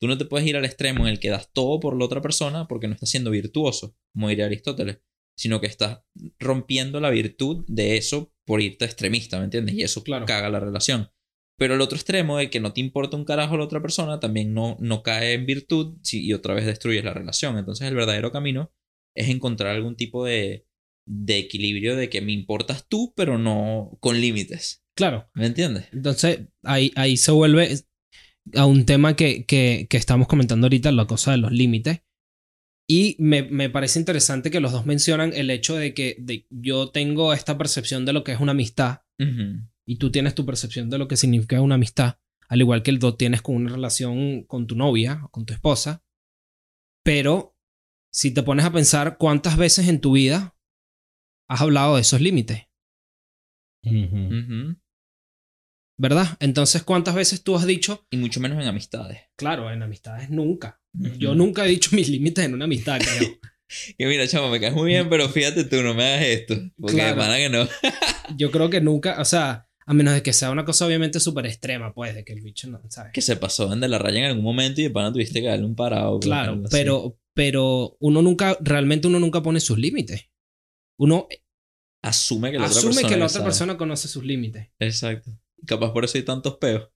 tú 0.00 0.06
no 0.08 0.18
te 0.18 0.24
puedes 0.24 0.46
ir 0.46 0.56
al 0.56 0.64
extremo 0.64 1.06
en 1.06 1.12
el 1.12 1.20
que 1.20 1.30
das 1.30 1.50
todo 1.52 1.80
por 1.80 1.96
la 1.96 2.04
otra 2.04 2.20
persona 2.22 2.66
porque 2.68 2.88
no 2.88 2.94
estás 2.94 3.10
siendo 3.10 3.30
virtuoso, 3.30 3.96
como 4.12 4.28
diría 4.28 4.46
Aristóteles, 4.46 5.00
sino 5.36 5.60
que 5.60 5.66
estás 5.66 6.00
rompiendo 6.38 7.00
la 7.00 7.10
virtud 7.10 7.64
de 7.68 7.96
eso 7.96 8.32
por 8.46 8.60
irte 8.60 8.84
extremista, 8.84 9.38
¿me 9.38 9.44
entiendes? 9.44 9.74
Y 9.74 9.82
eso 9.82 10.02
Claro. 10.02 10.24
caga 10.26 10.48
la 10.50 10.60
relación. 10.60 11.10
Pero 11.58 11.74
el 11.74 11.80
otro 11.80 11.96
extremo 11.96 12.36
de 12.36 12.50
que 12.50 12.60
no 12.60 12.72
te 12.72 12.80
importa 12.80 13.16
un 13.16 13.24
carajo 13.24 13.56
la 13.56 13.64
otra 13.64 13.80
persona 13.80 14.20
también 14.20 14.52
no, 14.52 14.76
no 14.80 15.02
cae 15.02 15.32
en 15.34 15.46
virtud 15.46 15.98
y 16.12 16.32
otra 16.34 16.54
vez 16.54 16.66
destruyes 16.66 17.02
la 17.04 17.14
relación. 17.14 17.56
Entonces 17.58 17.88
el 17.88 17.94
verdadero 17.94 18.30
camino 18.30 18.72
es 19.14 19.28
encontrar 19.30 19.74
algún 19.74 19.96
tipo 19.96 20.24
de, 20.24 20.66
de 21.06 21.38
equilibrio 21.38 21.96
de 21.96 22.10
que 22.10 22.20
me 22.20 22.32
importas 22.32 22.86
tú, 22.88 23.14
pero 23.16 23.38
no 23.38 23.96
con 24.00 24.20
límites. 24.20 24.84
Claro. 24.94 25.30
¿Me 25.34 25.46
entiendes? 25.46 25.86
Entonces, 25.92 26.40
ahí, 26.62 26.90
ahí 26.96 27.16
se 27.16 27.30
vuelve 27.32 27.70
a 28.54 28.66
un 28.66 28.84
tema 28.86 29.16
que, 29.16 29.44
que, 29.44 29.86
que 29.90 29.96
estamos 29.96 30.28
comentando 30.28 30.66
ahorita, 30.66 30.92
la 30.92 31.06
cosa 31.06 31.32
de 31.32 31.38
los 31.38 31.52
límites. 31.52 32.02
Y 32.88 33.16
me, 33.18 33.42
me 33.42 33.68
parece 33.68 33.98
interesante 33.98 34.50
que 34.50 34.60
los 34.60 34.70
dos 34.72 34.86
mencionan 34.86 35.32
el 35.34 35.50
hecho 35.50 35.74
de 35.74 35.92
que 35.92 36.16
de- 36.20 36.46
yo 36.50 36.90
tengo 36.90 37.32
esta 37.32 37.58
percepción 37.58 38.04
de 38.04 38.12
lo 38.12 38.22
que 38.22 38.32
es 38.32 38.40
una 38.40 38.52
amistad 38.52 39.00
y 39.84 39.96
tú 39.96 40.10
tienes 40.12 40.34
tu 40.34 40.46
percepción 40.46 40.88
de 40.90 40.98
lo 40.98 41.08
que 41.08 41.16
significa 41.16 41.60
una 41.60 41.74
amistad, 41.76 42.18
al 42.48 42.60
igual 42.60 42.82
que 42.84 42.92
lo 42.92 43.16
tienes 43.16 43.42
con 43.42 43.56
una 43.56 43.70
relación 43.72 44.44
con 44.44 44.66
tu 44.68 44.76
novia 44.76 45.20
o 45.24 45.30
con 45.30 45.46
tu 45.46 45.52
esposa. 45.54 46.04
Pero 47.04 47.56
si 48.12 48.32
te 48.32 48.42
pones 48.44 48.64
a 48.66 48.72
pensar 48.72 49.16
cuántas 49.18 49.56
veces 49.56 49.88
en 49.88 50.00
tu 50.00 50.12
vida 50.12 50.56
has 51.48 51.60
hablado 51.62 51.96
de 51.96 52.02
esos 52.02 52.20
límites, 52.20 52.62
Ujú. 53.84 54.76
¿Verdad? 55.98 56.36
Entonces, 56.40 56.82
¿cuántas 56.82 57.14
veces 57.14 57.42
tú 57.42 57.56
has 57.56 57.66
dicho, 57.66 58.06
Y 58.10 58.16
mucho 58.16 58.40
menos 58.40 58.60
en 58.62 58.68
amistades. 58.68 59.20
claro, 59.36 59.70
en 59.70 59.82
amistades 59.82 60.30
nunca? 60.30 60.80
Yo 61.18 61.34
nunca 61.34 61.64
he 61.66 61.68
dicho 61.68 61.90
mis 61.96 62.08
límites 62.08 62.44
en 62.44 62.54
una 62.54 62.64
amistad, 62.64 62.98
creo. 63.00 63.30
Que 63.98 64.06
mira, 64.06 64.28
chamo, 64.28 64.48
me 64.48 64.60
caes 64.60 64.74
muy 64.74 64.86
bien, 64.92 65.08
pero 65.08 65.28
fíjate 65.28 65.64
tú, 65.64 65.82
no 65.82 65.92
me 65.92 66.04
hagas 66.04 66.24
esto. 66.26 66.54
Porque 66.78 66.94
Claro. 66.98 67.20
de 67.32 67.36
que 67.38 67.48
no. 67.48 67.68
Yo 68.36 68.52
creo 68.52 68.70
que 68.70 68.80
nunca, 68.80 69.20
o 69.20 69.24
sea, 69.24 69.68
a 69.84 69.92
menos 69.92 70.14
de 70.14 70.22
que 70.22 70.32
sea 70.32 70.52
una 70.52 70.64
cosa 70.64 70.86
obviamente 70.86 71.18
súper 71.18 71.46
extrema, 71.46 71.92
pues, 71.92 72.14
de 72.14 72.24
que 72.24 72.32
el 72.32 72.42
bicho 72.42 72.68
no, 72.68 72.80
¿sabes? 72.88 73.12
Que 73.12 73.20
se 73.22 73.34
pasó 73.34 73.66
de 73.74 73.88
la 73.88 73.98
raya 73.98 74.20
en 74.20 74.24
algún 74.26 74.44
momento 74.44 74.80
y 74.80 74.84
de 74.84 74.90
pana 74.90 75.12
tuviste 75.12 75.40
que 75.40 75.48
darle 75.48 75.64
un 75.66 75.74
parado. 75.74 76.20
pues, 76.20 76.26
Claro, 76.26 76.52
así. 76.64 76.68
pero, 76.70 77.18
pero 77.34 77.96
uno 77.98 78.22
nunca, 78.22 78.56
realmente 78.60 79.08
uno 79.08 79.18
nunca 79.18 79.42
pone 79.42 79.58
sus 79.58 79.78
límites. 79.78 80.28
Uno 80.98 81.26
Asume 82.02 82.52
que 82.52 82.58
la 82.60 82.66
otra 82.66 82.78
asume 82.78 82.92
persona. 82.94 83.08
que 83.08 83.16
la 83.16 83.24
otra 83.24 83.32
sabe. 83.34 83.44
persona 83.46 83.76
conoce 83.76 84.06
sus 84.06 84.22
límites. 84.24 84.68
Exacto. 84.78 85.32
Capaz 85.66 85.92
por 85.92 86.04
eso 86.04 86.16
hay 86.18 86.24
tantos 86.24 86.56
peos. 86.58 86.88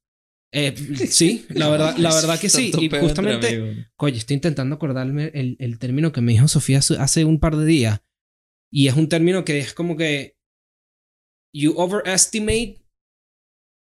Eh, 0.52 0.74
sí, 1.08 1.46
la 1.50 1.68
verdad, 1.70 1.96
la 1.98 2.12
verdad 2.14 2.40
que 2.40 2.48
sí. 2.48 2.72
Y 2.78 2.88
justamente, 2.90 3.86
oye, 3.98 4.16
estoy 4.18 4.34
intentando 4.34 4.74
acordarme 4.76 5.30
el, 5.34 5.56
el 5.60 5.78
término 5.78 6.10
que 6.12 6.20
me 6.20 6.32
dijo 6.32 6.48
Sofía 6.48 6.78
hace- 6.78 7.24
un 7.24 7.38
par 7.40 7.56
de 7.56 7.64
días. 7.66 8.00
Y 8.72 8.88
es 8.88 8.94
un 8.96 9.08
término 9.08 9.44
que 9.44 9.58
es 9.58 9.74
como 9.74 9.96
que 9.96 10.36
you 11.54 11.74
overestimate 11.76 12.80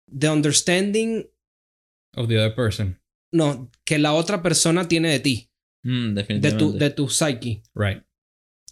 the 0.08 0.28
understanding, 0.28 1.24
Of 2.16 2.28
the 2.28 2.38
other 2.38 2.54
person. 2.54 3.00
no, 3.32 3.70
que 3.86 3.98
la 3.98 4.12
otra 4.12 4.42
persona 4.42 4.86
tiene 4.88 5.10
de 5.10 5.20
ti, 5.20 5.48
Mm, 5.84 6.14
de 6.14 6.22
definitivamente. 6.22 6.58
tu, 6.64 6.78
de 6.78 6.90
tu 6.90 7.08
psyche. 7.08 7.62
Right. 7.74 8.02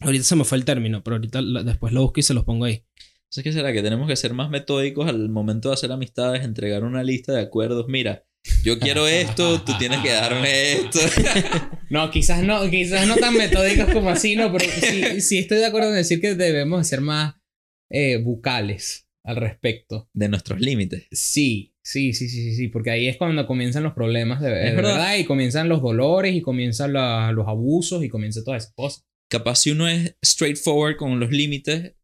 Ahorita 0.00 0.24
se 0.24 0.36
me 0.36 0.44
fue 0.44 0.58
el 0.58 0.64
término, 0.64 1.02
pero 1.02 1.16
ahorita 1.16 1.42
después 1.64 1.92
lo 1.92 2.02
busco 2.02 2.20
y 2.20 2.22
se 2.22 2.34
los 2.34 2.44
pongo 2.44 2.64
ahí. 2.66 2.84
Entonces, 3.30 3.44
¿qué 3.44 3.52
será? 3.52 3.72
Que 3.72 3.82
tenemos 3.82 4.08
que 4.08 4.16
ser 4.16 4.34
más 4.34 4.50
metódicos 4.50 5.08
al 5.08 5.28
momento 5.28 5.68
de 5.68 5.74
hacer 5.74 5.92
amistades, 5.92 6.44
entregar 6.44 6.82
una 6.82 7.04
lista 7.04 7.32
de 7.32 7.40
acuerdos. 7.42 7.86
Mira, 7.88 8.24
yo 8.64 8.78
quiero 8.80 9.06
esto, 9.06 9.60
tú 9.62 9.72
tienes 9.78 10.00
que 10.00 10.10
darme 10.10 10.72
esto. 10.72 10.98
No, 11.90 12.08
quizás 12.12 12.44
no, 12.44 12.70
quizás 12.70 13.06
no 13.08 13.16
tan 13.16 13.34
metódicos 13.36 13.92
como 13.92 14.10
así, 14.10 14.36
no, 14.36 14.52
pero 14.52 14.64
sí, 14.70 15.20
sí 15.20 15.38
estoy 15.38 15.58
de 15.58 15.66
acuerdo 15.66 15.88
en 15.90 15.96
decir 15.96 16.20
que 16.20 16.36
debemos 16.36 16.78
de 16.80 16.84
ser 16.84 17.00
más 17.00 17.34
eh, 17.90 18.18
bucales 18.18 19.08
al 19.24 19.36
respecto. 19.36 20.08
De 20.12 20.28
nuestros 20.28 20.60
límites. 20.60 21.06
Sí, 21.10 21.74
sí, 21.82 22.12
sí, 22.12 22.28
sí, 22.28 22.42
sí, 22.42 22.54
sí, 22.54 22.68
porque 22.68 22.90
ahí 22.92 23.08
es 23.08 23.16
cuando 23.16 23.44
comienzan 23.44 23.82
los 23.82 23.92
problemas 23.94 24.40
de, 24.40 24.50
de 24.50 24.54
verdad. 24.72 24.82
verdad. 24.94 25.16
y 25.18 25.24
comienzan 25.24 25.68
los 25.68 25.82
dolores 25.82 26.32
y 26.34 26.42
comienzan 26.42 26.92
la- 26.92 27.32
los 27.32 27.48
abusos 27.48 28.04
y 28.04 28.08
comienza 28.08 28.44
todas 28.44 28.62
esas 28.64 28.74
cosas. 28.74 29.04
Capaz 29.28 29.56
si 29.56 29.70
uno 29.72 29.88
es 29.88 30.16
straightforward 30.24 30.96
con 30.96 31.18
los 31.18 31.30
límites, 31.32 31.94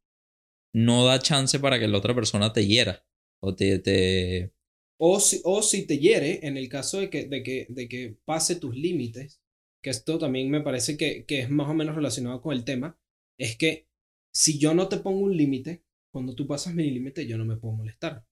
no 0.77 1.07
da 1.07 1.18
chance 1.20 1.59
para 1.59 1.79
que 1.79 1.89
la 1.89 1.97
otra 1.97 2.14
persona 2.14 2.53
te 2.53 2.66
hiera. 2.66 3.03
O 3.43 3.55
te... 3.55 3.79
te... 3.79 4.53
O 4.99 5.20
si, 5.20 5.41
o 5.45 5.62
si 5.62 5.87
te 5.87 5.99
hiere, 5.99 6.47
en 6.47 6.57
el 6.57 6.68
caso 6.68 7.01
de 7.01 7.09
que, 7.09 7.27
de 7.27 7.43
que, 7.43 7.66
de 7.68 7.89
que 7.89 8.18
pase 8.24 8.57
tus 8.57 8.77
límites, 8.77 9.43
que 9.83 9.91
esto 9.91 10.18
también 10.18 10.51
me 10.51 10.61
parece 10.61 10.97
que, 10.97 11.24
que 11.24 11.41
es 11.41 11.51
más 11.51 11.68
o 11.68 11.74
menos 11.74 11.95
relacionado 11.95 12.41
con 12.43 12.55
el 12.55 12.64
tema, 12.64 12.99
es 13.39 13.57
que 13.57 13.89
si 14.35 14.59
yo 14.59 14.74
no 14.74 14.89
te 14.89 14.99
pongo 14.99 15.20
un 15.20 15.37
límite, 15.37 15.83
cuando 16.12 16.35
tú 16.35 16.47
pasas 16.47 16.74
mi 16.74 16.91
límite, 16.91 17.27
yo 17.27 17.39
no 17.39 17.45
me 17.45 17.57
puedo 17.57 17.74
molestar. 17.74 18.27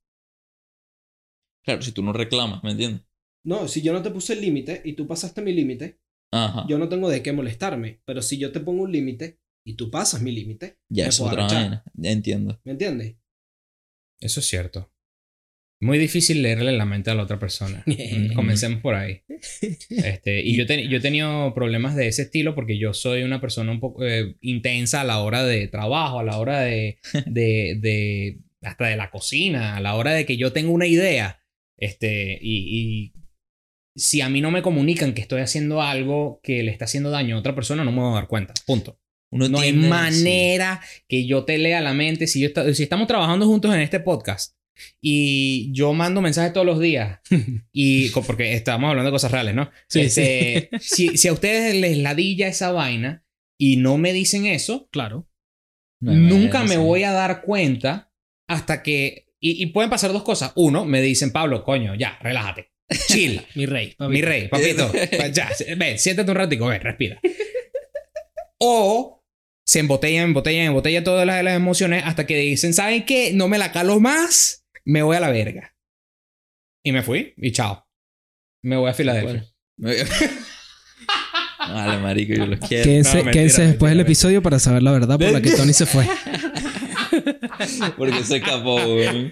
Claro, 1.65 1.81
si 1.81 1.93
tú 1.93 2.03
no 2.03 2.13
reclamas, 2.13 2.63
¿me 2.63 2.73
entiendes? 2.73 3.07
No, 3.45 3.69
si 3.69 3.81
yo 3.83 3.93
no 3.93 4.03
te 4.03 4.11
puse 4.11 4.35
el 4.35 4.43
límite 4.43 4.83
y 4.85 4.95
tú 4.95 5.07
pasaste 5.07 5.41
mi 5.41 5.53
límite, 5.53 5.99
yo 6.69 6.79
no 6.79 6.89
tengo 6.89 7.09
de 7.09 7.23
qué 7.23 7.33
molestarme. 7.33 8.03
Pero 8.05 8.21
si 8.21 8.39
yo 8.39 8.53
te 8.53 8.61
pongo 8.61 8.83
un 8.83 8.93
límite 8.93 9.39
y 9.65 9.75
tú 9.75 9.91
pasas 9.91 10.23
mi 10.23 10.33
límite, 10.33 10.79
ya 10.89 11.07
es 11.07 11.21
otra 11.21 11.47
vaina. 11.55 11.85
Entiendo. 12.03 12.61
¿me 12.65 12.73
entiendes? 12.73 13.17
Eso 14.21 14.41
es 14.41 14.47
cierto. 14.47 14.91
Muy 15.81 15.99
difícil 15.99 16.41
leerle 16.43 16.73
la 16.73 16.87
mente 16.87 17.11
a 17.11 17.15
la 17.15 17.25
otra 17.25 17.39
persona. 17.39 17.85
Comencemos 18.35 18.81
por 18.81 18.95
ahí. 18.95 19.23
Este, 19.91 20.41
y 20.43 20.57
yo, 20.57 20.65
te- 20.67 20.89
yo 20.89 20.97
he 20.99 21.01
tenido 21.01 21.53
problemas 21.55 21.95
de 21.97 22.07
ese 22.09 22.23
estilo 22.23 22.55
porque 22.55 22.79
yo 22.79 22.95
soy 22.95 23.23
una 23.23 23.41
persona 23.41 23.71
un 23.73 23.81
poco 23.81 24.05
eh, 24.07 24.37
intensa 24.41 25.01
a 25.03 25.05
la 25.05 25.19
hora 25.21 25.43
de 25.45 25.69
trabajo, 25.69 26.21
a 26.21 26.25
la 26.25 26.39
hora 26.39 26.61
de, 26.61 26.99
de, 27.27 27.77
de- 27.81 28.39
hasta 28.63 28.87
de 28.87 28.97
la 28.97 29.11
cocina, 29.11 29.77
a 29.77 29.81
la 29.81 29.95
hora 29.97 30.13
de 30.13 30.25
que 30.25 30.37
yo 30.39 30.53
tengo 30.53 30.73
una 30.73 30.87
idea. 30.87 31.41
Este, 31.77 32.39
y, 32.41 33.13
y 33.13 33.13
si 33.97 34.21
a 34.23 34.29
mí 34.31 34.41
no 34.41 34.51
me 34.51 34.63
comunican 34.63 35.13
que 35.13 35.21
estoy 35.21 35.41
haciendo 35.43 35.83
algo 35.83 36.41
que 36.43 36.63
le 36.63 36.71
está 36.71 36.87
haciendo 36.87 37.11
daño 37.11 37.37
a 37.37 37.41
otra 37.41 37.55
persona, 37.55 37.85
no 37.85 37.93
me 37.93 38.01
voy 38.01 38.13
a 38.13 38.15
dar 38.15 38.29
cuenta. 38.29 38.55
Punto. 38.67 38.99
Uno 39.33 39.49
No 39.49 39.59
hay 39.59 39.71
tiende- 39.73 39.89
manera 39.89 40.81
que 41.09 41.27
yo 41.27 41.45
te 41.45 41.59
lea 41.59 41.81
la 41.81 41.93
mente. 41.95 42.27
Si, 42.27 42.41
yo 42.41 42.47
esta- 42.49 42.73
si 42.75 42.83
estamos 42.83 43.07
trabajando 43.09 43.47
juntos 43.47 43.75
en 43.75 43.81
este 43.81 44.01
podcast 44.01 44.57
y 45.01 45.71
yo 45.73 45.93
mando 45.93 46.21
mensajes 46.21 46.53
todos 46.53 46.67
los 46.67 46.81
días 46.81 47.21
y 47.73 48.11
porque 48.11 48.55
estamos 48.55 48.89
hablando 48.91 49.11
de 49.11 49.15
cosas 49.15 49.31
reales, 49.33 49.55
¿no? 49.55 49.71
Sí, 49.89 50.01
Este, 50.03 50.69
Si, 50.81 51.17
si 51.17 51.29
a 51.29 51.33
ustedes 51.33 51.75
les 51.77 51.99
ladilla 51.99 52.49
esa 52.49 52.73
vaina 52.73 53.25
y 53.59 53.77
no 53.77 53.99
me 53.99 54.13
dicen 54.13 54.47
eso, 54.47 54.89
Claro. 54.91 55.29
No 56.01 56.11
hay 56.13 56.19
nunca 56.19 56.63
me 56.65 56.71
sí. 56.75 56.77
voy 56.77 57.03
a 57.05 57.13
dar 57.13 57.43
cuenta 57.43 58.13
hasta 58.49 58.83
que... 58.83 59.27
Y, 59.41 59.63
y 59.63 59.67
pueden 59.67 59.89
pasar 59.91 60.13
dos 60.13 60.23
cosas. 60.23 60.53
Uno, 60.57 60.85
me 60.85 61.01
dicen, 61.01 61.31
Pablo, 61.33 61.65
coño, 61.65 61.95
ya, 61.95 62.19
relájate. 62.21 62.73
Chill. 63.09 63.41
Mi 63.55 63.65
rey. 63.67 63.95
Mi 64.01 64.21
rey, 64.23 64.49
papito. 64.49 64.93
ya, 65.33 65.51
ven, 65.77 65.99
siéntate 65.99 66.31
un 66.31 66.37
ratico, 66.37 66.67
ven, 66.67 66.81
respira. 66.83 67.21
O 68.67 69.23
se 69.67 69.81
embotellan, 69.81 70.25
embotellan, 70.25 70.67
embotellan 70.67 71.05
todas 71.05 71.27
las, 71.27 71.45
las 71.45 71.55
emociones 71.55 72.03
hasta 72.07 72.27
que 72.27 72.37
dicen, 72.39 72.73
¿saben 72.73 73.05
qué? 73.05 73.33
No 73.35 73.49
me 73.49 73.59
la 73.59 73.73
calo 73.73 74.01
más, 74.01 74.67
me 74.85 75.03
voy 75.03 75.17
a 75.17 75.21
la 75.21 75.31
verga. 75.31 75.75
Y 76.83 76.93
me 76.93 77.03
fui, 77.03 77.35
y 77.37 77.53
chao. 77.53 77.87
Me 78.63 78.77
voy 78.77 78.91
a 78.91 78.95
Filadelfia. 78.95 79.45
Bueno. 79.77 80.05
Vale, 81.59 81.99
marico, 81.99 82.35
yo 82.35 82.47
los 82.47 82.61
quiero. 82.61 82.85
Quédense, 82.85 83.11
No, 83.11 83.15
mentira, 83.17 83.33
quédense 83.33 83.67
después 83.67 83.91
del 83.91 84.01
episodio 84.01 84.43
para 84.43 84.59
saber 84.59 84.83
la 84.83 84.93
verdad 84.93 85.19
por 85.19 85.31
la 85.31 85.41
que 85.41 85.51
Tony 85.57 85.73
se 85.73 85.87
fue. 85.87 86.07
Porque 87.97 88.23
se 88.25 88.37
escapó, 88.37 88.77
weón. 88.77 89.31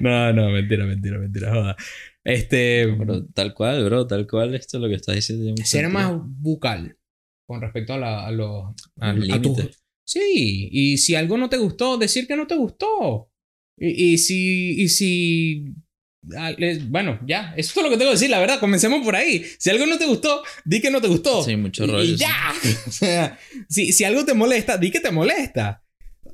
No, 0.00 0.32
no, 0.32 0.50
mentira, 0.50 0.84
mentira, 0.84 1.18
mentira, 1.18 1.50
joda. 1.50 1.76
Este, 2.24 2.94
Pero 2.98 3.26
tal 3.26 3.54
cual, 3.54 3.84
bro, 3.84 4.06
tal 4.06 4.26
cual, 4.26 4.54
esto 4.54 4.76
es 4.76 4.82
lo 4.82 4.88
que 4.88 4.96
estás 4.96 5.14
diciendo. 5.14 5.54
ser 5.64 5.88
más 5.88 6.12
bucal. 6.22 6.96
Con 7.50 7.60
respecto 7.60 7.94
a, 7.94 7.98
la- 7.98 8.26
a 8.28 8.30
los... 8.30 8.64
a-. 9.00 9.12
Sí, 10.04 10.68
y 10.70 10.98
si 10.98 11.16
algo 11.16 11.36
no 11.36 11.48
te 11.48 11.56
gustó, 11.58 11.96
decir 11.98 12.28
que 12.28 12.36
no 12.36 12.46
te 12.46 12.54
gustó. 12.54 13.28
Y, 13.76 14.12
y 14.12 14.18
si... 14.18 14.80
Y 14.80 14.88
si 14.88 15.64
les- 16.58 16.88
bueno, 16.88 17.18
ya, 17.26 17.54
eso 17.56 17.72
es 17.80 17.84
lo 17.84 17.90
que 17.90 17.96
tengo 17.96 18.10
que 18.12 18.16
decir, 18.16 18.30
la 18.30 18.38
verdad, 18.38 18.60
comencemos 18.60 19.02
por 19.04 19.16
ahí. 19.16 19.42
Si 19.58 19.68
algo 19.68 19.86
no 19.86 19.98
te 19.98 20.06
gustó, 20.06 20.42
di 20.64 20.80
que 20.80 20.92
no 20.92 21.00
te 21.00 21.08
gustó. 21.08 21.42
Sí, 21.42 21.56
mucho 21.56 21.86
rollo. 21.88 22.04
Y 22.04 22.08
sí. 22.08 22.16
ya. 22.18 22.52
O 22.86 22.92
sea, 22.92 23.38
si, 23.68 23.92
si 23.92 24.04
algo 24.04 24.24
te 24.24 24.34
molesta, 24.34 24.76
di 24.78 24.92
que 24.92 25.00
te 25.00 25.10
molesta. 25.10 25.82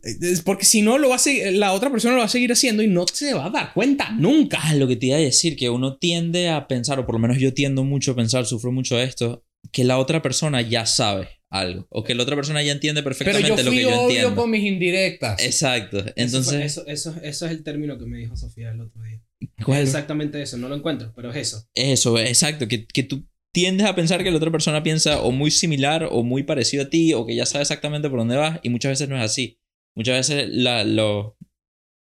Es 0.02 0.42
Porque 0.42 0.64
si 0.66 0.82
no, 0.82 0.98
lo 0.98 1.08
va 1.08 1.16
a 1.16 1.18
seguir- 1.18 1.52
la 1.52 1.72
otra 1.72 1.90
persona 1.90 2.14
lo 2.14 2.20
va 2.20 2.26
a 2.26 2.28
seguir 2.28 2.52
haciendo 2.52 2.82
y 2.82 2.88
no 2.88 3.06
se 3.10 3.32
va 3.32 3.46
a 3.46 3.50
dar 3.50 3.72
cuenta 3.72 4.10
nunca. 4.10 4.58
Ah, 4.62 4.74
lo 4.74 4.86
que 4.86 4.96
te 4.96 5.06
iba 5.06 5.16
a 5.16 5.20
decir, 5.20 5.56
que 5.56 5.70
uno 5.70 5.96
tiende 5.96 6.50
a 6.50 6.68
pensar, 6.68 6.98
o 7.00 7.06
por 7.06 7.14
lo 7.14 7.18
menos 7.20 7.38
yo 7.38 7.54
tiendo 7.54 7.82
mucho 7.82 8.12
a 8.12 8.16
pensar, 8.16 8.44
sufro 8.46 8.70
mucho 8.72 8.98
esto, 9.00 9.44
que 9.72 9.84
la 9.84 9.98
otra 9.98 10.22
persona 10.22 10.60
ya 10.62 10.86
sabe 10.86 11.28
algo, 11.48 11.86
o 11.90 12.02
que 12.04 12.14
la 12.14 12.22
otra 12.24 12.34
persona 12.36 12.62
ya 12.62 12.72
entiende 12.72 13.02
Pero 13.02 13.16
perfectamente 13.16 13.48
yo 13.48 13.62
lo 13.62 13.70
que 13.70 13.82
yo 13.82 13.88
obvio 13.88 14.02
entiendo. 14.02 14.34
con 14.34 14.50
mis 14.50 14.64
indirectas. 14.64 15.42
Exacto. 15.44 15.98
Eso, 15.98 16.12
Entonces, 16.16 16.52
fue- 16.54 16.64
eso, 16.64 16.86
eso, 16.86 17.14
eso 17.22 17.46
es 17.46 17.52
el 17.52 17.62
término 17.62 17.98
que 17.98 18.06
me 18.06 18.18
dijo 18.18 18.36
Sofía 18.36 18.70
el 18.72 18.80
otro 18.80 19.02
día. 19.02 19.22
¿cuál? 19.64 19.80
Es 19.82 19.88
exactamente 19.88 20.40
eso, 20.42 20.56
no 20.56 20.68
lo 20.68 20.74
encuentro, 20.76 21.12
pero 21.14 21.30
es 21.30 21.36
eso. 21.36 21.68
Eso, 21.74 22.18
exacto, 22.18 22.66
que, 22.68 22.86
que 22.86 23.02
tú 23.04 23.26
tiendes 23.52 23.86
a 23.86 23.94
pensar 23.94 24.22
que 24.22 24.30
la 24.30 24.36
otra 24.36 24.50
persona 24.50 24.82
piensa 24.82 25.20
o 25.22 25.30
muy 25.30 25.50
similar 25.50 26.08
o 26.10 26.22
muy 26.22 26.42
parecido 26.42 26.82
a 26.84 26.90
ti 26.90 27.14
o 27.14 27.24
que 27.24 27.34
ya 27.34 27.46
sabe 27.46 27.62
exactamente 27.62 28.10
por 28.10 28.18
dónde 28.18 28.36
vas 28.36 28.58
y 28.62 28.68
muchas 28.70 28.90
veces 28.92 29.08
no 29.08 29.16
es 29.16 29.22
así. 29.22 29.58
Muchas 29.94 30.16
veces 30.28 30.48
la, 30.50 30.84
lo- 30.84 31.38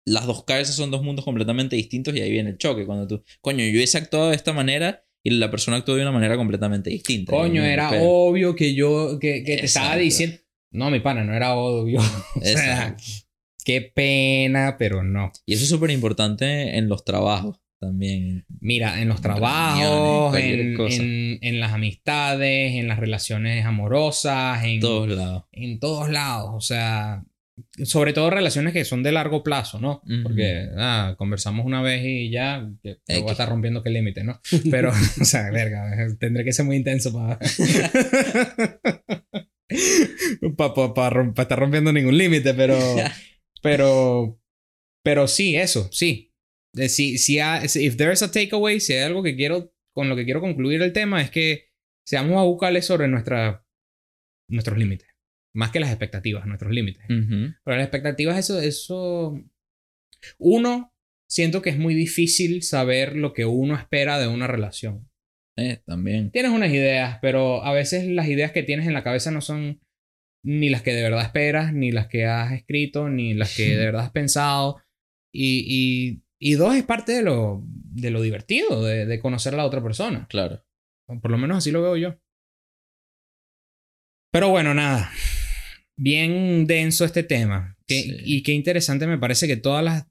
las 0.04 0.26
dos 0.26 0.44
cabezas 0.44 0.74
son 0.74 0.90
dos 0.90 1.02
mundos 1.02 1.24
completamente 1.24 1.76
distintos 1.76 2.14
y 2.14 2.20
ahí 2.20 2.30
viene 2.30 2.50
el 2.50 2.59
choque. 2.59 2.84
Cuando 2.86 3.06
tú, 3.06 3.22
coño, 3.40 3.64
yo 3.64 3.70
hubiese 3.72 3.98
actuado 3.98 4.30
de 4.30 4.36
esta 4.36 4.52
manera 4.52 5.04
y 5.25 5.31
la 5.31 5.51
persona 5.51 5.79
actuó 5.79 5.95
de 5.97 6.03
una 6.03 6.12
manera 6.12 6.37
completamente 6.37 6.91
distinta. 6.91 7.33
Coño, 7.33 7.62
era 7.64 7.91
pero- 7.91 8.05
obvio 8.05 8.55
que 8.55 8.75
yo, 8.75 9.19
que, 9.21 9.43
que 9.45 9.57
te 9.59 9.64
estaba 9.66 9.97
diciendo. 9.97 10.37
No, 10.71 10.91
mi 10.91 11.01
pana, 11.01 11.25
no 11.25 11.35
era 11.35 11.55
obvio. 11.57 12.01
o 12.35 12.41
sea, 12.45 12.97
qué 13.64 13.81
pena, 13.83 14.77
pero 14.79 15.03
no. 15.03 15.33
Y 15.47 15.55
eso 15.55 15.64
es 15.64 15.71
súper 15.71 15.91
importante 15.91 16.77
en 16.79 16.89
los 16.89 17.05
trabajos 17.05 17.59
también. 17.81 18.45
Mira, 18.61 19.01
en 19.01 19.09
los 19.09 19.21
trabajos, 19.21 20.37
en, 20.37 20.77
en, 20.81 21.39
en 21.43 21.61
las 21.61 21.73
amistades, 21.73 22.75
en 22.75 22.89
las 22.89 22.99
relaciones 22.99 23.64
amorosas, 23.64 24.64
En 24.64 24.81
todos 24.81 25.09
lados. 25.09 25.45
en 25.53 25.79
todos 25.79 26.11
lados. 26.11 26.51
O 26.55 26.61
sea, 26.61 27.25
sobre 27.84 28.12
todo 28.12 28.30
relaciones 28.30 28.72
que 28.72 28.84
son 28.84 29.02
de 29.02 29.12
largo 29.12 29.42
plazo, 29.42 29.80
¿no? 29.80 30.02
Ujú. 30.04 30.22
Porque 30.22 30.68
ah, 30.76 31.14
conversamos 31.18 31.66
una 31.66 31.82
vez 31.82 32.02
y 32.04 32.30
ya, 32.30 32.68
que 32.82 32.98
voy 33.20 33.28
a 33.28 33.32
estar 33.32 33.48
rompiendo 33.48 33.82
que 33.82 33.90
límite, 33.90 34.24
¿no? 34.24 34.40
Pero, 34.70 34.90
o 34.90 35.24
sea, 35.24 35.50
verga, 35.50 35.84
tendré 36.18 36.44
que 36.44 36.52
ser 36.52 36.64
muy 36.64 36.76
intenso 36.76 37.12
para. 37.12 37.38
para 40.56 41.32
estar 41.42 41.59
rompiendo 41.59 41.92
ningún 41.92 42.16
límite, 42.16 42.54
pero. 42.54 42.78
Pero. 43.62 44.40
Pero 45.04 45.26
sí, 45.26 45.56
eso, 45.56 45.88
sí. 45.92 46.32
Eh, 46.76 46.88
Si, 46.88 47.18
si, 47.18 47.38
ha- 47.40 47.62
if 47.64 47.96
there's 47.96 48.22
a 48.22 48.30
takeaway, 48.30 48.80
si 48.80 48.92
hay 48.94 49.02
algo 49.04 49.22
que 49.22 49.36
quiero. 49.36 49.72
Con 49.94 50.09
lo 50.09 50.14
que 50.14 50.24
quiero 50.24 50.40
concluir 50.40 50.80
el 50.82 50.92
tema 50.92 51.20
es 51.22 51.30
que 51.30 51.70
seamos 52.06 52.40
vocales 52.44 52.86
sobre 52.86 53.09
nuestra, 53.09 53.66
nuestros 54.48 54.78
límites. 54.78 55.09
Más 55.55 55.70
que 55.70 55.80
las 55.80 55.90
expectativas, 55.90 56.46
nuestros 56.46 56.72
límites. 56.72 57.05
Pero 57.09 57.76
las 57.76 57.82
expectativas, 57.82 58.38
eso, 58.38 58.61
eso. 58.61 59.42
Uno, 60.38 60.92
siento 61.28 61.62
que 61.62 61.70
es 61.70 61.78
muy 61.78 61.94
difícil 61.94 62.62
saber 62.62 63.16
lo 63.16 63.32
que 63.32 63.44
uno 63.44 63.76
espera 63.76 64.18
de 64.18 64.28
una 64.28 64.46
relación. 64.46 65.09
Eh, 65.57 65.82
también. 65.84 66.30
Tienes 66.30 66.53
unas 66.53 66.70
ideas, 66.70 67.18
pero 67.20 67.64
a 67.64 67.72
veces 67.72 68.07
las 68.07 68.28
ideas 68.28 68.53
que 68.53 68.62
tienes 68.62 68.86
en 68.86 68.94
la 68.94 69.03
cabeza 69.03 69.30
no 69.30 69.40
son 69.40 69.80
ni 70.44 70.68
las 70.68 70.82
que 70.82 70.92
de 70.92 71.03
verdad 71.03 71.22
esperas, 71.22 71.72
ni 71.72 71.90
las 71.90 72.07
que 72.07 72.26
has 72.26 72.53
escrito, 72.53 73.09
ni 73.09 73.34
las 73.34 73.57
que 73.57 73.76
de 73.76 73.84
verdad 73.86 74.05
has 74.05 74.11
pensado. 74.12 74.80
Y, 75.32 75.64
y, 75.66 76.22
y 76.38 76.55
dos, 76.55 76.76
es 76.76 76.84
parte 76.84 77.12
de 77.12 77.22
lo, 77.22 77.62
de 77.64 78.11
lo 78.11 78.22
divertido, 78.22 78.84
de, 78.84 79.07
de 79.07 79.20
conocer 79.20 79.55
a 79.55 79.59
la 79.59 79.66
otra 79.66 79.82
persona. 79.82 80.26
Claro. 80.28 80.64
Por 81.07 81.30
lo 81.30 81.38
menos 81.38 81.59
así 81.59 81.70
lo 81.70 81.82
veo 81.82 81.96
yo. 81.96 82.20
Pero 84.30 84.51
bueno, 84.51 84.74
nada. 84.74 85.11
Bien 85.99 86.66
denso 86.66 87.05
este 87.05 87.22
tema. 87.22 87.76
Que- 87.86 88.03
Sí. 88.03 88.16
Y 88.24 88.42
qué 88.42 88.53
interesante 88.53 89.07
me 89.07 89.18
parece 89.18 89.46
que 89.46 89.57
todas 89.57 89.84
las, 89.84 90.07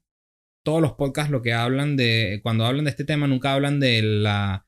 todos 0.64 0.82
los 0.82 0.92
podcasts 0.92 1.30
lo 1.30 1.42
que 1.42 1.52
hablan 1.54 1.96
de, 1.96 2.40
cuando 2.42 2.64
hablan 2.66 2.84
de 2.84 2.90
este 2.90 3.04
tema, 3.04 3.26
nunca 3.26 3.54
hablan 3.54 3.80
de 3.80 4.02
la 4.02 4.66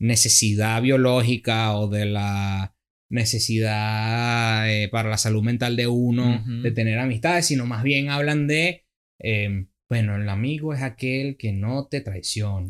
necesidad 0.00 0.80
biológica 0.82 1.76
o 1.76 1.88
de 1.88 2.06
la 2.06 2.74
necesidad 3.10 4.70
eh, 4.70 4.88
para 4.88 5.08
la 5.08 5.18
salud 5.18 5.42
mental 5.42 5.76
de 5.76 5.86
uno 5.86 6.42
de 6.62 6.70
tener 6.72 6.98
amistades, 6.98 7.46
sino 7.46 7.66
más 7.66 7.82
bien 7.82 8.08
hablan 8.10 8.46
de, 8.46 8.84
eh, 9.22 9.66
bueno, 9.88 10.16
el 10.16 10.28
amigo 10.28 10.74
es 10.74 10.82
aquel 10.82 11.36
que 11.36 11.52
no 11.52 11.86
te 11.88 12.00
traiciona. 12.00 12.68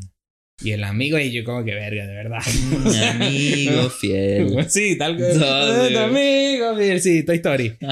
Y 0.62 0.70
el 0.72 0.84
amigo, 0.84 1.18
y 1.18 1.30
yo 1.32 1.44
como 1.44 1.64
que 1.64 1.74
verga, 1.74 2.06
de 2.06 2.14
verdad. 2.14 2.38
Mi 2.84 2.98
amigo 3.04 3.90
fiel. 4.00 4.56
Sí, 4.70 4.96
tal 4.96 5.16
que. 5.16 5.22
¿Dónde? 5.24 5.90
Tu 5.92 5.98
amigo, 5.98 6.76
fiel, 6.76 7.00
sí, 7.00 7.24
Toy 7.24 7.36
Story. 7.36 7.76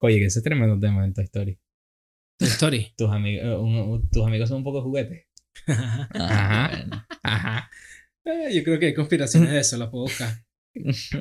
Oye, 0.00 0.18
que 0.18 0.24
ese 0.26 0.38
es 0.40 0.42
tremendo 0.42 0.78
tema 0.78 1.04
en 1.04 1.14
Toy 1.14 1.24
Story. 1.24 1.58
Toy 2.38 2.48
Story. 2.48 2.92
Tus, 2.96 3.10
amigos 3.10 3.44
eh, 3.46 3.54
un- 3.56 3.74
un- 3.76 4.08
tus 4.10 4.26
amigos 4.26 4.48
son 4.48 4.58
un 4.58 4.64
poco 4.64 4.82
juguetes. 4.82 5.26
Ah, 5.68 6.08
Ajá. 6.14 6.68
bueno. 6.76 7.06
Ajá. 7.22 7.70
Eh, 8.24 8.54
Yo 8.54 8.64
creo 8.64 8.78
que 8.78 8.86
hay 8.86 8.94
conspiraciones 8.94 9.50
de 9.50 9.60
eso, 9.60 9.76
las 9.76 9.88
puedo 9.90 10.04
buscar. 10.04 10.34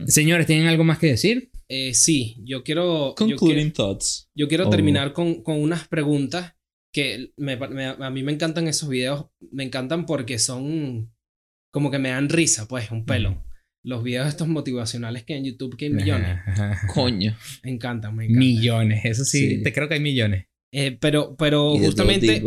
Señores, 0.08 0.48
¿tienen 0.48 0.68
algo 0.68 0.84
más 0.84 0.98
que 0.98 1.08
decir? 1.08 1.52
Eh, 1.68 1.94
sí, 1.94 2.38
yo 2.44 2.64
quiero. 2.64 3.10
yo 3.10 3.16
Concluding 3.16 3.56
quiero- 3.72 3.74
thoughts. 3.74 4.30
Yo 4.36 4.48
quiero 4.48 4.68
Oh. 4.68 4.70
terminar 4.70 5.14
con, 5.14 5.44
con 5.44 5.62
unas 5.62 5.88
preguntas 5.88 6.54
que 6.94 7.32
me- 7.38 7.56
me- 7.56 7.86
a 7.86 8.10
mí 8.10 8.24
me 8.24 8.32
encantan 8.34 8.68
esos 8.68 8.90
videos. 8.90 9.28
Me 9.52 9.64
encantan 9.64 10.06
porque 10.06 10.40
son 10.40 11.14
como 11.74 11.90
que 11.92 12.00
me 12.00 12.10
dan 12.10 12.30
risa, 12.30 12.68
pues, 12.68 12.92
un 12.92 13.06
pelo. 13.06 13.44
Los 13.84 14.04
videos 14.04 14.28
estos 14.28 14.48
motivacionales 14.48 15.24
que 15.24 15.36
en 15.36 15.46
YouTube 15.46 15.76
que 15.78 15.86
hay 15.86 15.92
millones. 15.92 16.40
Coño. 16.94 17.36
Me 17.64 17.72
encantan, 17.72 18.16
me 18.16 18.26
encantan. 18.26 18.40
Millones, 18.40 19.06
eso 19.06 19.24
sí, 19.26 19.58
Sí. 19.58 19.64
te 19.64 19.74
creo 19.74 19.88
que 19.88 19.96
hay 19.96 20.00
millones. 20.02 20.46
Eh, 20.74 20.98
pero, 21.00 21.36
pero 21.36 21.76
justamente, 21.78 22.44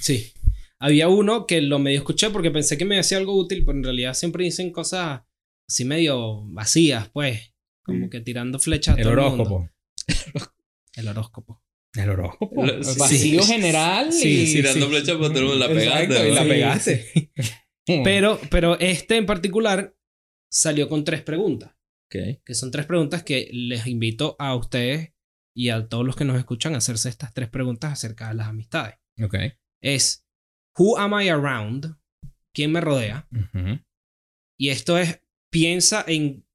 sí. 0.00 0.32
Había 0.80 1.08
uno 1.08 1.46
que 1.46 1.60
lo 1.62 1.78
medio 1.78 1.98
escuché 1.98 2.30
porque 2.30 2.50
pensé 2.50 2.76
que 2.76 2.84
me 2.84 2.98
hacía 2.98 3.18
algo 3.18 3.34
útil, 3.38 3.64
pero 3.64 3.78
en 3.78 3.84
realidad 3.84 4.14
siempre 4.14 4.44
dicen 4.44 4.70
cosas 4.72 5.22
así 5.68 5.84
medio 5.84 6.44
vacías, 6.48 7.08
pues. 7.10 7.54
Como 7.84 8.08
que 8.10 8.20
tirando 8.20 8.58
flechas 8.58 8.96
a 8.96 8.98
El 9.00 9.04
todo 9.04 9.30
mundo. 9.30 9.44
horóscopo. 9.44 9.70
El 10.96 11.08
horóscopo. 11.08 11.62
El 11.94 12.10
horóscopo. 12.10 12.64
El-. 12.64 12.78
Vacío 12.98 13.42
Sí. 13.42 13.52
general. 13.52 14.12
Sí, 14.12 14.42
y... 14.42 14.46
sí, 14.46 14.62
flechas 14.62 15.16
por 15.16 15.32
todo 15.32 15.54
la 15.54 15.66
Exacto, 15.66 16.14
pegaste. 16.14 16.28
y 16.28 16.34
la 16.34 16.40
¿no? 16.40 16.42
Sí, 16.42 16.48
pegaste. 16.48 17.32
Pero, 18.02 18.40
pero 18.50 18.78
este 18.80 19.16
en 19.18 19.26
particular 19.26 19.94
salió 20.50 20.88
con 20.88 21.04
tres 21.04 21.20
preguntas. 21.22 21.72
Ok. 22.06 22.40
que 22.44 22.54
son 22.54 22.70
tres 22.70 22.86
preguntas 22.86 23.22
que 23.24 23.48
les 23.52 23.86
invito 23.86 24.36
a 24.38 24.54
ustedes 24.56 25.12
y 25.54 25.68
a 25.70 25.86
todos 25.88 26.04
los 26.06 26.16
que 26.16 26.24
nos 26.24 26.38
escuchan 26.38 26.74
a 26.74 26.78
hacerse 26.78 27.08
estas 27.10 27.34
tres 27.34 27.48
preguntas 27.50 27.92
acerca 27.92 28.28
de 28.28 28.34
las 28.34 28.48
amistades. 28.48 28.96
Ok. 29.22 29.34
Es, 29.82 30.26
¿Who 30.78 30.96
am 30.98 31.12
I 31.20 31.28
around? 31.28 31.96
¿Quién 32.54 32.72
me 32.72 32.80
rodea? 32.80 33.28
Y 34.58 34.70
esto 34.70 34.96
es, 34.96 35.20
piensa 35.50 36.04
en 36.06 36.46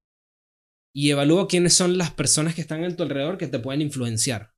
y 0.95 1.11
evalúa 1.11 1.47
quiénes 1.47 1.73
son 1.75 1.97
las 1.99 2.09
personas 2.11 2.55
que 2.55 2.61
están 2.61 2.83
en 2.83 2.95
tu 2.95 3.03
alrededor 3.03 3.37
que 3.37 3.47
te 3.47 3.59
pueden 3.59 3.81
influenciar, 3.81 4.53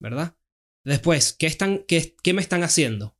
¿verdad? 0.00 0.36
Después, 0.84 1.32
¿qué, 1.32 1.46
están, 1.46 1.84
qué, 1.86 2.14
qué 2.22 2.32
me 2.32 2.42
están 2.42 2.62
haciendo? 2.62 3.16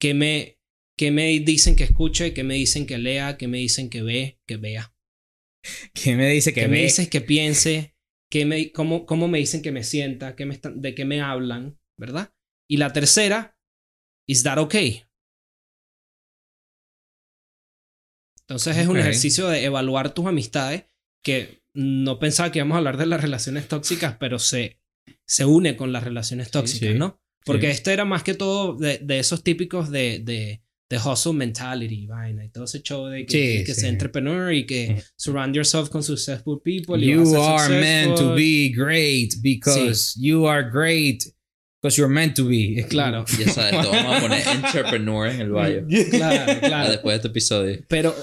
¿Qué 0.00 0.14
me, 0.14 0.58
¿Qué 0.98 1.10
me 1.10 1.28
dicen 1.40 1.76
que 1.76 1.84
escuche? 1.84 2.34
¿Qué 2.34 2.44
me 2.44 2.54
dicen 2.54 2.86
que 2.86 2.98
lea? 2.98 3.36
¿Qué 3.38 3.48
me 3.48 3.58
dicen 3.58 3.88
que 3.88 4.02
ve? 4.02 4.40
Que 4.46 4.56
vea. 4.56 4.94
¿Quién 5.94 6.18
me 6.18 6.28
dice 6.28 6.52
que 6.52 6.62
¿Qué 6.62 6.68
me 6.68 6.82
dices 6.82 7.08
que 7.08 7.20
piense? 7.20 7.94
¿Qué 8.30 8.44
me, 8.44 8.72
cómo, 8.72 9.06
¿Cómo 9.06 9.28
me 9.28 9.38
dicen 9.38 9.62
que 9.62 9.72
me 9.72 9.84
sienta? 9.84 10.36
¿Qué 10.36 10.46
me 10.46 10.54
están, 10.54 10.80
¿De 10.80 10.94
qué 10.94 11.04
me 11.04 11.20
hablan? 11.20 11.78
¿Verdad? 11.98 12.34
Y 12.68 12.78
la 12.78 12.92
tercera, 12.92 13.56
¿is 14.26 14.42
that 14.42 14.58
okay? 14.58 15.04
Entonces 18.40 18.76
es 18.76 18.86
un 18.86 18.98
ejercicio 18.98 19.48
de 19.48 19.64
evaluar 19.64 20.12
tus 20.12 20.26
amistades 20.26 20.84
que 21.24 21.61
no 21.74 22.18
pensaba 22.18 22.50
que 22.52 22.58
íbamos 22.58 22.74
a 22.74 22.78
hablar 22.78 22.96
de 22.96 23.06
las 23.06 23.20
relaciones 23.22 23.68
tóxicas, 23.68 24.16
pero 24.18 24.38
se, 24.38 24.78
se 25.26 25.44
une 25.44 25.76
con 25.76 25.92
las 25.92 26.04
relaciones 26.04 26.50
tóxicas, 26.50 26.92
sí. 26.92 26.98
¿no? 26.98 27.20
Porque 27.44 27.66
Sí. 27.66 27.72
este 27.72 27.92
era 27.92 28.04
más 28.04 28.22
que 28.22 28.34
todo 28.34 28.76
de, 28.76 28.98
de 28.98 29.18
esos 29.18 29.42
típicos 29.42 29.90
de, 29.90 30.20
de, 30.20 30.62
de 30.88 30.96
hustle 30.98 31.32
mentality, 31.32 32.06
vaina, 32.06 32.44
y 32.44 32.50
todo 32.50 32.64
ese 32.64 32.82
show 32.82 33.06
de 33.06 33.24
que, 33.26 33.64
que, 33.64 33.74
sea 33.74 33.88
entrepreneur 33.88 34.52
y 34.52 34.64
que 34.66 35.02
surround 35.16 35.54
yourself 35.56 35.88
con 35.88 36.02
successful 36.02 36.60
people. 36.62 37.00
You 37.00 37.36
are 37.40 37.80
meant 37.80 38.16
to 38.18 38.34
be 38.34 38.70
great 38.72 39.34
because 39.42 40.14
you 40.20 40.46
are 40.46 40.62
great 40.70 41.24
Because 41.82 41.98
you're 42.00 42.12
meant 42.12 42.36
to 42.36 42.44
be. 42.46 42.86
Claro. 42.88 43.24
Ya 43.38 43.50
sabes, 43.50 43.72
te 43.72 43.88
vamos 43.88 44.16
a 44.16 44.20
poner 44.20 44.46
entrepreneur 44.46 45.26
en 45.26 45.40
el 45.40 45.50
bio. 45.50 45.86
Claro, 46.10 46.52
Ah, 46.52 46.60
claro. 46.60 46.90
Después 46.90 47.12
de 47.14 47.16
este 47.16 47.28
episodio. 47.28 47.84
Pero, 47.88 48.14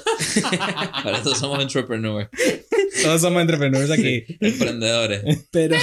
Ahora 0.93 1.21
todos 1.21 1.37
somos 1.37 1.59
entrepreneur. 1.59 2.29
Todos 3.03 3.21
somos 3.21 3.41
entrepreneurs 3.41 3.91
aquí. 3.91 4.23
Emprendedores. 4.39 5.47
pero, 5.51 5.75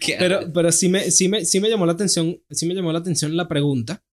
¿Qué 0.00 0.16
pero, 0.18 0.52
pero 0.52 0.72
sí 0.72 0.88
me, 0.88 1.12
sí 1.12 1.28
me, 1.28 1.44
sí 1.44 1.60
me 1.60 1.68
llamó 1.70 1.86
la 1.86 1.92
atención, 1.92 2.42
sí 2.50 2.66
me 2.66 2.74
llamó 2.74 2.92
la 2.92 2.98
atención 2.98 3.36
la 3.36 3.46
pregunta. 3.46 4.04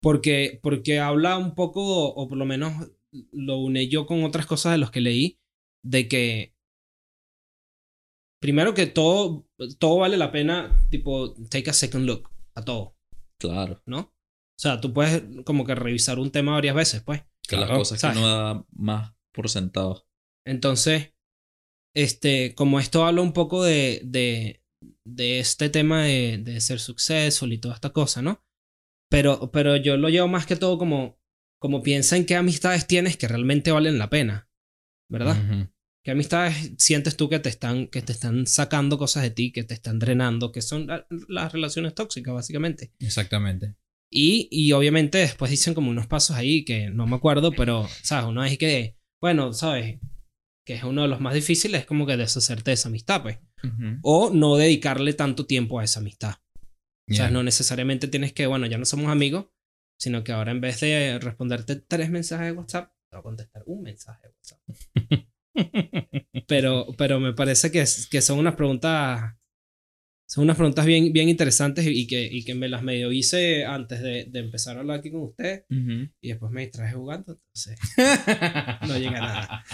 Porque, 0.00 0.60
porque 0.62 1.00
habla 1.00 1.36
un 1.36 1.54
poco, 1.56 2.08
o 2.14 2.28
por 2.28 2.38
lo 2.38 2.44
menos 2.44 2.90
lo 3.32 3.58
uné 3.58 3.88
yo 3.88 4.06
con 4.06 4.22
otras 4.22 4.46
cosas 4.46 4.72
de 4.72 4.78
los 4.78 4.90
que 4.92 5.00
leí, 5.00 5.40
de 5.84 6.06
que 6.08 6.54
primero 8.42 8.74
que 8.74 8.86
todo, 8.86 9.48
todo 9.78 9.98
vale 9.98 10.16
la 10.18 10.30
pena, 10.32 10.76
tipo, 10.90 11.32
take 11.48 11.70
a 11.70 11.72
second 11.72 12.04
look 12.04 12.28
a 12.54 12.62
todo, 12.62 12.94
Claro. 13.38 13.80
¿no? 13.86 13.98
O 14.00 14.58
sea, 14.62 14.80
tú 14.80 14.92
puedes 14.92 15.22
como 15.44 15.64
que 15.64 15.74
revisar 15.74 16.18
un 16.18 16.30
tema 16.30 16.52
varias 16.52 16.74
veces, 16.74 17.02
pues. 17.02 17.22
Que 17.48 17.56
las 17.56 17.64
Claro, 17.66 17.78
cosas 17.80 18.00
¿sabes? 18.00 18.16
que 18.18 18.22
uno 18.22 18.28
da 18.28 18.66
más 18.72 19.14
por 19.32 19.48
sentado. 19.48 20.06
Entonces, 20.46 21.14
este, 21.94 22.54
como 22.54 22.78
esto 22.80 23.04
habla 23.06 23.22
un 23.22 23.32
poco 23.32 23.64
de, 23.64 24.00
de, 24.04 24.62
de 25.04 25.38
este 25.38 25.68
tema 25.68 26.02
de, 26.04 26.38
de 26.38 26.60
ser 26.60 26.78
successful 26.80 27.52
y 27.52 27.58
toda 27.58 27.74
esta 27.74 27.90
cosa, 27.90 28.22
¿no? 28.22 28.44
Pero, 29.10 29.50
pero 29.52 29.76
yo 29.76 29.96
lo 29.96 30.08
llevo 30.08 30.28
más 30.28 30.46
que 30.46 30.56
todo 30.56 30.78
como, 30.78 31.18
como 31.60 31.82
piensa 31.82 32.16
en 32.16 32.26
qué 32.26 32.34
amistades 32.36 32.86
tienes 32.86 33.16
que 33.16 33.28
realmente 33.28 33.70
valen 33.72 33.98
la 33.98 34.10
pena, 34.10 34.48
¿verdad? 35.08 35.36
Ujú. 35.44 35.71
¿Qué 36.04 36.10
amistades 36.10 36.72
sientes 36.78 37.16
tú 37.16 37.28
que 37.28 37.38
te 37.38 37.48
están, 37.48 37.86
que 37.86 38.02
te 38.02 38.12
están 38.12 38.46
sacando 38.46 38.98
cosas 38.98 39.22
de 39.22 39.30
ti, 39.30 39.52
que 39.52 39.62
te 39.62 39.74
están 39.74 39.98
drenando, 40.00 40.50
que 40.50 40.60
son 40.62 40.86
la- 40.88 41.06
las 41.28 41.52
relaciones 41.52 41.94
tóxicas, 41.94 42.34
básicamente? 42.34 42.92
Exactamente. 42.98 43.76
Y, 44.10 44.48
y 44.50 44.72
obviamente 44.72 45.18
después 45.18 45.50
dicen 45.50 45.74
como 45.74 45.90
unos 45.90 46.06
pasos 46.06 46.36
ahí 46.36 46.64
que 46.64 46.90
no 46.90 47.06
me 47.06 47.16
acuerdo, 47.16 47.52
pero, 47.52 47.88
¿sabes? 48.02 48.26
Uno 48.28 48.44
es 48.44 48.58
que, 48.58 48.96
bueno, 49.20 49.52
¿sabes? 49.52 50.00
Que 50.66 50.74
es 50.74 50.84
uno 50.84 51.02
de 51.02 51.08
los 51.08 51.20
más 51.20 51.34
difíciles, 51.34 51.80
es 51.82 51.86
como 51.86 52.04
que 52.06 52.16
deshacerte 52.16 52.70
de 52.70 52.74
esa 52.74 52.88
amistad, 52.88 53.22
pues. 53.22 53.38
O 54.02 54.30
no 54.30 54.56
dedicarle 54.56 55.14
tanto 55.14 55.46
tiempo 55.46 55.78
a 55.78 55.84
esa 55.84 56.00
amistad. 56.00 56.34
O 57.10 57.14
sea, 57.14 57.26
Yeah. 57.26 57.30
no 57.30 57.42
necesariamente 57.42 58.06
tienes 58.08 58.32
que, 58.32 58.46
bueno, 58.46 58.66
ya 58.66 58.76
no 58.78 58.84
somos 58.84 59.08
amigos, 59.10 59.46
sino 59.98 60.24
que 60.24 60.32
ahora 60.32 60.50
en 60.52 60.60
vez 60.60 60.80
de 60.80 61.18
responderte 61.20 61.76
tres 61.76 62.10
mensajes 62.10 62.46
de 62.46 62.52
WhatsApp, 62.52 62.92
te 63.08 63.16
voy 63.16 63.20
a 63.20 63.22
contestar 63.22 63.62
un 63.66 63.82
mensaje 63.82 64.28
de 64.28 64.34
WhatsApp. 64.34 64.60
Pero, 66.46 66.86
pero 66.98 67.20
me 67.20 67.32
parece 67.32 67.70
que, 67.70 67.84
que 68.10 68.20
son 68.22 68.38
unas 68.38 68.54
preguntas. 68.54 69.34
Son 70.28 70.44
unas 70.44 70.56
preguntas 70.56 70.86
bien, 70.86 71.12
bien 71.12 71.28
interesantes 71.28 71.86
y 71.86 72.06
que, 72.06 72.24
y 72.24 72.42
que 72.44 72.54
me 72.54 72.68
las 72.68 72.82
medio 72.82 73.12
hice 73.12 73.66
antes 73.66 74.00
de, 74.00 74.24
de 74.30 74.38
empezar 74.40 74.76
a 74.76 74.80
hablar 74.80 75.00
aquí 75.00 75.10
con 75.10 75.22
usted 75.24 75.64
y 75.68 76.28
después 76.28 76.50
me 76.50 76.62
distraje 76.62 76.94
jugando, 76.94 77.32
entonces 77.32 77.78
no 78.88 78.98
llega 78.98 79.20
nada. 79.20 79.64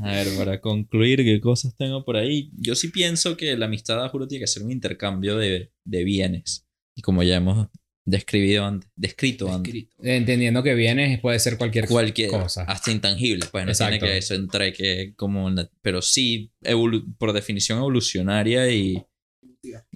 A 0.00 0.10
ver, 0.10 0.26
para 0.36 0.60
concluir, 0.60 1.22
¿qué 1.22 1.40
cosas 1.40 1.76
tengo 1.76 2.04
por 2.04 2.16
ahí? 2.16 2.50
Yo 2.56 2.74
sí 2.74 2.88
pienso 2.88 3.36
que 3.36 3.56
la 3.56 3.66
amistad, 3.66 4.08
juro, 4.10 4.26
tiene 4.26 4.42
que 4.42 4.48
ser 4.48 4.64
un 4.64 4.72
intercambio 4.72 5.36
de, 5.36 5.70
de 5.84 6.04
bienes. 6.04 6.66
Y 6.96 7.02
como 7.02 7.22
ya 7.22 7.36
hemos 7.36 7.68
describido 8.10 8.64
antes, 8.64 8.90
descrito 8.96 9.52
antes. 9.52 9.86
Entendiendo 10.02 10.62
que 10.62 10.74
vienes 10.74 11.20
puede 11.20 11.38
ser 11.38 11.56
cualquier, 11.56 11.86
cualquier 11.88 12.30
cosa. 12.30 12.62
hasta 12.64 12.90
intangible, 12.90 13.46
pues 13.50 13.64
no 13.64 13.70
Exacto. 13.70 13.98
tiene 13.98 14.06
que 14.12 14.18
eso 14.18 14.34
entre 14.34 14.72
que 14.72 15.14
como 15.16 15.44
una- 15.44 15.68
pero 15.82 16.02
sí 16.02 16.52
evolu- 16.64 17.04
por 17.18 17.32
definición 17.32 17.78
evolucionaria 17.78 18.68
y 18.70 19.02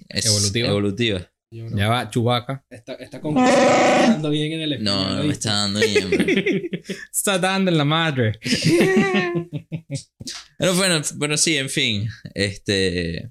es 0.09 0.25
Evolutiva. 0.25 0.67
evolutiva. 0.69 1.31
Ya 1.51 1.87
va, 1.87 2.09
Chubaca. 2.09 2.65
Está, 2.69 2.95
está 2.95 3.21
como 3.21 3.39
dando 3.41 4.29
bien 4.29 4.51
en 4.53 4.61
el 4.61 4.73
español, 4.73 4.93
No, 5.09 5.15
no 5.17 5.23
me 5.23 5.31
está 5.33 5.53
dando 5.53 5.79
bien. 5.79 6.09
Está 7.13 7.39
dando 7.39 7.71
en 7.71 7.77
la 7.77 7.85
madre. 7.85 8.33
Pero 10.57 10.73
bueno, 10.75 11.01
pero 11.19 11.37
sí, 11.37 11.57
en 11.57 11.69
fin, 11.69 12.07
este 12.33 13.29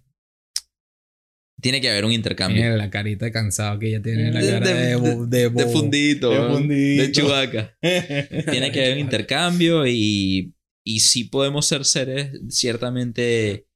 tiene 1.65 1.81
que 1.81 1.89
haber 1.89 2.05
un 2.05 2.12
intercambio. 2.12 2.62
Mira 2.62 2.77
la 2.77 2.91
carita 2.91 3.25
de 3.25 3.33
cansado 3.33 3.79
que 3.79 3.89
ella 3.89 4.03
tiene. 4.03 4.31
La 4.31 4.41
De- 4.43 4.51
cara 4.51 4.69
de- 4.69 4.87
de, 4.87 4.97
bo- 4.97 5.25
de, 5.27 5.39
de 5.41 5.49
bo- 5.49 5.69
fundito, 5.71 6.29
de 6.31 6.39
¿no? 6.39 6.53
fundito. 6.53 7.03
de 7.03 7.12
chubaca. 7.12 7.75
Tiene 8.51 8.71
que 8.71 8.81
haber 8.81 8.93
un 8.93 8.99
intercambio 8.99 9.87
y, 9.87 10.53
y 10.85 11.01
sí 11.01 11.25
podemos 11.25 11.65
ser 11.65 11.87
seres 11.87 12.39
ciertamente 12.51 13.67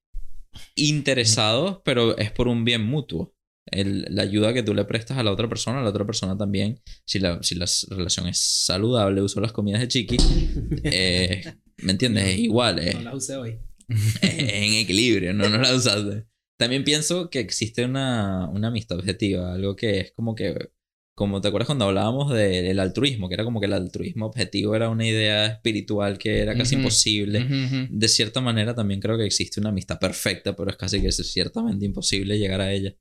interesados, 0.76 1.80
pero 1.84 2.16
es 2.18 2.30
por 2.30 2.46
un 2.48 2.64
bien 2.64 2.82
mutuo. 2.84 3.34
El- 3.70 4.06
la 4.10 4.22
ayuda 4.22 4.52
que 4.54 4.62
tú 4.62 4.74
le 4.74 4.84
prestas 4.84 5.18
a 5.18 5.22
la 5.22 5.32
otra 5.32 5.48
persona, 5.48 5.80
a 5.80 5.82
la 5.82 5.90
otra 5.90 6.06
persona 6.06 6.36
también, 6.36 6.80
si 7.06 7.18
la, 7.18 7.42
si 7.42 7.54
la 7.54 7.66
relación 7.90 8.26
es 8.28 8.38
saludable, 8.38 9.20
uso 9.22 9.40
las 9.40 9.52
comidas 9.52 9.80
de 9.80 9.88
chiqui, 9.88 10.16
eh, 10.84 11.42
¿me 11.78 11.92
entiendes? 11.92 12.24
Es 12.28 12.38
igual, 12.38 12.78
es, 12.78 12.94
No 12.96 13.00
la 13.02 13.14
usé 13.16 13.36
hoy. 13.36 13.58
es 13.88 14.18
en 14.22 14.74
equilibrio, 14.74 15.32
no, 15.34 15.48
no 15.48 15.58
la 15.58 15.74
usaste. 15.74 16.24
También 16.58 16.84
pienso 16.84 17.30
que 17.30 17.38
existe 17.40 17.84
una, 17.84 18.48
una 18.48 18.68
amistad 18.68 18.98
objetiva, 18.98 19.54
algo 19.54 19.76
que 19.76 20.00
es 20.00 20.12
como 20.12 20.34
que, 20.34 20.70
como 21.16 21.40
te 21.40 21.48
acuerdas 21.48 21.66
cuando 21.66 21.84
hablábamos 21.86 22.32
de- 22.32 22.62
del 22.62 22.80
altruismo, 22.80 23.28
que 23.28 23.34
era 23.34 23.44
como 23.44 23.60
que 23.60 23.66
el 23.66 23.72
altruismo 23.72 24.26
objetivo 24.26 24.74
era 24.74 24.88
una 24.90 25.06
idea 25.06 25.46
espiritual 25.46 26.18
que 26.18 26.40
era 26.40 26.56
casi 26.56 26.74
Ujú. 26.74 26.82
imposible. 26.82 27.44
Ujú, 27.44 27.54
ujú. 27.54 27.86
De 27.90 28.08
cierta 28.08 28.40
manera 28.40 28.74
también 28.74 29.00
creo 29.00 29.16
que 29.16 29.24
existe 29.24 29.60
una 29.60 29.68
amistad 29.70 29.98
perfecta, 30.00 30.54
pero 30.56 30.70
es 30.70 30.76
casi 30.76 31.00
que 31.00 31.08
es 31.08 31.16
ciertamente 31.32 31.86
imposible 31.86 32.38
llegar 32.38 32.60
a 32.60 32.72
ella. 32.72 32.94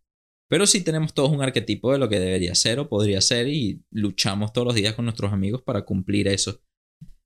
Pero 0.50 0.66
sí 0.68 0.82
tenemos 0.82 1.14
todos 1.14 1.32
un 1.32 1.42
arquetipo 1.42 1.92
de 1.92 2.00
lo 2.00 2.08
que 2.10 2.20
debería 2.20 2.56
ser 2.56 2.80
o 2.80 2.88
podría 2.88 3.20
ser 3.22 3.48
y 3.50 3.84
luchamos 3.92 4.54
todos 4.54 4.66
los 4.68 4.76
días 4.76 4.94
con 4.94 5.06
nuestros 5.06 5.34
amigos 5.34 5.62
para 5.64 5.82
cumplir 5.84 6.28
eso. 6.28 6.62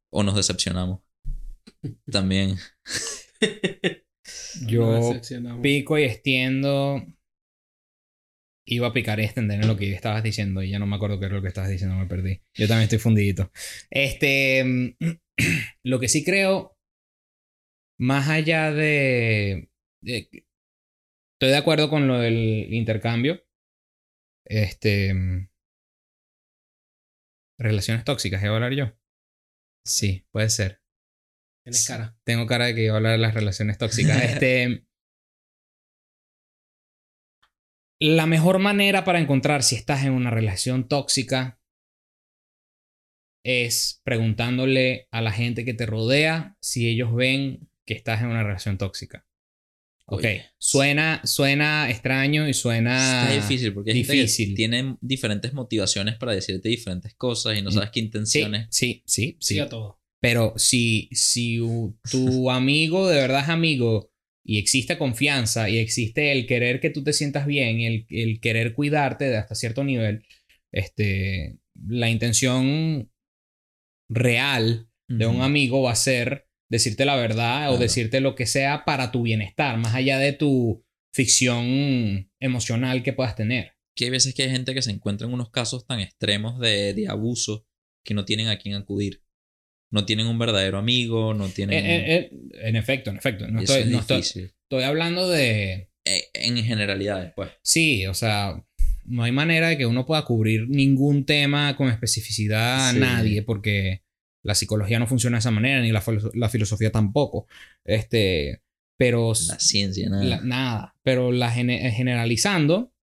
O 0.09 0.23
nos 0.23 0.35
decepcionamos. 0.35 1.01
También. 2.11 2.55
Yo 4.65 5.11
pico 5.61 5.97
y 5.97 6.03
extiendo. 6.03 7.03
Iba 8.65 8.87
a 8.87 8.93
picar 8.93 9.19
y 9.19 9.23
extender 9.23 9.59
en 9.61 9.67
lo 9.67 9.75
que 9.75 9.91
estabas 9.91 10.23
diciendo 10.23 10.61
y 10.61 10.69
ya 10.69 10.79
no 10.79 10.85
me 10.85 10.95
acuerdo 10.95 11.19
qué 11.19 11.25
era 11.25 11.35
lo 11.35 11.41
que 11.41 11.47
estabas 11.47 11.69
diciendo, 11.69 11.95
me 11.95 12.05
perdí. 12.05 12.41
Yo 12.53 12.67
también 12.67 12.83
estoy 12.83 12.99
fundidito. 12.99 13.51
Este, 13.89 14.63
mm, 14.63 14.95
lo 15.83 15.99
que 15.99 16.07
sí 16.07 16.23
creo, 16.23 16.77
más 17.99 18.29
allá 18.29 18.71
de, 18.71 19.69
de- 20.01 20.29
estoy 21.33 21.49
de 21.49 21.57
acuerdo 21.57 21.89
con 21.89 22.07
lo 22.07 22.19
del 22.19 22.71
intercambio. 22.73 23.41
Este, 24.45 25.13
mm, 25.13 25.47
relaciones 27.59 28.03
tóxicas, 28.03 28.41
¿iba 28.43 28.51
a 28.53 28.55
hablar 28.55 28.73
yo? 28.73 28.91
Sí, 29.85 30.25
puede 30.31 30.49
ser. 30.49 30.80
Tienes 31.63 31.85
cara. 31.87 32.15
Tengo 32.23 32.45
cara 32.47 32.65
de 32.65 32.75
que 32.75 32.83
iba 32.85 32.93
a 32.93 32.97
hablar 32.97 33.11
de 33.13 33.17
las 33.19 33.33
relaciones 33.33 33.77
tóxicas. 33.77 34.17
este. 34.23 34.85
La 37.99 38.25
mejor 38.25 38.57
manera 38.59 39.03
para 39.03 39.19
encontrar 39.19 39.61
si 39.61 39.75
estás 39.75 40.03
en 40.05 40.13
una 40.13 40.31
relación 40.31 40.87
tóxica 40.87 41.59
es 43.43 44.01
preguntándole 44.03 45.07
a 45.11 45.21
la 45.21 45.31
gente 45.31 45.65
que 45.65 45.73
te 45.75 45.85
rodea 45.85 46.57
si 46.59 46.87
ellos 46.89 47.13
ven 47.13 47.69
que 47.85 47.93
estás 47.93 48.21
en 48.21 48.27
una 48.29 48.43
relación 48.43 48.77
tóxica. 48.79 49.27
Ok, 50.05 50.19
Oye. 50.19 50.45
suena, 50.57 51.21
suena 51.25 51.89
extraño 51.89 52.47
y 52.49 52.53
suena 52.53 53.29
Está 53.29 53.35
difícil 53.35 53.73
porque 53.73 53.93
difícil. 53.93 54.55
tiene 54.55 54.97
diferentes 54.99 55.53
motivaciones 55.53 56.15
para 56.17 56.33
decirte 56.33 56.69
diferentes 56.69 57.13
cosas 57.13 57.57
y 57.57 57.61
no 57.61 57.69
Mm. 57.69 57.73
sabes 57.73 57.89
qué 57.91 57.99
Sí, 57.99 58.05
intenciones. 58.07 58.67
sí, 58.71 59.03
sí, 59.05 59.37
sí. 59.39 59.53
Sí 59.55 59.59
a 59.59 59.69
todo. 59.69 60.00
Pero 60.21 60.53
si, 60.55 61.09
si 61.11 61.59
tu 62.09 62.51
amigo 62.51 63.09
de 63.09 63.17
verdad 63.17 63.41
es 63.43 63.49
amigo 63.49 64.11
y 64.43 64.59
existe 64.59 64.97
confianza 64.97 65.69
y 65.69 65.77
existe 65.77 66.31
el 66.31 66.47
querer 66.47 66.79
que 66.79 66.89
tú 66.89 67.03
te 67.03 67.13
sientas 67.13 67.45
bien, 67.45 67.81
el, 67.81 68.05
el 68.09 68.39
querer 68.39 68.73
cuidarte 68.73 69.25
de 69.25 69.37
hasta 69.37 69.55
cierto 69.55 69.83
nivel, 69.83 70.23
este, 70.71 71.59
la 71.87 72.09
intención 72.09 73.11
real 74.09 74.87
de 75.07 75.25
un 75.25 75.41
amigo 75.41 75.81
va 75.81 75.91
a 75.91 75.95
ser 75.95 76.47
decirte 76.69 77.03
la 77.03 77.17
verdad 77.17 77.73
o 77.73 77.77
decirte 77.77 78.21
lo 78.21 78.33
que 78.33 78.45
sea 78.45 78.85
para 78.85 79.11
tu 79.11 79.23
bienestar, 79.23 79.77
más 79.77 79.93
allá 79.93 80.17
de 80.19 80.31
tu 80.31 80.85
ficción 81.13 82.31
emocional 82.39 83.03
que 83.03 83.11
puedas 83.11 83.35
tener. 83.35 83.73
Que 83.93 84.05
hay 84.05 84.09
veces 84.09 84.33
que 84.33 84.43
hay 84.43 84.51
gente 84.51 84.73
que 84.73 84.81
se 84.81 84.91
encuentra 84.91 85.27
en 85.27 85.33
unos 85.33 85.51
casos 85.51 85.85
tan 85.85 85.99
extremos 85.99 86.59
de, 86.59 86.93
de 86.93 87.09
abuso 87.09 87.65
que 88.05 88.13
no 88.13 88.23
tienen 88.23 88.47
a 88.47 88.57
quién 88.57 88.75
acudir. 88.75 89.21
No 89.91 90.05
tienen 90.05 90.27
un 90.27 90.39
verdadero 90.39 90.77
amigo, 90.77 91.33
no 91.33 91.47
tienen... 91.49 91.85
Eh, 91.85 91.95
eh, 91.97 92.15
eh, 92.15 92.31
en 92.67 92.75
efecto, 92.77 93.09
en 93.09 93.17
efecto. 93.17 93.47
No 93.47 93.59
estoy, 93.61 93.81
es 93.81 93.87
no 93.87 93.99
estoy- 93.99 94.21
estoy 94.21 94.83
hablando 94.83 95.29
de, 95.29 95.89
Eh, 96.05 96.23
en 96.33 96.57
generalidades, 96.63 97.33
pues. 97.35 97.49
Sí, 97.61 98.07
o 98.07 98.13
sea, 98.13 98.63
no 99.05 99.23
hay 99.23 99.31
manera 99.31 99.67
de 99.69 99.77
que 99.77 99.85
uno 99.85 100.05
pueda 100.05 100.23
cubrir 100.23 100.67
ningún 100.69 101.25
tema 101.25 101.75
con 101.75 101.89
especificidad 101.89 102.89
a 102.89 102.93
Sí. 102.93 102.99
nadie, 102.99 103.41
porque 103.43 104.01
la 104.43 104.55
psicología 104.55 104.97
no 104.97 105.07
funciona 105.07 105.37
de 105.37 105.39
esa 105.39 105.51
manera, 105.51 105.81
ni 105.81 105.91
la, 105.91 106.03
la 106.33 106.49
filosofía 106.49 106.91
tampoco. 106.91 107.47
Este, 107.85 108.61
pero 108.97 109.33
La 109.47 109.59
ciencia, 109.59 110.09
nada. 110.09 110.23
la- 110.23 110.41
nada. 110.41 110.95
Pero 111.03 111.31
la 111.31 111.51
gene- 111.51 111.91
generalizando, 111.91 112.93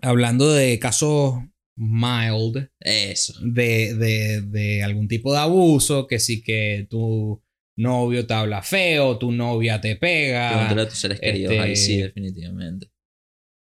hablando 0.00 0.52
de 0.52 0.78
casos 0.78 1.34
mild 1.78 2.68
Eso. 2.80 3.34
de, 3.42 3.94
de, 3.94 4.42
de 4.42 4.82
algún 4.82 5.08
tipo 5.08 5.32
de 5.32 5.38
abuso, 5.38 6.06
que 6.06 6.18
sí 6.18 6.42
que 6.42 6.86
tu 6.90 7.42
novio 7.76 8.26
te 8.26 8.34
habla 8.34 8.62
feo, 8.62 9.18
tu 9.18 9.30
novia 9.32 9.80
te 9.80 9.96
pega. 9.96 10.68
A 10.70 10.88
tus 10.88 10.98
seres 10.98 11.20
queridos. 11.20 11.52
este- 11.52 11.62
Ahí 11.64 11.76
sí, 11.76 11.96
definitivamente. 11.98 12.90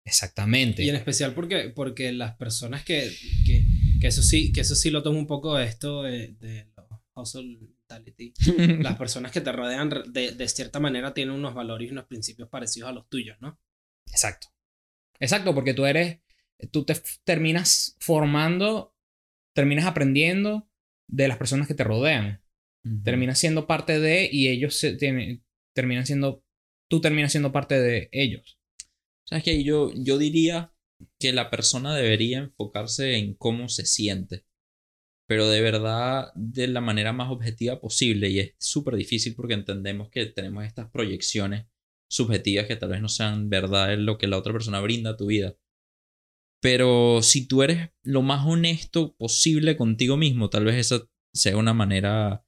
Exactamente. 0.06 0.84
Y 0.84 0.90
en 0.90 0.96
especial 0.96 1.34
porque, 1.34 1.70
porque 1.76 2.12
las 2.12 2.36
personas 2.36 2.84
que, 2.84 3.12
que, 3.46 3.66
que 4.02 4.08
eso 4.08 4.24
sí, 4.24 4.52
que 4.52 4.62
eso 4.62 4.76
sí 4.76 4.90
lo 4.90 5.04
tomo 5.04 5.20
un 5.20 5.28
poco 5.28 5.56
de 5.56 5.66
esto 5.66 6.04
de, 6.04 6.30
de 6.40 6.68
los 6.76 7.36
mentality. 7.36 8.34
Las 8.84 8.98
personas 8.98 9.32
que 9.32 9.42
te 9.42 9.52
rodean 9.52 9.90
de, 10.08 10.32
de 10.32 10.48
cierta 10.48 10.80
manera 10.80 11.14
tienen 11.14 11.36
unos 11.36 11.54
valores 11.54 11.90
y 11.90 11.92
unos 11.92 12.06
principios 12.06 12.50
parecidos 12.50 12.90
a 12.90 12.94
los 12.94 13.10
tuyos, 13.10 13.38
¿no? 13.42 13.60
Exacto. 14.08 14.48
Exacto, 15.20 15.54
porque 15.54 15.74
tú 15.74 15.86
eres, 15.86 16.20
tú 16.72 16.86
te 16.86 16.96
terminas 17.24 17.96
formando, 18.00 18.96
terminas 19.56 19.86
aprendiendo 19.86 20.70
de 21.08 21.28
las 21.28 21.38
personas 21.38 21.68
que 21.68 21.74
te 21.74 21.84
rodean. 21.84 22.42
Terminas 23.04 23.38
siendo 23.38 23.68
parte 23.68 24.00
de 24.00 24.30
y 24.32 24.48
ellos 24.48 24.76
se 24.76 24.94
tienen, 24.94 25.44
terminan 25.76 26.06
siendo, 26.06 26.44
tú 26.90 27.02
terminas 27.02 27.32
siendo 27.32 27.52
parte 27.52 27.80
de 27.80 28.10
ellos. 28.12 28.58
¿Sabes 29.28 29.44
qué? 29.44 29.64
Yo, 29.64 29.92
yo 29.94 30.18
diría 30.18 30.74
que 31.20 31.34
la 31.34 31.50
persona 31.50 31.96
debería 31.96 32.40
enfocarse 32.40 33.18
en 33.18 33.36
cómo 33.36 33.70
se 33.70 33.86
siente. 33.86 34.46
Pero 35.28 35.48
de 35.50 35.62
verdad, 35.62 36.32
de 36.36 36.68
la 36.68 36.82
manera 36.82 37.14
más 37.14 37.30
objetiva 37.30 37.80
posible. 37.80 38.30
Y 38.30 38.40
es 38.40 38.56
súper 38.58 38.96
difícil 38.96 39.36
porque 39.36 39.54
entendemos 39.54 40.10
que 40.10 40.26
tenemos 40.26 40.66
estas 40.66 40.90
proyecciones 40.90 41.68
subjetivas 42.10 42.66
que 42.66 42.76
tal 42.76 42.90
vez 42.90 43.02
no 43.02 43.10
sean 43.10 43.50
verdad 43.50 43.94
en 43.94 44.06
lo 44.06 44.18
que 44.18 44.28
la 44.28 44.38
otra 44.38 44.54
persona 44.54 44.82
brinda 44.82 45.12
a 45.12 45.18
tu 45.18 45.28
vida. 45.28 45.56
Pero 46.62 47.22
si 47.22 47.48
tú 47.48 47.64
eres 47.64 47.90
lo 48.04 48.22
más 48.22 48.46
honesto 48.46 49.16
posible 49.18 49.78
contigo 49.78 50.18
mismo, 50.18 50.50
tal 50.50 50.66
vez 50.66 50.76
esa 50.76 51.02
sea 51.34 51.56
una 51.58 51.74
manera 51.74 52.44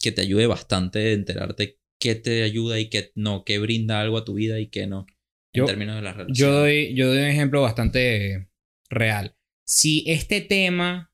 que 0.00 0.12
te 0.12 0.20
ayude 0.20 0.46
bastante 0.46 0.98
de 0.98 1.12
enterarte 1.14 1.78
qué 2.00 2.14
te 2.14 2.42
ayuda 2.42 2.78
y 2.78 2.88
qué 2.90 3.10
no, 3.14 3.44
qué 3.44 3.58
brinda 3.58 4.00
algo 4.00 4.18
a 4.18 4.24
tu 4.24 4.34
vida 4.34 4.60
y 4.60 4.68
qué 4.68 4.86
no. 4.86 5.06
Yo- 5.54 5.64
en 5.64 5.66
términos 5.68 5.96
de 5.96 6.02
las 6.02 6.14
relaciones. 6.16 6.38
Yo 6.38 6.52
doy, 6.52 6.94
yo 6.94 7.08
doy 7.08 7.18
un 7.18 7.24
ejemplo 7.24 7.62
bastante 7.62 8.50
real. 8.90 9.34
Si 9.66 10.04
este 10.06 10.40
tema 10.40 11.12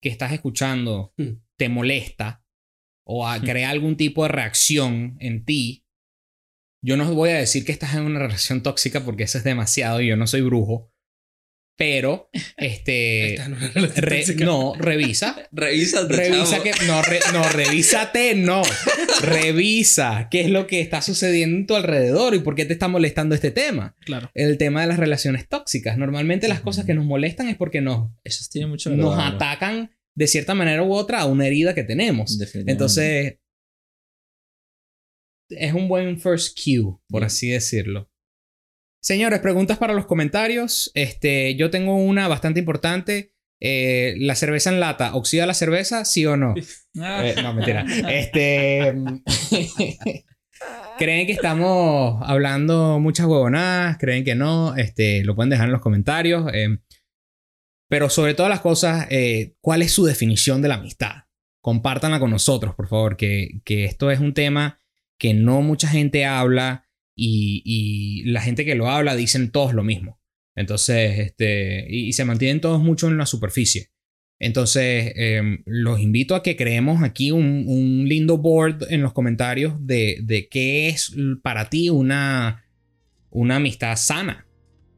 que 0.00 0.08
estás 0.08 0.32
escuchando 0.32 1.12
Hmm. 1.16 1.40
te 1.58 1.68
molesta 1.68 2.44
o 3.04 3.26
a- 3.26 3.38
Hmm. 3.38 3.44
crea 3.44 3.70
algún 3.70 3.96
tipo 3.96 4.22
de 4.22 4.28
reacción 4.28 5.16
en 5.20 5.44
ti, 5.44 5.84
yo 6.84 6.96
no 6.96 7.12
voy 7.14 7.30
a 7.30 7.38
decir 7.38 7.64
que 7.64 7.72
estás 7.72 7.94
en 7.94 8.02
una 8.02 8.20
relación 8.20 8.62
tóxica 8.62 9.04
porque 9.04 9.24
eso 9.24 9.38
es 9.38 9.44
demasiado 9.44 10.00
y 10.00 10.08
yo 10.08 10.16
no 10.16 10.26
soy 10.26 10.40
brujo. 10.42 10.91
Pero, 11.76 12.28
este. 12.58 13.36
Relación 13.96 14.38
re- 14.38 14.44
no, 14.44 14.74
revisa. 14.76 15.36
Revisa, 15.52 16.06
Revisa 16.06 16.62
que. 16.62 16.72
No, 16.86 17.02
re- 17.02 17.20
no, 17.32 17.42
revísate, 17.48 18.34
no. 18.34 18.62
Revisa 19.22 20.28
qué 20.30 20.42
es 20.42 20.50
lo 20.50 20.66
que 20.66 20.80
está 20.80 21.00
sucediendo 21.02 21.56
en 21.56 21.66
tu 21.66 21.74
alrededor 21.74 22.34
y 22.34 22.40
por 22.40 22.54
qué 22.54 22.64
te 22.66 22.72
está 22.74 22.88
molestando 22.88 23.34
este 23.34 23.50
tema. 23.50 23.96
Claro. 24.00 24.30
El 24.34 24.58
tema 24.58 24.82
de 24.82 24.86
las 24.88 24.98
relaciones 24.98 25.48
tóxicas. 25.48 25.96
Normalmente 25.98 26.46
las 26.48 26.60
cosas 26.60 26.84
que 26.84 26.94
nos 26.94 27.04
molestan 27.06 27.48
es 27.48 27.56
porque 27.56 27.80
nos, 27.80 28.10
Eso 28.22 28.44
tiene 28.50 28.66
mucho 28.66 28.90
nos 28.90 29.16
verdad, 29.16 29.30
¿no? 29.30 29.36
atacan 29.36 29.90
de 30.14 30.26
cierta 30.26 30.54
manera 30.54 30.82
u 30.82 30.92
otra 30.92 31.20
a 31.20 31.26
una 31.26 31.46
herida 31.46 31.74
que 31.74 31.84
tenemos. 31.84 32.38
Definitivamente. 32.38 32.72
Entonces, 32.72 33.38
es 35.48 35.72
un 35.72 35.88
buen 35.88 36.20
first 36.20 36.56
cue, 36.62 36.96
por 37.08 37.24
así 37.24 37.48
decirlo. 37.48 38.10
Señores, 39.02 39.40
preguntas 39.40 39.78
para 39.78 39.94
los 39.94 40.06
comentarios. 40.06 40.92
Este, 40.94 41.56
yo 41.56 41.70
tengo 41.70 41.96
una 41.96 42.28
bastante 42.28 42.60
importante. 42.60 43.34
Eh, 43.60 44.14
¿La 44.18 44.36
cerveza 44.36 44.70
en 44.70 44.78
lata 44.78 45.16
oxida 45.16 45.44
la 45.44 45.54
cerveza? 45.54 46.04
¿Sí 46.04 46.24
o 46.24 46.36
no? 46.36 46.54
Eh, 46.94 47.34
no, 47.42 47.54
mentira. 47.54 47.84
Este. 48.08 48.94
¿Creen 50.98 51.26
que 51.26 51.32
estamos 51.32 52.22
hablando 52.24 53.00
muchas 53.00 53.26
huevonadas? 53.26 53.96
¿Creen 53.98 54.24
que 54.24 54.36
no? 54.36 54.76
Este, 54.76 55.24
lo 55.24 55.34
pueden 55.34 55.50
dejar 55.50 55.66
en 55.66 55.72
los 55.72 55.80
comentarios. 55.80 56.48
eh, 56.54 56.78
pero 57.88 58.08
sobre 58.08 58.34
todas 58.34 58.50
las 58.50 58.60
cosas, 58.60 59.06
¿cuál 59.60 59.82
es 59.82 59.92
su 59.92 60.06
definición 60.06 60.62
de 60.62 60.68
la 60.68 60.76
amistad? 60.76 61.24
Compártanla 61.60 62.20
con 62.20 62.30
nosotros, 62.30 62.74
por 62.74 62.88
favor, 62.88 63.18
que, 63.18 63.60
que 63.64 63.84
esto 63.84 64.10
es 64.10 64.18
un 64.18 64.32
tema 64.32 64.78
que 65.18 65.34
no 65.34 65.60
mucha 65.60 65.88
gente 65.88 66.24
habla 66.24 66.81
y, 67.14 67.62
y 67.64 68.24
la 68.30 68.40
gente 68.40 68.64
que 68.64 68.74
lo 68.74 68.88
habla 68.90 69.14
dicen 69.16 69.50
todos 69.50 69.74
lo 69.74 69.84
mismo. 69.84 70.18
Entonces, 70.54 71.18
este, 71.18 71.86
y, 71.88 72.08
y 72.08 72.12
se 72.12 72.24
mantienen 72.24 72.60
todos 72.60 72.80
mucho 72.82 73.08
en 73.08 73.16
la 73.18 73.26
superficie. 73.26 73.88
Entonces, 74.38 75.12
eh, 75.16 75.58
los 75.66 76.00
invito 76.00 76.34
a 76.34 76.42
que 76.42 76.56
creemos 76.56 77.02
aquí 77.02 77.30
un, 77.30 77.64
un 77.66 78.08
lindo 78.08 78.38
board 78.38 78.86
en 78.90 79.00
los 79.02 79.12
comentarios 79.12 79.74
de, 79.80 80.18
de 80.22 80.48
qué 80.48 80.88
es 80.88 81.14
para 81.42 81.70
ti 81.70 81.90
una, 81.90 82.64
una 83.30 83.56
amistad 83.56 83.96
sana. 83.96 84.46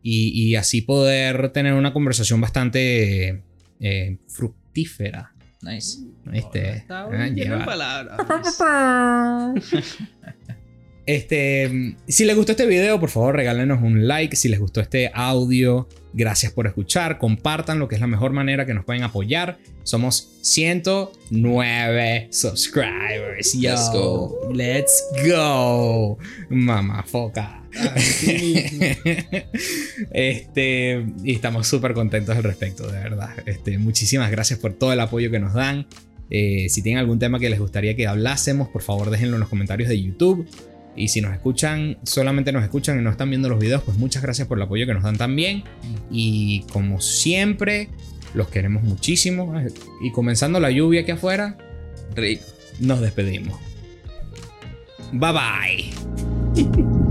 Y, 0.02 0.28
y 0.50 0.54
así 0.56 0.82
poder 0.82 1.50
tener 1.50 1.72
una 1.74 1.92
conversación 1.92 2.40
bastante 2.40 3.42
eh, 3.80 4.18
fructífera. 4.28 5.32
Nice. 5.62 5.98
Está 6.32 7.08
lleno 7.10 7.22
de 7.24 7.30
lleva- 7.34 7.64
palabras. 7.64 8.58
Este, 11.06 11.96
si 12.08 12.24
les 12.24 12.34
gustó 12.34 12.52
este 12.52 12.66
video, 12.66 12.98
por 12.98 13.10
favor, 13.10 13.36
regálenos 13.36 13.82
un 13.82 14.08
like. 14.08 14.36
Si 14.36 14.48
les 14.48 14.58
gustó 14.58 14.80
este 14.80 15.10
audio, 15.12 15.86
gracias 16.14 16.50
por 16.52 16.66
escuchar. 16.66 17.18
Compartan 17.18 17.78
lo 17.78 17.88
que 17.88 17.96
es 17.96 18.00
la 18.00 18.06
mejor 18.06 18.32
manera 18.32 18.64
que 18.64 18.72
nos 18.72 18.86
pueden 18.86 19.02
apoyar. 19.02 19.58
Somos 19.82 20.38
109 20.40 22.28
subscribers. 22.30 23.52
Yo. 23.52 23.70
Let's 23.70 23.90
go. 23.92 24.50
Let's 24.54 25.04
go. 25.28 26.16
Mamá 26.48 27.04
foca. 27.06 27.60
este, 30.12 31.04
y 31.22 31.34
estamos 31.34 31.66
súper 31.66 31.92
contentos 31.92 32.34
al 32.36 32.44
respecto, 32.44 32.86
de 32.86 32.98
verdad. 32.98 33.30
Este, 33.44 33.76
muchísimas 33.76 34.30
gracias 34.30 34.58
por 34.58 34.72
todo 34.72 34.90
el 34.92 35.00
apoyo 35.00 35.30
que 35.30 35.40
nos 35.40 35.52
dan. 35.52 35.86
Eh, 36.30 36.68
si 36.70 36.80
tienen 36.80 37.00
algún 37.00 37.18
tema 37.18 37.38
que 37.38 37.50
les 37.50 37.60
gustaría 37.60 37.94
que 37.94 38.06
hablásemos, 38.06 38.68
por 38.68 38.80
favor 38.80 39.10
déjenlo 39.10 39.36
en 39.36 39.40
los 39.40 39.50
comentarios 39.50 39.90
de 39.90 40.00
YouTube. 40.00 40.48
Y 40.96 41.08
si 41.08 41.20
nos 41.20 41.32
escuchan, 41.32 41.98
solamente 42.04 42.52
nos 42.52 42.62
escuchan 42.62 42.98
y 42.98 43.02
no 43.02 43.10
están 43.10 43.30
viendo 43.30 43.48
los 43.48 43.58
videos, 43.58 43.82
pues 43.82 43.98
muchas 43.98 44.22
gracias 44.22 44.46
por 44.46 44.58
el 44.58 44.62
apoyo 44.62 44.86
que 44.86 44.94
nos 44.94 45.02
dan 45.02 45.16
también. 45.16 45.64
Y 46.10 46.64
como 46.72 47.00
siempre, 47.00 47.88
los 48.34 48.48
queremos 48.48 48.82
muchísimo. 48.82 49.52
Y 50.02 50.12
comenzando 50.12 50.60
la 50.60 50.70
lluvia 50.70 51.02
aquí 51.02 51.10
afuera, 51.10 51.56
nos 52.80 53.00
despedimos. 53.00 53.58
Bye 55.12 55.32
bye. 55.32 56.94